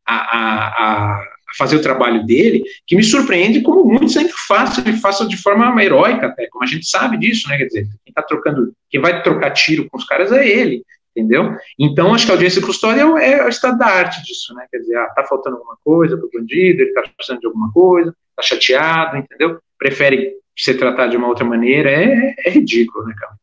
a, 0.05 0.15
a, 0.15 0.67
a, 0.67 1.23
fazer 1.57 1.77
o 1.77 1.81
trabalho 1.81 2.25
dele, 2.25 2.63
que 2.85 2.95
me 2.95 3.03
surpreende 3.03 3.61
como 3.61 3.85
muitos 3.85 4.13
sempre 4.13 4.33
façam, 4.47 4.83
e 4.85 4.97
façam 4.97 5.27
de 5.27 5.37
forma 5.37 5.81
heróica 5.81 6.27
até, 6.27 6.47
como 6.47 6.63
a 6.63 6.67
gente 6.67 6.85
sabe 6.85 7.17
disso, 7.17 7.47
né, 7.47 7.57
quer 7.57 7.65
dizer, 7.65 7.87
quem 8.03 8.13
tá 8.13 8.21
trocando, 8.21 8.73
quem 8.89 8.99
vai 8.99 9.23
trocar 9.23 9.51
tiro 9.51 9.89
com 9.89 9.97
os 9.97 10.05
caras 10.05 10.29
é 10.33 10.45
ele, 10.45 10.83
entendeu? 11.15 11.55
Então, 11.79 12.13
acho 12.13 12.25
que 12.25 12.31
a 12.31 12.35
audiência 12.35 12.61
custódia 12.61 13.01
é, 13.01 13.31
é 13.31 13.45
o 13.45 13.49
estado 13.49 13.77
da 13.77 13.85
arte 13.85 14.21
disso, 14.25 14.53
né, 14.53 14.65
quer 14.69 14.79
dizer, 14.79 14.97
ah, 14.97 15.07
tá 15.15 15.23
faltando 15.23 15.55
alguma 15.55 15.77
coisa 15.81 16.17
pro 16.17 16.29
bandido, 16.33 16.81
ele 16.81 16.91
tá 16.91 17.01
precisando 17.15 17.39
de 17.39 17.47
alguma 17.47 17.71
coisa, 17.71 18.13
tá 18.35 18.43
chateado, 18.43 19.15
entendeu? 19.15 19.57
Prefere 19.86 20.38
ser 20.57 20.79
tratado 20.79 21.11
de 21.11 21.17
uma 21.17 21.27
outra 21.27 21.45
maneira, 21.45 21.91
é, 21.91 22.33
é 22.43 22.49
ridículo, 22.49 23.05
né, 23.05 23.13
cara? 23.15 23.36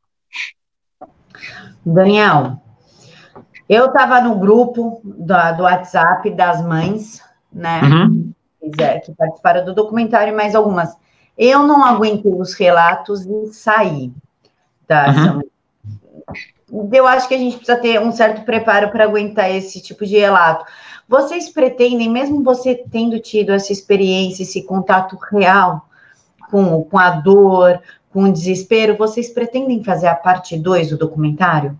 Daniel, 1.86 2.60
eu 3.68 3.86
estava 3.86 4.20
no 4.20 4.36
grupo 4.36 5.00
do, 5.04 5.34
do 5.56 5.62
WhatsApp 5.62 6.28
das 6.30 6.64
mães, 6.64 7.22
né? 7.52 7.80
Uhum. 7.82 8.32
Que 8.60 9.12
participaram 9.16 9.64
do 9.64 9.74
documentário, 9.74 10.34
mais 10.34 10.54
algumas. 10.54 10.96
Eu 11.36 11.64
não 11.64 11.84
aguentei 11.84 12.32
os 12.32 12.54
relatos 12.54 13.24
e 13.24 13.52
saí. 13.52 14.12
Tá? 14.86 15.40
Uhum. 16.70 16.88
Eu 16.92 17.06
acho 17.06 17.28
que 17.28 17.34
a 17.34 17.38
gente 17.38 17.56
precisa 17.56 17.78
ter 17.78 18.00
um 18.00 18.12
certo 18.12 18.44
preparo 18.44 18.90
para 18.90 19.04
aguentar 19.04 19.50
esse 19.50 19.82
tipo 19.82 20.06
de 20.06 20.18
relato. 20.18 20.64
Vocês 21.08 21.48
pretendem, 21.48 22.08
mesmo 22.08 22.42
você 22.42 22.84
tendo 22.90 23.18
tido 23.20 23.52
essa 23.52 23.72
experiência, 23.72 24.44
esse 24.44 24.64
contato 24.64 25.18
real 25.30 25.88
com, 26.52 26.84
com 26.84 26.98
a 26.98 27.08
dor, 27.08 27.80
com 28.10 28.24
o 28.24 28.32
desespero, 28.32 28.94
vocês 28.94 29.30
pretendem 29.30 29.82
fazer 29.82 30.06
a 30.06 30.14
parte 30.14 30.54
2 30.54 30.90
do 30.90 30.98
documentário? 30.98 31.78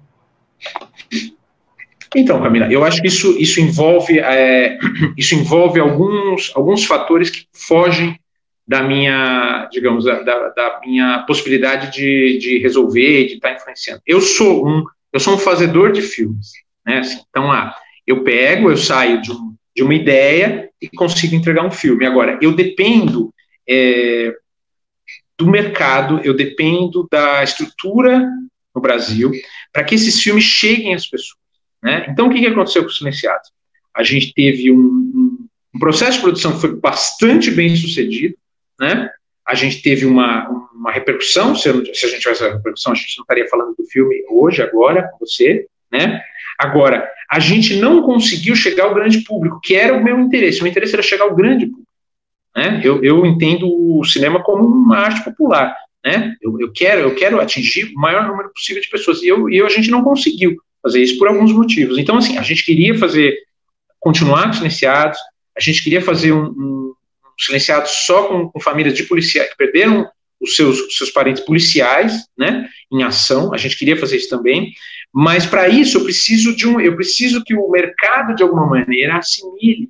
Então, 2.17 2.43
Camila, 2.43 2.73
eu 2.73 2.83
acho 2.83 3.03
que 3.03 3.09
isso, 3.09 3.39
isso 3.39 3.61
envolve, 3.61 4.19
é, 4.19 4.79
isso 5.17 5.35
envolve 5.35 5.79
alguns, 5.79 6.51
alguns 6.55 6.85
fatores 6.85 7.29
que 7.29 7.47
fogem 7.53 8.19
da 8.67 8.83
minha, 8.83 9.69
digamos, 9.71 10.07
da, 10.07 10.23
da 10.23 10.81
minha 10.83 11.25
possibilidade 11.27 11.93
de, 11.93 12.39
de 12.39 12.59
resolver, 12.59 13.27
de 13.27 13.35
estar 13.35 13.53
influenciando. 13.53 14.01
Eu 14.07 14.23
sou 14.23 14.67
um, 14.67 14.85
eu 15.13 15.21
sou 15.21 15.35
um 15.35 15.39
fazedor 15.39 15.93
de 15.93 16.01
filmes, 16.01 16.53
né? 16.87 17.01
Assim, 17.01 17.21
então, 17.29 17.53
ah, 17.53 17.75
eu 18.07 18.25
pego, 18.25 18.71
eu 18.71 18.77
saio 18.79 19.21
de, 19.21 19.33
um, 19.33 19.55
de 19.77 19.83
uma 19.83 19.95
ideia 19.95 20.71
e 20.81 20.89
consigo 20.89 21.35
entregar 21.35 21.65
um 21.65 21.71
filme. 21.71 22.07
Agora, 22.07 22.39
eu 22.41 22.55
dependo 22.55 23.33
é, 23.69 24.35
do 25.43 25.51
mercado, 25.51 26.21
eu 26.23 26.33
dependo 26.33 27.09
da 27.11 27.43
estrutura 27.43 28.29
no 28.73 28.81
Brasil 28.81 29.33
para 29.73 29.83
que 29.83 29.97
esses 29.97 30.23
filmes 30.23 30.45
cheguem 30.45 30.95
às 30.95 31.07
pessoas. 31.07 31.41
Né? 31.83 32.07
Então, 32.09 32.29
o 32.29 32.31
que, 32.31 32.39
que 32.39 32.47
aconteceu 32.47 32.83
com 32.83 32.89
os 32.89 32.99
silenciados? 32.99 33.51
A 33.93 34.05
gente 34.05 34.33
teve 34.33 34.71
um, 34.71 35.49
um, 35.75 35.79
processo 35.81 36.19
de 36.19 36.23
produção 36.23 36.53
que 36.53 36.61
foi 36.61 36.77
bastante 36.77 37.51
bem 37.51 37.75
sucedido, 37.75 38.37
né? 38.79 39.11
a 39.47 39.55
gente 39.57 39.83
teve 39.83 40.07
uma, 40.07 40.49
uma 40.73 40.93
repercussão, 40.93 41.57
se, 41.57 41.63
se 41.93 42.07
a 42.07 42.09
gente 42.09 42.21
tivesse 42.21 42.45
a 42.45 42.53
repercussão, 42.53 42.93
a 42.93 42.95
gente 42.95 43.19
não 43.19 43.23
estaria 43.25 43.49
falando 43.49 43.75
do 43.77 43.85
filme 43.87 44.23
hoje, 44.31 44.63
agora, 44.63 45.09
com 45.09 45.27
você, 45.27 45.67
né? 45.91 46.23
Agora, 46.57 47.11
a 47.29 47.41
gente 47.41 47.75
não 47.77 48.03
conseguiu 48.03 48.55
chegar 48.55 48.85
ao 48.85 48.95
grande 48.95 49.23
público, 49.25 49.61
que 49.61 49.75
era 49.75 49.93
o 49.95 50.03
meu 50.03 50.21
interesse. 50.21 50.61
O 50.61 50.63
meu 50.63 50.71
interesse 50.71 50.95
era 50.95 51.03
chegar 51.03 51.25
ao 51.25 51.35
grande 51.35 51.67
público. 51.67 51.92
Né? 52.57 52.81
Eu, 52.85 53.03
eu 53.03 53.25
entendo 53.25 53.67
o 53.67 54.05
cinema 54.05 54.43
como 54.43 54.65
uma 54.65 54.99
arte 54.99 55.25
popular. 55.25 55.75
Né? 56.05 56.35
Eu, 56.43 56.61
eu, 56.61 56.73
quero, 56.73 57.01
eu 57.01 57.15
quero 57.15 57.41
atingir 57.41 57.93
o 57.95 58.01
maior 58.01 58.27
número 58.27 58.53
possível 58.53 58.83
de 58.83 58.89
pessoas. 58.89 59.23
E, 59.23 59.29
eu, 59.29 59.49
e 59.49 59.61
a 59.63 59.69
gente 59.69 59.91
não 59.91 60.03
conseguiu 60.03 60.57
fazer 60.83 61.03
isso 61.03 61.19
por 61.19 61.29
alguns 61.29 61.53
motivos. 61.53 61.99
Então, 61.99 62.17
assim, 62.17 62.37
a 62.37 62.43
gente 62.43 62.65
queria 62.65 62.99
fazer, 62.99 63.37
continuar 64.01 64.49
com 64.49 64.55
silenciados, 64.55 65.19
a 65.57 65.61
gente 65.61 65.83
queria 65.83 66.01
fazer 66.01 66.33
um, 66.33 66.47
um, 66.47 66.95
um 66.95 67.39
silenciado 67.39 67.89
só 67.89 68.25
com, 68.25 68.49
com, 68.49 68.61
famílias 68.61 68.95
de 68.95 69.05
policiais 69.05 69.51
que 69.51 69.57
perderam 69.57 70.09
os 70.41 70.57
seus, 70.57 70.81
os 70.81 70.97
seus 70.97 71.11
parentes 71.11 71.45
policiais, 71.45 72.27
né, 72.37 72.69
em 72.91 73.05
ação. 73.05 73.55
A 73.55 73.57
gente 73.57 73.79
queria 73.79 73.97
fazer 73.97 74.17
isso 74.17 74.29
também, 74.29 74.73
mas 75.13 75.47
para 75.47 75.69
isso 75.69 75.99
eu 75.99 76.05
preciso 76.05 76.57
de 76.57 76.67
um, 76.67 76.81
eu 76.81 76.97
preciso 76.97 77.45
que 77.45 77.55
o 77.55 77.71
mercado 77.71 78.35
de 78.35 78.43
alguma 78.43 78.67
maneira 78.67 79.19
assimile 79.19 79.89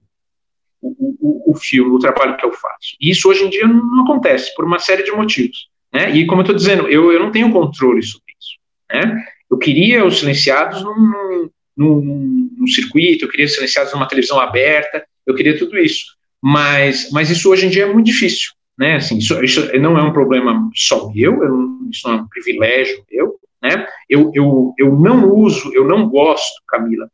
o, 0.83 1.17
o, 1.21 1.53
o 1.53 1.55
filme, 1.55 1.91
o 1.91 1.99
trabalho 1.99 2.37
que 2.37 2.45
eu 2.45 2.53
faço. 2.53 2.97
E 3.01 3.11
isso 3.11 3.29
hoje 3.29 3.45
em 3.45 3.51
dia 3.51 3.67
não, 3.67 4.03
acontece 4.03 4.55
por 4.55 4.65
uma 4.65 4.79
série 4.79 5.05
de 5.05 5.13
motivos, 5.13 5.69
né? 5.93 6.11
E 6.11 6.27
como 6.27 6.41
eu 6.41 6.43
estou 6.43 6.57
dizendo, 6.57 6.89
eu, 6.89 7.13
eu 7.13 7.21
não 7.21 7.31
tenho 7.31 7.53
controle 7.53 8.03
sobre 8.03 8.35
isso, 8.41 8.59
né? 8.93 9.25
Eu 9.51 9.59
queria 9.59 10.05
os 10.05 10.19
silenciados 10.19 10.83
num, 10.83 11.49
num, 11.77 12.51
num 12.59 12.67
circuito, 12.67 13.25
eu 13.25 13.29
queria 13.29 13.47
os 13.47 13.55
silenciados 13.55 13.93
numa 13.93 14.09
televisão 14.09 14.41
aberta, 14.41 15.05
eu 15.27 15.35
queria 15.35 15.57
tudo 15.57 15.79
isso. 15.79 16.17
Mas, 16.43 17.11
mas 17.13 17.31
isso 17.31 17.49
hoje 17.49 17.67
em 17.67 17.71
dia 17.71 17.85
é 17.85 17.93
muito 17.93 18.07
difícil, 18.07 18.51
né? 18.77 18.97
Assim, 18.97 19.19
isso, 19.19 19.43
isso 19.45 19.79
não 19.79 19.97
é 19.97 20.03
um 20.03 20.13
problema 20.13 20.69
só 20.75 21.09
meu, 21.13 21.43
eu, 21.45 21.79
isso 21.91 22.09
não 22.09 22.19
é 22.19 22.23
um 22.23 22.29
privilégio 22.29 23.05
meu, 23.11 23.39
né? 23.63 23.87
Eu, 24.09 24.33
eu, 24.35 24.75
eu 24.77 24.99
não 24.99 25.33
uso, 25.33 25.73
eu 25.73 25.87
não 25.87 26.09
gosto, 26.09 26.61
Camila, 26.67 27.09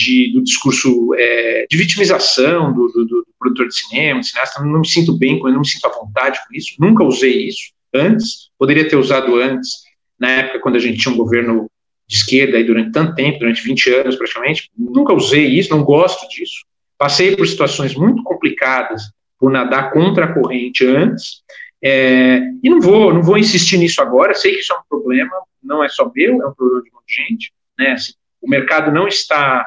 de, 0.00 0.32
do 0.32 0.42
discurso 0.42 1.14
é, 1.14 1.66
de 1.68 1.76
vitimização 1.76 2.72
do, 2.72 2.88
do, 2.88 3.04
do, 3.04 3.26
produtor 3.38 3.68
de 3.68 3.76
cinema, 3.76 4.22
cineasta, 4.22 4.62
não 4.62 4.80
me 4.80 4.88
sinto 4.88 5.16
bem 5.16 5.38
com 5.38 5.48
não 5.48 5.60
me 5.60 5.68
sinto 5.68 5.86
à 5.86 5.90
vontade 5.90 6.38
com 6.46 6.54
isso, 6.54 6.74
nunca 6.78 7.04
usei 7.04 7.48
isso 7.48 7.72
antes, 7.94 8.50
poderia 8.58 8.88
ter 8.88 8.96
usado 8.96 9.36
antes, 9.36 9.70
na 10.18 10.30
época 10.30 10.60
quando 10.60 10.76
a 10.76 10.78
gente 10.78 10.98
tinha 10.98 11.12
um 11.12 11.18
governo 11.18 11.70
de 12.06 12.16
esquerda 12.16 12.56
aí 12.56 12.64
durante 12.64 12.92
tanto 12.92 13.14
tempo, 13.14 13.38
durante 13.38 13.62
20 13.62 13.94
anos 13.94 14.16
praticamente, 14.16 14.70
nunca 14.76 15.12
usei 15.12 15.46
isso, 15.46 15.70
não 15.70 15.84
gosto 15.84 16.28
disso, 16.28 16.64
passei 16.96 17.36
por 17.36 17.46
situações 17.46 17.94
muito 17.94 18.22
complicadas 18.22 19.02
por 19.38 19.50
nadar 19.50 19.90
contra 19.90 20.26
a 20.26 20.32
corrente 20.32 20.86
antes, 20.86 21.42
é, 21.82 22.40
e 22.62 22.68
não 22.68 22.80
vou, 22.80 23.12
não 23.12 23.22
vou 23.22 23.38
insistir 23.38 23.78
nisso 23.78 24.02
agora, 24.02 24.34
sei 24.34 24.52
que 24.52 24.60
isso 24.60 24.72
é 24.72 24.76
um 24.76 24.82
problema, 24.88 25.30
não 25.62 25.82
é 25.82 25.88
só 25.88 26.10
meu, 26.14 26.42
é 26.42 26.46
um 26.46 26.54
problema 26.54 26.82
de 26.82 26.90
muita 26.90 27.06
gente, 27.08 27.52
né, 27.78 27.92
assim, 27.92 28.12
o 28.42 28.48
mercado 28.48 28.92
não 28.92 29.08
está 29.08 29.66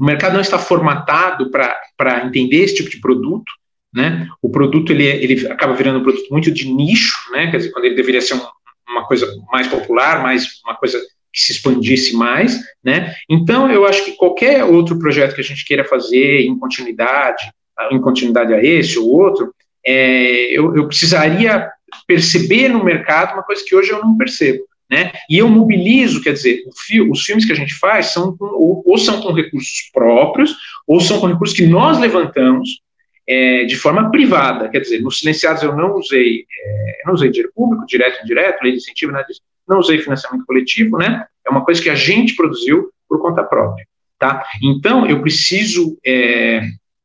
o 0.00 0.04
mercado 0.04 0.32
não 0.32 0.40
está 0.40 0.58
formatado 0.58 1.50
para 1.50 2.24
entender 2.24 2.62
esse 2.62 2.76
tipo 2.76 2.88
de 2.88 3.00
produto, 3.00 3.52
né? 3.94 4.26
O 4.40 4.48
produto 4.50 4.92
ele, 4.92 5.04
ele 5.04 5.46
acaba 5.48 5.74
virando 5.74 5.98
um 5.98 6.02
produto 6.02 6.26
muito 6.30 6.50
de 6.50 6.72
nicho, 6.72 7.18
né? 7.32 7.50
Quer 7.50 7.58
dizer, 7.58 7.70
quando 7.70 7.84
ele 7.84 7.96
deveria 7.96 8.22
ser 8.22 8.34
um, 8.34 8.40
uma 8.88 9.06
coisa 9.06 9.30
mais 9.52 9.66
popular, 9.66 10.22
mais 10.22 10.60
uma 10.64 10.74
coisa 10.74 10.98
que 11.30 11.40
se 11.40 11.52
expandisse 11.52 12.16
mais, 12.16 12.58
né? 12.82 13.14
Então, 13.28 13.70
eu 13.70 13.84
acho 13.84 14.02
que 14.04 14.12
qualquer 14.12 14.64
outro 14.64 14.98
projeto 14.98 15.34
que 15.34 15.42
a 15.42 15.44
gente 15.44 15.66
queira 15.66 15.84
fazer 15.84 16.40
em 16.46 16.58
continuidade, 16.58 17.52
em 17.90 18.00
continuidade 18.00 18.54
a 18.54 18.64
esse 18.64 18.98
ou 18.98 19.06
outro, 19.06 19.54
é, 19.84 20.46
eu, 20.50 20.74
eu 20.74 20.86
precisaria 20.86 21.70
perceber 22.06 22.68
no 22.68 22.82
mercado 22.82 23.34
uma 23.34 23.42
coisa 23.42 23.62
que 23.66 23.74
hoje 23.76 23.90
eu 23.90 24.00
não 24.00 24.16
percebo. 24.16 24.64
Né? 24.90 25.12
E 25.30 25.38
eu 25.38 25.48
mobilizo, 25.48 26.20
quer 26.20 26.32
dizer, 26.32 26.64
fi 26.84 27.00
os 27.00 27.22
filmes 27.22 27.44
que 27.44 27.52
a 27.52 27.56
gente 27.56 27.74
faz 27.74 28.06
são 28.06 28.36
com, 28.36 28.44
ou, 28.46 28.82
ou, 28.84 28.98
são 28.98 29.20
com 29.20 29.32
recursos 29.32 29.88
próprios, 29.92 30.56
ou 30.84 31.00
são 31.00 31.20
com 31.20 31.28
recursos 31.28 31.56
que 31.56 31.64
nós 31.64 32.00
levantamos 32.00 32.82
é, 33.24 33.64
de 33.64 33.76
forma 33.76 34.10
privada. 34.10 34.68
Quer 34.68 34.80
dizer, 34.80 35.00
nos 35.00 35.20
silenciados 35.20 35.62
eu 35.62 35.76
não 35.76 35.94
usei, 35.94 36.40
é, 36.40 37.02
não 37.06 37.14
usei 37.14 37.30
dinheiro 37.30 37.52
público, 37.54 37.86
direto 37.86 38.18
e 38.18 38.24
indireto, 38.24 38.62
lei 38.64 38.72
de 38.72 38.78
incentivo, 38.78 39.12
disso. 39.28 39.40
Não 39.68 39.78
usei 39.78 39.98
financiamento 39.98 40.44
coletivo, 40.44 40.98
né? 40.98 41.24
É 41.46 41.50
uma 41.50 41.64
coisa 41.64 41.80
que 41.80 41.88
a 41.88 41.94
gente 41.94 42.34
produziu 42.34 42.90
por 43.08 43.22
conta 43.22 43.44
própria, 43.44 43.86
tá? 44.18 44.44
Então, 44.60 45.06
eu 45.06 45.22
preciso, 45.22 45.96
é, 46.04 46.62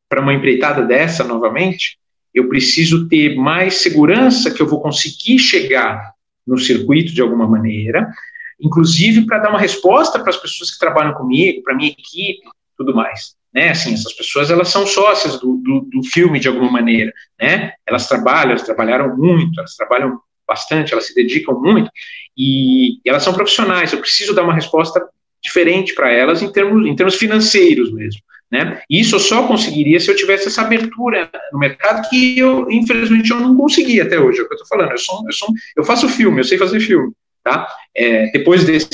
para 0.08 0.20
uma 0.20 0.34
empreitada 0.34 0.82
dessa, 0.82 1.22
novamente, 1.22 1.98
eu 2.34 2.48
preciso 2.48 3.08
ter 3.08 3.36
mais 3.36 3.76
segurança 3.76 4.50
que 4.50 4.60
eu 4.60 4.66
vou 4.66 4.80
conseguir 4.82 5.38
chegar 5.38 6.15
no 6.46 6.58
circuito 6.58 7.12
de 7.12 7.20
alguma 7.20 7.46
maneira, 7.46 8.08
inclusive 8.60 9.26
para 9.26 9.38
dar 9.38 9.50
uma 9.50 9.58
resposta 9.58 10.18
para 10.18 10.30
as 10.30 10.36
pessoas 10.36 10.70
que 10.70 10.78
trabalham 10.78 11.14
comigo, 11.14 11.62
para 11.62 11.74
minha 11.74 11.90
equipe, 11.90 12.40
tudo 12.76 12.94
mais. 12.94 13.34
Né, 13.52 13.70
assim, 13.70 13.94
essas 13.94 14.12
pessoas 14.12 14.50
elas 14.50 14.68
são 14.68 14.86
sócias 14.86 15.40
do, 15.40 15.56
do, 15.56 15.80
do, 15.90 16.02
filme 16.02 16.38
de 16.38 16.46
alguma 16.46 16.70
maneira, 16.70 17.10
né? 17.40 17.72
Elas 17.86 18.06
trabalham, 18.06 18.50
elas 18.50 18.64
trabalharam 18.64 19.16
muito, 19.16 19.58
elas 19.58 19.74
trabalham 19.74 20.20
bastante, 20.46 20.92
elas 20.92 21.06
se 21.06 21.14
dedicam 21.14 21.58
muito 21.58 21.90
e, 22.36 22.96
e 22.96 23.08
elas 23.08 23.22
são 23.22 23.32
profissionais. 23.32 23.92
Eu 23.92 24.00
preciso 24.00 24.34
dar 24.34 24.42
uma 24.42 24.52
resposta 24.52 25.00
diferente 25.42 25.94
para 25.94 26.12
elas 26.12 26.42
em 26.42 26.52
termos, 26.52 26.86
em 26.86 26.94
termos 26.94 27.14
financeiros 27.14 27.90
mesmo. 27.92 28.20
Né? 28.50 28.80
E 28.88 29.00
isso 29.00 29.16
eu 29.16 29.20
só 29.20 29.46
conseguiria 29.46 29.98
se 29.98 30.08
eu 30.08 30.16
tivesse 30.16 30.46
essa 30.46 30.62
abertura 30.62 31.28
no 31.52 31.58
mercado 31.58 32.08
que 32.08 32.38
eu, 32.38 32.70
infelizmente, 32.70 33.30
eu 33.30 33.40
não 33.40 33.56
consegui 33.56 34.00
até 34.00 34.20
hoje. 34.20 34.38
É 34.38 34.42
o 34.42 34.46
que 34.46 34.54
eu 34.54 34.56
estou 34.56 34.68
falando. 34.68 34.92
Eu, 34.92 34.98
sou, 34.98 35.24
eu, 35.26 35.32
sou, 35.32 35.48
eu 35.76 35.84
faço 35.84 36.08
filme, 36.08 36.40
eu 36.40 36.44
sei 36.44 36.56
fazer 36.56 36.80
filme. 36.80 37.12
Tá? 37.42 37.68
É, 37.94 38.30
depois 38.32 38.64
desse, 38.64 38.88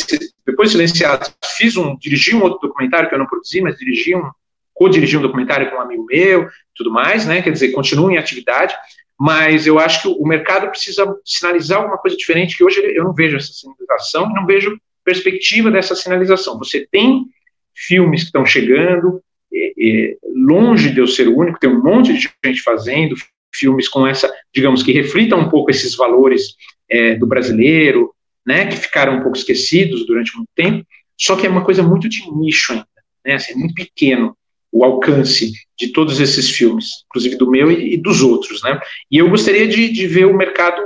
depois 0.47 0.71
de 0.71 0.77
silenciado, 0.77 1.31
fiz 1.57 1.77
um, 1.77 1.97
dirigi 1.97 2.35
um 2.35 2.43
outro 2.43 2.69
documentário 2.69 3.09
que 3.09 3.15
eu 3.15 3.19
não 3.19 3.27
produzi, 3.27 3.61
mas 3.61 3.77
dirigi 3.79 4.15
um, 4.15 4.31
co-dirigi 4.75 5.17
um 5.17 5.23
documentário 5.23 5.71
com 5.71 5.77
um 5.77 5.81
amigo 5.81 6.05
meu, 6.05 6.49
tudo 6.75 6.91
mais, 6.91 7.27
né? 7.27 7.41
Quer 7.41 7.53
dizer, 7.53 7.73
continuo 7.73 8.11
em 8.11 8.19
atividade, 8.19 8.75
mas 9.19 9.67
eu 9.67 9.79
acho 9.79 10.03
que 10.03 10.09
o 10.09 10.27
mercado 10.27 10.69
precisa 10.69 11.07
sinalizar 11.25 11.79
alguma 11.79 11.99
coisa 11.99 12.17
diferente, 12.17 12.57
que 12.57 12.65
hoje 12.65 12.81
eu 12.95 13.05
não 13.05 13.15
vejo 13.15 13.37
essa 13.37 13.53
sinalização, 13.53 14.29
não 14.29 14.47
vejo 14.47 14.79
perspectiva 15.05 15.71
dessa 15.71 15.95
sinalização. 15.95 16.59
Você 16.59 16.87
tem 16.91 17.27
filmes 17.75 18.23
que 18.23 18.27
estão 18.27 18.45
chegando, 18.45 19.23
é, 19.55 20.17
longe 20.35 20.91
de 20.91 21.01
eu 21.01 21.07
ser 21.07 21.29
o 21.29 21.37
único, 21.37 21.59
tem 21.59 21.71
um 21.71 21.83
monte 21.83 22.13
de 22.13 22.29
gente 22.45 22.63
fazendo 22.63 23.15
filmes 23.55 23.89
com 23.89 24.07
essa, 24.07 24.33
digamos, 24.55 24.83
que 24.83 24.93
reflitam 24.93 25.41
um 25.41 25.49
pouco 25.49 25.71
esses 25.71 25.95
valores 25.95 26.55
é, 26.89 27.15
do 27.15 27.27
brasileiro, 27.27 28.15
né, 28.47 28.67
que 28.67 28.77
ficaram 28.77 29.19
um 29.19 29.23
pouco 29.23 29.37
esquecidos 29.37 30.07
durante 30.07 30.35
muito 30.37 30.49
tempo, 30.55 30.87
só 31.19 31.37
que 31.37 31.47
é 31.47 31.51
uma 31.51 31.65
coisa 31.65 31.83
muito 31.83 32.09
de 32.09 32.29
nicho 32.33 32.73
ainda, 32.73 32.87
né, 33.25 33.35
assim, 33.35 33.55
muito 33.55 33.75
pequeno 33.75 34.37
o 34.75 34.85
alcance 34.85 35.53
de 35.79 35.89
todos 35.89 36.19
esses 36.19 36.49
filmes, 36.49 37.05
inclusive 37.07 37.37
do 37.37 37.51
meu 37.51 37.71
e, 37.71 37.95
e 37.95 37.97
dos 37.99 38.23
outros, 38.23 38.63
né, 38.63 38.81
e 39.11 39.19
eu 39.19 39.29
gostaria 39.29 39.69
de, 39.69 39.93
de 39.93 40.07
ver 40.07 40.25
o 40.25 40.37
mercado 40.37 40.83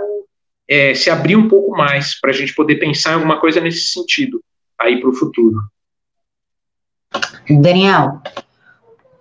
é, 0.69 0.93
se 0.95 1.09
abrir 1.09 1.37
um 1.37 1.49
pouco 1.49 1.71
mais, 1.71 2.19
para 2.21 2.31
a 2.31 2.35
gente 2.35 2.55
poder 2.55 2.77
pensar 2.77 3.13
em 3.13 3.15
alguma 3.15 3.41
coisa 3.41 3.61
nesse 3.61 3.85
sentido, 3.93 4.43
aí 4.79 5.01
para 5.01 5.09
o 5.09 5.15
futuro. 5.15 5.57
Daniel, 7.49 8.21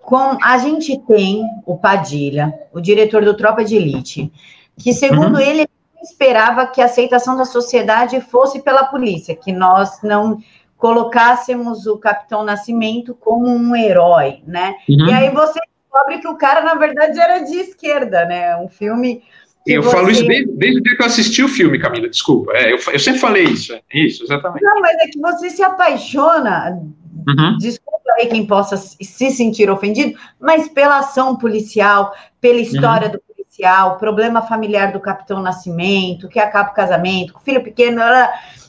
com 0.06 0.38
a 0.40 0.56
gente 0.58 0.96
tem 1.00 1.42
o 1.66 1.76
Padilha, 1.76 2.54
o 2.72 2.80
diretor 2.80 3.24
do 3.24 3.36
Tropa 3.36 3.64
de 3.64 3.74
Elite, 3.74 4.32
que 4.78 4.92
segundo 4.92 5.34
uhum. 5.34 5.40
ele 5.40 5.66
esperava 6.00 6.64
que 6.68 6.80
a 6.80 6.84
aceitação 6.84 7.36
da 7.36 7.44
sociedade 7.44 8.20
fosse 8.20 8.62
pela 8.62 8.84
polícia, 8.84 9.34
que 9.34 9.50
nós 9.50 10.00
não 10.04 10.38
colocássemos 10.76 11.88
o 11.88 11.98
Capitão 11.98 12.44
Nascimento 12.44 13.16
como 13.16 13.48
um 13.48 13.74
herói, 13.74 14.44
né? 14.46 14.76
Uhum. 14.88 15.08
E 15.08 15.12
aí 15.12 15.30
você 15.30 15.58
descobre 15.82 16.18
que 16.20 16.28
o 16.28 16.36
cara 16.36 16.60
na 16.60 16.76
verdade 16.76 17.18
era 17.18 17.40
de 17.40 17.56
esquerda, 17.56 18.24
né? 18.26 18.56
Um 18.58 18.68
filme 18.68 19.24
eu 19.66 19.82
você... 19.82 19.90
falo 19.90 20.08
isso 20.08 20.24
desde, 20.24 20.52
desde 20.52 20.78
o 20.78 20.82
dia 20.84 20.96
que 20.96 21.02
eu 21.02 21.06
assisti 21.06 21.42
o 21.42 21.48
filme, 21.48 21.80
Camila, 21.80 22.08
desculpa. 22.08 22.52
É, 22.52 22.72
eu, 22.72 22.78
eu 22.92 22.98
sempre 23.00 23.18
falei 23.18 23.42
isso, 23.42 23.74
é, 23.74 23.80
isso, 23.92 24.22
exatamente. 24.22 24.62
Não, 24.62 24.80
mas 24.80 24.94
é 25.00 25.08
que 25.08 25.18
você 25.18 25.50
se 25.50 25.64
apaixona, 25.64 26.80
uhum. 27.26 27.58
desculpa 27.58 27.85
aí 28.12 28.26
quem 28.26 28.46
possa 28.46 28.76
se 28.76 29.30
sentir 29.30 29.70
ofendido, 29.70 30.18
mas 30.40 30.68
pela 30.68 30.98
ação 30.98 31.36
policial, 31.36 32.12
pela 32.40 32.60
história 32.60 33.06
uhum. 33.06 33.12
do 33.12 33.20
policial, 33.20 33.96
problema 33.96 34.42
familiar 34.42 34.92
do 34.92 35.00
Capitão 35.00 35.40
Nascimento, 35.40 36.28
que 36.28 36.38
acaba 36.38 36.70
o 36.70 36.74
casamento, 36.74 37.32
com 37.32 37.40
o 37.40 37.42
filho 37.42 37.62
pequeno, 37.62 38.00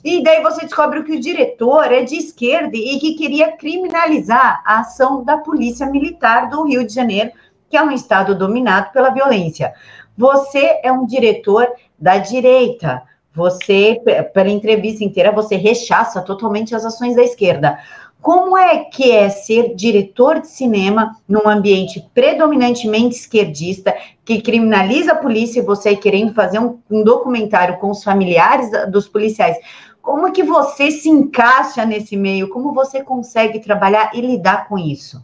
e 0.03 0.23
daí 0.23 0.41
você 0.41 0.61
descobre 0.61 1.03
que 1.03 1.13
o 1.13 1.19
diretor 1.19 1.91
é 1.91 2.03
de 2.03 2.15
esquerda 2.15 2.75
e 2.77 2.97
que 2.99 3.15
queria 3.15 3.51
criminalizar 3.51 4.61
a 4.65 4.79
ação 4.79 5.23
da 5.23 5.37
Polícia 5.37 5.85
Militar 5.85 6.49
do 6.49 6.63
Rio 6.63 6.85
de 6.85 6.93
Janeiro, 6.93 7.31
que 7.69 7.75
é 7.75 7.83
um 7.83 7.91
estado 7.91 8.33
dominado 8.33 8.91
pela 8.93 9.09
violência. 9.09 9.73
Você 10.17 10.79
é 10.83 10.91
um 10.91 11.05
diretor 11.05 11.67
da 11.99 12.17
direita. 12.17 13.03
Você, 13.33 14.01
pela 14.33 14.49
entrevista 14.49 15.03
inteira, 15.03 15.31
você 15.31 15.55
rechaça 15.57 16.21
totalmente 16.21 16.73
as 16.73 16.85
ações 16.85 17.15
da 17.15 17.23
esquerda. 17.23 17.77
Como 18.21 18.57
é 18.57 18.83
que 18.85 19.11
é 19.11 19.29
ser 19.29 19.75
diretor 19.75 20.41
de 20.41 20.47
cinema 20.47 21.15
num 21.27 21.47
ambiente 21.47 22.03
predominantemente 22.13 23.15
esquerdista, 23.15 23.95
que 24.25 24.41
criminaliza 24.41 25.13
a 25.13 25.15
polícia 25.15 25.59
e 25.59 25.65
você 25.65 25.95
querendo 25.95 26.33
fazer 26.33 26.59
um, 26.59 26.79
um 26.89 27.03
documentário 27.03 27.77
com 27.77 27.89
os 27.89 28.03
familiares 28.03 28.69
dos 28.91 29.07
policiais? 29.07 29.57
Como 30.01 30.27
é 30.27 30.31
que 30.31 30.43
você 30.43 30.89
se 30.89 31.09
encaixa 31.09 31.85
nesse 31.85 32.15
meio? 32.17 32.49
Como 32.49 32.73
você 32.73 33.03
consegue 33.03 33.59
trabalhar 33.59 34.11
e 34.13 34.21
lidar 34.21 34.67
com 34.67 34.77
isso? 34.77 35.23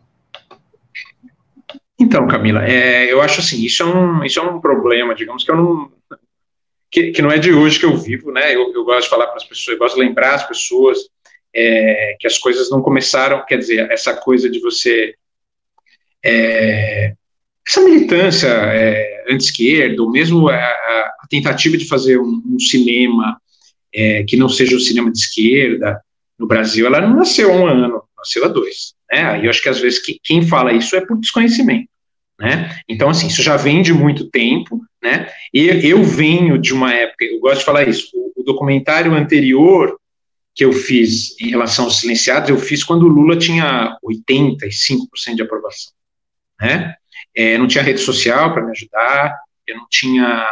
Então, 1.99 2.27
Camila, 2.27 2.65
é, 2.65 3.11
eu 3.11 3.21
acho 3.21 3.39
assim, 3.39 3.63
isso 3.63 3.81
é, 3.81 3.85
um, 3.85 4.23
isso 4.23 4.39
é 4.39 4.43
um 4.43 4.59
problema, 4.59 5.15
digamos 5.15 5.43
que 5.43 5.51
eu 5.51 5.55
não, 5.55 5.91
que, 6.91 7.11
que 7.11 7.21
não 7.21 7.31
é 7.31 7.37
de 7.37 7.53
hoje 7.53 7.79
que 7.79 7.85
eu 7.85 7.95
vivo, 7.95 8.31
né? 8.31 8.53
Eu, 8.53 8.73
eu 8.73 8.83
gosto 8.83 9.03
de 9.03 9.09
falar 9.09 9.27
para 9.27 9.37
as 9.37 9.43
pessoas, 9.43 9.73
eu 9.73 9.79
gosto 9.79 9.95
de 9.95 10.01
lembrar 10.01 10.35
as 10.35 10.47
pessoas 10.47 10.97
é, 11.55 12.15
que 12.19 12.27
as 12.27 12.37
coisas 12.37 12.69
não 12.69 12.81
começaram, 12.81 13.45
quer 13.45 13.57
dizer, 13.57 13.91
essa 13.91 14.13
coisa 14.15 14.49
de 14.49 14.59
você 14.59 15.15
é, 16.23 17.13
essa 17.67 17.81
militância 17.81 18.47
é, 18.47 19.25
anti-esquerda, 19.29 20.01
ou 20.01 20.11
mesmo 20.11 20.49
a, 20.49 20.55
a, 20.55 21.27
tentativa 21.29 21.77
de 21.77 21.87
fazer 21.87 22.19
um, 22.19 22.41
um 22.45 22.59
cinema 22.59 23.37
é, 23.93 24.23
que 24.23 24.37
não 24.37 24.49
seja 24.49 24.75
um 24.75 24.79
cinema 24.79 25.11
de 25.11 25.17
esquerda 25.17 25.99
no 26.37 26.47
Brasil, 26.47 26.85
ela 26.85 27.01
não 27.01 27.15
nasceu 27.15 27.51
há 27.51 27.55
um 27.55 27.65
ano, 27.65 28.03
nasceu 28.17 28.45
há 28.45 28.47
dois. 28.47 28.93
Né? 29.11 29.41
E 29.41 29.45
eu 29.45 29.49
acho 29.49 29.61
que 29.61 29.69
às 29.69 29.79
vezes 29.79 29.99
que, 29.99 30.19
quem 30.23 30.45
fala 30.45 30.73
isso 30.73 30.95
é 30.95 31.05
por 31.05 31.17
desconhecimento. 31.19 31.87
Né? 32.39 32.77
Então, 32.89 33.09
assim, 33.09 33.27
isso 33.27 33.41
já 33.41 33.55
vem 33.55 33.81
de 33.81 33.93
muito 33.93 34.29
tempo, 34.29 34.81
né? 35.01 35.29
E 35.53 35.67
eu 35.87 36.03
venho 36.03 36.57
de 36.57 36.73
uma 36.73 36.91
época, 36.93 37.23
eu 37.23 37.39
gosto 37.39 37.59
de 37.59 37.65
falar 37.65 37.87
isso, 37.87 38.09
o, 38.13 38.41
o 38.41 38.43
documentário 38.43 39.13
anterior 39.13 39.97
que 40.55 40.63
eu 40.63 40.71
fiz 40.71 41.39
em 41.39 41.49
relação 41.49 41.85
aos 41.85 41.99
silenciados, 41.99 42.49
eu 42.49 42.57
fiz 42.57 42.83
quando 42.83 43.03
o 43.03 43.09
Lula 43.09 43.37
tinha 43.37 43.97
85% 44.03 45.35
de 45.35 45.41
aprovação, 45.41 45.93
né? 46.61 46.95
É, 47.35 47.57
não 47.57 47.67
tinha 47.67 47.83
rede 47.83 47.99
social 47.99 48.53
para 48.53 48.63
me 48.63 48.71
ajudar, 48.71 49.35
eu 49.65 49.77
não 49.77 49.87
tinha, 49.89 50.47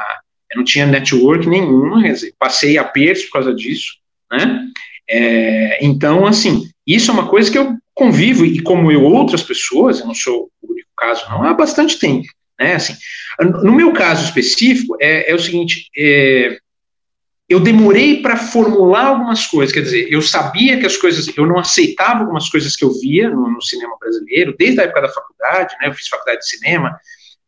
eu 0.52 0.58
não 0.58 0.64
tinha 0.64 0.88
network 0.88 1.48
nenhuma, 1.48 2.02
dizer, 2.02 2.34
passei 2.40 2.78
apertos 2.78 3.26
por 3.26 3.34
causa 3.34 3.54
disso, 3.54 3.94
né? 4.32 4.68
É, 5.08 5.86
então, 5.86 6.26
assim, 6.26 6.70
isso 6.88 7.12
é 7.12 7.14
uma 7.14 7.28
coisa 7.28 7.52
que 7.52 7.58
eu 7.58 7.78
convivo, 7.94 8.46
e 8.46 8.62
como 8.62 8.92
eu, 8.92 9.04
outras 9.04 9.44
pessoas, 9.44 10.00
eu 10.00 10.08
não 10.08 10.16
sou 10.16 10.50
o 10.62 10.72
único 10.72 10.90
caso, 10.98 11.30
não, 11.30 11.44
há 11.44 11.54
bastante 11.54 12.00
tempo, 12.00 12.28
né? 12.60 12.76
Assim, 12.76 12.96
no 13.40 13.74
meu 13.74 13.94
caso 13.94 14.26
específico, 14.26 14.98
é, 15.00 15.30
é 15.30 15.36
o 15.36 15.40
seguinte, 15.40 15.90
é, 15.96 16.58
eu 17.52 17.60
demorei 17.60 18.22
para 18.22 18.38
formular 18.38 19.08
algumas 19.08 19.46
coisas, 19.46 19.74
quer 19.74 19.82
dizer, 19.82 20.08
eu 20.10 20.22
sabia 20.22 20.80
que 20.80 20.86
as 20.86 20.96
coisas, 20.96 21.30
eu 21.36 21.46
não 21.46 21.60
aceitava 21.60 22.22
algumas 22.22 22.50
coisas 22.50 22.76
que 22.78 22.86
eu 22.86 22.92
via 23.00 23.30
no, 23.30 23.50
no 23.50 23.62
cinema 23.62 23.98
brasileiro, 24.00 24.56
desde 24.58 24.80
a 24.80 24.84
época 24.84 25.02
da 25.02 25.10
faculdade, 25.10 25.76
né, 25.82 25.90
eu 25.90 25.94
fiz 25.94 26.08
faculdade 26.08 26.40
de 26.40 26.48
cinema, 26.48 26.98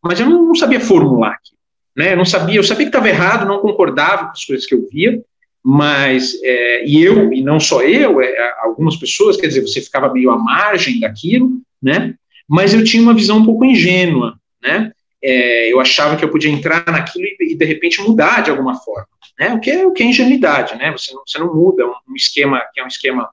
mas 0.04 0.20
eu 0.20 0.30
não, 0.30 0.44
não 0.44 0.56
sabia 0.56 0.80
formular 0.80 1.32
aqui, 1.32 1.54
né, 1.96 2.12
eu 2.12 2.18
não 2.18 2.26
sabia, 2.26 2.58
eu 2.58 2.64
sabia 2.64 2.86
que 2.86 2.90
estava 2.90 3.08
errado, 3.08 3.48
não 3.48 3.60
concordava 3.60 4.26
com 4.26 4.32
as 4.32 4.44
coisas 4.44 4.66
que 4.66 4.76
eu 4.76 4.86
via, 4.92 5.22
mas, 5.64 6.38
é, 6.44 6.86
e 6.86 7.02
eu, 7.02 7.32
e 7.32 7.42
não 7.42 7.58
só 7.58 7.82
eu, 7.82 8.22
é, 8.22 8.54
algumas 8.62 8.98
pessoas, 8.98 9.38
quer 9.38 9.48
dizer, 9.48 9.62
você 9.62 9.80
ficava 9.80 10.12
meio 10.12 10.32
à 10.32 10.38
margem 10.38 11.00
daquilo, 11.00 11.62
né, 11.82 12.14
mas 12.48 12.74
eu 12.74 12.84
tinha 12.84 13.02
uma 13.02 13.14
visão 13.14 13.38
um 13.38 13.46
pouco 13.46 13.64
ingênua, 13.64 14.36
né, 14.62 14.92
é, 15.24 15.72
eu 15.72 15.80
achava 15.80 16.18
que 16.18 16.26
eu 16.26 16.30
podia 16.30 16.52
entrar 16.52 16.86
naquilo 16.88 17.26
e, 17.40 17.56
de 17.56 17.66
repente 17.66 18.02
mudar 18.02 18.42
de 18.42 18.52
alguma 18.52 18.76
forma 18.76 19.08
né? 19.40 19.54
O 19.54 19.60
que 19.60 19.72
é 19.72 19.86
o 19.86 19.92
que 19.92 20.04
é 20.04 20.06
ingenuidade, 20.06 20.76
né? 20.76 20.92
Você 20.92 21.14
não, 21.14 21.24
você 21.26 21.40
não 21.40 21.54
muda 21.54 21.86
um, 21.86 21.94
um 22.10 22.16
esquema 22.16 22.62
que 22.74 22.80
é 22.80 22.84
um 22.84 22.88
esquema 22.88 23.30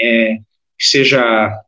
é, 0.00 0.36
que 0.78 0.86
seja 0.86 1.60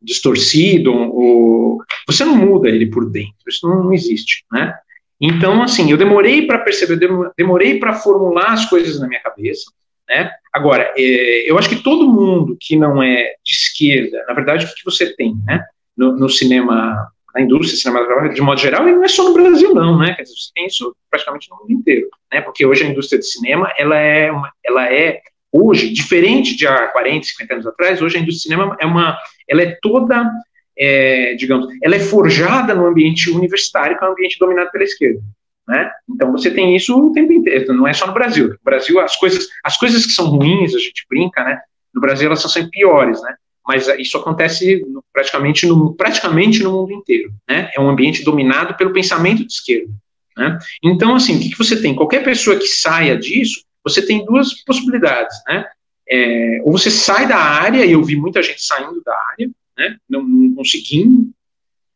distorcido 0.00 0.92
ou 0.92 1.78
você 2.06 2.24
não 2.24 2.36
muda 2.36 2.68
ele 2.68 2.86
por 2.86 3.10
dentro. 3.10 3.34
Isso 3.48 3.66
não, 3.68 3.84
não 3.84 3.92
existe, 3.92 4.44
né? 4.52 4.74
Então, 5.20 5.62
assim, 5.62 5.90
eu 5.90 5.96
demorei 5.96 6.46
para 6.46 6.58
perceber, 6.58 6.98
demorei 7.36 7.78
para 7.78 7.94
formular 7.94 8.52
as 8.52 8.66
coisas 8.66 9.00
na 9.00 9.06
minha 9.06 9.22
cabeça, 9.22 9.70
né? 10.08 10.30
Agora, 10.52 10.92
é, 10.96 11.50
eu 11.50 11.56
acho 11.58 11.68
que 11.68 11.82
todo 11.82 12.10
mundo 12.10 12.56
que 12.60 12.76
não 12.76 13.02
é 13.02 13.34
de 13.42 13.52
esquerda, 13.52 14.24
na 14.26 14.34
verdade, 14.34 14.66
o 14.66 14.74
que 14.74 14.84
você 14.84 15.14
tem, 15.14 15.34
né? 15.46 15.64
No, 15.96 16.16
no 16.16 16.28
cinema 16.28 17.08
na 17.34 17.42
indústria 17.42 17.76
cinematográfica 17.76 18.34
de 18.34 18.40
modo 18.40 18.60
geral, 18.60 18.88
e 18.88 18.92
não 18.92 19.04
é 19.04 19.08
só 19.08 19.24
no 19.24 19.34
Brasil, 19.34 19.74
não, 19.74 19.98
né? 19.98 20.14
Quer 20.14 20.22
dizer, 20.22 20.34
você 20.34 20.50
tem 20.54 20.66
isso 20.66 20.94
praticamente 21.10 21.50
no 21.50 21.56
mundo 21.56 21.72
inteiro, 21.72 22.08
né? 22.32 22.40
Porque 22.40 22.64
hoje 22.64 22.84
a 22.84 22.88
indústria 22.88 23.18
de 23.18 23.26
cinema, 23.26 23.72
ela 23.76 23.96
é, 23.96 24.30
uma, 24.30 24.52
ela 24.64 24.92
é 24.92 25.20
hoje, 25.52 25.92
diferente 25.92 26.56
de 26.56 26.66
há 26.66 26.86
40, 26.88 27.26
50 27.26 27.54
anos 27.54 27.66
atrás, 27.66 28.00
hoje 28.00 28.16
a 28.16 28.20
indústria 28.20 28.38
de 28.38 28.42
cinema 28.42 28.76
é 28.80 28.86
uma, 28.86 29.18
ela 29.48 29.62
é 29.62 29.76
toda, 29.82 30.30
é, 30.78 31.34
digamos, 31.34 31.66
ela 31.82 31.96
é 31.96 32.00
forjada 32.00 32.74
no 32.74 32.86
ambiente 32.86 33.30
universitário, 33.30 33.98
que 33.98 34.04
é 34.04 34.08
um 34.08 34.12
ambiente 34.12 34.38
dominado 34.38 34.70
pela 34.70 34.84
esquerda. 34.84 35.20
Né? 35.66 35.90
Então 36.08 36.30
você 36.30 36.50
tem 36.50 36.76
isso 36.76 36.94
o 36.94 37.12
tempo 37.12 37.32
inteiro, 37.32 37.72
não 37.72 37.88
é 37.88 37.92
só 37.92 38.06
no 38.06 38.12
Brasil. 38.12 38.48
No 38.48 38.58
Brasil 38.62 39.00
as 39.00 39.16
coisas, 39.16 39.48
as 39.64 39.76
coisas 39.76 40.04
que 40.04 40.12
são 40.12 40.26
ruins, 40.26 40.74
a 40.74 40.78
gente 40.78 41.06
brinca, 41.08 41.42
né? 41.42 41.60
No 41.92 42.00
Brasil 42.00 42.26
elas 42.26 42.40
são 42.40 42.50
sempre 42.50 42.70
piores, 42.70 43.22
né? 43.22 43.34
Mas 43.66 43.88
isso 43.98 44.18
acontece 44.18 44.84
praticamente 45.12 45.66
no, 45.66 45.94
praticamente 45.94 46.62
no 46.62 46.72
mundo 46.72 46.92
inteiro. 46.92 47.32
Né? 47.48 47.70
É 47.74 47.80
um 47.80 47.88
ambiente 47.88 48.22
dominado 48.22 48.76
pelo 48.76 48.92
pensamento 48.92 49.44
de 49.46 49.52
esquerda. 49.52 49.92
Né? 50.36 50.58
Então, 50.82 51.14
assim, 51.14 51.36
o 51.36 51.40
que, 51.40 51.50
que, 51.50 51.58
você 51.58 51.80
tem? 51.80 51.94
Qualquer 51.94 52.22
pessoa 52.22 52.58
que 52.58 52.66
saia 52.66 53.16
disso, 53.16 53.64
você 53.82 54.04
tem 54.04 54.24
duas 54.24 54.52
possibilidades. 54.64 55.36
Né? 55.48 55.64
É, 56.08 56.60
ou 56.62 56.72
você 56.72 56.90
sai 56.90 57.26
da 57.26 57.38
área, 57.38 57.84
e 57.84 57.92
eu 57.92 58.02
vi 58.02 58.16
muita 58.16 58.42
gente 58.42 58.62
saindo 58.62 59.02
da 59.04 59.14
área, 59.32 59.50
né? 59.78 59.96
não, 60.08 60.22
não 60.22 60.54
conseguindo, 60.54 61.30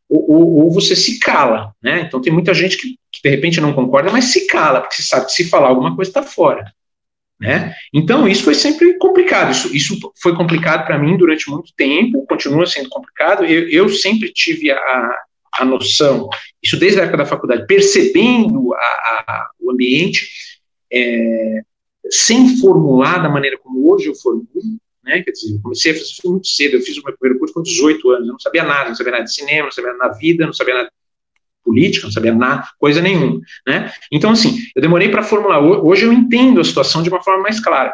ou, 0.08 0.30
ou, 0.30 0.64
ou, 0.64 0.72
você 0.72 0.96
se 0.96 1.18
cala. 1.18 1.74
Né? 1.82 2.02
Então, 2.02 2.20
tem 2.20 2.32
muita 2.32 2.54
gente 2.54 2.78
que, 2.78 2.96
que, 3.12 3.22
de 3.22 3.28
repente 3.28 3.60
não 3.60 3.74
concorda, 3.74 4.10
mas 4.10 4.26
se 4.26 4.46
cala, 4.46 4.80
porque 4.80 4.96
você 4.96 5.02
sabe 5.02 5.26
que 5.26 5.32
se 5.32 5.48
falar 5.50 5.68
alguma 5.68 5.94
coisa 5.94 6.10
está 6.10 6.22
fora. 6.22 6.72
Né? 7.40 7.72
Então, 7.94 8.26
isso 8.26 8.42
foi 8.42 8.54
sempre 8.54 8.98
complicado. 8.98 9.52
Isso, 9.52 9.74
isso 9.74 10.12
foi 10.20 10.34
complicado 10.34 10.84
para 10.84 10.98
mim 10.98 11.16
durante 11.16 11.48
muito 11.48 11.72
tempo, 11.76 12.26
continua 12.26 12.66
sendo 12.66 12.88
complicado. 12.88 13.44
Eu, 13.44 13.68
eu 13.68 13.88
sempre 13.88 14.32
tive 14.32 14.70
a, 14.72 15.16
a 15.54 15.64
noção, 15.64 16.28
isso 16.62 16.78
desde 16.78 17.00
a 17.00 17.04
época 17.04 17.18
da 17.18 17.26
faculdade, 17.26 17.66
percebendo 17.66 18.74
a, 18.74 18.78
a, 18.78 19.50
o 19.60 19.70
ambiente, 19.70 20.28
é, 20.92 21.62
sem 22.10 22.56
formular 22.58 23.18
da 23.22 23.28
maneira 23.28 23.58
como 23.58 23.92
hoje 23.92 24.08
eu 24.08 24.14
formulo. 24.16 24.48
Né? 25.04 25.22
Quer 25.22 25.30
dizer, 25.30 25.54
eu 25.54 25.62
comecei 25.62 25.92
a 25.92 25.94
fazer 25.94 26.12
muito 26.24 26.48
cedo. 26.48 26.76
Eu 26.76 26.82
fiz 26.82 26.96
o 26.98 27.04
meu 27.04 27.16
primeiro 27.16 27.38
curso 27.38 27.54
com 27.54 27.62
18 27.62 28.10
anos. 28.10 28.26
Eu 28.26 28.32
não 28.32 28.40
sabia 28.40 28.64
nada, 28.64 28.88
não 28.88 28.96
sabia 28.96 29.12
nada 29.12 29.24
de 29.24 29.34
cinema, 29.34 29.64
não 29.64 29.72
sabia 29.72 29.92
nada 29.92 30.08
da 30.08 30.18
vida, 30.18 30.44
não 30.44 30.52
sabia 30.52 30.74
nada 30.74 30.92
política, 31.68 32.06
não 32.06 32.12
sabia 32.12 32.34
nada, 32.34 32.66
coisa 32.78 33.02
nenhuma, 33.02 33.40
né? 33.66 33.92
Então, 34.10 34.30
assim, 34.30 34.56
eu 34.74 34.80
demorei 34.80 35.10
para 35.10 35.22
formular. 35.22 35.60
Hoje 35.60 36.06
eu 36.06 36.12
entendo 36.12 36.60
a 36.60 36.64
situação 36.64 37.02
de 37.02 37.10
uma 37.10 37.22
forma 37.22 37.42
mais 37.42 37.60
clara. 37.60 37.92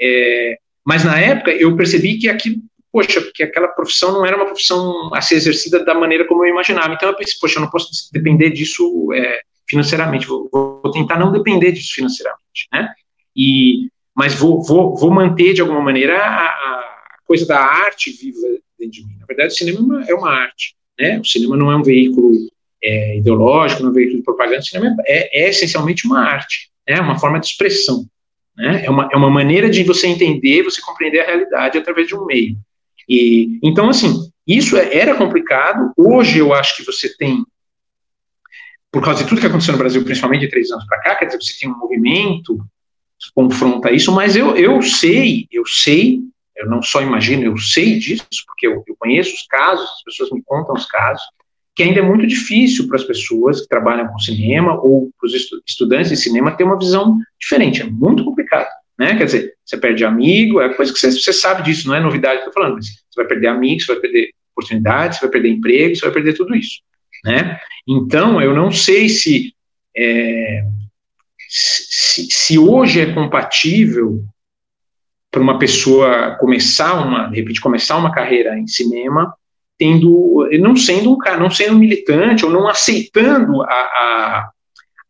É, 0.00 0.58
mas 0.84 1.04
na 1.04 1.16
época 1.16 1.52
eu 1.52 1.76
percebi 1.76 2.18
que 2.18 2.28
aquilo, 2.28 2.56
poxa, 2.92 3.22
que 3.32 3.44
aquela 3.44 3.68
profissão 3.68 4.12
não 4.12 4.26
era 4.26 4.36
uma 4.36 4.46
profissão 4.46 5.14
a 5.14 5.20
ser 5.20 5.36
exercida 5.36 5.84
da 5.84 5.94
maneira 5.94 6.26
como 6.26 6.44
eu 6.44 6.50
imaginava. 6.50 6.92
Então 6.92 7.08
eu 7.08 7.16
pensei, 7.16 7.34
poxa, 7.40 7.58
eu 7.58 7.62
não 7.62 7.70
posso 7.70 7.88
depender 8.12 8.50
disso 8.50 9.12
é, 9.14 9.40
financeiramente, 9.68 10.26
vou, 10.26 10.48
vou, 10.52 10.90
tentar 10.90 11.18
não 11.18 11.30
depender 11.30 11.70
disso 11.70 11.94
financeiramente, 11.94 12.68
né? 12.72 12.92
E, 13.36 13.88
mas 14.14 14.34
vou, 14.34 14.60
vou, 14.60 14.96
vou 14.96 15.10
manter 15.10 15.54
de 15.54 15.60
alguma 15.60 15.80
maneira 15.80 16.18
a, 16.18 16.46
a 16.46 16.84
coisa 17.24 17.46
da 17.46 17.60
arte 17.60 18.10
viva 18.10 18.40
dentro 18.78 18.92
de 18.92 19.06
mim. 19.06 19.16
Na 19.20 19.26
verdade, 19.26 19.52
o 19.52 19.56
cinema 19.56 19.78
é 19.78 19.82
uma, 19.82 20.04
é 20.10 20.14
uma 20.14 20.30
arte, 20.30 20.74
né? 20.98 21.20
O 21.20 21.24
cinema 21.24 21.56
não 21.56 21.70
é 21.70 21.76
um 21.76 21.82
veículo 21.82 22.32
é, 22.84 23.16
ideológico, 23.16 23.82
no 23.82 23.92
veículo 23.92 24.18
de 24.18 24.22
propaganda, 24.22 24.58
o 24.58 24.62
cinema 24.62 24.94
é, 25.06 25.44
é, 25.44 25.48
essencialmente 25.48 26.06
uma 26.06 26.20
arte, 26.20 26.70
é 26.86 26.94
né, 26.94 27.00
uma 27.00 27.18
forma 27.18 27.40
de 27.40 27.46
expressão. 27.46 28.06
Né, 28.56 28.84
é, 28.84 28.90
uma, 28.90 29.08
é 29.10 29.16
uma 29.16 29.30
maneira 29.30 29.70
de 29.70 29.82
você 29.82 30.06
entender, 30.06 30.62
você 30.62 30.80
compreender 30.82 31.20
a 31.20 31.26
realidade 31.26 31.78
através 31.78 32.06
de 32.06 32.14
um 32.14 32.26
meio. 32.26 32.56
E, 33.08 33.58
então, 33.62 33.88
assim, 33.88 34.30
isso 34.46 34.76
é, 34.76 34.96
era 34.96 35.14
complicado. 35.14 35.92
Hoje 35.96 36.38
eu 36.38 36.52
acho 36.52 36.76
que 36.76 36.84
você 36.84 37.14
tem, 37.16 37.44
por 38.92 39.02
causa 39.02 39.22
de 39.22 39.28
tudo 39.28 39.40
que 39.40 39.46
aconteceu 39.46 39.72
no 39.72 39.78
Brasil, 39.78 40.04
principalmente 40.04 40.42
de 40.42 40.50
três 40.50 40.70
anos 40.70 40.86
para 40.86 41.00
cá, 41.00 41.16
quer 41.16 41.24
dizer, 41.24 41.38
você 41.40 41.58
tem 41.58 41.70
um 41.70 41.78
movimento 41.78 42.58
que 43.18 43.30
confronta 43.34 43.90
isso, 43.90 44.12
mas 44.12 44.36
eu, 44.36 44.56
eu 44.56 44.82
sei, 44.82 45.46
eu 45.50 45.64
sei, 45.66 46.20
eu 46.54 46.68
não 46.68 46.82
só 46.82 47.00
imagino, 47.00 47.44
eu 47.44 47.56
sei 47.56 47.98
disso, 47.98 48.26
porque 48.46 48.66
eu, 48.66 48.84
eu 48.86 48.94
conheço 48.98 49.34
os 49.34 49.46
casos, 49.46 49.88
as 49.88 50.02
pessoas 50.02 50.30
me 50.30 50.42
contam 50.42 50.74
os 50.74 50.86
casos, 50.86 51.24
que 51.74 51.82
ainda 51.82 51.98
é 51.98 52.02
muito 52.02 52.26
difícil 52.26 52.86
para 52.86 52.96
as 52.96 53.04
pessoas 53.04 53.62
que 53.62 53.68
trabalham 53.68 54.06
com 54.08 54.18
cinema 54.18 54.80
ou 54.80 55.10
para 55.18 55.26
os 55.26 55.34
estudantes 55.66 56.10
de 56.10 56.16
cinema 56.16 56.56
ter 56.56 56.64
uma 56.64 56.78
visão 56.78 57.18
diferente. 57.38 57.82
É 57.82 57.84
muito 57.84 58.24
complicado. 58.24 58.68
Né? 58.96 59.16
Quer 59.16 59.24
dizer, 59.24 59.54
você 59.64 59.76
perde 59.76 60.04
amigo, 60.04 60.60
é 60.60 60.72
coisa 60.72 60.92
que 60.92 60.98
você, 60.98 61.10
você 61.10 61.32
sabe 61.32 61.64
disso, 61.64 61.88
não 61.88 61.96
é 61.96 62.00
novidade 62.00 62.38
que 62.38 62.44
eu 62.44 62.48
estou 62.48 62.62
falando, 62.62 62.76
mas 62.76 62.86
você 62.86 63.20
vai 63.20 63.26
perder 63.26 63.48
amigos, 63.48 63.84
você 63.84 63.92
vai 63.92 64.02
perder 64.02 64.30
oportunidades, 64.52 65.18
você 65.18 65.24
vai 65.24 65.32
perder 65.32 65.48
emprego, 65.48 65.96
você 65.96 66.02
vai 66.02 66.12
perder 66.14 66.34
tudo 66.34 66.54
isso. 66.54 66.80
Né? 67.24 67.58
Então, 67.88 68.40
eu 68.40 68.54
não 68.54 68.70
sei 68.70 69.08
se, 69.08 69.52
é, 69.96 70.64
se, 71.48 72.30
se 72.30 72.58
hoje 72.58 73.00
é 73.00 73.12
compatível 73.12 74.22
para 75.28 75.42
uma 75.42 75.58
pessoa 75.58 76.36
começar 76.38 76.94
uma, 77.04 77.26
de 77.26 77.36
repente, 77.36 77.60
começar 77.60 77.96
uma 77.96 78.12
carreira 78.12 78.56
em 78.56 78.68
cinema 78.68 79.34
tendo, 79.78 80.48
não 80.60 80.76
sendo 80.76 81.12
um 81.12 81.18
cara, 81.18 81.38
não 81.38 81.50
sendo 81.50 81.78
militante 81.78 82.44
ou 82.44 82.50
não 82.50 82.68
aceitando 82.68 83.62
a, 83.62 83.66
a, 83.66 84.50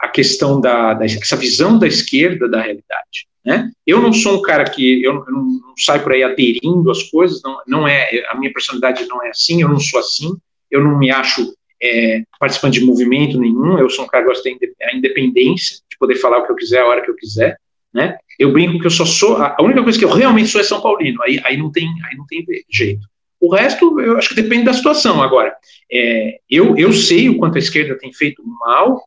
a 0.00 0.08
questão 0.08 0.60
da, 0.60 0.94
da, 0.94 1.04
essa 1.04 1.36
visão 1.36 1.78
da 1.78 1.86
esquerda 1.86 2.48
da 2.48 2.60
realidade. 2.60 3.28
Né? 3.44 3.70
Eu 3.86 4.00
não 4.00 4.12
sou 4.12 4.38
um 4.38 4.42
cara 4.42 4.64
que 4.64 5.02
eu, 5.02 5.12
eu 5.26 5.32
não, 5.32 5.60
saio 5.78 6.02
por 6.02 6.12
aí 6.12 6.22
aderindo 6.22 6.90
às 6.90 7.02
coisas, 7.02 7.42
não, 7.42 7.58
não 7.66 7.88
é 7.88 8.08
a 8.30 8.38
minha 8.38 8.52
personalidade 8.52 9.06
não 9.06 9.22
é 9.22 9.28
assim, 9.28 9.60
eu 9.60 9.68
não 9.68 9.78
sou 9.78 10.00
assim, 10.00 10.34
eu 10.70 10.82
não 10.82 10.98
me 10.98 11.10
acho 11.10 11.54
é, 11.82 12.22
participando 12.40 12.72
de 12.72 12.84
movimento 12.84 13.38
nenhum, 13.38 13.78
eu 13.78 13.90
sou 13.90 14.06
um 14.06 14.08
cara 14.08 14.24
que 14.24 14.30
gosta 14.30 14.48
da 14.48 14.94
independência, 14.94 15.76
de 15.90 15.98
poder 15.98 16.16
falar 16.16 16.38
o 16.38 16.46
que 16.46 16.52
eu 16.52 16.56
quiser 16.56 16.80
a 16.80 16.86
hora 16.86 17.02
que 17.02 17.10
eu 17.10 17.16
quiser, 17.16 17.58
né? 17.92 18.16
Eu 18.38 18.50
brinco 18.50 18.80
que 18.80 18.86
eu 18.86 18.90
só 18.90 19.04
sou, 19.04 19.36
a 19.36 19.56
única 19.60 19.82
coisa 19.82 19.98
que 19.98 20.04
eu 20.04 20.10
realmente 20.10 20.48
sou 20.48 20.60
é 20.60 20.64
São 20.64 20.80
Paulino, 20.80 21.22
aí, 21.22 21.40
aí, 21.44 21.56
não, 21.56 21.70
tem, 21.70 21.86
aí 22.08 22.16
não 22.16 22.26
tem 22.26 22.44
jeito. 22.70 23.06
O 23.44 23.54
resto, 23.54 24.00
eu 24.00 24.16
acho 24.16 24.30
que 24.30 24.40
depende 24.40 24.64
da 24.64 24.72
situação. 24.72 25.22
Agora, 25.22 25.54
é, 25.92 26.38
eu, 26.48 26.76
eu 26.76 26.92
sei 26.92 27.28
o 27.28 27.36
quanto 27.36 27.56
a 27.56 27.60
esquerda 27.60 27.98
tem 27.98 28.12
feito 28.12 28.42
mal 28.60 29.02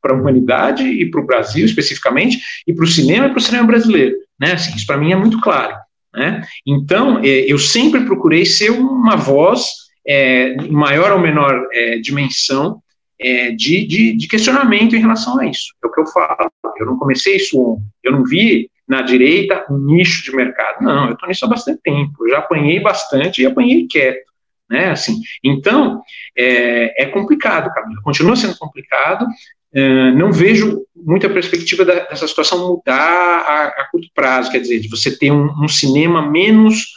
para 0.00 0.12
a 0.12 0.18
humanidade 0.18 0.82
e 0.82 1.08
para 1.08 1.20
o 1.20 1.26
Brasil 1.26 1.64
especificamente, 1.64 2.40
e 2.66 2.74
para 2.74 2.84
o 2.84 2.88
cinema 2.88 3.26
e 3.26 3.30
para 3.30 3.38
o 3.38 3.42
cinema 3.42 3.66
brasileiro. 3.66 4.16
Né? 4.38 4.52
Assim, 4.52 4.74
isso 4.74 4.86
para 4.86 4.96
mim 4.96 5.12
é 5.12 5.16
muito 5.16 5.40
claro. 5.40 5.76
Né? 6.12 6.42
Então, 6.66 7.20
é, 7.20 7.26
eu 7.26 7.58
sempre 7.58 8.04
procurei 8.04 8.44
ser 8.44 8.70
uma 8.70 9.16
voz 9.16 9.64
é, 10.06 10.56
maior 10.68 11.12
ou 11.12 11.20
menor 11.20 11.68
é, 11.72 11.98
dimensão 11.98 12.82
é, 13.20 13.52
de, 13.52 13.86
de, 13.86 14.16
de, 14.16 14.26
questionamento 14.26 14.96
em 14.96 15.00
relação 15.00 15.38
a 15.38 15.46
isso. 15.46 15.72
É 15.82 15.86
o 15.86 15.92
que 15.92 16.00
eu 16.00 16.06
falo. 16.06 16.50
Eu 16.78 16.86
não 16.86 16.98
comecei 16.98 17.36
isso 17.36 17.60
ontem. 17.60 17.84
Eu 18.02 18.12
não 18.12 18.24
vi 18.24 18.68
na 18.92 19.00
direita 19.00 19.64
nicho 19.70 20.22
de 20.22 20.36
mercado. 20.36 20.82
Não, 20.82 21.06
eu 21.06 21.14
estou 21.14 21.26
nisso 21.26 21.46
há 21.46 21.48
bastante 21.48 21.80
tempo. 21.82 22.28
Já 22.28 22.38
apanhei 22.38 22.78
bastante 22.78 23.40
e 23.40 23.46
apanhei 23.46 23.86
quieto. 23.86 24.30
Né, 24.68 24.90
assim, 24.90 25.20
então, 25.42 26.02
é, 26.36 27.02
é 27.02 27.06
complicado, 27.06 27.72
Camila. 27.72 28.02
Continua 28.02 28.36
sendo 28.36 28.56
complicado. 28.58 29.26
Uh, 29.74 30.14
não 30.14 30.30
vejo 30.30 30.82
muita 30.94 31.30
perspectiva 31.30 31.84
da, 31.84 32.00
dessa 32.00 32.28
situação 32.28 32.68
mudar 32.68 32.94
a, 32.94 33.66
a, 33.68 33.88
curto 33.90 34.08
prazo, 34.14 34.50
quer 34.50 34.60
dizer, 34.60 34.80
de 34.80 34.88
você 34.88 35.16
ter 35.16 35.30
um, 35.30 35.64
um 35.64 35.68
cinema 35.68 36.30
menos, 36.30 36.88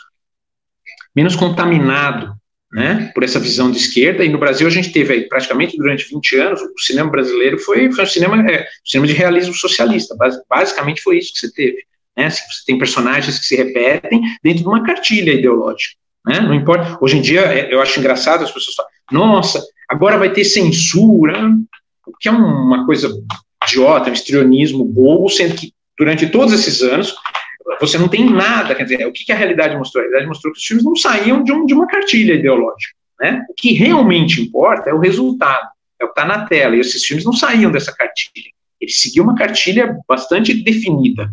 menos 1.16 1.38
contaminado 1.38 2.36
né, 2.76 3.10
por 3.16 3.24
essa 3.24 3.40
visão 3.40 3.72
de 3.72 3.78
esquerda, 3.78 4.26
e 4.26 4.28
no 4.28 4.38
Brasil 4.38 4.68
a 4.68 4.70
gente 4.70 4.92
teve 4.92 5.14
aí, 5.14 5.30
praticamente 5.30 5.78
durante 5.78 6.10
20 6.10 6.36
anos, 6.36 6.62
o 6.62 6.82
cinema 6.82 7.10
brasileiro 7.10 7.58
foi, 7.58 7.90
foi 7.90 8.04
um 8.04 8.08
cinema, 8.08 8.52
é, 8.52 8.68
cinema 8.84 9.08
de 9.08 9.14
realismo 9.14 9.54
socialista, 9.54 10.14
basicamente 10.50 11.02
foi 11.02 11.18
isso 11.18 11.32
que 11.32 11.40
você 11.40 11.54
teve. 11.54 11.78
Né, 12.18 12.30
você 12.30 12.42
tem 12.68 12.78
personagens 12.78 13.40
que 13.40 13.46
se 13.46 13.56
repetem 13.56 14.22
dentro 14.44 14.64
de 14.64 14.68
uma 14.68 14.84
cartilha 14.84 15.32
ideológica. 15.32 15.96
Né, 16.28 16.42
não 16.42 16.54
importa, 16.54 16.98
hoje 17.00 17.18
em 17.18 17.22
dia 17.22 17.44
é, 17.44 17.74
eu 17.74 17.82
acho 17.82 17.98
engraçado 17.98 18.44
as 18.44 18.52
pessoas 18.52 18.76
falam, 18.76 18.92
nossa, 19.10 19.66
agora 19.88 20.18
vai 20.18 20.34
ter 20.34 20.44
censura, 20.44 21.50
que 22.20 22.28
é 22.28 22.32
uma 22.32 22.86
coisa 22.86 23.10
idiota, 23.64 24.10
um 24.10 24.14
estrionismo 24.14 24.84
bobo, 24.84 25.30
sendo 25.30 25.56
que 25.56 25.72
durante 25.98 26.28
todos 26.28 26.54
esses 26.54 26.82
anos 26.82 27.16
você 27.80 27.98
não 27.98 28.08
tem 28.08 28.30
nada, 28.30 28.76
quer 28.76 28.84
dizer, 28.84 29.08
o 29.08 29.12
que, 29.12 29.32
a 29.32 29.36
realidade 29.36 29.76
mostrou? 29.76 30.02
A 30.02 30.06
realidade 30.06 30.28
mostrou 30.28 30.54
que 30.54 30.60
os 30.60 30.66
filmes 30.66 30.86
não 30.86 30.96
saíam 30.96 31.44
de, 31.44 31.52
um, 31.52 31.66
de 31.66 31.74
uma 31.74 31.88
cartilha 31.88 32.34
ideológica, 32.34 32.94
né? 33.20 33.44
O 33.50 33.54
que 33.54 33.74
realmente 33.74 34.42
importa 34.42 34.90
é 34.90 34.94
o 34.94 35.00
resultado, 35.00 35.68
é 36.00 36.06
o 36.06 36.08
que 36.08 36.20
está 36.20 36.26
na 36.26 36.46
tela, 36.46 36.76
e 36.76 36.80
esses 36.80 37.04
filmes 37.04 37.26
não 37.26 37.34
saíam 37.34 37.72
dessa 37.72 37.92
cartilha, 37.92 38.52
eles 38.80 39.02
seguiam 39.02 39.24
uma 39.24 39.36
cartilha 39.36 39.98
bastante 40.08 40.54
definida, 40.54 41.30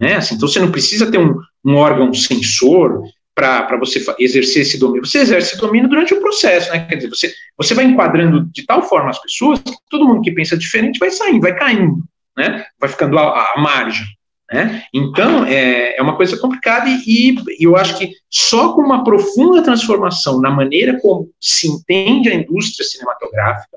né? 0.00 0.14
Assim, 0.14 0.34
então 0.34 0.48
você 0.48 0.58
não 0.58 0.72
precisa 0.72 1.10
ter 1.10 1.18
um, 1.18 1.38
um 1.64 1.76
órgão 1.76 2.12
censor 2.12 3.02
para 3.36 3.76
você 3.76 4.02
exercer 4.18 4.62
esse 4.62 4.78
domínio. 4.78 5.04
Você 5.04 5.18
exerce 5.18 5.52
esse 5.52 5.60
domínio 5.60 5.90
durante 5.90 6.14
o 6.14 6.20
processo, 6.20 6.70
né? 6.70 6.86
Quer 6.86 6.96
dizer, 6.96 7.08
você, 7.10 7.34
você 7.56 7.74
vai 7.74 7.84
enquadrando 7.84 8.46
de 8.50 8.64
tal 8.64 8.82
forma 8.82 9.10
as 9.10 9.20
pessoas 9.20 9.60
que 9.60 9.72
todo 9.90 10.06
mundo 10.06 10.22
que 10.22 10.32
pensa 10.32 10.56
diferente 10.56 10.98
vai 10.98 11.10
saindo, 11.10 11.42
vai 11.42 11.54
caindo, 11.54 12.02
né? 12.36 12.64
Vai 12.80 12.88
ficando 12.88 13.18
à 13.18 13.54
margem. 13.58 14.06
Né? 14.52 14.84
Então, 14.94 15.44
é, 15.44 15.96
é 15.96 16.02
uma 16.02 16.16
coisa 16.16 16.36
complicada 16.38 16.88
e, 16.88 17.34
e, 17.58 17.64
eu 17.64 17.76
acho 17.76 17.98
que 17.98 18.12
só 18.30 18.72
com 18.72 18.80
uma 18.80 19.02
profunda 19.02 19.62
transformação 19.62 20.40
na 20.40 20.50
maneira 20.50 21.00
como 21.00 21.30
se 21.40 21.66
entende 21.66 22.28
a 22.28 22.34
indústria 22.34 22.86
cinematográfica, 22.86 23.76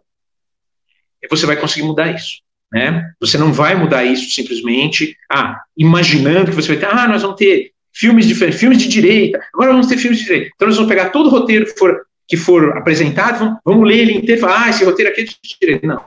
você 1.29 1.45
vai 1.45 1.55
conseguir 1.55 1.85
mudar 1.85 2.13
isso. 2.13 2.41
Né? 2.71 3.11
Você 3.19 3.37
não 3.37 3.51
vai 3.51 3.75
mudar 3.75 4.03
isso 4.03 4.29
simplesmente 4.29 5.17
ah, 5.31 5.59
imaginando 5.75 6.51
que 6.51 6.55
você 6.55 6.67
vai 6.67 6.77
ter, 6.77 6.85
ah, 6.85 7.07
nós 7.07 7.23
vamos 7.23 7.37
ter 7.37 7.71
filmes 7.91 8.27
diferentes, 8.27 8.59
filmes 8.59 8.77
de 8.77 8.87
direita, 8.87 9.43
agora 9.51 9.71
vamos 9.71 9.87
ter 9.87 9.97
filmes 9.97 10.19
de 10.19 10.25
direita. 10.25 10.51
Então 10.55 10.67
nós 10.67 10.77
vamos 10.77 10.89
pegar 10.89 11.09
todo 11.09 11.27
o 11.27 11.29
roteiro 11.29 11.65
que 11.65 11.77
for, 11.79 12.05
que 12.27 12.37
for 12.37 12.77
apresentado, 12.77 13.39
vamos, 13.39 13.59
vamos 13.65 13.87
ler 13.87 13.97
ele 13.97 14.13
inteiro 14.13 14.37
e 14.37 14.41
falar, 14.41 14.65
ah, 14.65 14.69
esse 14.69 14.85
roteiro 14.85 15.11
aqui 15.11 15.21
é 15.21 15.23
de 15.23 15.35
direita. 15.59 15.87
Não, 15.87 16.05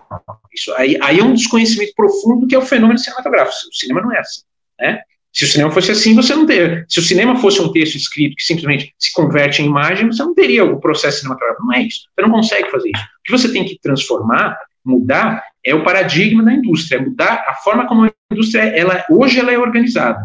isso 0.54 0.72
aí, 0.74 0.96
aí 1.02 1.18
é 1.18 1.24
um 1.24 1.34
desconhecimento 1.34 1.92
profundo 1.96 2.46
que 2.46 2.54
é 2.54 2.58
o 2.58 2.62
fenômeno 2.62 2.98
cinematográfico. 2.98 3.68
O 3.68 3.74
cinema 3.74 4.00
não 4.00 4.12
é 4.12 4.20
assim. 4.20 4.42
Né? 4.80 5.00
Se 5.32 5.44
o 5.44 5.48
cinema 5.48 5.70
fosse 5.70 5.90
assim, 5.90 6.14
você 6.14 6.34
não 6.34 6.44
teria. 6.44 6.84
Se 6.88 6.98
o 6.98 7.02
cinema 7.02 7.36
fosse 7.36 7.60
um 7.60 7.72
texto 7.72 7.96
escrito 7.96 8.36
que 8.36 8.42
simplesmente 8.42 8.94
se 8.98 9.12
converte 9.12 9.62
em 9.62 9.66
imagem, 9.66 10.06
você 10.06 10.22
não 10.22 10.34
teria 10.34 10.64
o 10.64 10.78
processo 10.78 11.20
cinematográfico. 11.20 11.66
Não 11.66 11.74
é 11.74 11.82
isso. 11.82 12.00
Você 12.14 12.26
não 12.26 12.30
consegue 12.30 12.70
fazer 12.70 12.90
isso. 12.94 13.04
O 13.04 13.22
que 13.24 13.32
você 13.32 13.50
tem 13.50 13.64
que 13.64 13.78
transformar, 13.80 14.58
mudar, 14.84 15.42
é 15.64 15.74
o 15.74 15.82
paradigma 15.82 16.42
da 16.42 16.52
indústria, 16.52 16.98
é 16.98 17.00
mudar 17.00 17.44
a 17.48 17.54
forma 17.54 17.86
como 17.86 18.04
a 18.04 18.12
indústria 18.30 18.62
ela 18.62 19.04
hoje 19.08 19.38
ela 19.38 19.52
é 19.52 19.58
organizada. 19.58 20.22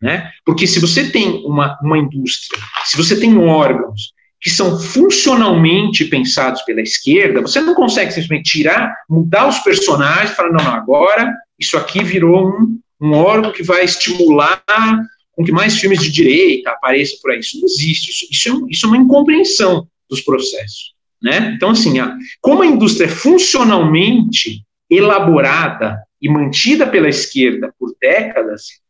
Né? 0.00 0.30
Porque 0.44 0.66
se 0.66 0.80
você 0.80 1.10
tem 1.10 1.44
uma, 1.46 1.78
uma 1.80 1.96
indústria, 1.96 2.60
se 2.84 2.96
você 2.96 3.18
tem 3.18 3.38
órgãos 3.38 4.12
que 4.40 4.50
são 4.50 4.76
funcionalmente 4.76 6.04
pensados 6.06 6.62
pela 6.62 6.82
esquerda, 6.82 7.40
você 7.40 7.60
não 7.60 7.74
consegue 7.74 8.10
simplesmente 8.10 8.50
tirar, 8.50 8.92
mudar 9.08 9.46
os 9.46 9.60
personagens 9.60 10.32
falar, 10.32 10.50
não, 10.50 10.64
não, 10.64 10.74
agora 10.74 11.32
isso 11.56 11.78
aqui 11.78 12.02
virou 12.02 12.48
um, 12.48 12.80
um 13.02 13.14
órgão 13.14 13.52
que 13.52 13.62
vai 13.62 13.84
estimular 13.84 14.62
com 15.32 15.44
que 15.44 15.52
mais 15.52 15.78
filmes 15.78 16.00
de 16.00 16.10
direita 16.10 16.70
apareçam 16.70 17.18
por 17.20 17.32
aí. 17.32 17.40
Isso 17.40 17.58
não 17.58 17.64
existe, 17.64 18.10
isso, 18.10 18.26
isso, 18.30 18.48
é, 18.48 18.70
isso 18.70 18.86
é 18.86 18.88
uma 18.88 18.98
incompreensão 18.98 19.86
dos 20.08 20.20
processos. 20.20 20.94
Né? 21.20 21.52
Então, 21.56 21.70
assim, 21.70 21.98
a, 21.98 22.16
como 22.40 22.62
a 22.62 22.66
indústria 22.66 23.06
é 23.06 23.08
funcionalmente 23.08 24.64
elaborada 24.90 26.02
e 26.20 26.28
mantida 26.28 26.86
pela 26.86 27.08
esquerda 27.08 27.74
por 27.78 27.94
décadas, 28.00 28.80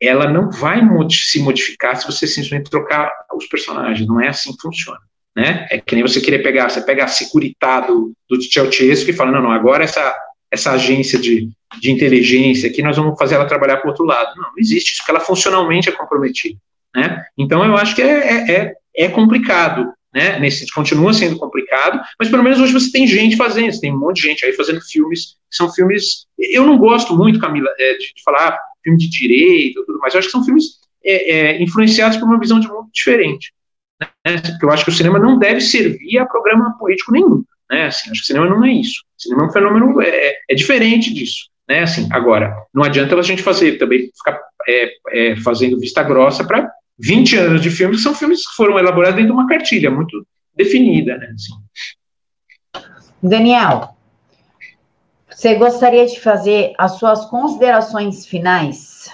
ela 0.00 0.28
não 0.30 0.50
vai 0.50 0.80
se 1.10 1.40
modificar 1.40 1.96
se 1.96 2.06
você 2.06 2.26
simplesmente 2.26 2.70
trocar 2.70 3.10
os 3.34 3.46
personagens. 3.46 4.06
Não 4.06 4.20
é 4.20 4.28
assim 4.28 4.52
que 4.52 4.60
funciona. 4.60 5.00
Né? 5.34 5.66
É 5.70 5.78
que 5.78 5.94
nem 5.94 6.02
você 6.02 6.20
querer 6.20 6.42
pegar, 6.42 6.68
você 6.68 6.80
pega 6.80 7.04
a 7.04 7.08
Securitá 7.08 7.80
do, 7.80 8.12
do 8.28 8.42
Ceausescu 8.42 9.10
e 9.10 9.14
fala, 9.14 9.32
não, 9.32 9.42
não, 9.42 9.50
agora 9.50 9.84
essa, 9.84 10.14
essa 10.50 10.72
agência 10.72 11.18
de, 11.18 11.48
de 11.80 11.90
inteligência 11.90 12.68
aqui, 12.68 12.82
nós 12.82 12.96
vamos 12.96 13.18
fazer 13.18 13.34
ela 13.34 13.46
trabalhar 13.46 13.78
para 13.78 13.86
o 13.86 13.90
outro 13.90 14.04
lado. 14.04 14.34
Não, 14.36 14.44
não 14.44 14.58
existe 14.58 14.92
isso, 14.92 15.00
porque 15.00 15.10
ela 15.10 15.20
funcionalmente 15.20 15.88
é 15.88 15.92
comprometida. 15.92 16.58
Né? 16.94 17.24
Então, 17.36 17.64
eu 17.64 17.76
acho 17.76 17.94
que 17.94 18.02
é, 18.02 18.06
é, 18.06 18.52
é, 18.52 18.74
é 18.96 19.08
complicado, 19.08 19.92
né? 20.14 20.38
Nesse, 20.38 20.66
continua 20.72 21.12
sendo 21.12 21.36
complicado, 21.36 22.00
mas 22.18 22.30
pelo 22.30 22.42
menos 22.42 22.58
hoje 22.58 22.72
você 22.72 22.90
tem 22.90 23.06
gente 23.06 23.36
fazendo, 23.36 23.70
você 23.70 23.82
tem 23.82 23.92
um 23.92 23.98
monte 23.98 24.16
de 24.16 24.28
gente 24.28 24.46
aí 24.46 24.54
fazendo 24.54 24.80
filmes, 24.80 25.36
são 25.50 25.70
filmes, 25.70 26.26
eu 26.38 26.64
não 26.64 26.78
gosto 26.78 27.14
muito, 27.14 27.38
Camila, 27.38 27.68
é, 27.78 27.92
de, 27.98 28.14
de 28.14 28.22
falar 28.24 28.58
filme 28.82 28.98
de 28.98 29.10
direita, 29.10 29.84
tudo 29.84 29.98
mais. 29.98 30.14
Eu 30.14 30.20
acho 30.20 30.28
que 30.28 30.32
são 30.32 30.44
filmes 30.44 30.78
é, 31.04 31.32
é, 31.32 31.62
influenciados 31.62 32.16
por 32.16 32.24
uma 32.24 32.40
visão 32.40 32.58
de 32.58 32.66
mundo 32.66 32.88
diferente. 32.94 33.52
Né? 34.00 34.38
Porque 34.40 34.64
eu 34.64 34.70
acho 34.70 34.84
que 34.84 34.90
o 34.90 34.94
cinema 34.94 35.18
não 35.18 35.38
deve 35.38 35.60
servir 35.60 36.18
a 36.18 36.24
programa 36.24 36.78
político 36.78 37.12
nenhum. 37.12 37.44
Né? 37.70 37.86
Assim, 37.86 38.10
acho 38.10 38.20
que 38.20 38.24
o 38.24 38.26
cinema 38.26 38.46
não 38.46 38.64
é 38.64 38.70
isso. 38.70 39.02
O 39.18 39.22
cinema 39.22 39.42
é 39.42 39.46
um 39.46 39.52
fenômeno 39.52 40.02
é, 40.02 40.34
é 40.48 40.54
diferente 40.54 41.12
disso. 41.12 41.48
Né? 41.68 41.80
Assim, 41.82 42.08
agora, 42.12 42.54
não 42.72 42.84
adianta 42.84 43.16
a 43.16 43.22
gente 43.22 43.42
fazer 43.42 43.78
também 43.78 44.10
ficar 44.16 44.40
é, 44.68 44.90
é, 45.10 45.36
fazendo 45.36 45.78
vista 45.78 46.02
grossa 46.02 46.44
para 46.44 46.70
20 46.98 47.36
anos 47.36 47.62
de 47.62 47.70
filmes 47.70 47.98
que 47.98 48.02
são 48.02 48.14
filmes 48.14 48.46
que 48.46 48.54
foram 48.56 48.78
elaborados 48.78 49.16
dentro 49.16 49.32
de 49.32 49.38
uma 49.38 49.48
cartilha 49.48 49.90
muito 49.90 50.26
definida. 50.54 51.16
Né? 51.18 51.34
Assim. 51.34 52.82
Daniel, 53.22 53.96
você 55.28 55.54
gostaria 55.56 56.06
de 56.06 56.20
fazer 56.20 56.72
as 56.78 56.92
suas 56.92 57.26
considerações 57.26 58.26
finais? 58.26 59.10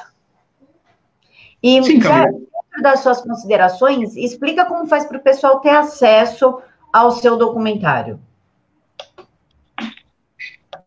E 1.62 1.83
Sim, 1.83 2.01
já 2.01 2.24
dentro 2.24 2.83
das 2.83 3.01
suas 3.01 3.20
considerações, 3.20 4.16
explica 4.16 4.65
como 4.65 4.87
faz 4.87 5.05
para 5.05 5.19
o 5.19 5.23
pessoal 5.23 5.61
ter 5.61 5.70
acesso 5.70 6.61
ao 6.93 7.12
seu 7.12 7.37
documentário. 7.37 8.20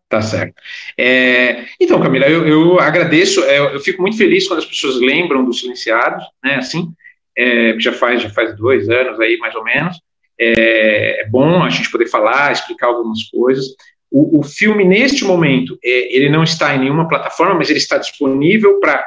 Tá 0.08 0.22
certo. 0.22 0.54
É, 0.96 1.64
então, 1.80 2.00
Camila, 2.00 2.26
eu, 2.26 2.46
eu 2.46 2.78
agradeço, 2.78 3.42
é, 3.44 3.58
eu 3.58 3.80
fico 3.80 4.00
muito 4.00 4.16
feliz 4.16 4.46
quando 4.46 4.60
as 4.60 4.64
pessoas 4.64 5.00
lembram 5.00 5.44
dos 5.44 5.58
silenciados, 5.58 6.24
né, 6.44 6.56
assim, 6.56 6.92
é, 7.36 7.74
já 7.78 7.92
faz 7.92 8.22
já 8.22 8.30
faz 8.30 8.56
dois 8.56 8.88
anos 8.88 9.18
aí, 9.20 9.36
mais 9.38 9.54
ou 9.54 9.64
menos. 9.64 10.00
É, 10.38 11.22
é 11.22 11.28
bom 11.28 11.62
a 11.62 11.70
gente 11.70 11.90
poder 11.90 12.06
falar, 12.06 12.52
explicar 12.52 12.86
algumas 12.86 13.24
coisas. 13.24 13.66
O, 14.10 14.40
o 14.40 14.42
filme, 14.42 14.84
neste 14.84 15.24
momento, 15.24 15.78
é, 15.84 16.16
ele 16.16 16.28
não 16.28 16.44
está 16.44 16.74
em 16.74 16.78
nenhuma 16.78 17.08
plataforma, 17.08 17.54
mas 17.54 17.68
ele 17.68 17.78
está 17.78 17.98
disponível 17.98 18.78
para 18.78 19.04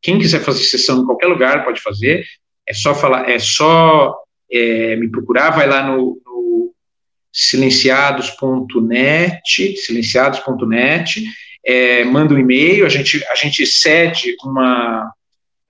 quem 0.00 0.18
quiser 0.18 0.40
fazer 0.40 0.64
sessão 0.64 1.02
em 1.02 1.06
qualquer 1.06 1.26
lugar, 1.26 1.64
pode 1.64 1.80
fazer. 1.80 2.24
É 2.68 2.74
só 2.74 2.94
falar, 2.94 3.28
é 3.28 3.38
só 3.38 4.14
é, 4.50 4.96
me 4.96 5.10
procurar, 5.10 5.50
vai 5.50 5.66
lá 5.66 5.82
no, 5.82 6.20
no 6.26 6.31
silenciados.net, 7.32 9.76
silenciados.net, 9.76 11.24
é, 11.64 12.04
manda 12.04 12.34
um 12.34 12.38
e-mail, 12.38 12.84
a 12.84 12.88
gente, 12.88 13.24
a 13.26 13.34
gente 13.34 13.64
cede 13.66 14.36
uma. 14.44 15.12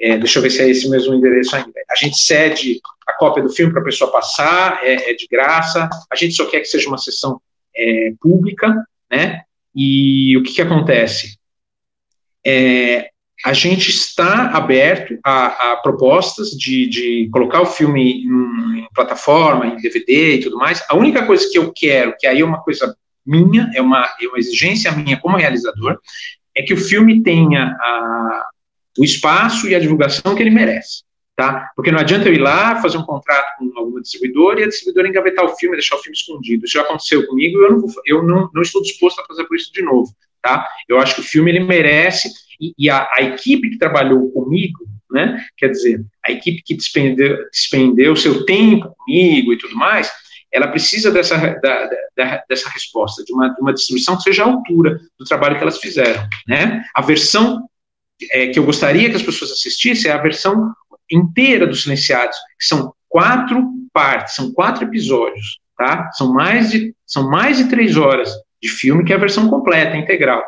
É, 0.01 0.19
deixa 0.19 0.39
eu 0.39 0.43
ver 0.43 0.51
se 0.51 0.61
é 0.61 0.69
esse 0.69 0.91
mesmo 0.91 1.15
endereço 1.15 1.55
ainda. 1.55 1.71
A 1.89 1.95
gente 1.95 2.19
cede 2.19 2.81
a 3.07 3.13
cópia 3.13 3.43
do 3.43 3.51
filme 3.51 3.73
para 3.73 3.83
a 3.83 3.85
pessoa 3.85 4.11
passar, 4.11 4.81
é, 4.83 5.11
é, 5.11 5.15
de 5.15 5.29
graça. 5.29 5.89
A 6.11 6.17
gente 6.17 6.35
só 6.35 6.47
quer 6.47 6.61
que 6.61 6.67
seja 6.67 6.89
uma 6.89 6.99
sessão 6.99 7.41
é, 7.77 8.13
pública, 8.21 8.75
né? 9.11 9.43
E 9.75 10.37
o 10.37 10.43
que, 10.43 10.55
que 10.55 10.63
acontece? 10.63 11.39
É, 12.45 13.12
a 13.45 13.53
gente 13.53 13.91
está 13.91 14.51
aberto 14.51 15.19
a, 15.25 15.73
a 15.73 15.77
propostas 15.77 16.51
de, 16.51 16.89
de, 16.89 17.29
colocar 17.33 17.61
o 17.61 17.67
filme 17.67 18.23
em, 18.25 18.79
em, 18.79 18.89
plataforma, 18.95 19.67
em 19.67 19.77
DVD 19.77 20.37
e 20.37 20.41
tudo 20.41 20.57
mais. 20.57 20.85
A 20.89 20.97
única 20.97 21.27
coisa 21.27 21.49
que 21.51 21.59
eu 21.59 21.73
quero, 21.75 22.15
que 22.19 22.27
aí 22.27 22.41
é 22.41 22.45
uma 22.45 22.63
coisa 22.63 22.97
minha, 23.27 23.71
é 23.75 23.81
uma, 23.81 24.09
é 24.21 24.27
uma 24.29 24.39
exigência 24.39 24.93
minha 24.93 25.19
como 25.19 25.37
realizador, 25.37 25.99
é 26.55 26.63
que 26.63 26.75
o 26.75 26.77
filme 26.77 27.23
tenha 27.23 27.77
a, 27.81 28.47
o 28.99 29.05
espaço 29.05 29.69
e 29.69 29.75
a 29.75 29.81
divulgação 29.81 30.35
que 30.35 30.43
ele 30.43 30.51
merece. 30.51 31.03
Tá? 31.35 31.71
Porque 31.75 31.91
não 31.91 31.99
adianta 31.99 32.29
eu 32.29 32.35
ir 32.35 32.41
lá, 32.41 32.81
fazer 32.81 32.99
um 32.99 33.05
contrato 33.05 33.57
com 33.59 33.73
alguma 33.77 34.03
distribuidora 34.03 34.61
e 34.61 34.65
a 34.65 34.69
distribuidora 34.69 35.09
engavetar 35.09 35.45
o 35.45 35.57
filme, 35.57 35.77
deixar 35.77 35.97
o 35.97 35.99
filme 35.99 36.17
escondido. 36.17 36.65
Isso 36.65 36.75
já 36.75 36.83
aconteceu 36.83 37.27
comigo 37.27 37.59
e 37.59 37.65
eu, 37.65 37.71
não, 37.71 37.81
vou, 37.81 37.91
eu 38.05 38.23
não, 38.23 38.51
não, 38.53 38.63
estou 38.63 38.83
disposto 38.83 39.21
a 39.21 39.25
fazer 39.25 39.45
por 39.45 39.57
isso 39.57 39.73
de 39.73 39.83
novo. 39.83 40.15
Tá? 40.43 40.69
Eu 40.87 41.01
acho 41.01 41.15
que 41.15 41.21
o 41.23 41.25
filme 41.25 41.51
ele 41.51 41.61
merece, 41.61 42.29
e, 42.63 42.75
e 42.79 42.89
a, 42.89 43.09
a, 43.13 43.23
equipe 43.23 43.71
que 43.71 43.79
trabalhou 43.79 44.31
comigo, 44.31 44.87
né, 45.11 45.45
quer 45.57 45.69
dizer, 45.69 46.05
a 46.25 46.31
equipe 46.31 46.63
que 46.65 46.75
despendeu, 46.75 47.37
despendeu 47.51 48.17
seu 48.17 48.47
tempo 48.47 48.95
comigo 48.97 49.53
e 49.53 49.59
tudo 49.59 49.75
mais, 49.75 50.11
ela 50.53 50.69
precisa 50.69 51.11
dessa, 51.11 51.37
da, 51.37 51.91
da, 52.17 52.45
dessa 52.49 52.69
resposta, 52.71 53.25
de 53.25 53.33
uma, 53.33 53.49
de 53.49 53.61
uma 53.61 53.73
distribuição 53.73 54.17
que 54.17 54.23
seja 54.23 54.45
à 54.45 54.47
altura 54.47 55.01
do 55.19 55.25
trabalho 55.25 55.57
que 55.57 55.63
elas 55.63 55.79
fizeram. 55.79 56.27
Né? 56.47 56.85
A 56.95 57.01
versão 57.01 57.67
é, 58.31 58.49
que 58.49 58.59
eu 58.59 58.65
gostaria 58.65 59.11
que 59.11 59.17
as 59.17 59.23
pessoas 59.23 59.51
assistissem 59.51 60.11
é 60.11 60.15
a 60.15 60.23
versão 60.23 60.73
inteira 61.11 61.67
dos 61.67 61.83
Silenciados, 61.83 62.37
que 62.59 62.67
são 62.67 62.95
quatro 63.09 63.67
partes, 63.93 64.35
são 64.35 64.53
quatro 64.53 64.85
episódios, 64.85 65.59
tá? 65.77 66.11
São 66.13 66.33
mais 66.33 66.71
de, 66.71 66.95
são 67.07 67.29
mais 67.29 67.59
de 67.59 67.69
três 67.69 67.97
horas 67.97 68.33
de 68.63 68.69
filme, 68.69 69.05
que 69.05 69.13
é 69.13 69.17
a 69.17 69.21
versão 69.21 69.49
completa, 69.49 69.97
integral, 69.97 70.43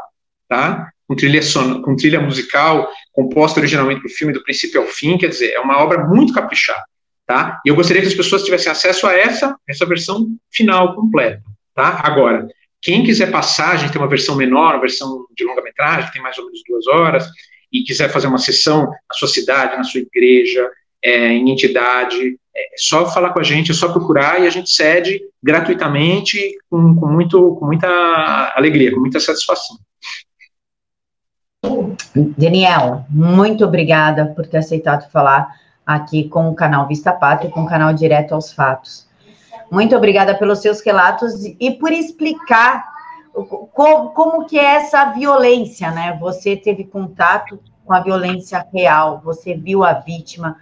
tá? 0.49 0.91
Com 1.07 1.15
trilha, 1.15 1.43
son, 1.43 1.83
com 1.83 1.95
trilha 1.97 2.21
musical, 2.21 2.89
composta 3.13 3.61
originalmente 3.61 4.01
para 4.01 4.09
o 4.09 4.15
filme 4.15 4.33
do 4.33 4.43
princípio 4.43 4.81
ao 4.81 4.87
fim, 4.87 5.19
quer 5.19 5.29
dizer, 5.29 5.53
é 5.53 5.61
uma 5.61 5.79
obra 5.83 6.07
muito 6.07 6.33
caprichada, 6.33 6.85
tá? 7.27 7.61
E 7.65 7.69
eu 7.69 7.75
gostaria 7.75 8.01
que 8.01 8.09
as 8.09 8.15
pessoas 8.15 8.43
tivessem 8.43 8.73
acesso 8.73 9.07
a 9.07 9.15
essa, 9.15 9.55
essa 9.69 9.85
versão 9.85 10.27
final, 10.51 10.95
completa, 10.95 11.43
tá? 11.75 12.01
Agora, 12.03 12.49
quem 12.81 13.05
quiser 13.05 13.31
passar, 13.31 13.73
a 13.73 13.77
gente 13.77 13.93
tem 13.93 14.01
uma 14.01 14.09
versão 14.09 14.35
menor, 14.35 14.75
uma 14.75 14.81
versão 14.81 15.27
de 15.37 15.45
longa-metragem, 15.45 16.11
tem 16.11 16.23
mais 16.23 16.39
ou 16.39 16.47
menos 16.47 16.61
duas 16.67 16.87
horas, 16.87 17.27
e 17.73 17.83
quiser 17.83 18.09
fazer 18.09 18.27
uma 18.27 18.39
sessão 18.39 18.87
na 18.87 19.15
sua 19.15 19.29
cidade, 19.29 19.77
na 19.77 19.85
sua 19.85 20.01
igreja, 20.01 20.71
é, 21.03 21.29
em 21.33 21.51
entidade, 21.51 22.39
é 22.57 22.67
só 22.77 23.11
falar 23.11 23.31
com 23.31 23.41
a 23.41 23.43
gente, 23.43 23.73
é 23.73 23.75
só 23.75 23.91
procurar 23.91 24.41
e 24.41 24.47
a 24.47 24.51
gente 24.51 24.71
cede 24.71 25.21
gratuitamente 25.43 26.57
com, 26.71 26.95
com, 26.95 27.07
muito, 27.09 27.57
com 27.57 27.67
muita 27.67 28.53
alegria, 28.55 28.93
com 28.93 29.01
muita 29.01 29.19
satisfação. 29.19 29.77
Daniel, 32.37 33.05
muito 33.11 33.65
obrigada 33.65 34.27
por 34.27 34.47
ter 34.47 34.59
aceitado 34.59 35.11
falar 35.11 35.55
aqui 35.85 36.29
com 36.29 36.49
o 36.49 36.55
canal 36.55 36.87
Vista 36.87 37.13
Pátria, 37.13 37.51
com 37.51 37.63
o 37.63 37.67
canal 37.67 37.93
Direto 37.93 38.35
aos 38.35 38.53
Fatos. 38.53 39.07
Muito 39.71 39.97
obrigada 39.97 40.35
pelos 40.35 40.61
seus 40.61 40.81
relatos 40.81 41.45
e 41.59 41.71
por 41.73 41.93
explicar 41.93 42.85
como, 43.73 44.11
como 44.11 44.47
que 44.47 44.59
é 44.59 44.77
essa 44.77 45.07
violência, 45.07 45.91
né? 45.91 46.17
Você 46.21 46.57
teve 46.57 46.85
contato 46.85 47.59
com 47.85 47.93
a 47.93 48.01
violência 48.01 48.65
real, 48.73 49.21
você 49.25 49.55
viu 49.55 49.85
a 49.85 49.95
vítima. 49.95 50.57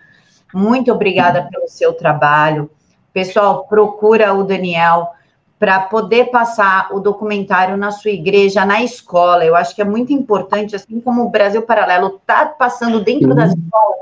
Muito 0.53 0.93
obrigada 0.93 1.49
pelo 1.51 1.69
seu 1.69 1.93
trabalho. 1.93 2.71
Pessoal, 3.13 3.67
procura 3.67 4.33
o 4.33 4.45
Daniel 4.45 5.11
para 5.63 5.79
poder 5.79 6.25
passar 6.25 6.89
o 6.91 6.99
documentário 6.99 7.77
na 7.77 7.93
sua 7.93 8.11
igreja, 8.11 8.67
na 8.67 8.83
escola. 8.83 9.45
Eu 9.45 9.55
acho 9.55 9.77
que 9.77 9.81
é 9.81 9.85
muito 9.85 10.13
importante, 10.13 10.75
assim 10.75 10.99
como 10.99 11.23
o 11.23 11.29
Brasil 11.29 11.63
Paralelo 11.63 12.17
está 12.17 12.47
passando 12.47 12.99
dentro 12.99 13.29
uhum. 13.29 13.37
das 13.37 13.53
escolas, 13.53 14.01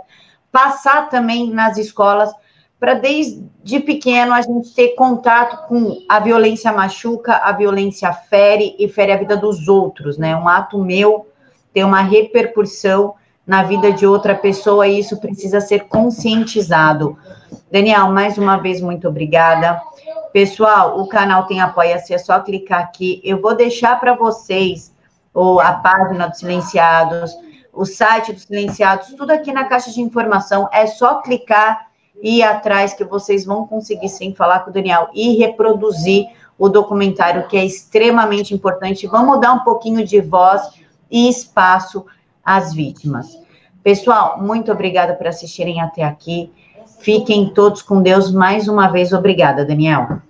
passar 0.51 1.11
também 1.11 1.51
nas 1.51 1.77
escolas 1.77 2.33
para 2.79 2.95
desde 2.95 3.79
pequeno 3.85 4.33
a 4.33 4.41
gente 4.41 4.75
ter 4.75 4.95
contato 4.95 5.69
com 5.69 5.99
a 6.09 6.19
violência 6.19 6.73
machuca, 6.73 7.35
a 7.35 7.53
violência 7.53 8.11
fere 8.11 8.75
e 8.79 8.89
fere 8.89 9.13
a 9.13 9.19
vida 9.19 9.37
dos 9.37 9.69
outros, 9.69 10.17
né? 10.17 10.35
Um 10.35 10.49
ato 10.49 10.79
meu 10.79 11.27
tem 11.75 11.85
uma 11.85 12.01
repercussão 12.01 13.17
na 13.47 13.63
vida 13.63 13.93
de 13.93 14.07
outra 14.07 14.35
pessoa 14.35 14.89
e 14.89 14.99
isso 14.99 15.21
precisa 15.21 15.61
ser 15.61 15.81
conscientizado. 15.89 17.19
Daniel, 17.71 18.11
mais 18.11 18.39
uma 18.39 18.57
vez, 18.57 18.81
muito 18.81 19.07
obrigada. 19.07 19.79
Pessoal, 20.33 21.01
o 21.01 21.09
canal 21.09 21.47
tem 21.47 21.61
apoia-se, 21.61 22.15
é 22.15 22.19
só 22.19 22.39
clicar 22.41 22.81
aqui. 22.83 23.21
Eu 23.25 23.41
vou 23.41 23.55
deixar 23.57 23.99
para 23.99 24.15
vocês 24.15 24.95
ou 25.35 25.61
a 25.61 25.73
página 25.73 26.29
dos 26.29 26.39
silenciados, 26.39 27.37
o 27.73 27.85
site 27.85 28.33
dos 28.33 28.43
silenciados, 28.43 29.09
tudo 29.15 29.33
aqui 29.33 29.53
na 29.53 29.65
caixa 29.65 29.91
de 29.91 30.01
informação. 30.01 30.69
É 30.73 30.87
só 30.87 31.21
clicar 31.21 31.89
ir 32.23 32.43
atrás 32.43 32.95
que 32.95 33.05
vocês 33.05 33.45
vão 33.45 33.67
conseguir 33.67 34.09
sim 34.09 34.35
falar 34.35 34.61
com 34.61 34.71
o 34.71 34.73
Daniel 34.73 35.09
e 35.15 35.37
reproduzir 35.37 36.29
o 36.59 36.69
documentário 36.69 37.49
que 37.49 37.57
é 37.57 37.65
extremamente 37.65 38.55
importante. 38.55 39.07
Vamos 39.07 39.41
dar 39.41 39.53
um 39.53 39.61
pouquinho 39.61 40.05
de 40.05 40.21
voz 40.21 40.63
e 41.11 41.29
espaço 41.29 42.05
às 42.45 42.73
vítimas. 42.73 43.39
Pessoal, 43.83 44.41
muito 44.41 44.71
obrigada 44.71 45.15
por 45.15 45.27
assistirem 45.27 45.81
até 45.81 46.03
aqui. 46.03 46.53
Fiquem 47.01 47.49
todos 47.49 47.83
com 47.83 48.03
Deus. 48.03 48.31
Mais 48.31 48.69
uma 48.69 48.89
vez, 48.89 49.13
obrigada, 49.13 49.65
Daniel. 49.65 50.19